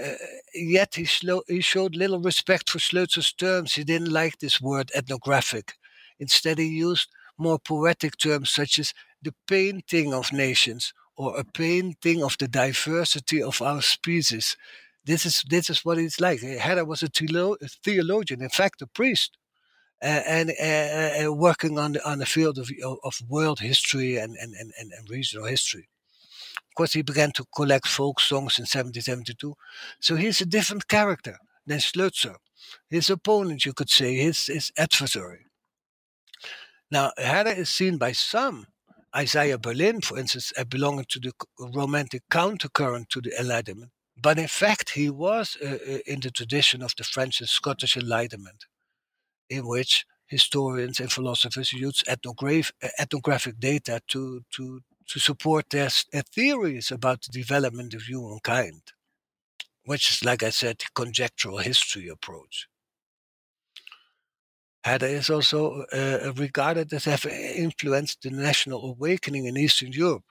Uh, 0.03 0.13
yet 0.53 0.95
he, 0.95 1.05
slow, 1.05 1.41
he 1.47 1.61
showed 1.61 1.95
little 1.95 2.19
respect 2.19 2.69
for 2.69 2.79
Schlözer's 2.79 3.31
terms. 3.33 3.73
He 3.73 3.83
didn't 3.83 4.11
like 4.11 4.39
this 4.39 4.59
word 4.59 4.91
ethnographic. 4.93 5.73
Instead, 6.19 6.57
he 6.57 6.67
used 6.67 7.09
more 7.37 7.59
poetic 7.59 8.17
terms 8.17 8.49
such 8.49 8.79
as 8.79 8.93
the 9.21 9.33
painting 9.47 10.13
of 10.13 10.33
nations 10.33 10.93
or 11.15 11.37
a 11.37 11.43
painting 11.43 12.23
of 12.23 12.37
the 12.37 12.47
diversity 12.47 13.41
of 13.41 13.61
our 13.61 13.81
species. 13.81 14.57
This 15.05 15.25
is 15.25 15.43
this 15.49 15.69
is 15.69 15.85
what 15.85 15.97
it's 15.97 16.19
like. 16.19 16.41
Herder 16.41 16.85
was 16.85 17.03
a, 17.03 17.07
a 17.07 17.67
theologian, 17.83 18.41
in 18.41 18.49
fact, 18.49 18.81
a 18.81 18.87
priest, 18.87 19.37
uh, 20.01 20.21
and 20.27 20.51
uh, 20.61 21.27
uh, 21.27 21.33
working 21.33 21.77
on 21.77 21.93
the 21.93 22.09
on 22.09 22.19
the 22.19 22.25
field 22.25 22.57
of 22.57 22.69
of 23.03 23.21
world 23.29 23.59
history 23.59 24.17
and 24.17 24.35
and, 24.35 24.53
and, 24.55 24.71
and 24.77 25.09
regional 25.09 25.45
history. 25.45 25.87
Course, 26.75 26.93
he 26.93 27.01
began 27.01 27.31
to 27.31 27.45
collect 27.55 27.87
folk 27.87 28.19
songs 28.19 28.59
in 28.59 28.63
1772. 28.63 29.55
So 30.01 30.15
he's 30.15 30.41
a 30.41 30.45
different 30.45 30.87
character 30.87 31.37
than 31.65 31.79
Schlözer, 31.79 32.35
his 32.89 33.09
opponent, 33.09 33.65
you 33.65 33.73
could 33.73 33.89
say, 33.89 34.15
his, 34.15 34.47
his 34.47 34.71
adversary. 34.77 35.45
Now, 36.91 37.11
Herder 37.17 37.51
is 37.51 37.69
seen 37.69 37.97
by 37.97 38.11
some, 38.11 38.67
Isaiah 39.15 39.57
Berlin, 39.57 40.01
for 40.01 40.19
instance, 40.19 40.51
as 40.51 40.65
belonging 40.65 41.05
to 41.09 41.19
the 41.19 41.31
romantic 41.73 42.23
countercurrent 42.29 43.07
to 43.09 43.21
the 43.21 43.39
Enlightenment. 43.39 43.91
But 44.21 44.37
in 44.37 44.47
fact, 44.47 44.91
he 44.91 45.09
was 45.09 45.57
uh, 45.63 45.67
uh, 45.67 45.97
in 46.05 46.19
the 46.19 46.31
tradition 46.31 46.81
of 46.81 46.93
the 46.97 47.03
French 47.03 47.39
and 47.39 47.49
Scottish 47.49 47.97
Enlightenment, 47.97 48.65
in 49.49 49.67
which 49.67 50.05
historians 50.27 50.99
and 50.99 51.11
philosophers 51.11 51.73
used 51.73 52.05
ethnograph- 52.07 52.71
uh, 52.83 52.89
ethnographic 52.99 53.59
data 53.59 54.01
to, 54.07 54.41
to, 54.51 54.81
to 55.07 55.19
support 55.19 55.69
their, 55.69 55.89
their 56.11 56.23
theories 56.23 56.91
about 56.91 57.23
the 57.23 57.31
development 57.31 57.93
of 57.93 58.03
humankind, 58.03 58.81
which 59.83 60.11
is, 60.11 60.23
like 60.25 60.43
I 60.43 60.49
said, 60.49 60.79
the 60.79 60.85
conjectural 60.95 61.59
history 61.59 62.07
approach. 62.07 62.67
Herder 64.83 65.07
is 65.07 65.29
also 65.31 65.85
uh, 65.93 66.31
regarded 66.35 66.93
as 66.93 67.05
having 67.05 67.33
influenced 67.33 68.21
the 68.21 68.29
national 68.29 68.85
awakening 68.85 69.45
in 69.45 69.57
Eastern 69.57 69.91
Europe 69.91 70.23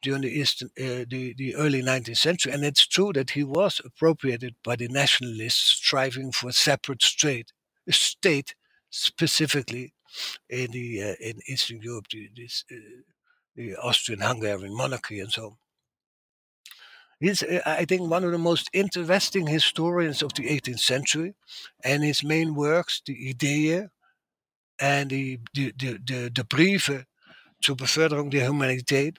during 0.00 0.22
the, 0.22 0.30
Eastern, 0.30 0.68
uh, 0.78 1.04
the, 1.08 1.34
the 1.36 1.56
early 1.56 1.82
19th 1.82 2.16
century. 2.16 2.52
And 2.52 2.64
it's 2.64 2.86
true 2.86 3.12
that 3.14 3.30
he 3.30 3.42
was 3.42 3.80
appropriated 3.84 4.54
by 4.64 4.76
the 4.76 4.88
nationalists 4.88 5.56
striving 5.56 6.30
for 6.30 6.50
a 6.50 6.52
separate 6.52 7.02
state, 7.02 7.52
a 7.88 7.92
state 7.92 8.54
specifically 8.90 9.92
in 10.48 10.70
the 10.70 11.02
uh, 11.02 11.14
in 11.20 11.40
Eastern 11.48 11.80
Europe, 11.82 12.06
this, 12.36 12.64
uh, 12.72 12.76
the 13.56 13.76
Austrian-Hungarian 13.76 14.76
monarchy 14.76 15.20
and 15.20 15.32
so 15.32 15.44
on. 15.44 15.56
He's, 17.18 17.42
uh, 17.42 17.62
I 17.64 17.86
think, 17.86 18.02
one 18.02 18.24
of 18.24 18.32
the 18.32 18.38
most 18.38 18.68
interesting 18.74 19.46
historians 19.46 20.22
of 20.22 20.34
the 20.34 20.46
18th 20.46 20.80
century, 20.80 21.34
and 21.82 22.04
his 22.04 22.22
main 22.22 22.54
works, 22.54 23.00
the 23.06 23.30
Idee 23.30 23.86
and 24.78 25.10
the, 25.10 25.38
de, 25.54 25.72
de, 25.72 25.98
de, 25.98 26.30
de 26.30 26.44
brieven 26.44 27.06
zur 27.64 27.76
Beförderung 27.76 28.30
der 28.30 28.50
Humanität, 28.50 29.16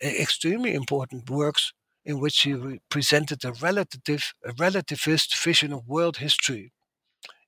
extremely 0.00 0.74
important 0.74 1.28
works 1.28 1.72
in 2.04 2.20
which 2.20 2.40
he 2.42 2.80
presented 2.88 3.44
a 3.44 3.52
relative, 3.52 4.34
a 4.44 4.52
relativist 4.52 5.36
vision 5.36 5.72
of 5.72 5.86
world 5.88 6.18
history, 6.18 6.72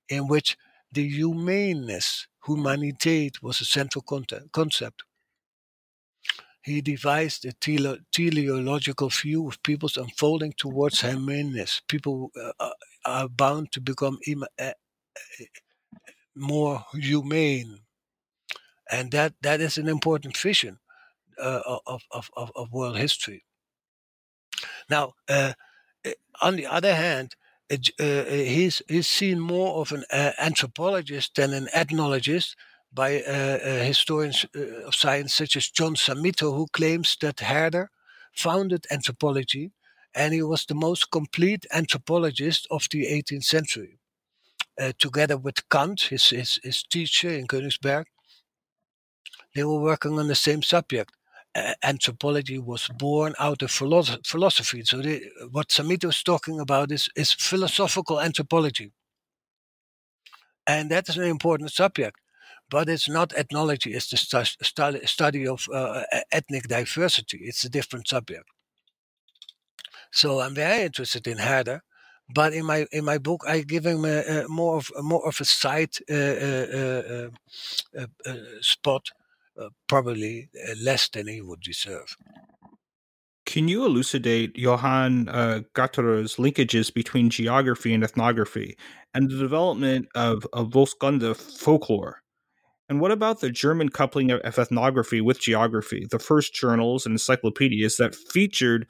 in 0.09 0.27
which 0.27 0.57
the 0.91 1.07
humaneness, 1.07 2.27
humaniteit, 2.45 3.41
was 3.41 3.61
a 3.61 3.65
central 3.65 4.03
concept. 4.51 5.03
He 6.65 6.81
devised 6.81 7.45
a 7.45 7.53
tele- 7.53 7.99
teleological 8.11 9.09
view 9.09 9.47
of 9.47 9.61
people's 9.61 9.97
unfolding 9.97 10.51
towards 10.53 11.01
humaneness. 11.01 11.83
People 11.87 12.31
uh, 12.59 12.71
are 13.05 13.29
bound 13.29 13.71
to 13.73 13.81
become 13.81 14.17
Im- 14.25 14.45
uh, 14.59 14.71
more 16.35 16.83
humane. 16.93 17.81
And 18.89 19.11
that, 19.11 19.33
that 19.43 19.61
is 19.61 19.77
an 19.77 19.87
important 19.87 20.35
vision 20.35 20.79
uh, 21.37 21.61
of, 21.85 22.01
of, 22.09 22.31
of, 22.35 22.51
of, 22.55 22.73
world 22.73 22.97
history. 22.97 23.45
Now, 24.89 25.13
uh, 25.29 25.53
on 26.41 26.55
the 26.55 26.65
other 26.65 26.95
hand, 26.95 27.35
uh, 27.71 28.23
he's, 28.25 28.81
he's 28.87 29.07
seen 29.07 29.39
more 29.39 29.81
of 29.81 29.91
an 29.91 30.03
uh, 30.11 30.31
anthropologist 30.39 31.35
than 31.35 31.53
an 31.53 31.67
ethnologist 31.75 32.55
by 32.95 33.21
uh, 33.21 33.31
uh, 33.31 33.83
historians 33.83 34.45
of 34.87 34.95
science 34.95 35.33
such 35.35 35.57
as 35.57 35.69
John 35.69 35.95
Zammito, 35.95 36.55
who 36.55 36.67
claims 36.73 37.17
that 37.21 37.41
Herder 37.41 37.91
founded 38.33 38.85
anthropology 38.91 39.73
and 40.15 40.33
he 40.33 40.41
was 40.41 40.65
the 40.65 40.75
most 40.75 41.11
complete 41.11 41.65
anthropologist 41.73 42.67
of 42.71 42.87
the 42.91 43.05
18th 43.05 43.43
century 43.43 43.99
uh, 44.79 44.91
together 44.99 45.37
with 45.37 45.67
Kant, 45.69 46.01
his, 46.03 46.29
his, 46.29 46.59
his 46.63 46.83
teacher 46.83 47.29
in 47.29 47.47
Königsberg, 47.47 48.05
they 49.53 49.63
were 49.63 49.79
working 49.79 50.19
on 50.19 50.27
the 50.27 50.35
same 50.35 50.61
subject. 50.61 51.11
Uh, 51.55 51.73
anthropology 51.83 52.59
was 52.59 52.89
born 52.97 53.33
out 53.39 53.61
of 53.61 53.71
philosoph- 53.71 54.25
philosophy. 54.25 54.83
So 54.83 55.01
they, 55.01 55.21
what 55.51 55.69
Zammito 55.69 56.09
is 56.09 56.21
talking 56.23 56.59
about 56.59 56.91
is, 56.91 57.09
is 57.15 57.31
philosophical 57.31 58.19
anthropology. 58.19 58.91
And 60.67 60.91
that 60.91 61.07
is 61.07 61.17
an 61.17 61.23
important 61.23 61.71
subject. 61.71 62.19
But 62.69 62.89
it's 62.89 63.07
not 63.07 63.33
ethnology, 63.35 63.93
it's 63.93 64.09
the 64.09 64.17
stu- 64.17 65.05
study 65.05 65.47
of 65.47 65.67
uh, 65.71 66.03
ethnic 66.31 66.63
diversity. 66.67 67.39
It's 67.43 67.63
a 67.63 67.69
different 67.69 68.07
subject. 68.07 68.45
So 70.11 70.39
I'm 70.39 70.55
very 70.55 70.83
interested 70.83 71.27
in 71.27 71.37
Herder 71.37 71.83
but 72.33 72.53
in 72.53 72.65
my 72.65 72.87
in 72.91 73.05
my 73.05 73.17
book 73.17 73.43
I 73.47 73.61
give 73.61 73.85
him 73.85 74.05
a, 74.05 74.21
a 74.21 74.47
more 74.47 74.77
of 74.77 74.91
a 74.97 75.03
more 75.03 75.27
of 75.27 75.39
a 75.39 75.45
side 75.45 75.91
uh, 76.09 76.13
uh, 76.13 77.29
uh, 77.97 78.33
spot, 78.61 79.09
probably 79.87 80.49
less 80.81 81.09
than 81.09 81.27
he 81.27 81.41
would 81.41 81.61
deserve. 81.61 82.15
Can 83.45 83.67
you 83.67 83.85
elucidate 83.85 84.57
Johann 84.57 85.29
uh, 85.29 85.61
Gatterer's 85.75 86.37
linkages 86.37 86.91
between 86.91 87.29
geography 87.29 87.93
and 87.93 88.03
ethnography 88.03 88.75
and 89.13 89.29
the 89.29 89.37
development 89.37 90.07
of, 90.15 90.47
of 90.51 90.71
Volkskunde 90.71 91.35
folklore? 91.35 92.23
And 92.87 93.01
what 93.01 93.11
about 93.11 93.41
the 93.41 93.49
German 93.49 93.89
coupling 93.89 94.31
of, 94.31 94.41
ethnography 94.41 95.21
with 95.21 95.39
geography, 95.39 96.05
the 96.09 96.19
first 96.19 96.53
journals 96.53 97.05
and 97.05 97.13
encyclopedias 97.13 97.97
that 97.97 98.15
featured 98.15 98.87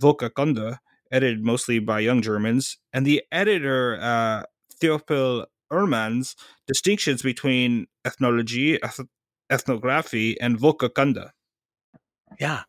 Volkskunde 0.00 0.78
edited 1.10 1.44
mostly 1.44 1.78
by 1.78 2.00
young 2.00 2.22
Germans, 2.22 2.78
and 2.92 3.06
the 3.06 3.22
editor 3.30 3.98
uh, 4.00 4.42
Theophil 4.80 5.46
Ehrmann's 5.72 6.36
distinctions 6.66 7.22
between 7.22 7.86
ethnology, 8.04 8.74
eth- 8.82 9.06
ethnography, 9.50 10.40
and 10.40 10.58
Volkskunde. 10.58 11.30
Yeah, 12.40 12.62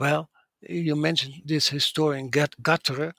well, 0.00 0.30
you 0.62 0.96
mentioned 0.96 1.42
this 1.44 1.68
historian 1.68 2.30
Gatterer. 2.30 3.12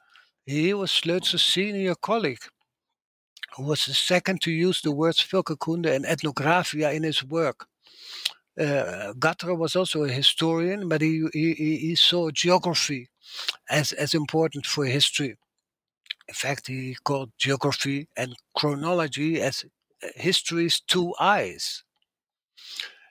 He 0.46 0.74
was 0.74 0.92
Schlözer's 0.92 1.42
senior 1.42 1.96
colleague, 1.96 2.44
who 3.56 3.64
was 3.64 3.86
the 3.86 3.94
second 3.94 4.42
to 4.42 4.52
use 4.52 4.82
the 4.82 4.92
words 4.92 5.22
Volkskunde 5.22 5.94
and 5.94 6.06
Ethnographia 6.06 6.94
in 6.94 7.04
his 7.04 7.24
work. 7.24 7.68
uh, 8.60 9.14
Gatterer 9.20 9.58
was 9.58 9.76
also 9.76 10.04
a 10.04 10.10
historian, 10.10 10.88
but 10.88 11.02
he, 11.02 11.28
he, 11.34 11.54
he 11.54 11.96
saw 11.96 12.32
geography 12.32 13.10
as, 13.70 13.92
as 13.94 14.14
important 14.14 14.66
for 14.66 14.86
history. 14.86 15.38
In 16.28 16.34
fact, 16.34 16.68
he 16.68 16.96
called 17.04 17.32
geography 17.38 18.08
and 18.18 18.36
chronology 18.56 19.42
as 19.42 19.66
uh, 20.04 20.08
history's 20.16 20.80
two 20.80 21.14
eyes. 21.20 21.84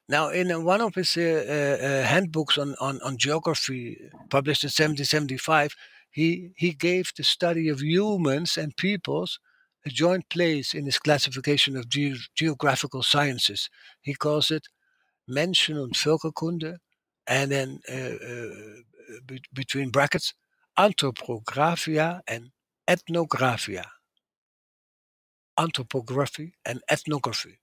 Now, 0.09 0.29
in 0.29 0.65
one 0.65 0.81
of 0.83 0.95
his 0.95 1.17
uh, 1.17 1.21
uh, 1.23 1.87
uh, 1.87 2.03
handbooks 2.03 2.59
on, 2.59 2.75
on, 2.81 3.01
on 3.03 3.17
geography, 3.17 3.99
published 4.29 4.65
in 4.65 4.69
1775, 4.69 5.75
he, 6.11 6.51
he 6.57 6.73
gave 6.73 7.13
the 7.17 7.25
study 7.25 7.69
of 7.69 7.83
humans 7.83 8.59
and 8.59 8.77
peoples 8.77 9.39
a 9.87 9.91
joint 9.91 10.29
place 10.31 10.75
in 10.75 10.87
his 10.87 10.99
classification 10.99 11.77
of 11.77 11.89
ge- 11.89 12.31
geographical 12.35 13.03
sciences. 13.03 13.69
He 14.03 14.15
calls 14.15 14.51
it 14.51 14.67
Menschen 15.29 15.79
und 15.83 15.97
Völkerkunde, 15.97 16.79
and 17.27 17.51
then 17.53 17.81
uh, 17.91 17.95
uh, 17.95 19.21
be- 19.27 19.43
between 19.53 19.91
brackets, 19.91 20.35
Anthropographia 20.79 22.21
and 22.29 22.51
Ethnographia. 22.89 23.85
Anthropography 25.59 26.53
and 26.67 26.83
ethnography. 26.91 27.59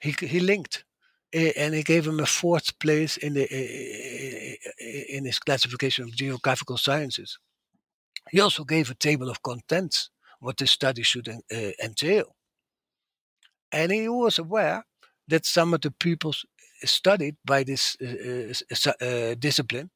He, 0.00 0.14
he 0.26 0.40
linked 0.40 0.84
and 1.32 1.74
he 1.74 1.82
gave 1.82 2.06
him 2.06 2.20
a 2.20 2.26
fourth 2.26 2.78
place 2.78 3.16
in 3.16 3.34
the 3.34 3.46
in 5.08 5.24
his 5.24 5.38
classification 5.38 6.04
of 6.04 6.16
geographical 6.16 6.78
sciences. 6.78 7.38
He 8.30 8.40
also 8.40 8.64
gave 8.64 8.90
a 8.90 8.94
table 8.94 9.30
of 9.30 9.42
contents 9.42 10.10
what 10.40 10.56
the 10.58 10.66
study 10.66 11.02
should 11.02 11.28
uh, 11.28 11.70
entail, 11.82 12.34
and 13.72 13.92
he 13.92 14.08
was 14.08 14.38
aware 14.38 14.84
that 15.28 15.46
some 15.46 15.74
of 15.74 15.80
the 15.80 15.90
people 15.90 16.34
studied 16.84 17.36
by 17.44 17.64
this 17.64 17.96
uh, 18.00 18.52
uh, 19.04 19.34
discipline 19.38 19.90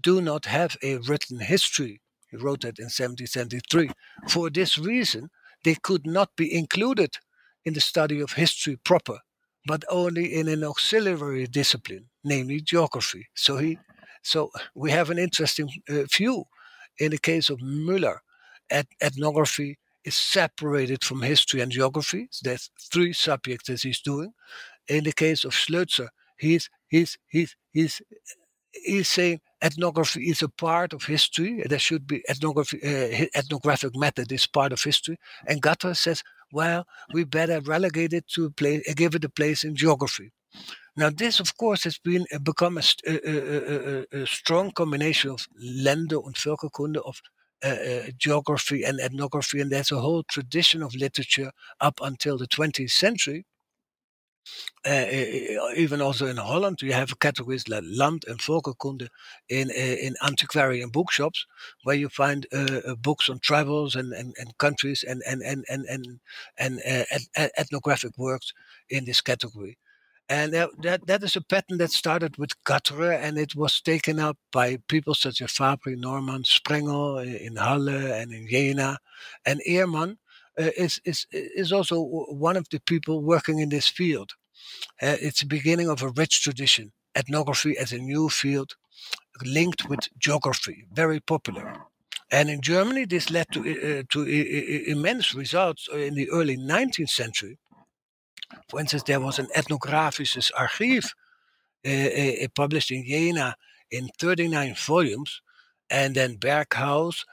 do 0.00 0.20
not 0.20 0.46
have 0.46 0.76
a 0.82 0.96
written 0.98 1.40
history. 1.40 2.00
He 2.30 2.36
wrote 2.36 2.62
that 2.62 2.78
in 2.78 2.90
1773. 2.90 3.90
For 4.28 4.50
this 4.50 4.78
reason, 4.78 5.30
they 5.64 5.74
could 5.76 6.06
not 6.06 6.30
be 6.36 6.52
included 6.54 7.16
in 7.64 7.74
the 7.74 7.80
study 7.80 8.20
of 8.20 8.32
history 8.32 8.76
proper 8.76 9.20
but 9.66 9.82
only 9.88 10.34
in 10.34 10.46
an 10.48 10.62
auxiliary 10.62 11.46
discipline, 11.46 12.10
namely 12.22 12.60
geography. 12.60 13.28
So 13.34 13.56
he, 13.56 13.78
so 14.22 14.50
we 14.74 14.90
have 14.90 15.08
an 15.08 15.18
interesting 15.18 15.70
uh, 15.88 16.02
view. 16.04 16.44
In 16.98 17.10
the 17.12 17.18
case 17.18 17.48
of 17.48 17.60
Müller, 17.60 18.18
et- 18.70 18.88
ethnography 19.02 19.78
is 20.04 20.14
separated 20.14 21.04
from 21.04 21.22
history 21.22 21.60
and 21.60 21.72
geography. 21.72 22.28
There's 22.42 22.70
three 22.92 23.12
subjects 23.12 23.68
that 23.68 23.82
he's 23.82 24.00
doing. 24.00 24.32
In 24.88 25.04
the 25.04 25.12
case 25.12 25.44
of 25.44 25.52
Schlözer, 25.52 26.08
he's 26.36 26.68
he's 26.88 27.16
he's 27.28 27.56
he's 27.72 28.02
he's 28.72 29.08
saying 29.08 29.40
ethnography 29.62 30.28
is 30.28 30.42
a 30.42 30.48
part 30.48 30.92
of 30.92 31.04
history. 31.04 31.64
There 31.66 31.78
should 31.78 32.06
be 32.06 32.22
ethnography, 32.28 32.80
uh, 32.82 33.26
ethnographic 33.34 33.96
method 33.96 34.30
is 34.30 34.46
part 34.46 34.72
of 34.72 34.82
history. 34.82 35.16
And 35.46 35.62
Gatterer 35.62 35.96
says 35.96 36.22
well, 36.52 36.86
we 37.12 37.24
better 37.24 37.60
relegate 37.60 38.12
it 38.12 38.28
to 38.28 38.46
a 38.46 38.50
place, 38.50 38.82
uh, 38.88 38.92
give 38.94 39.14
it 39.14 39.24
a 39.24 39.28
place 39.28 39.64
in 39.64 39.74
geography. 39.74 40.30
Now, 40.96 41.10
this, 41.10 41.40
of 41.40 41.56
course, 41.56 41.82
has 41.82 41.98
been 41.98 42.24
uh, 42.32 42.38
become 42.38 42.78
a, 42.78 42.82
a, 43.06 44.04
a, 44.14 44.22
a 44.22 44.26
strong 44.26 44.70
combination 44.70 45.30
of 45.32 45.46
Länder 45.60 46.24
und 46.24 46.36
Völkerkunde, 46.36 46.98
of 46.98 47.20
uh, 47.64 47.68
uh, 47.68 48.06
geography 48.18 48.84
and 48.84 49.00
ethnography, 49.00 49.60
and 49.60 49.70
there's 49.72 49.92
a 49.92 50.00
whole 50.00 50.22
tradition 50.24 50.82
of 50.82 50.94
literature 50.94 51.52
up 51.80 52.00
until 52.02 52.38
the 52.38 52.46
20th 52.48 52.92
century 52.92 53.46
uh, 54.86 55.04
even 55.76 56.00
also 56.00 56.26
in 56.26 56.36
Holland, 56.36 56.82
you 56.82 56.92
have 56.92 57.18
categories 57.18 57.68
like 57.68 57.84
land 57.86 58.24
and 58.28 58.38
volkenkunde 58.40 59.08
in 59.48 59.70
in 59.70 60.14
antiquarian 60.22 60.90
bookshops, 60.90 61.46
where 61.84 61.96
you 61.96 62.08
find 62.08 62.46
uh, 62.52 62.94
books 62.96 63.28
on 63.28 63.38
travels 63.40 63.94
and, 63.96 64.12
and, 64.12 64.34
and 64.38 64.56
countries 64.58 65.04
and 65.06 65.22
and 65.26 65.42
and 65.42 65.64
and 65.68 65.86
and, 65.86 66.20
and 66.58 66.80
uh, 66.86 67.48
ethnographic 67.56 68.16
works 68.18 68.52
in 68.90 69.04
this 69.04 69.20
category. 69.20 69.78
And 70.28 70.54
that, 70.54 70.70
that, 70.82 71.06
that 71.06 71.22
is 71.22 71.36
a 71.36 71.42
pattern 71.42 71.78
that 71.78 71.90
started 71.90 72.38
with 72.38 72.62
Gatterer 72.64 73.18
and 73.20 73.36
it 73.36 73.54
was 73.54 73.80
taken 73.80 74.18
up 74.18 74.38
by 74.52 74.78
people 74.88 75.14
such 75.14 75.42
as 75.42 75.52
Fabri, 75.52 75.98
Norman, 75.98 76.44
Sprengel 76.44 77.18
in 77.18 77.56
Halle 77.56 78.12
and 78.12 78.32
in 78.32 78.48
Jena. 78.48 78.98
And 79.44 79.60
Ehrmann 79.68 80.16
uh, 80.58 80.70
is, 80.76 81.00
is, 81.04 81.26
is 81.30 81.72
also 81.72 82.00
one 82.00 82.56
of 82.56 82.68
the 82.70 82.80
people 82.80 83.22
working 83.22 83.58
in 83.58 83.68
this 83.68 83.88
field. 83.88 84.32
Uh, 85.02 85.16
it's 85.20 85.40
the 85.40 85.46
beginning 85.46 85.90
of 85.90 86.02
a 86.02 86.08
rich 86.08 86.42
tradition. 86.42 86.92
Ethnography 87.14 87.76
as 87.76 87.92
a 87.92 87.98
new 87.98 88.28
field 88.28 88.74
linked 89.44 89.88
with 89.88 90.08
geography, 90.18 90.86
very 90.92 91.20
popular. 91.20 91.84
And 92.30 92.48
in 92.48 92.62
Germany, 92.62 93.04
this 93.04 93.30
led 93.30 93.46
to, 93.52 93.60
uh, 93.60 94.02
to 94.10 94.22
immense 94.22 95.34
results 95.34 95.88
in 95.92 96.14
the 96.14 96.30
early 96.30 96.56
19th 96.56 97.10
century. 97.10 97.58
For 98.68 98.80
instance, 98.80 99.04
there 99.04 99.20
was 99.20 99.38
an 99.38 99.48
ethnographisches 99.56 100.50
archive 100.56 101.14
uh, 101.86 102.48
published 102.54 102.90
in 102.90 103.04
Jena 103.06 103.56
in 103.90 104.08
39 104.18 104.74
volumes. 104.74 105.40
And 105.90 106.14
then 106.14 106.36
Berghaus, 106.38 107.24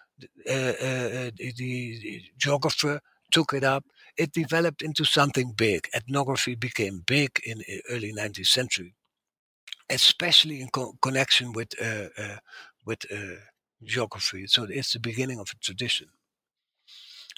the, 0.46 1.32
the 1.58 2.22
geographer, 2.38 3.02
took 3.32 3.54
it 3.54 3.64
up. 3.64 3.86
It 4.18 4.34
developed 4.34 4.82
into 4.82 5.06
something 5.06 5.54
big. 5.54 5.88
Ethnography 5.96 6.56
became 6.56 7.04
big 7.06 7.40
in 7.46 7.60
the 7.60 7.82
early 7.90 8.14
19th 8.14 8.48
century, 8.48 8.94
especially 9.90 10.62
in 10.62 10.68
co- 10.70 10.98
connection 11.02 11.54
with 11.54 11.70
uh, 11.82 12.10
uh, 12.22 12.38
with 12.86 13.06
uh, 13.12 13.40
geography. 13.84 14.48
So 14.48 14.68
it's 14.70 14.94
the 14.94 15.00
beginning 15.00 15.40
of 15.40 15.50
a 15.54 15.58
tradition, 15.64 16.10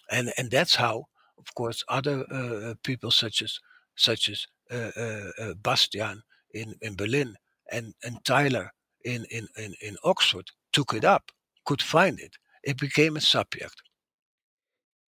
and 0.10 0.34
and 0.36 0.50
that's 0.50 0.76
how, 0.76 1.06
of 1.38 1.54
course, 1.54 1.84
other 1.88 2.76
people 2.84 3.12
such 3.12 3.44
as 3.44 3.60
such 3.96 4.30
as 4.30 4.46
uh, 4.72 5.54
Bastian 5.62 6.22
in, 6.54 6.76
in 6.82 6.96
Berlin 6.96 7.36
and 7.72 7.94
and 8.04 8.18
Tylor 8.26 8.72
in, 9.04 9.26
in 9.32 9.48
in 9.58 9.74
in 9.82 9.98
Oxford 10.04 10.46
took 10.72 10.94
it 10.94 11.06
up, 11.06 11.32
could 11.66 11.82
find 11.82 12.20
it. 12.20 12.36
It 12.64 12.78
became 12.78 13.16
a 13.16 13.22
subject. 13.22 13.82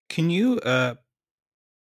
Can 0.08 0.30
you 0.30 0.58
uh, 0.60 0.94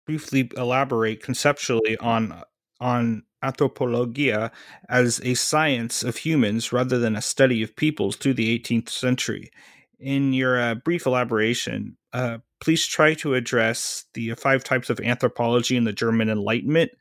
briefly 0.06 0.51
elaborate 0.56 1.23
conceptually 1.23 1.97
on 1.98 2.43
on 2.81 3.23
anthropologia 3.43 4.51
as 4.89 5.20
a 5.24 5.35
science 5.35 6.02
of 6.02 6.16
humans 6.16 6.73
rather 6.73 6.98
than 6.98 7.16
a 7.16 7.23
study 7.23 7.62
of 7.62 7.74
peoples 7.77 8.16
through 8.16 8.35
the 8.35 8.59
18th 8.59 8.89
century? 8.89 9.51
In 9.98 10.32
your 10.32 10.60
uh, 10.60 10.74
brief 10.74 11.06
elaboration, 11.06 11.97
uh, 12.12 12.39
please 12.63 12.87
try 12.87 13.13
to 13.13 13.35
address 13.35 14.05
the 14.15 14.33
five 14.35 14.63
types 14.63 14.89
of 14.89 15.01
anthropology 15.01 15.77
in 15.77 15.83
the 15.83 15.93
German 15.93 16.31
Enlightenment, 16.31 16.93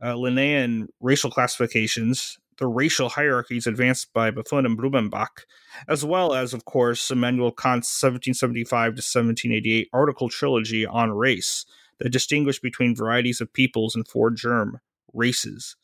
uh, 0.00 0.14
Linnaean 0.14 0.88
racial 1.00 1.32
classifications, 1.32 2.38
the 2.58 2.68
racial 2.68 3.08
hierarchies 3.08 3.66
advanced 3.66 4.12
by 4.12 4.30
Buffon 4.30 4.64
and 4.64 4.78
Blumenbach, 4.78 5.46
as 5.88 6.04
well 6.04 6.32
as, 6.32 6.54
of 6.54 6.64
course, 6.64 7.10
Immanuel 7.10 7.50
Kant's 7.50 7.90
1775 8.00 8.70
to 8.70 9.02
1788 9.02 9.88
article 9.92 10.28
trilogy 10.28 10.86
on 10.86 11.10
race 11.10 11.66
that 11.98 12.10
distinguished 12.10 12.62
between 12.62 12.94
varieties 12.94 13.40
of 13.40 13.52
peoples 13.52 13.96
and 13.96 14.06
four 14.06 14.30
germ 14.30 14.78
races. 15.12 15.74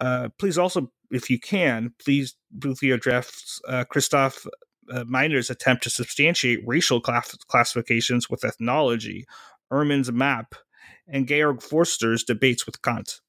Uh, 0.00 0.30
please 0.40 0.58
also, 0.58 0.90
if 1.12 1.30
you 1.30 1.38
can, 1.38 1.94
please 2.04 2.34
briefly 2.50 2.90
address 2.90 3.60
uh, 3.68 3.84
Christoph 3.84 4.44
uh, 4.92 5.04
Meiners' 5.04 5.50
attempt 5.50 5.82
to 5.84 5.90
substantiate 5.90 6.66
racial 6.66 7.00
class- 7.00 7.36
classifications 7.48 8.28
with 8.30 8.44
ethnology, 8.44 9.26
Ehrmann's 9.72 10.12
map, 10.12 10.54
and 11.08 11.28
Georg 11.28 11.62
Forster's 11.62 12.24
debates 12.24 12.66
with 12.66 12.82
Kant. 12.82 13.20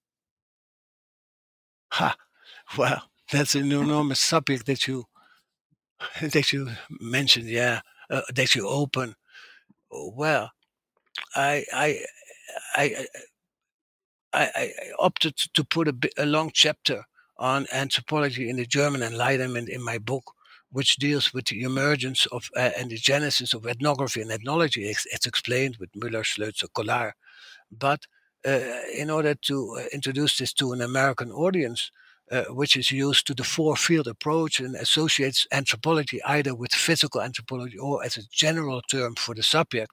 Ha! 1.94 2.16
Well, 2.78 3.04
that's 3.32 3.56
an 3.56 3.72
enormous 3.72 4.20
subject 4.20 4.66
that 4.66 4.88
you 4.88 5.06
that 6.22 6.52
you 6.52 6.70
mentioned. 7.00 7.48
Yeah, 7.48 7.82
uh, 8.10 8.22
that 8.34 8.56
you 8.56 8.68
open. 8.68 9.16
Well, 9.92 10.52
I 11.36 11.66
I 11.74 12.00
I 12.76 13.06
I, 14.34 14.50
I 14.56 14.72
opted 15.00 15.38
to 15.54 15.64
put 15.64 15.88
a, 15.88 15.96
a 16.18 16.26
long 16.26 16.52
chapter 16.54 17.06
on 17.38 17.68
anthropology 17.72 18.50
in 18.50 18.58
the 18.58 18.66
German 18.66 19.04
Enlightenment 19.04 19.70
in 19.70 19.84
my 19.84 19.98
book, 19.98 20.34
which 20.72 20.98
deals 20.98 21.34
with 21.34 21.46
the 21.46 21.62
emergence 21.62 22.26
of 22.28 22.50
uh, 22.56 22.72
and 22.78 22.90
the 22.92 22.98
genesis 22.98 23.54
of 23.54 23.66
ethnography 23.66 24.22
and 24.22 24.32
ethnology. 24.32 24.86
It's, 24.86 25.26
explained 25.26 25.78
with 25.80 25.92
Müller, 25.94 26.24
Schlözer, 26.24 26.70
Kollár. 26.76 27.12
But 27.72 28.02
uh, 28.46 28.60
in 28.96 29.10
order 29.10 29.36
to 29.36 29.78
uh, 29.80 29.84
introduce 29.94 30.38
this 30.38 30.54
to 30.54 30.74
an 30.74 30.82
American 30.82 31.32
audience, 31.32 31.92
uh, 32.32 32.44
which 32.50 32.76
is 32.76 32.92
used 32.92 33.26
to 33.28 33.34
the 33.34 33.44
four 33.44 33.76
field 33.76 34.08
approach 34.08 34.60
and 34.60 34.76
associates 34.76 35.48
anthropology 35.52 36.22
either 36.24 36.54
with 36.54 36.74
physical 36.74 37.22
anthropology 37.22 37.78
or 37.78 38.04
as 38.04 38.18
a 38.18 38.28
general 38.32 38.82
term 38.82 39.16
for 39.16 39.34
the 39.34 39.44
subject. 39.44 39.92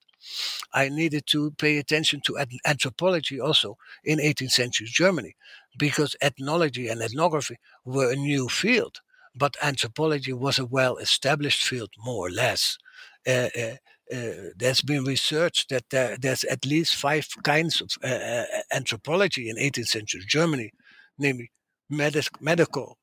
I 0.73 0.89
needed 0.89 1.27
to 1.29 1.53
pay 1.53 1.79
attention 1.79 2.23
to 2.23 2.45
anthropology 2.65 3.39
also 3.41 3.77
in 4.03 4.19
18th 4.19 4.53
century 4.53 4.87
Germany 4.91 5.37
because 5.79 6.17
ethnology 6.21 6.89
and 6.89 7.03
ethnography 7.03 7.57
were 7.85 8.11
a 8.11 8.17
new 8.17 8.49
field, 8.49 9.01
but 9.35 9.57
anthropology 9.63 10.33
was 10.33 10.59
a 10.59 10.67
well 10.67 10.97
established 10.97 11.65
field, 11.65 11.91
more 11.99 12.27
or 12.27 12.31
less. 12.31 12.79
Uh, 13.27 13.49
uh, 13.59 13.77
uh, 14.13 14.51
there's 14.57 14.83
been 14.83 15.05
research 15.05 15.67
that 15.69 15.85
there, 15.91 16.17
there's 16.21 16.45
at 16.45 16.67
least 16.67 16.95
five 16.95 17.27
kinds 17.43 17.81
of 17.81 17.91
uh, 18.05 18.07
uh, 18.07 18.45
anthropology 18.73 19.49
in 19.49 19.57
18th 19.57 19.87
century 19.87 20.23
Germany, 20.27 20.71
namely 21.19 21.51
medic- 21.89 22.41
medical, 22.41 22.99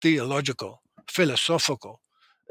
theological, 0.00 0.82
philosophical, 1.08 2.00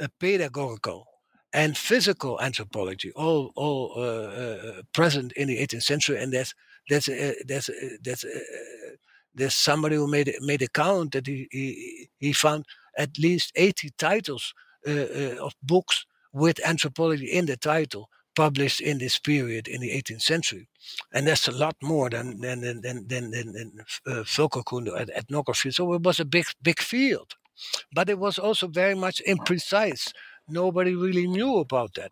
uh, 0.02 0.08
pedagogical, 0.20 1.06
and 1.54 1.78
physical 1.78 2.42
anthropology, 2.42 3.12
all 3.16 3.52
all 3.56 3.94
uh, 3.98 4.82
present 4.94 5.32
in 5.34 5.48
the 5.48 5.58
18th 5.58 5.84
century. 5.84 6.22
And 6.22 6.34
there's 6.34 6.54
there's 6.90 7.06
there's 7.46 7.70
there's 8.02 8.26
there's 9.36 9.56
somebody 9.56 9.96
who 9.96 10.08
made 10.08 10.34
made 10.42 10.62
a 10.62 10.68
count 10.68 11.14
that 11.14 11.28
he 11.28 11.48
he, 11.52 12.10
he 12.20 12.34
found 12.34 12.66
at 12.98 13.18
least 13.18 13.52
80 13.56 13.92
titles 13.98 14.54
of 14.86 15.54
books 15.62 16.06
with 16.34 16.66
anthropology 16.66 17.26
in 17.26 17.46
the 17.46 17.58
title 17.58 18.10
published 18.36 18.82
in 18.82 18.98
this 18.98 19.20
period 19.20 19.68
in 19.68 19.82
the 19.82 19.90
18th 19.90 20.22
century. 20.22 20.68
And 21.14 21.28
that's 21.28 21.48
a 21.48 21.52
lot 21.52 21.76
more 21.82 22.10
than 22.10 22.42
than 22.42 22.62
than 22.62 22.82
than, 22.82 23.08
than, 23.08 23.32
than 23.32 23.72
uh, 24.08 24.24
ethnography. 25.16 25.72
So 25.72 25.94
it 25.94 26.02
was 26.02 26.20
a 26.20 26.26
big 26.26 26.46
big 26.62 26.80
field, 26.80 27.36
but 27.94 28.10
it 28.10 28.20
was 28.20 28.40
also 28.40 28.68
very 28.68 28.96
much 28.96 29.22
imprecise. 29.28 30.12
Nobody 30.48 30.96
really 30.96 31.28
knew 31.28 31.58
about 31.58 31.94
that. 31.94 32.12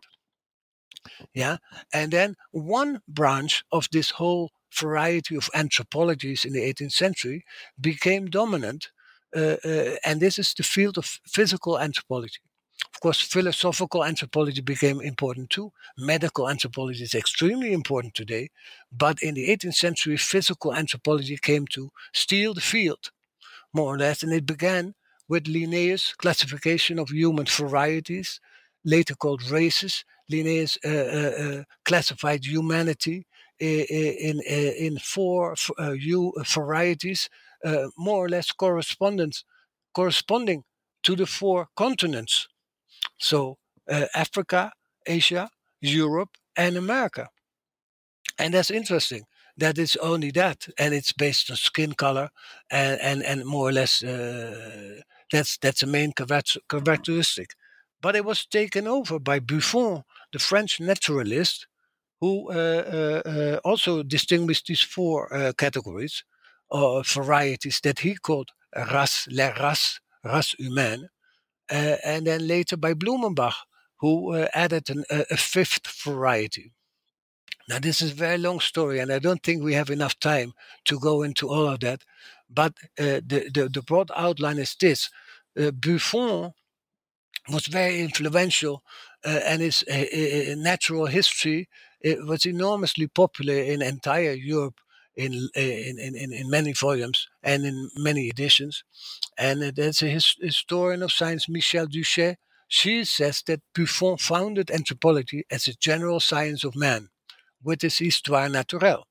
Yeah, 1.34 1.58
and 1.92 2.12
then 2.12 2.36
one 2.52 3.02
branch 3.08 3.64
of 3.72 3.88
this 3.92 4.12
whole 4.12 4.52
variety 4.74 5.36
of 5.36 5.50
anthropologies 5.54 6.46
in 6.46 6.54
the 6.54 6.62
18th 6.62 6.94
century 6.94 7.44
became 7.80 8.30
dominant, 8.30 8.88
uh, 8.88 8.90
uh, 8.90 9.01
and 9.34 10.20
this 10.20 10.38
is 10.38 10.54
the 10.54 10.64
field 10.64 10.98
of 10.98 11.20
physical 11.26 11.80
anthropology. 11.80 12.40
Of 12.94 13.00
course, 13.00 13.22
philosophical 13.22 14.04
anthropology 14.04 14.62
became 14.62 15.02
important 15.02 15.50
too. 15.50 15.72
Medical 15.98 16.50
anthropology 16.50 17.04
is 17.04 17.16
extremely 17.16 17.74
important 17.74 18.14
today. 18.14 18.50
But 18.92 19.22
in 19.22 19.36
the 19.36 19.50
18th 19.50 19.76
century, 19.76 20.18
physical 20.18 20.74
anthropology 20.74 21.38
came 21.38 21.68
to 21.68 21.92
steal 22.14 22.54
the 22.54 22.62
field, 22.62 23.12
more 23.74 23.94
or 23.94 23.98
less. 23.98 24.24
And 24.24 24.34
it 24.34 24.46
began 24.46 24.96
with 25.28 25.48
Linnaeus' 25.48 26.14
classification 26.14 27.00
of 27.00 27.10
human 27.10 27.46
varieties, 27.46 28.40
later 28.84 29.16
called 29.16 29.50
races. 29.50 30.04
Linnaeus 30.30 30.78
uh, 30.86 30.90
uh, 30.90 31.64
classified 31.86 32.46
humanity 32.46 33.26
in, 33.60 33.86
in, 33.90 34.42
in 34.48 34.98
four 34.98 35.56
uh, 35.78 35.94
varieties, 36.46 37.30
uh, 37.66 37.88
more 37.98 38.26
or 38.26 38.30
less 38.30 38.52
corresponding 38.52 39.34
to 41.04 41.16
the 41.16 41.26
four 41.26 41.68
continents 41.76 42.48
so 43.18 43.58
uh, 43.90 44.06
Africa, 44.14 44.72
Asia, 45.06 45.50
Europe, 45.80 46.38
and 46.58 46.78
America. 46.78 47.30
And 48.38 48.54
that's 48.54 48.72
interesting 48.72 49.24
that 49.58 49.78
it's 49.78 49.96
only 49.98 50.32
that, 50.32 50.68
and 50.78 50.94
it's 50.94 51.14
based 51.14 51.52
on 51.52 51.58
skin 51.58 51.94
color, 51.94 52.30
and 52.70 53.00
and, 53.02 53.24
and 53.24 53.46
more 53.46 53.70
or 53.70 53.72
less 53.72 54.04
uh, 54.04 55.02
that's 55.32 55.58
that's 55.58 55.82
the 55.82 55.88
main 55.88 56.14
characteristic. 56.14 57.52
But 58.02 58.16
it 58.16 58.26
was 58.26 58.46
taken 58.46 58.88
over 58.88 59.20
by 59.20 59.40
Buffon, 59.40 60.04
the 60.32 60.40
French 60.40 60.80
naturalist, 60.80 61.68
who 62.22 62.50
uh, 62.50 62.56
uh, 62.56 63.30
uh 63.30 63.60
also 63.64 64.04
distinguished 64.04 64.68
these 64.68 64.82
four 64.82 65.54
categories 65.58 66.24
or 66.72 67.04
varieties 67.04 67.82
that 67.82 68.00
he 68.00 68.16
called 68.16 68.50
race, 68.92 69.28
les 69.30 69.54
races, 69.60 70.00
race 70.24 70.56
humaine, 70.58 71.10
uh, 71.70 71.98
and 72.04 72.26
then 72.26 72.48
later 72.48 72.78
by 72.78 72.94
Blumenbach, 72.94 73.56
who 74.00 74.34
uh, 74.34 74.48
added 74.54 74.90
an, 74.90 75.04
a, 75.10 75.38
fifth 75.38 75.88
variety. 76.04 76.72
Now, 77.70 77.80
this 77.80 78.02
is 78.02 78.12
a 78.12 78.16
very 78.16 78.38
long 78.38 78.60
story, 78.60 79.00
and 79.00 79.12
I 79.12 79.20
don't 79.20 79.44
think 79.44 79.62
we 79.62 79.74
have 79.76 79.90
enough 79.90 80.20
time 80.20 80.54
to 80.86 81.00
go 81.00 81.22
into 81.22 81.48
all 81.50 81.68
of 81.68 81.82
that. 81.82 82.04
But 82.50 82.74
uh, 83.00 83.22
the, 83.26 83.50
the, 83.54 83.70
the, 83.72 83.82
broad 83.82 84.12
outline 84.16 84.58
is 84.58 84.76
this 84.80 85.10
uh, 85.60 85.72
Buffon 85.72 86.52
was 87.50 87.68
very 87.68 88.02
influential, 88.02 88.84
uh, 89.26 89.40
and 89.46 89.62
his 89.62 89.84
uh, 89.84 90.56
natural 90.58 91.06
history 91.06 91.70
was 92.04 92.46
enormously 92.46 93.08
popular 93.08 93.54
in 93.54 93.82
entire 93.82 94.34
Europe 94.34 94.80
in, 95.16 95.50
in, 95.56 96.00
in, 96.00 96.34
in 96.34 96.50
many 96.50 96.74
volumes 96.74 97.28
and 97.44 97.66
in 97.66 97.90
many 97.98 98.30
editions. 98.30 98.84
And 99.38 99.62
there's 99.62 100.02
a 100.02 100.08
his, 100.08 100.36
historian 100.40 101.04
of 101.04 101.12
science, 101.12 101.48
Michèle 101.48 101.90
Duchet. 101.90 102.38
She 102.68 103.04
says 103.04 103.44
that 103.48 103.62
Buffon 103.76 104.18
founded 104.18 104.72
anthropology 104.72 105.46
as 105.52 105.68
a 105.68 105.74
general 105.74 106.20
science 106.20 106.64
of 106.64 106.76
man 106.76 107.10
with 107.62 107.82
his 107.82 107.98
Histoire 107.98 108.48
naturelle, 108.48 109.06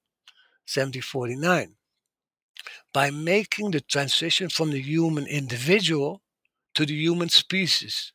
1749, 0.67 1.75
by 2.93 3.11
making 3.11 3.73
the 3.73 3.83
transition 3.83 4.49
from 4.49 4.71
the 4.71 4.81
human 4.81 5.27
individual 5.27 6.23
to 6.75 6.87
the 6.87 6.95
human 6.95 7.29
species. 7.29 8.13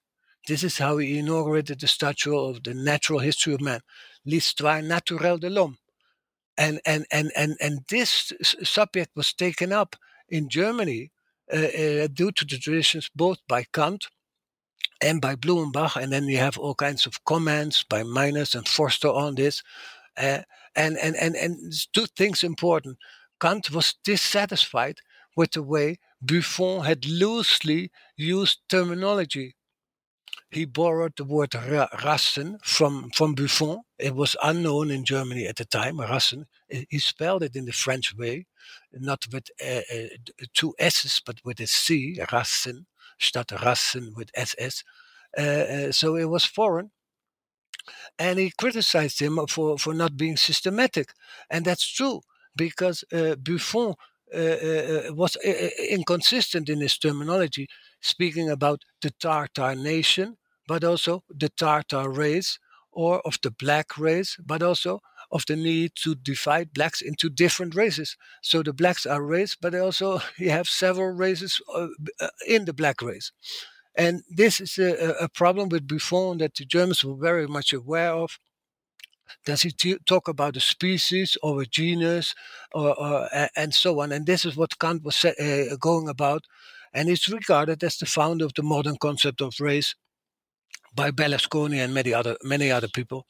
This 0.47 0.63
is 0.63 0.79
how 0.79 0.97
he 0.97 1.19
inaugurated 1.19 1.79
the 1.79 1.87
statue 1.87 2.35
of 2.35 2.63
the 2.63 2.73
natural 2.73 3.19
history 3.19 3.53
of 3.53 3.61
man, 3.61 3.81
l'histoire 4.25 4.81
naturelle 4.81 5.39
de 5.39 5.49
l'homme 5.49 5.77
and 6.57 6.79
and 6.85 7.05
and 7.11 7.31
and 7.35 7.55
and 7.61 7.79
this 7.89 8.33
subject 8.63 9.11
was 9.15 9.33
taken 9.33 9.71
up 9.71 9.95
in 10.29 10.49
Germany 10.49 11.11
uh, 11.53 11.57
uh, 11.57 12.07
due 12.07 12.31
to 12.31 12.45
the 12.45 12.57
traditions 12.57 13.09
both 13.15 13.39
by 13.47 13.65
Kant 13.73 14.07
and 15.01 15.21
by 15.21 15.35
Blumenbach, 15.35 15.95
and 16.01 16.11
then 16.11 16.25
you 16.25 16.37
have 16.37 16.57
all 16.57 16.75
kinds 16.75 17.05
of 17.05 17.23
comments 17.25 17.83
by 17.83 18.03
Meiners 18.03 18.55
and 18.55 18.67
Forster 18.67 19.09
on 19.09 19.35
this. 19.35 19.61
Uh, 20.17 20.39
and 20.75 20.97
and 20.97 21.15
and 21.15 21.35
and 21.35 21.73
two 21.93 22.05
things 22.17 22.43
important. 22.43 22.97
Kant 23.39 23.69
was 23.71 23.95
dissatisfied 24.03 24.99
with 25.35 25.51
the 25.51 25.63
way 25.63 25.99
Buffon 26.21 26.85
had 26.85 27.05
loosely 27.05 27.91
used 28.15 28.59
terminology 28.69 29.55
he 30.55 30.63
borrowed 30.63 31.13
the 31.17 31.25
word 31.25 31.51
Rassen 31.51 32.57
from, 32.63 33.11
from 33.13 33.35
Buffon. 33.35 33.81
It 33.99 34.15
was 34.15 34.37
unknown 34.41 34.89
in 34.89 35.03
Germany 35.03 35.45
at 35.47 35.57
the 35.57 35.65
time, 35.65 35.97
Rassen. 35.97 36.45
He 36.69 36.97
spelled 36.97 37.43
it 37.43 37.57
in 37.57 37.65
the 37.65 37.73
French 37.73 38.15
way, 38.15 38.47
not 38.93 39.25
with 39.33 39.47
uh, 39.61 39.81
uh, 39.93 40.45
two 40.53 40.73
S's, 40.79 41.21
but 41.25 41.41
with 41.43 41.59
a 41.59 41.67
C, 41.67 42.17
Rassen, 42.31 42.85
statt 43.19 43.49
Rassen 43.49 44.15
with 44.15 44.31
SS. 44.33 44.85
Uh, 45.37 45.41
uh, 45.41 45.91
so 45.91 46.15
it 46.15 46.29
was 46.29 46.45
foreign. 46.45 46.91
And 48.17 48.39
he 48.39 48.53
criticized 48.57 49.19
him 49.19 49.37
for, 49.49 49.77
for 49.77 49.93
not 49.93 50.15
being 50.15 50.37
systematic. 50.37 51.09
And 51.49 51.65
that's 51.65 51.85
true, 51.85 52.21
because 52.55 53.03
uh, 53.11 53.35
Buffon 53.35 53.95
uh, 54.33 54.37
uh, 54.37 55.01
was 55.13 55.35
inconsistent 55.89 56.69
in 56.69 56.79
his 56.79 56.97
terminology, 56.97 57.67
speaking 58.01 58.49
about 58.49 58.83
the 59.01 59.11
Tartar 59.11 59.75
nation 59.75 60.37
but 60.67 60.83
also 60.83 61.23
the 61.29 61.49
Tartar 61.49 62.09
race 62.09 62.59
or 62.91 63.19
of 63.21 63.37
the 63.43 63.51
black 63.51 63.97
race, 63.97 64.37
but 64.43 64.63
also 64.63 65.01
of 65.31 65.45
the 65.47 65.55
need 65.55 65.91
to 65.95 66.15
divide 66.15 66.73
blacks 66.73 67.01
into 67.01 67.29
different 67.29 67.75
races. 67.75 68.15
So 68.41 68.63
the 68.63 68.73
blacks 68.73 69.05
are 69.05 69.21
race, 69.21 69.55
but 69.59 69.75
also 69.75 70.21
you 70.37 70.49
have 70.49 70.67
several 70.67 71.11
races 71.11 71.61
uh, 71.73 71.87
uh, 72.21 72.27
in 72.47 72.65
the 72.65 72.73
black 72.73 73.01
race. 73.01 73.31
And 73.97 74.23
this 74.29 74.59
is 74.59 74.77
a, 74.77 75.15
a 75.21 75.29
problem 75.29 75.69
with 75.69 75.87
Buffon 75.87 76.37
that 76.39 76.55
the 76.55 76.65
Germans 76.65 77.03
were 77.03 77.15
very 77.15 77.47
much 77.47 77.73
aware 77.73 78.11
of. 78.11 78.39
Does 79.45 79.63
he 79.63 79.71
t- 79.71 79.97
talk 80.05 80.27
about 80.27 80.57
a 80.57 80.59
species 80.59 81.37
or 81.41 81.61
a 81.61 81.65
genus 81.65 82.35
or, 82.73 82.99
or, 82.99 83.29
and 83.55 83.73
so 83.73 84.01
on? 84.01 84.11
And 84.11 84.25
this 84.25 84.45
is 84.45 84.55
what 84.55 84.77
Kant 84.79 85.03
was 85.03 85.23
uh, 85.25 85.75
going 85.79 86.09
about. 86.09 86.43
And 86.93 87.09
he's 87.09 87.27
regarded 87.27 87.83
as 87.83 87.97
the 87.97 88.05
founder 88.05 88.45
of 88.45 88.53
the 88.53 88.63
modern 88.63 88.97
concept 88.97 89.41
of 89.41 89.59
race 89.59 89.95
by 90.95 91.11
Bernasconi 91.11 91.83
and 91.83 91.93
many 91.93 92.13
other 92.13 92.37
many 92.43 92.71
other 92.71 92.87
people, 92.87 93.27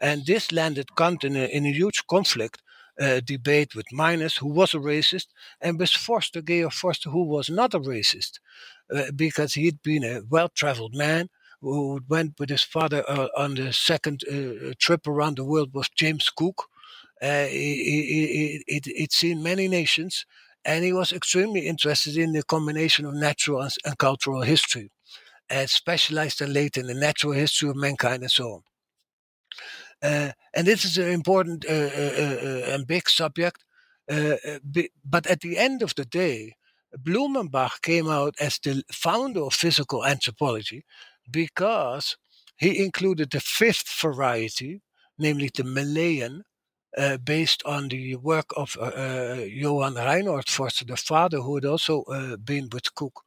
and 0.00 0.24
this 0.26 0.52
landed 0.52 0.94
Kant 0.96 1.24
in 1.24 1.36
a, 1.36 1.44
in 1.44 1.66
a 1.66 1.72
huge 1.72 2.06
conflict 2.06 2.62
uh, 3.00 3.20
debate 3.24 3.74
with 3.74 3.86
Meiners, 3.92 4.38
who 4.38 4.48
was 4.48 4.74
a 4.74 4.78
racist, 4.78 5.26
and 5.60 5.78
with 5.78 5.90
Forster, 5.90 6.42
Georg 6.42 6.72
Forster, 6.72 7.10
who 7.10 7.24
was 7.24 7.48
not 7.48 7.74
a 7.74 7.80
racist, 7.80 8.38
uh, 8.94 9.10
because 9.16 9.54
he'd 9.54 9.82
been 9.82 10.04
a 10.04 10.20
well-traveled 10.28 10.94
man 10.94 11.28
who 11.60 12.00
went 12.08 12.38
with 12.38 12.50
his 12.50 12.62
father 12.62 13.04
uh, 13.08 13.28
on 13.36 13.54
the 13.54 13.72
second 13.72 14.22
uh, 14.30 14.72
trip 14.78 15.06
around 15.06 15.36
the 15.36 15.44
world 15.44 15.70
with 15.74 15.94
James 15.94 16.30
Cook. 16.30 16.64
Uh, 17.20 17.44
he, 17.44 17.74
he, 17.84 18.62
he, 18.66 18.92
he'd 18.96 19.12
seen 19.12 19.42
many 19.42 19.68
nations, 19.68 20.24
and 20.64 20.84
he 20.84 20.92
was 20.92 21.12
extremely 21.12 21.66
interested 21.66 22.16
in 22.16 22.32
the 22.32 22.42
combination 22.42 23.04
of 23.04 23.14
natural 23.14 23.68
and 23.84 23.98
cultural 23.98 24.42
history 24.42 24.90
and 25.50 25.68
specialized 25.68 26.40
and 26.40 26.52
late 26.52 26.76
in 26.76 26.86
the 26.86 26.94
natural 26.94 27.32
history 27.32 27.68
of 27.68 27.76
mankind 27.76 28.22
and 28.22 28.30
so 28.30 28.52
on. 28.52 28.62
Uh, 30.02 30.32
and 30.54 30.66
this 30.66 30.84
is 30.84 30.96
an 30.96 31.08
important 31.08 31.64
uh, 31.68 31.72
uh, 31.72 32.74
and 32.74 32.86
big 32.86 33.08
subject. 33.08 33.64
but 34.08 35.26
at 35.26 35.40
the 35.40 35.58
end 35.58 35.82
of 35.82 35.94
the 35.94 36.04
day, 36.04 36.54
Blumenbach 36.98 37.82
came 37.82 38.08
out 38.08 38.34
as 38.40 38.58
the 38.58 38.82
founder 38.92 39.42
of 39.42 39.54
physical 39.54 40.04
anthropology 40.04 40.84
because 41.30 42.16
he 42.56 42.82
included 42.84 43.30
the 43.30 43.40
fifth 43.40 43.88
variety, 44.00 44.82
namely 45.18 45.50
the 45.54 45.64
Malayan, 45.64 46.42
uh, 46.98 47.16
based 47.18 47.62
on 47.64 47.88
the 47.88 48.16
work 48.16 48.46
of 48.56 48.76
uh, 48.80 48.84
uh, 48.84 49.44
Johann 49.46 49.94
Reinhold 49.94 50.48
Forster, 50.48 50.84
the 50.84 50.96
father 50.96 51.38
who 51.38 51.54
had 51.54 51.64
also 51.64 52.02
uh, 52.04 52.36
been 52.36 52.68
with 52.72 52.94
Cook 52.94 53.22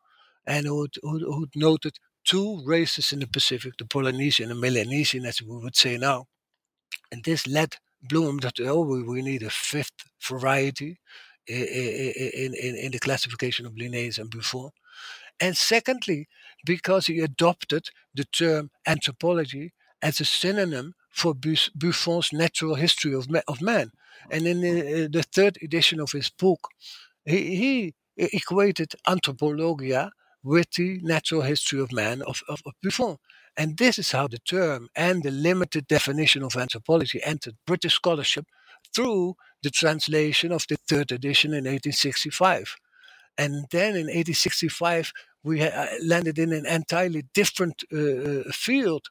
and 0.46 0.68
who 0.68 0.88
who 1.02 1.48
noted 1.56 1.98
two 2.24 2.62
races 2.66 3.12
in 3.14 3.20
the 3.20 3.28
Pacific, 3.28 3.74
the 3.78 3.86
Polynesian 3.86 4.52
and 4.52 4.60
Melanesian, 4.60 5.26
as 5.26 5.42
we 5.42 5.58
would 5.58 5.76
say 5.76 5.98
now. 5.98 6.26
And 7.12 7.24
this 7.24 7.48
led 7.48 7.78
Bloom 8.02 8.38
that, 8.40 8.60
oh, 8.60 8.82
we, 8.82 9.22
need 9.22 9.44
a 9.44 9.50
fifth 9.50 10.10
variety 10.22 11.00
in, 11.48 11.64
in, 11.64 12.54
in, 12.54 12.76
in 12.76 12.92
the 12.92 13.00
classification 13.00 13.66
of 13.66 13.78
Linnaeus 13.78 14.18
and 14.18 14.30
Buffon. 14.30 14.72
And 15.40 15.56
secondly, 15.56 16.28
because 16.66 17.08
he 17.08 17.20
adopted 17.20 17.88
the 18.14 18.26
term 18.26 18.72
anthropology 18.86 19.74
as 20.02 20.20
a 20.20 20.26
synonym 20.26 20.96
for 21.10 21.34
Buffon's 21.34 22.34
natural 22.34 22.76
history 22.76 23.14
of, 23.14 23.28
of 23.48 23.62
man. 23.62 23.92
And 24.30 24.48
in 24.48 24.62
the, 24.62 25.08
the 25.08 25.24
third 25.24 25.58
edition 25.62 26.00
of 26.00 26.12
his 26.12 26.30
book, 26.30 26.68
he, 27.26 27.56
he 27.56 27.94
equated 28.18 28.94
anthropologia 29.08 30.12
with 30.44 30.72
the 30.72 31.00
natural 31.02 31.42
history 31.42 31.80
of 31.80 31.92
man 31.92 32.22
of, 32.22 32.42
of, 32.50 32.62
of 32.66 32.74
Buffon. 32.82 33.18
And 33.56 33.78
this 33.78 34.00
is 34.00 34.12
how 34.12 34.28
the 34.28 34.40
term 34.40 34.90
and 34.96 35.24
the 35.24 35.32
limited 35.32 35.88
definition 35.88 36.44
of 36.44 36.56
anthropology 36.56 37.22
entered 37.24 37.56
British 37.66 37.94
scholarship 37.94 38.46
through 38.94 39.36
the 39.62 39.70
translation 39.70 40.52
of 40.52 40.66
the 40.68 40.78
third 40.90 41.12
edition 41.12 41.52
in 41.52 41.66
1865. 41.66 42.76
And 43.38 43.66
then 43.72 43.96
in 43.96 44.08
1865, 44.08 45.12
we 45.44 45.62
uh, 45.62 45.88
landed 46.04 46.40
in 46.40 46.54
an 46.54 46.66
entirely 46.66 47.24
different 47.34 47.84
uh, 47.92 47.98
uh, 47.98 48.44
field 48.52 49.08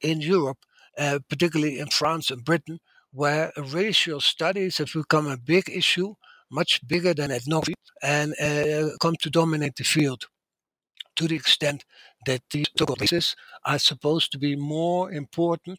in 0.00 0.20
Europe, 0.20 0.58
uh, 0.98 1.20
particularly 1.28 1.78
in 1.78 1.88
France 1.88 2.30
and 2.30 2.44
Britain, 2.44 2.80
where 3.12 3.52
racial 3.56 4.20
studies 4.20 4.78
have 4.78 4.92
become 4.92 5.26
a 5.26 5.36
big 5.36 5.68
issue, 5.68 6.14
much 6.52 6.86
bigger 6.86 7.14
than 7.14 7.30
ethnography, 7.30 7.74
and 8.02 8.34
uh, 8.40 8.90
come 9.00 9.16
to 9.22 9.30
dominate 9.30 9.76
the 9.76 9.84
field 9.84 10.26
to 11.16 11.28
the 11.28 11.34
extent 11.34 11.84
that 12.26 12.42
these 12.50 12.66
races 13.00 13.36
are 13.64 13.78
supposed 13.78 14.32
to 14.32 14.38
be 14.38 14.56
more 14.56 15.12
important 15.12 15.78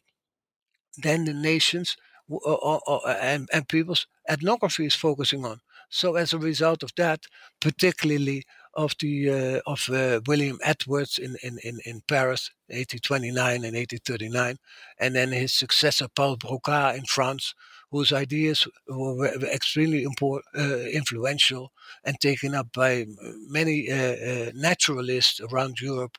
than 1.02 1.24
the 1.24 1.34
nations 1.34 1.96
or, 2.28 2.40
or, 2.46 2.80
or, 2.86 3.00
and, 3.08 3.48
and 3.52 3.68
people's 3.68 4.06
ethnography 4.28 4.86
is 4.86 4.94
focusing 4.94 5.44
on. 5.44 5.60
So 5.90 6.16
as 6.16 6.32
a 6.32 6.38
result 6.38 6.82
of 6.82 6.92
that, 6.96 7.26
particularly 7.60 8.44
of 8.74 8.94
the 8.98 9.30
uh, 9.30 9.60
of 9.70 9.88
uh, 9.88 10.20
William 10.26 10.58
Edwards 10.64 11.18
in, 11.18 11.36
in, 11.42 11.58
in, 11.62 11.78
in 11.84 12.02
Paris, 12.08 12.50
1829 12.68 13.56
and 13.56 13.76
1839, 13.76 14.58
and 14.98 15.14
then 15.14 15.30
his 15.30 15.54
successor 15.54 16.08
Paul 16.08 16.36
Broca 16.36 16.94
in 16.96 17.04
France, 17.04 17.54
whose 17.94 18.12
ideas 18.12 18.66
were 18.88 19.32
extremely 19.58 20.02
important, 20.02 20.44
uh, 20.58 20.78
influential 21.00 21.70
and 22.04 22.18
taken 22.18 22.52
up 22.52 22.66
by 22.72 23.06
many 23.48 23.88
uh, 23.88 24.16
uh, 24.30 24.50
naturalists 24.52 25.40
around 25.40 25.80
Europe, 25.80 26.18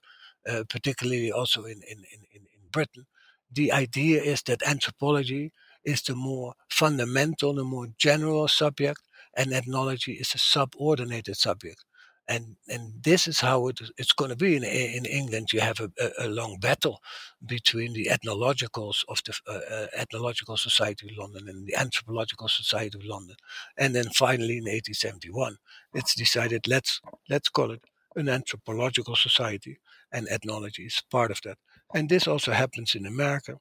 uh, 0.50 0.64
particularly 0.70 1.34
also 1.34 1.66
in, 1.66 1.82
in, 1.92 2.00
in, 2.14 2.22
in 2.34 2.44
Britain. 2.72 3.06
The 3.52 3.74
idea 3.74 4.24
is 4.24 4.42
that 4.44 4.64
anthropology 4.66 5.52
is 5.84 6.02
the 6.02 6.16
more 6.16 6.54
fundamental, 6.70 7.54
the 7.56 7.66
more 7.66 7.88
general 7.98 8.48
subject, 8.48 9.02
and 9.36 9.52
ethnology 9.52 10.14
is 10.14 10.34
a 10.34 10.38
subordinated 10.38 11.36
subject 11.36 11.84
and 12.28 12.56
and 12.68 13.04
this 13.04 13.28
is 13.28 13.40
how 13.40 13.68
it, 13.68 13.80
it's 13.98 14.14
going 14.14 14.30
to 14.30 14.36
be 14.36 14.56
in 14.56 14.64
in 14.64 15.06
England. 15.06 15.54
You 15.54 15.62
have 15.62 15.80
a, 15.80 15.92
a, 16.00 16.28
a 16.28 16.30
long 16.30 16.58
battle 16.60 17.02
between 17.46 17.94
the 17.94 18.10
ethnologicals 18.12 19.04
of 19.08 19.22
the 19.24 19.34
uh, 19.48 19.76
uh, 19.76 19.88
Ethnological 19.96 20.58
Society 20.58 21.10
of 21.10 21.18
London 21.18 21.48
and 21.48 21.68
the 21.68 21.76
Anthropological 21.76 22.48
Society 22.48 22.98
of 22.98 23.06
London, 23.06 23.36
and 23.78 23.96
then 23.96 24.06
finally 24.06 24.58
in 24.58 24.64
1871, 24.64 25.58
it's 25.94 26.16
decided 26.16 26.68
let's 26.68 27.02
let's 27.30 27.50
call 27.50 27.72
it 27.72 27.84
an 28.16 28.30
anthropological 28.30 29.16
society, 29.16 29.80
and 30.12 30.28
ethnology 30.30 30.84
is 30.86 31.04
part 31.12 31.32
of 31.32 31.42
that. 31.44 31.58
And 31.94 32.10
this 32.10 32.28
also 32.28 32.52
happens 32.52 32.96
in 32.96 33.06
America. 33.06 33.58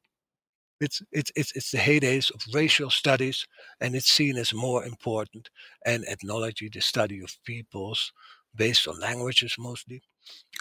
It's, 0.80 1.02
it's, 1.12 1.30
it's, 1.36 1.52
it's 1.56 1.70
the 1.70 1.78
heydays 1.78 2.30
of 2.32 2.42
racial 2.52 2.90
studies, 2.90 3.46
and 3.80 3.94
it's 3.94 4.10
seen 4.10 4.36
as 4.36 4.52
more 4.52 4.84
important. 4.84 5.50
And 5.84 6.04
ethnology, 6.06 6.68
the 6.68 6.80
study 6.80 7.22
of 7.22 7.36
peoples, 7.44 8.12
based 8.54 8.88
on 8.88 9.00
languages 9.00 9.56
mostly 9.58 10.02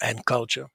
and 0.01 0.25
culture, 0.25 0.67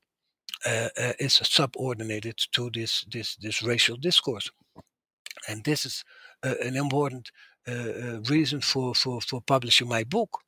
uh, 0.66 0.88
uh, 0.98 1.12
is 1.18 1.34
subordinated 1.44 2.36
to 2.52 2.70
this 2.70 3.04
this 3.12 3.36
this 3.36 3.62
racial 3.62 3.96
discourse, 3.96 4.50
and 5.48 5.64
this 5.64 5.86
is 5.86 6.04
uh, 6.44 6.54
an 6.64 6.76
important 6.76 7.30
uh, 7.68 7.72
uh, 7.72 8.20
reason 8.28 8.60
for, 8.60 8.94
for 8.94 9.20
for 9.20 9.40
publishing 9.40 9.88
my 9.88 10.04
book, 10.04 10.40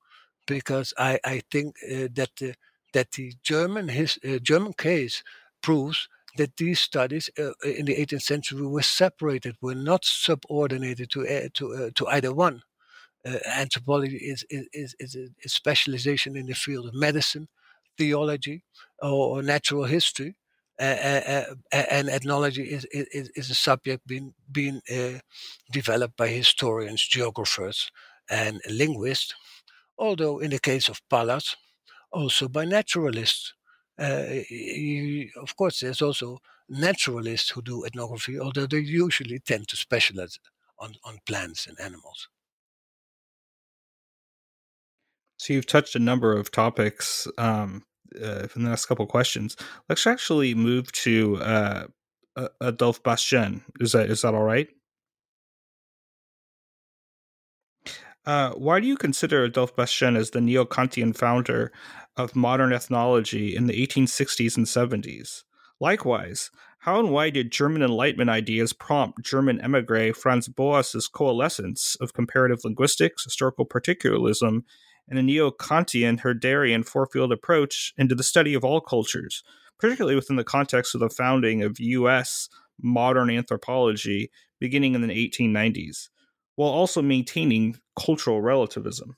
because 0.47 0.92
I 0.98 1.18
I 1.24 1.42
think 1.51 1.76
uh, 1.84 2.09
that 2.14 2.30
the 2.38 2.55
that 2.92 3.12
the 3.12 3.34
German 3.42 3.88
his 3.88 4.18
German 4.42 4.72
case 4.72 5.22
proves 5.62 6.09
that 6.36 6.56
these 6.56 6.80
studies 6.80 7.30
in 7.64 7.84
the 7.86 7.97
18th 7.97 8.22
century 8.22 8.66
were 8.66 8.82
separated, 8.82 9.56
were 9.60 9.74
not 9.74 10.05
subordinated 10.05 11.10
to 11.10 11.48
to 11.51 11.90
to 11.92 12.06
either 12.09 12.34
one 12.34 12.62
uh, 13.26 13.38
anthropology 13.47 14.16
is, 14.16 14.44
is, 14.51 14.94
is, 14.98 15.14
a 15.14 15.48
specialization 15.48 16.36
in 16.36 16.47
the 16.47 16.55
field 16.55 16.86
of 16.86 16.94
medicine, 16.94 17.48
theology, 17.98 18.64
or, 19.02 19.38
or 19.38 19.42
natural 19.42 19.84
history. 19.84 20.36
Uh, 20.80 20.82
uh, 20.82 21.44
and 21.72 22.09
ethnology 22.09 22.62
is, 22.62 22.86
is, 22.86 23.28
is 23.34 23.51
a 23.51 23.55
subject 23.55 24.06
being, 24.06 24.32
being 24.51 24.80
developed 25.70 26.16
by 26.16 26.26
historians, 26.26 27.06
geographers, 27.06 27.90
and 28.30 28.62
linguists. 28.70 29.34
Although, 29.98 30.38
in 30.38 30.51
the 30.51 30.59
case 30.59 30.88
of 30.88 31.02
Pallas, 31.10 31.55
also 32.12 32.48
by 32.48 32.64
naturalists. 32.64 33.55
Uh, 33.98 34.24
you, 34.48 35.30
of 35.36 35.55
course, 35.56 35.80
there's 35.80 36.02
also 36.02 36.38
naturalists 36.68 37.51
who 37.51 37.62
do 37.62 37.84
ethnography, 37.84 38.38
although 38.38 38.66
they 38.66 38.78
usually 38.78 39.38
tend 39.38 39.68
to 39.68 39.76
specialize 39.76 40.38
on, 40.78 40.94
on 41.05 41.18
plants 41.26 41.66
and 41.66 41.78
animals. 41.80 42.28
So 45.41 45.55
you've 45.55 45.67
touched 45.67 45.97
a 45.97 45.99
number 45.99 46.37
of 46.37 46.51
topics 46.51 47.27
um, 47.39 47.83
uh, 48.15 48.49
in 48.55 48.62
the 48.62 48.69
next 48.69 48.85
couple 48.85 49.07
questions. 49.07 49.57
Let's 49.89 50.07
actually 50.07 50.55
move 50.55 50.93
to 50.93 51.39
uh, 51.39 51.87
Adolf 52.62 53.03
Bastian. 53.03 53.65
Is 53.81 53.93
that 53.93 54.11
is 54.11 54.21
that 54.21 54.35
all 54.35 54.43
right? 54.43 54.69
Uh, 58.27 58.51
why 58.51 58.81
do 58.81 58.87
you 58.87 58.99
consider 58.99 59.47
Adolf 59.47 59.75
Bastian 59.75 60.15
as 60.15 60.29
the 60.29 60.43
neo-Kantian 60.43 61.17
founder 61.17 61.73
of 62.19 62.37
modern 62.37 62.75
ethnology 62.75 63.57
in 63.57 63.67
the 63.67 63.87
1860s 63.87 64.59
and 64.59 64.67
70s? 64.67 65.45
Likewise, 65.81 66.51
how 66.81 67.01
and 67.01 67.11
why 67.11 67.31
did 67.31 67.51
German 67.51 67.81
Enlightenment 67.81 68.29
ideas 68.29 68.75
prompt 68.75 69.25
German 69.25 69.59
emigre 69.62 70.12
Franz 70.12 70.49
Boas's 70.49 71.09
coalescence 71.09 71.97
of 71.99 72.12
comparative 72.12 72.61
linguistics, 72.62 73.25
historical 73.25 73.65
particularism, 73.65 74.67
and 75.11 75.19
a 75.19 75.23
neo 75.23 75.51
Kantian 75.51 76.20
Herderian 76.20 76.87
four 76.87 77.07
field 77.07 77.32
approach 77.32 77.93
into 77.99 78.15
the 78.15 78.23
study 78.23 78.55
of 78.55 78.65
all 78.65 78.81
cultures, 78.81 79.43
particularly 79.78 80.15
within 80.15 80.37
the 80.37 80.45
context 80.45 80.95
of 80.95 81.01
the 81.01 81.11
founding 81.11 81.62
of 81.62 81.81
U.S. 81.81 82.49
modern 82.81 83.28
anthropology 83.28 84.31
beginning 84.61 84.95
in 84.95 85.03
the 85.03 85.09
1890s, 85.09 86.09
while 86.55 86.70
also 86.70 87.03
maintaining 87.03 87.77
cultural 87.99 88.41
relativism. 88.41 89.16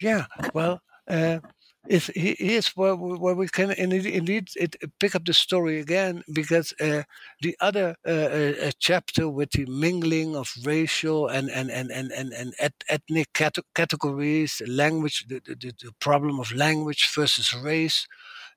Yeah, 0.00 0.26
well, 0.52 0.80
uh, 1.08 1.40
is 1.88 2.10
here's 2.14 2.68
where, 2.68 2.96
where 2.96 3.34
we 3.34 3.48
can 3.48 3.70
indeed 3.72 4.48
it, 4.56 4.76
pick 4.98 5.14
up 5.14 5.24
the 5.24 5.34
story 5.34 5.80
again 5.80 6.22
because 6.32 6.72
uh, 6.80 7.02
the 7.42 7.56
other 7.60 7.96
uh, 8.06 8.10
uh, 8.10 8.70
chapter 8.78 9.28
with 9.28 9.50
the 9.52 9.66
mingling 9.66 10.34
of 10.36 10.50
racial 10.64 11.28
and 11.28 11.50
and 11.50 11.70
and 11.70 11.90
and 11.90 12.10
and, 12.12 12.32
and 12.32 12.54
ethnic 12.88 13.32
categories, 13.74 14.62
language, 14.66 15.26
the, 15.28 15.40
the, 15.44 15.54
the 15.82 15.92
problem 16.00 16.40
of 16.40 16.52
language 16.52 17.10
versus 17.14 17.52
race. 17.54 18.06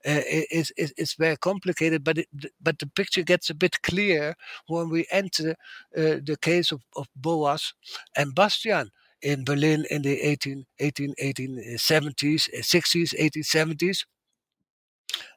Uh, 0.05 0.21
is, 0.51 0.71
is, 0.77 0.93
is 0.95 1.15
very 1.15 1.35
complicated, 1.35 2.03
but 2.03 2.19
it, 2.19 2.27
but 2.61 2.77
the 2.77 2.85
picture 2.85 3.23
gets 3.23 3.49
a 3.49 3.55
bit 3.55 3.81
clear 3.81 4.35
when 4.67 4.89
we 4.89 5.07
enter 5.11 5.55
uh, 5.97 6.21
the 6.23 6.37
case 6.39 6.71
of, 6.71 6.83
of 6.95 7.07
Boas 7.15 7.73
and 8.15 8.35
Bastian 8.35 8.91
in 9.21 9.43
Berlin 9.43 9.85
in 9.89 10.01
the 10.03 10.21
18, 10.21 10.65
18, 10.79 11.15
1870s, 11.21 12.49
60s, 12.59 13.15
1870s. 13.19 14.05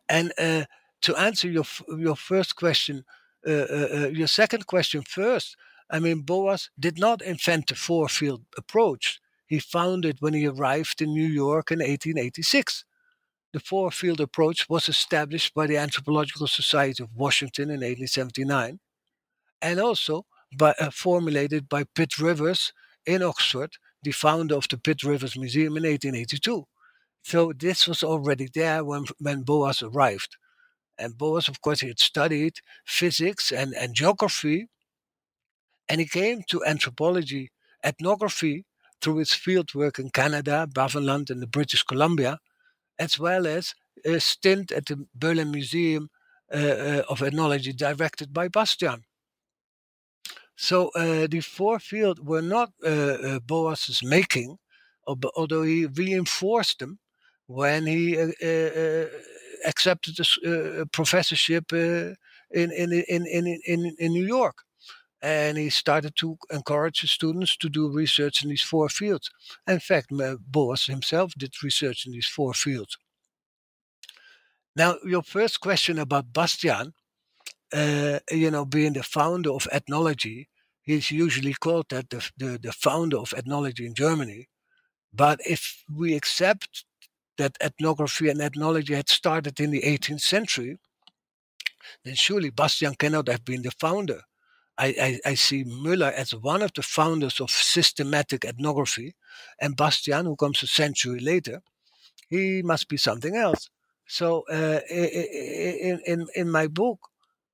And 0.08 0.32
uh, 0.38 0.64
to 1.02 1.16
answer 1.16 1.48
your 1.48 1.64
your 1.96 2.16
first 2.16 2.56
question, 2.56 3.04
uh, 3.46 3.50
uh, 3.50 4.10
your 4.12 4.26
second 4.26 4.66
question 4.66 5.02
first. 5.02 5.56
I 5.92 5.98
mean, 5.98 6.22
Boas 6.22 6.70
did 6.78 6.98
not 6.98 7.22
invent 7.22 7.68
the 7.68 7.74
four 7.74 8.08
field 8.08 8.44
approach. 8.56 9.20
He 9.46 9.58
found 9.58 10.04
it 10.04 10.18
when 10.20 10.34
he 10.34 10.46
arrived 10.46 11.02
in 11.02 11.12
New 11.12 11.26
York 11.26 11.72
in 11.72 11.78
1886. 11.78 12.84
The 13.52 13.58
four 13.60 13.90
field 13.90 14.20
approach 14.20 14.68
was 14.68 14.88
established 14.88 15.54
by 15.54 15.66
the 15.66 15.76
Anthropological 15.76 16.46
Society 16.46 17.02
of 17.02 17.16
Washington 17.16 17.64
in 17.64 17.80
1879 17.80 18.78
and 19.60 19.80
also 19.80 20.26
by, 20.56 20.74
uh, 20.78 20.90
formulated 20.90 21.68
by 21.68 21.84
Pitt 21.94 22.18
Rivers 22.18 22.72
in 23.06 23.22
Oxford, 23.22 23.76
the 24.02 24.12
founder 24.12 24.56
of 24.56 24.68
the 24.68 24.78
Pitt 24.78 25.02
Rivers 25.02 25.36
Museum 25.36 25.76
in 25.76 25.84
1882. 25.84 26.66
So 27.22 27.52
this 27.56 27.86
was 27.86 28.02
already 28.02 28.48
there 28.52 28.84
when, 28.84 29.04
when 29.18 29.42
Boas 29.42 29.82
arrived. 29.82 30.36
And 30.98 31.16
Boas, 31.16 31.48
of 31.48 31.60
course, 31.60 31.80
he 31.80 31.88
had 31.88 31.98
studied 31.98 32.54
physics 32.86 33.52
and, 33.52 33.74
and 33.74 33.94
geography, 33.94 34.68
and 35.88 36.00
he 36.00 36.06
came 36.06 36.42
to 36.48 36.64
anthropology, 36.64 37.50
ethnography 37.84 38.64
through 39.00 39.16
his 39.16 39.32
field 39.32 39.74
work 39.74 39.98
in 39.98 40.10
Canada, 40.10 40.68
Baffinland, 40.70 41.30
and 41.30 41.42
the 41.42 41.46
British 41.46 41.82
Columbia, 41.82 42.38
as 42.98 43.18
well 43.18 43.46
as 43.46 43.74
a 44.04 44.20
stint 44.20 44.70
at 44.70 44.86
the 44.86 45.06
Berlin 45.14 45.50
Museum 45.50 46.10
uh, 46.52 46.56
uh, 46.56 47.02
of 47.08 47.22
Ethnology 47.22 47.72
directed 47.72 48.32
by 48.32 48.48
Bastian. 48.48 49.04
So 50.62 50.88
uh, 50.88 51.26
the 51.26 51.40
four 51.40 51.78
field 51.78 52.28
were 52.28 52.42
not 52.42 52.70
uh, 52.84 52.88
uh, 52.88 53.38
Boas's 53.40 54.02
making, 54.02 54.58
although 55.06 55.62
he 55.62 55.86
reinforced 55.86 56.80
them 56.80 56.98
when 57.46 57.86
he 57.86 58.14
accepted 59.64 60.20
a 60.20 60.84
professorship 60.92 61.72
in, 61.72 62.14
in, 62.52 62.92
in, 62.92 63.26
in, 63.26 63.60
in, 63.64 63.96
in 63.98 64.12
New 64.12 64.26
York. 64.26 64.58
And 65.22 65.56
he 65.56 65.70
started 65.70 66.14
to 66.16 66.36
encourage 66.50 67.00
his 67.00 67.12
students 67.12 67.56
to 67.56 67.70
do 67.70 67.90
research 67.90 68.42
in 68.42 68.50
these 68.50 68.62
four 68.62 68.90
fields. 68.90 69.30
In 69.66 69.80
fact, 69.80 70.12
Boas 70.46 70.84
himself 70.84 71.32
did 71.38 71.54
research 71.62 72.04
in 72.04 72.12
these 72.12 72.26
four 72.26 72.52
fields. 72.52 72.98
Now, 74.76 74.96
your 75.06 75.22
first 75.22 75.60
question 75.60 75.98
about 75.98 76.34
Bastian, 76.34 76.92
uh, 77.72 78.18
you 78.30 78.50
know, 78.50 78.64
being 78.64 78.92
the 78.92 79.02
founder 79.02 79.52
of 79.52 79.68
ethnology, 79.72 80.48
he's 80.90 81.10
usually 81.10 81.54
called 81.54 81.86
that 81.90 82.10
the, 82.10 82.28
the, 82.36 82.58
the 82.62 82.72
founder 82.72 83.18
of 83.18 83.32
ethnology 83.36 83.86
in 83.86 83.94
Germany. 83.94 84.48
But 85.12 85.40
if 85.44 85.84
we 85.92 86.14
accept 86.14 86.84
that 87.38 87.56
ethnography 87.62 88.28
and 88.28 88.40
ethnology 88.40 88.94
had 88.94 89.08
started 89.08 89.60
in 89.60 89.70
the 89.70 89.82
18th 89.82 90.20
century, 90.20 90.78
then 92.04 92.14
surely 92.14 92.50
Bastian 92.50 92.94
cannot 92.94 93.28
have 93.28 93.44
been 93.44 93.62
the 93.62 93.70
founder. 93.70 94.20
I, 94.78 94.86
I, 94.86 95.30
I, 95.30 95.34
see 95.34 95.64
Müller 95.64 96.12
as 96.12 96.34
one 96.34 96.62
of 96.62 96.72
the 96.74 96.82
founders 96.82 97.38
of 97.40 97.50
systematic 97.50 98.44
ethnography, 98.44 99.14
and 99.60 99.76
Bastian, 99.76 100.24
who 100.24 100.36
comes 100.36 100.62
a 100.62 100.66
century 100.66 101.20
later, 101.20 101.60
he 102.28 102.62
must 102.62 102.88
be 102.88 102.96
something 102.96 103.36
else. 103.36 103.68
So 104.06 104.44
uh, 104.50 104.80
in, 104.90 106.00
in, 106.06 106.26
in 106.34 106.50
my 106.50 106.66
book, 106.66 107.09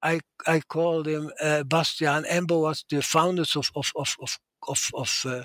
I 0.07 0.20
I 0.47 0.61
called 0.61 1.07
him 1.09 1.33
uh, 1.43 1.65
Bastian 1.65 2.24
Embo 2.24 2.61
was 2.62 2.85
the 2.89 3.03
founders 3.03 3.57
of 3.57 3.70
of 3.74 3.93
of 3.97 4.16
of 4.20 4.39
of 4.69 4.91
of, 4.95 5.23
uh, 5.27 5.45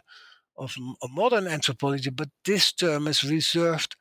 of, 0.58 0.76
modern 1.10 1.48
anthropology, 1.48 2.12
but 2.12 2.30
this 2.46 2.72
term 2.72 3.08
is 3.08 3.24
reserved 3.24 3.96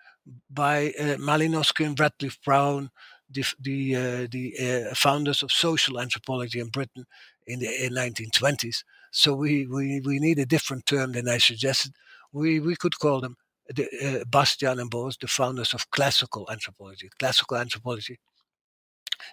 by 0.51 0.93
uh, 0.99 1.17
Malinowski 1.29 1.87
and 1.87 1.99
Radcliffe 1.99 2.39
Brown, 2.45 2.91
the 3.31 3.45
the 3.59 3.97
uh, 3.97 4.27
the 4.31 4.55
uh, 4.61 4.95
founders 4.95 5.43
of 5.43 5.51
social 5.51 5.99
anthropology 5.99 6.61
in 6.61 6.69
Britain 6.69 7.07
in 7.47 7.61
the 7.61 7.85
in 7.87 7.93
1920s. 7.95 8.85
So 9.13 9.35
we, 9.35 9.67
we 9.67 10.01
we 10.01 10.19
need 10.19 10.39
a 10.39 10.47
different 10.47 10.85
term 10.87 11.13
than 11.13 11.27
I 11.29 11.39
suggested. 11.39 11.93
We 12.33 12.61
we 12.61 12.77
could 12.77 12.99
call 12.99 13.21
them 13.21 13.37
the, 13.75 13.85
uh, 14.07 14.25
Bastian 14.27 14.79
and 14.79 14.91
Boas, 14.91 15.17
the 15.17 15.27
founders 15.27 15.73
of 15.75 15.91
classical 15.91 16.47
anthropology. 16.51 17.09
Classical 17.19 17.57
anthropology 17.57 18.19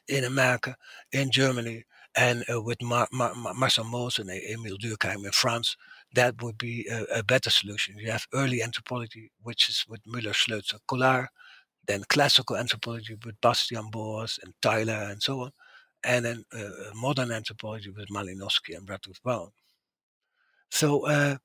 in 0.07 0.23
America, 0.23 0.75
in 1.11 1.31
Germany, 1.31 1.85
and 2.15 2.43
uh, 2.51 2.61
with 2.61 2.81
Mar- 2.81 3.07
Mar- 3.11 3.35
Marcel 3.35 3.83
Mauss 3.83 4.19
and 4.19 4.29
Emile 4.29 4.77
Durkheim 4.77 5.25
in 5.25 5.31
France, 5.31 5.77
that 6.13 6.41
would 6.41 6.57
be 6.57 6.87
a, 6.91 7.19
a, 7.19 7.23
better 7.23 7.49
solution. 7.49 7.97
You 7.97 8.11
have 8.11 8.27
early 8.33 8.63
anthropology, 8.63 9.31
which 9.43 9.69
is 9.69 9.85
with 9.87 10.03
Müller, 10.05 10.33
Schlözer, 10.33 10.79
Kollár, 10.89 11.27
then 11.85 12.03
classical 12.09 12.57
anthropology 12.57 13.15
with 13.23 13.39
Bastian 13.41 13.89
Boas 13.89 14.39
and 14.43 14.53
Tylor 14.61 15.07
and 15.11 15.21
so 15.21 15.41
on, 15.41 15.51
and 16.03 16.25
then 16.25 16.43
uh, 16.53 16.69
modern 16.95 17.31
anthropology 17.31 17.91
with 17.91 18.09
Malinowski 18.09 18.75
and 18.75 18.89
Radcliffe 18.89 19.21
Brown. 19.21 19.49
So 20.69 21.05
uh, 21.05 21.37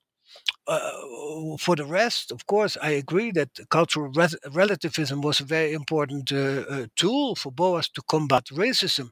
uh, 0.66 1.56
for 1.58 1.76
the 1.76 1.84
rest, 1.84 2.30
of 2.30 2.46
course, 2.46 2.76
I 2.80 2.90
agree 2.90 3.32
that 3.32 3.50
cultural 3.68 4.10
re- 4.14 4.38
relativism 4.52 5.20
was 5.20 5.40
a 5.40 5.44
very 5.44 5.72
important 5.72 6.32
uh, 6.32 6.64
uh, 6.68 6.86
tool 6.96 7.34
for 7.34 7.50
Boas 7.50 7.88
to 7.90 8.02
combat 8.02 8.46
racism. 8.52 9.10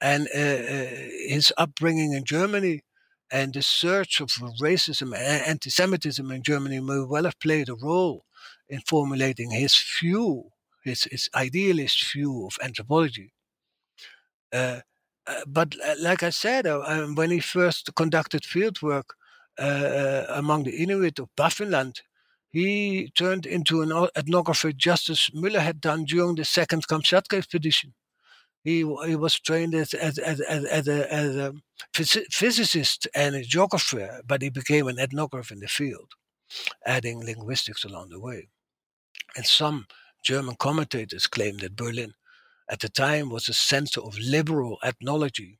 And 0.00 0.28
uh, 0.34 0.38
uh, 0.38 0.86
his 1.28 1.52
upbringing 1.58 2.12
in 2.12 2.24
Germany 2.24 2.82
and 3.30 3.52
the 3.52 3.62
search 3.62 4.20
of 4.20 4.30
racism 4.60 5.14
and 5.14 5.42
anti 5.46 5.70
Semitism 5.70 6.30
in 6.30 6.42
Germany 6.42 6.80
may 6.80 7.00
well 7.00 7.24
have 7.24 7.38
played 7.40 7.68
a 7.68 7.74
role 7.74 8.24
in 8.68 8.80
formulating 8.80 9.50
his 9.50 9.74
view, 10.00 10.50
his, 10.84 11.04
his 11.04 11.28
idealist 11.34 12.12
view 12.12 12.46
of 12.46 12.56
anthropology. 12.64 13.32
Uh, 14.52 14.80
but 15.46 15.74
like 16.00 16.22
I 16.22 16.30
said, 16.30 16.66
um, 16.66 17.14
when 17.14 17.30
he 17.30 17.40
first 17.40 17.94
conducted 17.94 18.42
fieldwork, 18.42 19.10
Uh, 19.58 19.62
uh, 19.62 20.26
among 20.30 20.64
the 20.64 20.76
Inuit 20.76 21.18
of 21.18 21.28
Baffinland, 21.36 22.02
he 22.50 23.10
turned 23.14 23.44
into 23.44 23.82
an 23.82 23.90
ethnographer 23.90 24.74
just 24.74 25.10
as 25.10 25.30
Müller 25.34 25.60
had 25.60 25.80
done 25.80 26.04
during 26.04 26.36
the 26.36 26.44
second 26.44 26.86
Kamchatka 26.86 27.36
expedition. 27.36 27.94
He, 28.62 28.78
he 28.78 29.16
was 29.16 29.38
trained 29.38 29.74
as, 29.74 29.94
as, 29.94 30.18
as, 30.18 30.40
as, 30.40 30.88
a, 30.88 31.12
as 31.12 31.36
a 31.36 31.54
physicist 31.92 33.08
and 33.14 33.34
a 33.34 33.42
geographer, 33.42 34.20
but 34.26 34.42
he 34.42 34.48
became 34.50 34.86
an 34.88 34.96
ethnographer 34.96 35.52
in 35.52 35.60
the 35.60 35.68
field, 35.68 36.12
adding 36.86 37.24
linguistics 37.24 37.84
along 37.84 38.10
the 38.10 38.20
way. 38.20 38.48
And 39.36 39.44
some 39.46 39.86
German 40.24 40.56
commentators 40.56 41.26
claim 41.26 41.58
that 41.58 41.76
Berlin 41.76 42.14
at 42.70 42.80
the 42.80 42.88
time 42.88 43.30
was 43.30 43.48
a 43.48 43.54
center 43.54 44.00
of 44.00 44.18
liberal 44.18 44.78
ethnology 44.82 45.58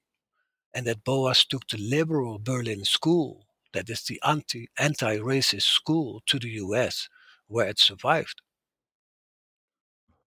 and 0.74 0.86
that 0.86 1.04
Boas 1.04 1.44
took 1.44 1.66
the 1.68 1.78
liberal 1.78 2.38
Berlin 2.38 2.84
school 2.84 3.47
that 3.72 3.90
is 3.90 4.04
the 4.04 4.20
anti 4.26 4.68
anti-racist 4.78 5.62
school 5.62 6.22
to 6.26 6.38
the 6.38 6.50
US 6.50 7.08
where 7.46 7.68
it 7.68 7.78
survived. 7.78 8.42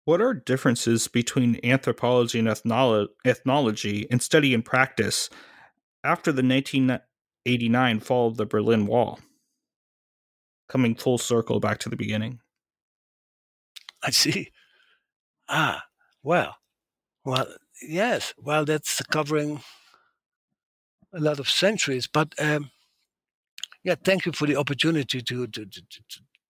What 0.05 0.21
are 0.21 0.33
differences 0.33 1.07
between 1.07 1.59
anthropology 1.63 2.39
and 2.39 2.47
ethnolo- 2.47 3.09
ethnology 3.23 4.07
in 4.09 4.19
study 4.19 4.53
and 4.53 4.65
practice 4.65 5.29
after 6.03 6.31
the 6.31 6.43
1989 6.43 7.99
fall 7.99 8.27
of 8.27 8.37
the 8.37 8.45
Berlin 8.45 8.87
Wall? 8.87 9.19
Coming 10.67 10.95
full 10.95 11.17
circle 11.17 11.59
back 11.59 11.77
to 11.79 11.89
the 11.89 11.95
beginning. 11.95 12.39
I 14.03 14.09
see. 14.09 14.51
Ah, 15.47 15.83
well, 16.23 16.55
well, 17.23 17.47
yes. 17.81 18.33
Well, 18.37 18.65
that's 18.65 19.01
covering 19.03 19.61
a 21.13 21.19
lot 21.19 21.39
of 21.39 21.49
centuries, 21.49 22.07
but 22.07 22.33
um, 22.39 22.71
yeah, 23.83 23.95
thank 24.03 24.25
you 24.25 24.31
for 24.31 24.47
the 24.47 24.55
opportunity 24.55 25.21
to 25.21 25.47
to 25.47 25.65
to, 25.65 25.81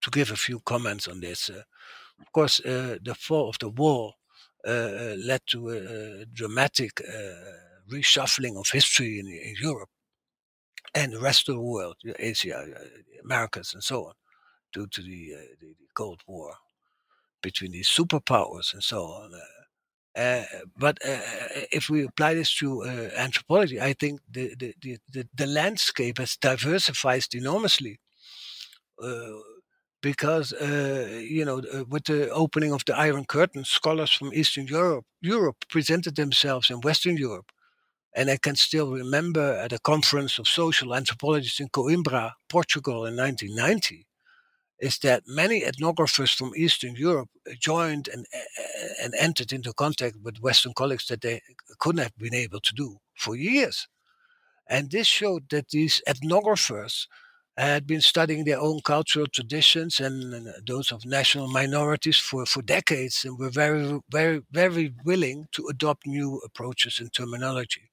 to 0.02 0.12
give 0.12 0.32
a 0.32 0.36
few 0.36 0.60
comments 0.60 1.08
on 1.08 1.22
this. 1.22 1.50
Uh, 1.50 1.64
of 2.20 2.32
course, 2.32 2.60
uh, 2.66 2.98
the 3.04 3.16
fall 3.16 3.50
of 3.50 3.58
the 3.60 3.70
wall 3.70 4.16
uh, 4.68 4.72
uh 4.72 5.16
led 5.26 5.42
to 5.48 5.70
a, 5.70 6.26
dramatic 6.26 7.02
uh, 7.02 7.92
reshuffling 7.92 8.58
of 8.60 8.70
history 8.70 9.20
in, 9.20 9.28
in, 9.28 9.56
Europe 9.60 9.90
and 10.94 11.12
the 11.12 11.20
rest 11.20 11.50
of 11.50 11.56
the 11.56 11.62
world, 11.62 11.96
Asia, 12.20 12.56
uh, 12.58 12.86
Americas, 13.24 13.74
and 13.74 13.84
so 13.84 14.06
on, 14.06 14.14
due 14.74 14.88
to 14.88 15.02
the, 15.02 15.34
the, 15.60 15.68
the 15.68 15.88
Cold 15.96 16.22
War 16.28 16.54
between 17.42 17.72
these 17.72 17.90
superpowers 17.90 18.74
and 18.74 18.84
so 18.84 19.04
on. 19.04 19.32
Uh, 20.16 20.44
but 20.78 20.98
uh, 21.08 21.20
if 21.72 21.90
we 21.90 22.04
apply 22.04 22.34
this 22.34 22.54
to 22.58 22.84
uh, 22.84 23.10
anthropology, 23.16 23.80
I 23.80 23.94
think 23.94 24.20
the, 24.30 24.54
the, 24.56 24.98
the, 25.12 25.28
the, 25.34 25.46
landscape 25.46 26.18
has 26.18 26.36
diversified 26.36 27.24
enormously. 27.34 28.00
because 30.02 30.52
you 30.52 31.46
know, 31.46 31.62
with 31.88 32.06
the 32.06 32.30
opening 32.32 32.74
of 32.74 32.84
the 32.86 32.98
Iron 32.98 33.26
Curtain, 33.26 33.64
scholars 33.64 34.12
from 34.12 34.34
Eastern 34.34 34.68
Europe 34.68 35.06
Europe 35.22 35.66
presented 35.70 36.16
themselves 36.16 36.70
in 36.70 36.82
Western 36.82 37.18
Europe, 37.18 37.52
and 38.14 38.30
I 38.30 38.38
can 38.38 38.56
still 38.56 38.92
remember 38.92 39.54
at 39.64 39.72
a 39.72 39.80
conference 39.80 40.40
of 40.40 40.48
social 40.48 40.94
anthropologists 40.94 41.60
in 41.60 41.70
Coimbra, 41.70 42.34
Portugal, 42.50 43.06
in 43.06 43.16
1990, 43.16 44.08
is 44.82 44.98
that 45.00 45.24
many 45.28 45.62
ethnographers 45.62 46.36
from 46.36 46.52
Eastern 46.58 46.96
Europe 46.96 47.30
uh, 47.48 47.54
joined 47.60 48.10
and, 48.10 48.26
uh, 48.36 48.40
uh, 48.64 48.88
and 49.04 49.14
entered 49.20 49.54
into 49.54 49.74
contact 49.74 50.18
with 50.24 50.40
Western 50.42 50.74
colleagues 50.74 51.06
that 51.08 51.22
they 51.22 51.42
couldn't 51.80 52.04
have 52.04 52.18
been 52.18 52.34
able 52.34 52.60
to 52.60 52.74
do 52.76 52.98
for 53.16 53.36
years. 53.36 53.88
And 54.68 54.90
this 54.90 55.08
showed 55.08 55.50
that 55.50 55.70
these 55.70 56.02
ethnographers 56.08 57.08
had 57.58 57.86
been 57.86 58.02
studying 58.02 58.46
their 58.46 58.60
own 58.60 58.80
cultural 58.84 59.28
traditions 59.28 60.00
and, 60.00 60.48
those 60.66 60.92
of 60.92 61.06
national 61.06 61.50
minorities 61.50 62.18
for, 62.18 62.46
for 62.46 62.64
decades 62.64 63.24
and 63.26 63.38
were 63.38 63.52
very, 63.52 64.00
very, 64.10 64.42
very 64.52 64.94
willing 65.06 65.48
to 65.52 65.68
adopt 65.68 66.08
new 66.08 66.42
approaches 66.46 67.00
and 67.00 67.14
terminology. 67.14 67.91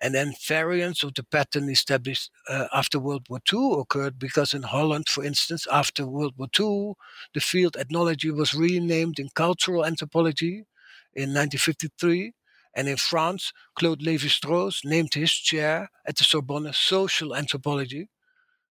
And 0.00 0.14
then 0.14 0.34
variants 0.46 1.02
of 1.02 1.14
the 1.14 1.22
pattern 1.22 1.68
established 1.68 2.30
uh, 2.48 2.68
after 2.72 2.98
World 2.98 3.26
War 3.28 3.40
II 3.52 3.80
occurred 3.80 4.18
because 4.18 4.54
in 4.54 4.62
Holland, 4.62 5.08
for 5.08 5.22
instance, 5.22 5.66
after 5.70 6.06
World 6.06 6.34
War 6.38 6.48
II, 6.58 6.94
the 7.34 7.40
field 7.40 7.76
ethnology 7.76 8.30
was 8.30 8.54
renamed 8.54 9.18
in 9.18 9.28
cultural 9.34 9.84
anthropology 9.84 10.64
in 11.12 11.34
1953. 11.34 12.32
And 12.74 12.88
in 12.88 12.96
France, 12.96 13.52
Claude 13.74 14.00
Lévi-Strauss 14.00 14.82
named 14.84 15.14
his 15.14 15.32
chair 15.32 15.90
at 16.06 16.16
the 16.16 16.24
Sorbonne 16.24 16.72
social 16.72 17.34
anthropology, 17.34 18.08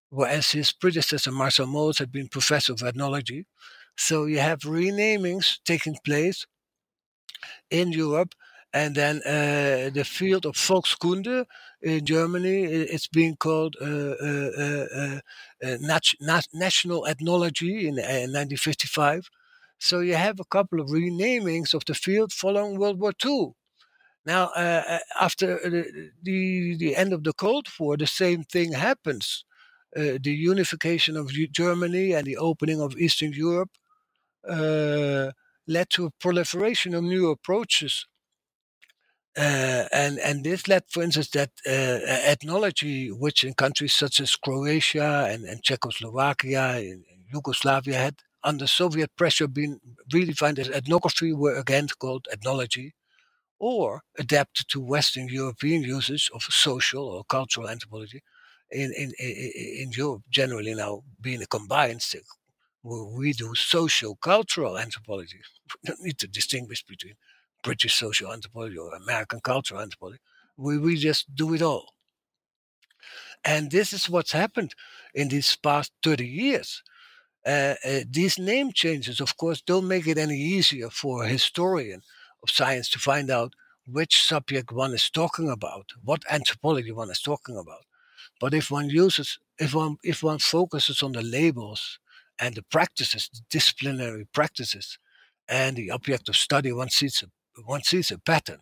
whereas 0.10 0.52
his 0.52 0.72
predecessor 0.72 1.32
Marcel 1.32 1.68
Mauss 1.68 2.00
had 2.00 2.12
been 2.12 2.30
professor 2.30 2.74
of 2.74 2.82
ethnology. 2.82 3.46
So 3.98 4.26
you 4.26 4.40
have 4.40 4.62
renamings 4.62 5.60
taking 5.66 5.98
place 6.06 6.48
in 7.70 7.92
Europe 7.92 8.34
and 8.74 8.96
then 8.96 9.18
uh, 9.26 9.90
the 9.94 10.04
field 10.06 10.46
of 10.46 10.56
Volkskunde 10.56 11.46
in 11.82 12.06
Germany, 12.06 12.64
it's 12.64 13.08
being 13.08 13.36
called 13.36 13.76
uh, 13.82 13.86
uh, 13.86 15.78
nat- 15.82 16.16
nat- 16.22 16.48
national 16.54 17.06
ethnology 17.08 17.88
in, 17.88 17.98
in 18.00 18.32
1955. 18.34 19.30
So 19.80 20.02
you 20.02 20.16
have 20.16 20.40
a 20.40 20.46
couple 20.46 20.80
of 20.82 20.90
renamings 20.90 21.74
of 21.74 21.86
the 21.86 21.96
field 21.96 22.34
following 22.34 22.78
World 22.78 23.00
War 23.00 23.14
II. 23.26 23.54
Now, 24.26 24.48
uh, 24.56 25.00
after 25.20 25.60
the, 25.64 26.12
the, 26.22 26.78
the 26.78 26.96
end 26.96 27.14
of 27.14 27.24
the 27.24 27.34
Cold 27.34 27.68
War, 27.80 27.98
the 27.98 28.08
same 28.08 28.44
thing 28.44 28.74
happens. 28.74 29.46
Uh, 29.96 30.20
the 30.22 30.32
unification 30.32 31.18
of 31.18 31.32
Germany 31.52 32.14
and 32.14 32.26
the 32.28 32.38
opening 32.38 32.82
of 32.82 32.98
Eastern 32.98 33.34
Europe 33.34 33.72
uh, 34.48 35.32
led 35.68 35.90
to 35.92 36.06
a 36.08 36.12
proliferation 36.20 36.94
of 36.96 37.04
new 37.04 37.30
approaches 37.32 38.06
uh, 39.38 39.86
and 39.92 40.20
and 40.20 40.44
this 40.44 40.68
led, 40.68 40.84
for 40.90 41.04
instance, 41.04 41.30
that 41.32 41.52
uh, 41.68 42.00
ethnology, 42.34 43.10
which 43.12 43.44
in 43.44 43.54
countries 43.54 43.94
such 43.94 44.20
as 44.20 44.36
Croatia 44.36 45.28
and, 45.30 45.46
and 45.46 45.64
Czechoslovakia 45.64 46.78
and, 46.78 47.04
Yugoslavia 47.32 47.96
had 47.96 48.16
under 48.44 48.66
Soviet 48.66 49.16
pressure 49.16 49.48
been 49.48 49.80
redefined 50.12 50.58
as 50.58 50.70
ethnography, 50.70 51.32
were 51.32 51.56
again 51.56 51.88
called 52.00 52.28
ethnology, 52.32 52.94
or 53.60 54.02
adapted 54.18 54.68
to 54.70 54.82
Western 54.82 55.28
European 55.30 55.84
usage 55.84 56.32
of 56.34 56.42
social 56.44 57.06
or 57.06 57.24
cultural 57.26 57.70
anthropology. 57.70 58.22
In 58.72 58.92
in 58.94 59.14
in 59.20 59.92
Europe, 59.92 60.24
generally 60.30 60.76
now 60.76 61.04
being 61.22 61.42
a 61.42 61.48
combined 61.48 62.04
where 62.82 63.04
we 63.04 63.34
do 63.34 63.56
social 63.56 64.16
cultural 64.16 64.78
anthropology. 64.78 65.42
We 65.84 65.88
don't 65.88 66.02
need 66.02 66.20
to 66.20 66.28
distinguish 66.28 66.84
between 66.86 67.16
British 67.64 67.96
social 67.96 68.32
anthropology 68.32 68.78
or 68.78 68.94
American 68.94 69.40
cultural 69.42 69.82
anthropology. 69.82 70.20
We, 70.58 70.78
we 70.78 70.96
just 70.96 71.34
do 71.34 71.54
it 71.54 71.62
all. 71.62 71.94
And 73.44 73.72
this 73.72 73.94
is 73.94 74.10
what's 74.10 74.34
happened 74.34 74.74
in 75.14 75.30
these 75.30 75.56
past 75.56 75.92
30 76.04 76.26
years. 76.26 76.84
Uh, 77.46 77.76
uh, 77.86 78.00
these 78.10 78.38
name 78.38 78.72
changes, 78.74 79.22
of 79.22 79.38
course, 79.38 79.62
don't 79.62 79.88
make 79.88 80.08
it 80.08 80.18
any 80.18 80.38
easier 80.38 80.90
for 80.90 81.24
a 81.24 81.28
historian 81.28 82.02
of 82.44 82.50
science 82.50 82.90
to 82.90 83.00
find 83.00 83.32
out 83.32 83.54
which 83.88 84.22
subject 84.22 84.72
one 84.72 84.94
is 84.94 85.10
talking 85.10 85.50
about, 85.50 85.88
what 86.04 86.24
anthropology 86.30 86.92
one 86.92 87.10
is 87.10 87.22
talking 87.22 87.58
about. 87.58 87.86
But 88.40 88.54
if 88.54 88.70
one 88.70 88.90
uses, 88.90 89.40
if 89.58 89.74
one, 89.74 89.98
if 90.04 90.22
one 90.22 90.40
focuses 90.40 91.02
on 91.02 91.14
the 91.14 91.24
labels 91.24 92.00
and 92.38 92.56
the 92.56 92.64
practices, 92.64 93.30
the 93.34 93.42
disciplinary 93.50 94.28
practices, 94.32 95.00
and 95.48 95.76
the 95.76 95.90
object 95.90 96.30
of 96.30 96.38
study, 96.38 96.72
one 96.72 96.90
sees 96.90 97.24
a 97.24 97.28
one 97.66 97.84
sees 97.84 98.12
a 98.12 98.18
pattern. 98.18 98.62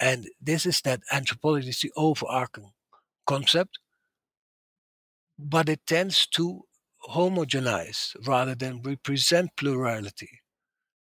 And 0.00 0.28
this 0.40 0.66
is 0.66 0.80
that 0.82 1.00
anthropology 1.12 1.68
is 1.68 1.80
the 1.80 1.92
overarching 1.96 2.72
concept, 3.26 3.78
but 5.38 5.68
it 5.68 5.80
tends 5.86 6.26
to 6.28 6.62
homogenize 7.08 8.14
rather 8.26 8.54
than 8.54 8.82
represent 8.82 9.50
plurality. 9.56 10.40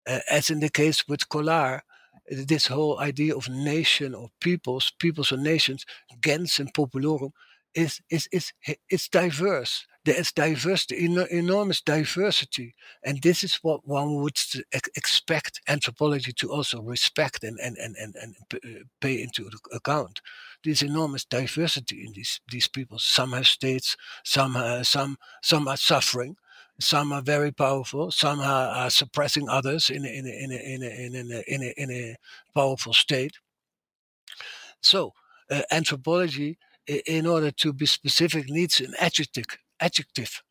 Uh, 0.08 0.20
as 0.30 0.50
in 0.50 0.60
the 0.60 0.70
case 0.70 1.08
with 1.08 1.30
Kollár, 1.30 1.82
this 2.30 2.68
whole 2.68 3.00
idea 3.00 3.36
of 3.36 3.50
nation 3.50 4.14
or 4.14 4.30
peoples, 4.40 4.92
peoples 5.00 5.32
or 5.32 5.38
nations, 5.38 5.86
gens 6.22 6.60
and 6.60 6.74
populorum, 6.74 7.32
is, 7.74 8.00
is, 8.10 8.28
is, 8.32 8.54
is 8.90 9.08
diverse 9.08 9.86
there 10.06 10.20
is 10.20 10.32
diversity, 10.34 11.06
enormous 11.32 11.82
diversity. 11.82 12.76
And 13.04 13.22
this 13.22 13.44
is 13.44 13.56
what 13.62 13.88
one 13.88 14.16
would 14.16 14.38
expect 14.74 15.62
anthropology 15.68 16.34
to 16.34 16.52
also 16.52 16.82
respect 16.82 17.44
and, 17.44 17.58
and, 17.60 17.78
and, 17.78 17.96
and, 17.96 18.16
and 18.16 18.36
uh, 18.54 18.84
pay 19.00 19.22
into 19.22 19.50
account. 19.72 20.22
This 20.64 20.82
enormous 20.82 21.24
diversity 21.24 22.04
in 22.06 22.14
these, 22.14 22.42
these 22.52 22.68
people. 22.68 23.00
Some 23.00 23.32
have 23.32 23.48
states, 23.48 23.96
some, 24.26 24.58
uh, 24.58 24.84
some, 24.84 25.18
some 25.42 25.68
are 25.68 25.78
suffering, 25.78 26.36
some 26.80 27.14
are 27.14 27.22
very 27.22 27.52
powerful, 27.52 28.12
some 28.12 28.42
are, 28.42 28.70
are 28.70 28.90
suppressing 28.90 29.48
others 29.48 29.90
in 29.90 30.06
a, 30.06 30.10
in, 30.10 30.26
in, 30.26 30.52
in, 30.52 30.84
in, 30.84 31.32
a, 31.32 31.44
in, 31.48 31.64
a, 31.64 31.74
in 31.78 31.92
a 31.92 32.16
powerful 32.54 32.94
state. 32.94 33.38
So, 34.82 35.14
uh, 35.50 35.62
anthropology, 35.72 36.58
in 36.88 37.26
order 37.26 37.52
to 37.52 37.72
be 37.72 37.86
specific, 37.86 38.50
needs 38.50 38.82
an 38.82 38.94
adjective 39.00 39.46
adjective, 39.84 40.42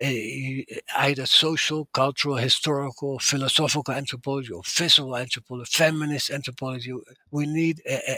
eh, 0.00 0.64
eh, 0.70 0.80
either 0.96 1.26
social, 1.26 1.88
cultural, 1.92 2.36
historical, 2.36 3.18
philosophical 3.18 3.94
anthropology, 3.94 4.52
or 4.52 4.62
visual 4.66 5.16
anthropology, 5.16 5.70
feminist 5.72 6.30
anthropology. 6.30 6.92
We 7.30 7.46
need 7.46 7.82
eh, 7.84 8.16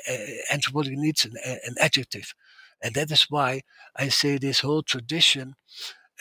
anthropology 0.53 0.97
needs 0.97 1.25
an, 1.25 1.35
an, 1.45 1.75
adjective, 1.81 2.35
and 2.83 2.95
that 2.95 3.11
is 3.11 3.27
why 3.29 3.63
I 3.97 4.09
say 4.09 4.39
this 4.39 4.61
whole 4.61 4.83
tradition 4.83 5.57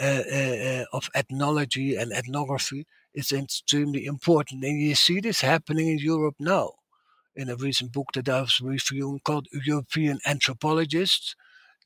uh, 0.02 0.24
uh, 0.40 0.86
of 0.94 1.10
ethnology 1.14 1.96
and 1.96 2.12
ethnography 2.14 2.88
is 3.14 3.32
extremely 3.32 4.06
important, 4.06 4.64
and 4.64 4.80
you 4.82 4.96
see 4.96 5.20
this 5.20 5.42
happening 5.42 5.88
in 5.90 6.00
Europe 6.00 6.36
now. 6.40 6.72
In 7.36 7.50
a 7.50 7.56
recent 7.56 7.94
book 7.94 8.08
that 8.16 8.28
I 8.28 8.42
was 8.42 8.60
reviewing 8.60 9.20
called 9.24 9.48
European 9.66 10.20
Anthropologists, 10.26 11.36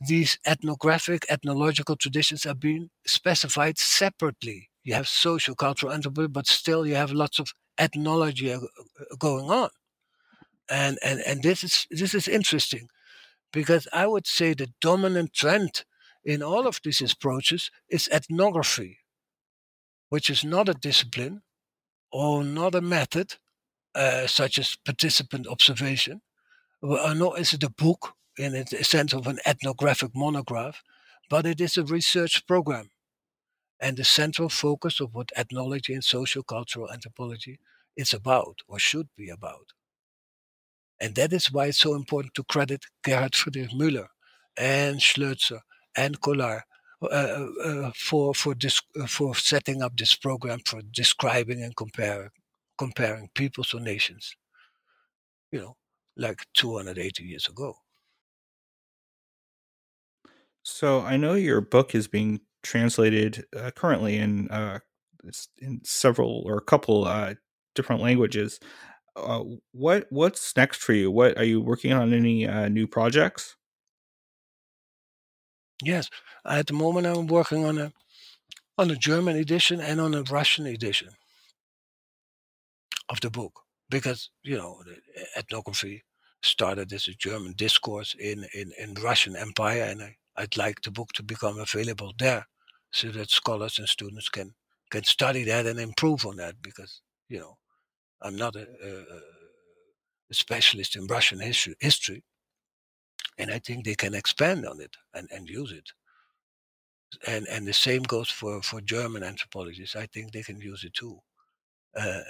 these 0.01 0.37
ethnographic, 0.45 1.25
ethnological 1.29 1.95
traditions 1.95 2.45
are 2.45 2.55
being 2.55 2.89
specified 3.05 3.77
separately. 3.77 4.69
You 4.83 4.95
have 4.95 5.07
social, 5.07 5.55
cultural 5.55 5.93
anthropology, 5.93 6.31
but 6.31 6.47
still 6.47 6.85
you 6.85 6.95
have 6.95 7.11
lots 7.11 7.39
of 7.39 7.53
ethnology 7.77 8.51
uh, 8.51 8.57
uh, 8.57 9.15
going 9.17 9.49
on. 9.49 9.69
And, 10.69 10.97
and, 11.03 11.19
and 11.21 11.43
this 11.43 11.63
is 11.63 11.85
this 11.91 12.13
is 12.13 12.27
interesting 12.27 12.87
because 13.51 13.87
I 13.93 14.07
would 14.07 14.25
say 14.27 14.53
the 14.53 14.71
dominant 14.81 15.33
trend 15.33 15.83
in 16.23 16.41
all 16.41 16.67
of 16.67 16.79
these 16.83 17.01
approaches 17.01 17.69
is 17.89 18.09
ethnography, 18.11 18.99
which 20.09 20.29
is 20.29 20.43
not 20.43 20.69
a 20.69 20.73
discipline 20.73 21.41
or 22.11 22.43
not 22.43 22.75
a 22.75 22.81
method 22.81 23.35
uh, 23.95 24.27
such 24.27 24.57
as 24.57 24.77
participant 24.85 25.47
observation, 25.47 26.21
or 26.81 27.13
nor 27.13 27.37
is 27.39 27.53
it 27.53 27.63
a 27.63 27.69
book 27.69 28.13
in 28.37 28.53
the 28.53 28.83
sense 28.83 29.13
of 29.13 29.27
an 29.27 29.39
ethnographic 29.45 30.11
monograph, 30.15 30.83
but 31.29 31.45
it 31.45 31.61
is 31.61 31.77
a 31.77 31.83
research 31.83 32.45
program. 32.47 32.89
And 33.79 33.97
the 33.97 34.03
central 34.03 34.49
focus 34.49 34.99
of 34.99 35.13
what 35.13 35.31
ethnology 35.35 35.93
and 35.93 36.03
social 36.03 36.43
cultural 36.43 36.91
anthropology 36.91 37.59
is 37.95 38.13
about 38.13 38.59
or 38.67 38.79
should 38.79 39.09
be 39.17 39.29
about. 39.29 39.73
And 40.99 41.15
that 41.15 41.33
is 41.33 41.51
why 41.51 41.67
it's 41.67 41.79
so 41.79 41.95
important 41.95 42.33
to 42.35 42.43
credit 42.43 42.85
Gerhard 43.03 43.35
Friedrich 43.35 43.71
Müller 43.71 44.07
and 44.57 44.99
Schlözer 44.99 45.59
and 45.95 46.19
Kollár 46.21 46.61
uh, 47.01 47.05
uh, 47.05 47.47
uh 47.65 47.91
for 47.93 48.33
for 48.33 48.55
this, 48.55 48.81
uh, 48.99 49.07
for 49.07 49.35
setting 49.35 49.81
up 49.81 49.97
this 49.97 50.15
program 50.15 50.59
for 50.65 50.81
describing 50.81 51.61
and 51.61 51.75
comparing 51.75 52.29
comparing 52.77 53.29
peoples 53.35 53.73
or 53.73 53.81
nations. 53.81 54.35
You 55.51 55.59
know, 55.59 55.77
like 56.15 56.45
280 56.53 57.23
years 57.23 57.47
ago. 57.47 57.82
So 60.63 61.01
I 61.01 61.17
know 61.17 61.33
your 61.33 61.61
book 61.61 61.93
is 61.93 62.07
being 62.07 62.39
translated 62.63 63.45
uh, 63.55 63.71
currently 63.71 64.17
in 64.17 64.49
uh, 64.49 64.79
in 65.59 65.81
several 65.83 66.43
or 66.45 66.57
a 66.57 66.61
couple 66.61 67.05
uh, 67.05 67.35
different 67.75 68.01
languages. 68.01 68.59
Uh, 69.15 69.43
what 69.73 70.07
what's 70.09 70.55
next 70.55 70.81
for 70.81 70.93
you? 70.93 71.11
What 71.11 71.37
are 71.37 71.43
you 71.43 71.61
working 71.61 71.91
on? 71.93 72.13
Any 72.13 72.47
uh, 72.47 72.69
new 72.69 72.87
projects? 72.87 73.55
Yes, 75.83 76.09
at 76.45 76.67
the 76.67 76.73
moment 76.73 77.07
I'm 77.07 77.27
working 77.27 77.65
on 77.65 77.77
a 77.77 77.93
on 78.77 78.89
a 78.89 78.95
German 78.95 79.35
edition 79.35 79.79
and 79.81 79.99
on 79.99 80.13
a 80.15 80.23
Russian 80.23 80.65
edition 80.65 81.09
of 83.09 83.19
the 83.21 83.29
book 83.29 83.59
because 83.89 84.29
you 84.43 84.57
know 84.57 84.81
ethnography 85.37 86.03
started 86.41 86.91
as 86.93 87.07
a 87.07 87.13
German 87.13 87.53
discourse 87.53 88.15
in 88.17 88.45
in, 88.53 88.71
in 88.79 88.93
Russian 88.95 89.35
Empire, 89.35 89.83
and 89.83 90.01
I, 90.01 90.17
I'd 90.35 90.57
like 90.57 90.81
the 90.81 90.91
book 90.91 91.13
to 91.13 91.23
become 91.23 91.59
available 91.59 92.13
there 92.17 92.47
so 92.91 93.09
that 93.09 93.29
scholars 93.29 93.79
and 93.79 93.87
students 93.89 94.29
can 94.29 94.53
can 94.89 95.03
study 95.03 95.43
that 95.43 95.65
and 95.65 95.79
improve 95.79 96.25
on 96.25 96.35
that 96.37 96.61
because 96.61 97.01
you 97.29 97.39
know 97.39 97.57
I'm 98.21 98.35
not 98.35 98.55
a, 98.55 98.61
a, 98.61 99.19
a 100.29 100.33
specialist 100.33 100.95
in 100.95 101.07
Russian 101.07 101.39
history, 101.39 101.75
history, 101.79 102.23
and 103.37 103.51
I 103.51 103.59
think 103.59 103.85
they 103.85 103.95
can 103.95 104.13
expand 104.13 104.65
on 104.65 104.79
it 104.81 104.95
and, 105.13 105.27
and 105.31 105.49
use 105.49 105.71
it. 105.71 105.91
And 107.27 107.47
and 107.47 107.67
the 107.67 107.73
same 107.73 108.03
goes 108.03 108.29
for, 108.29 108.61
for 108.63 108.81
German 108.81 109.23
anthropologists. 109.23 109.95
I 109.95 110.07
think 110.07 110.31
they 110.31 110.43
can 110.43 110.59
use 110.59 110.83
it 110.83 110.93
too. 110.93 111.19
Uh, 111.95 112.21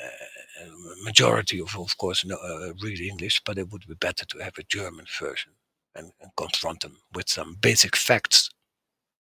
majority 1.04 1.62
of, 1.62 1.74
of 1.78 1.98
course, 1.98 2.26
no, 2.26 2.36
uh, 2.36 2.74
read 2.82 3.00
English, 3.00 3.42
but 3.46 3.58
it 3.58 3.72
would 3.72 3.88
be 3.88 3.96
better 3.96 4.26
to 4.26 4.40
have 4.40 4.58
a 4.58 4.64
German 4.64 5.06
version 5.20 5.54
and, 5.96 6.12
and 6.22 6.32
confront 6.36 6.82
them 6.82 6.98
with 7.14 7.30
some 7.30 7.56
basic 7.60 7.96
facts. 7.96 8.50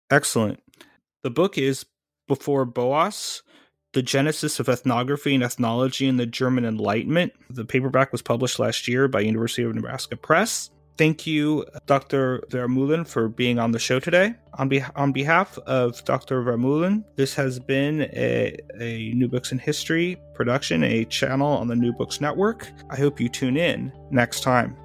Excellent. 0.09 0.61
The 1.23 1.29
book 1.29 1.57
is 1.57 1.85
Before 2.27 2.65
Boas, 2.65 3.41
The 3.93 4.01
Genesis 4.01 4.59
of 4.59 4.69
Ethnography 4.69 5.33
and 5.33 5.43
Ethnology 5.43 6.07
in 6.07 6.17
the 6.17 6.25
German 6.25 6.65
Enlightenment. 6.65 7.33
The 7.49 7.65
paperback 7.65 8.11
was 8.11 8.21
published 8.21 8.59
last 8.59 8.87
year 8.87 9.07
by 9.07 9.21
University 9.21 9.63
of 9.63 9.73
Nebraska 9.73 10.15
Press. 10.15 10.69
Thank 10.97 11.27
you, 11.27 11.65
Dr. 11.87 12.41
Vermeulen, 12.49 13.05
for 13.05 13.27
being 13.27 13.59
on 13.59 13.71
the 13.71 13.79
show 13.79 13.99
today. 13.99 14.35
On, 14.53 14.69
be- 14.69 14.83
on 14.95 15.11
behalf 15.11 15.57
of 15.59 16.01
Dr. 16.05 16.41
Vermeulen, 16.41 17.03
this 17.17 17.33
has 17.35 17.59
been 17.59 18.03
a, 18.13 18.55
a 18.79 19.11
New 19.13 19.27
Books 19.27 19.51
in 19.51 19.57
History 19.57 20.17
production, 20.33 20.83
a 20.83 21.03
channel 21.05 21.47
on 21.47 21.67
the 21.67 21.75
New 21.75 21.91
Books 21.91 22.21
Network. 22.21 22.71
I 22.89 22.95
hope 22.95 23.19
you 23.19 23.27
tune 23.27 23.57
in 23.57 23.91
next 24.09 24.41
time. 24.41 24.77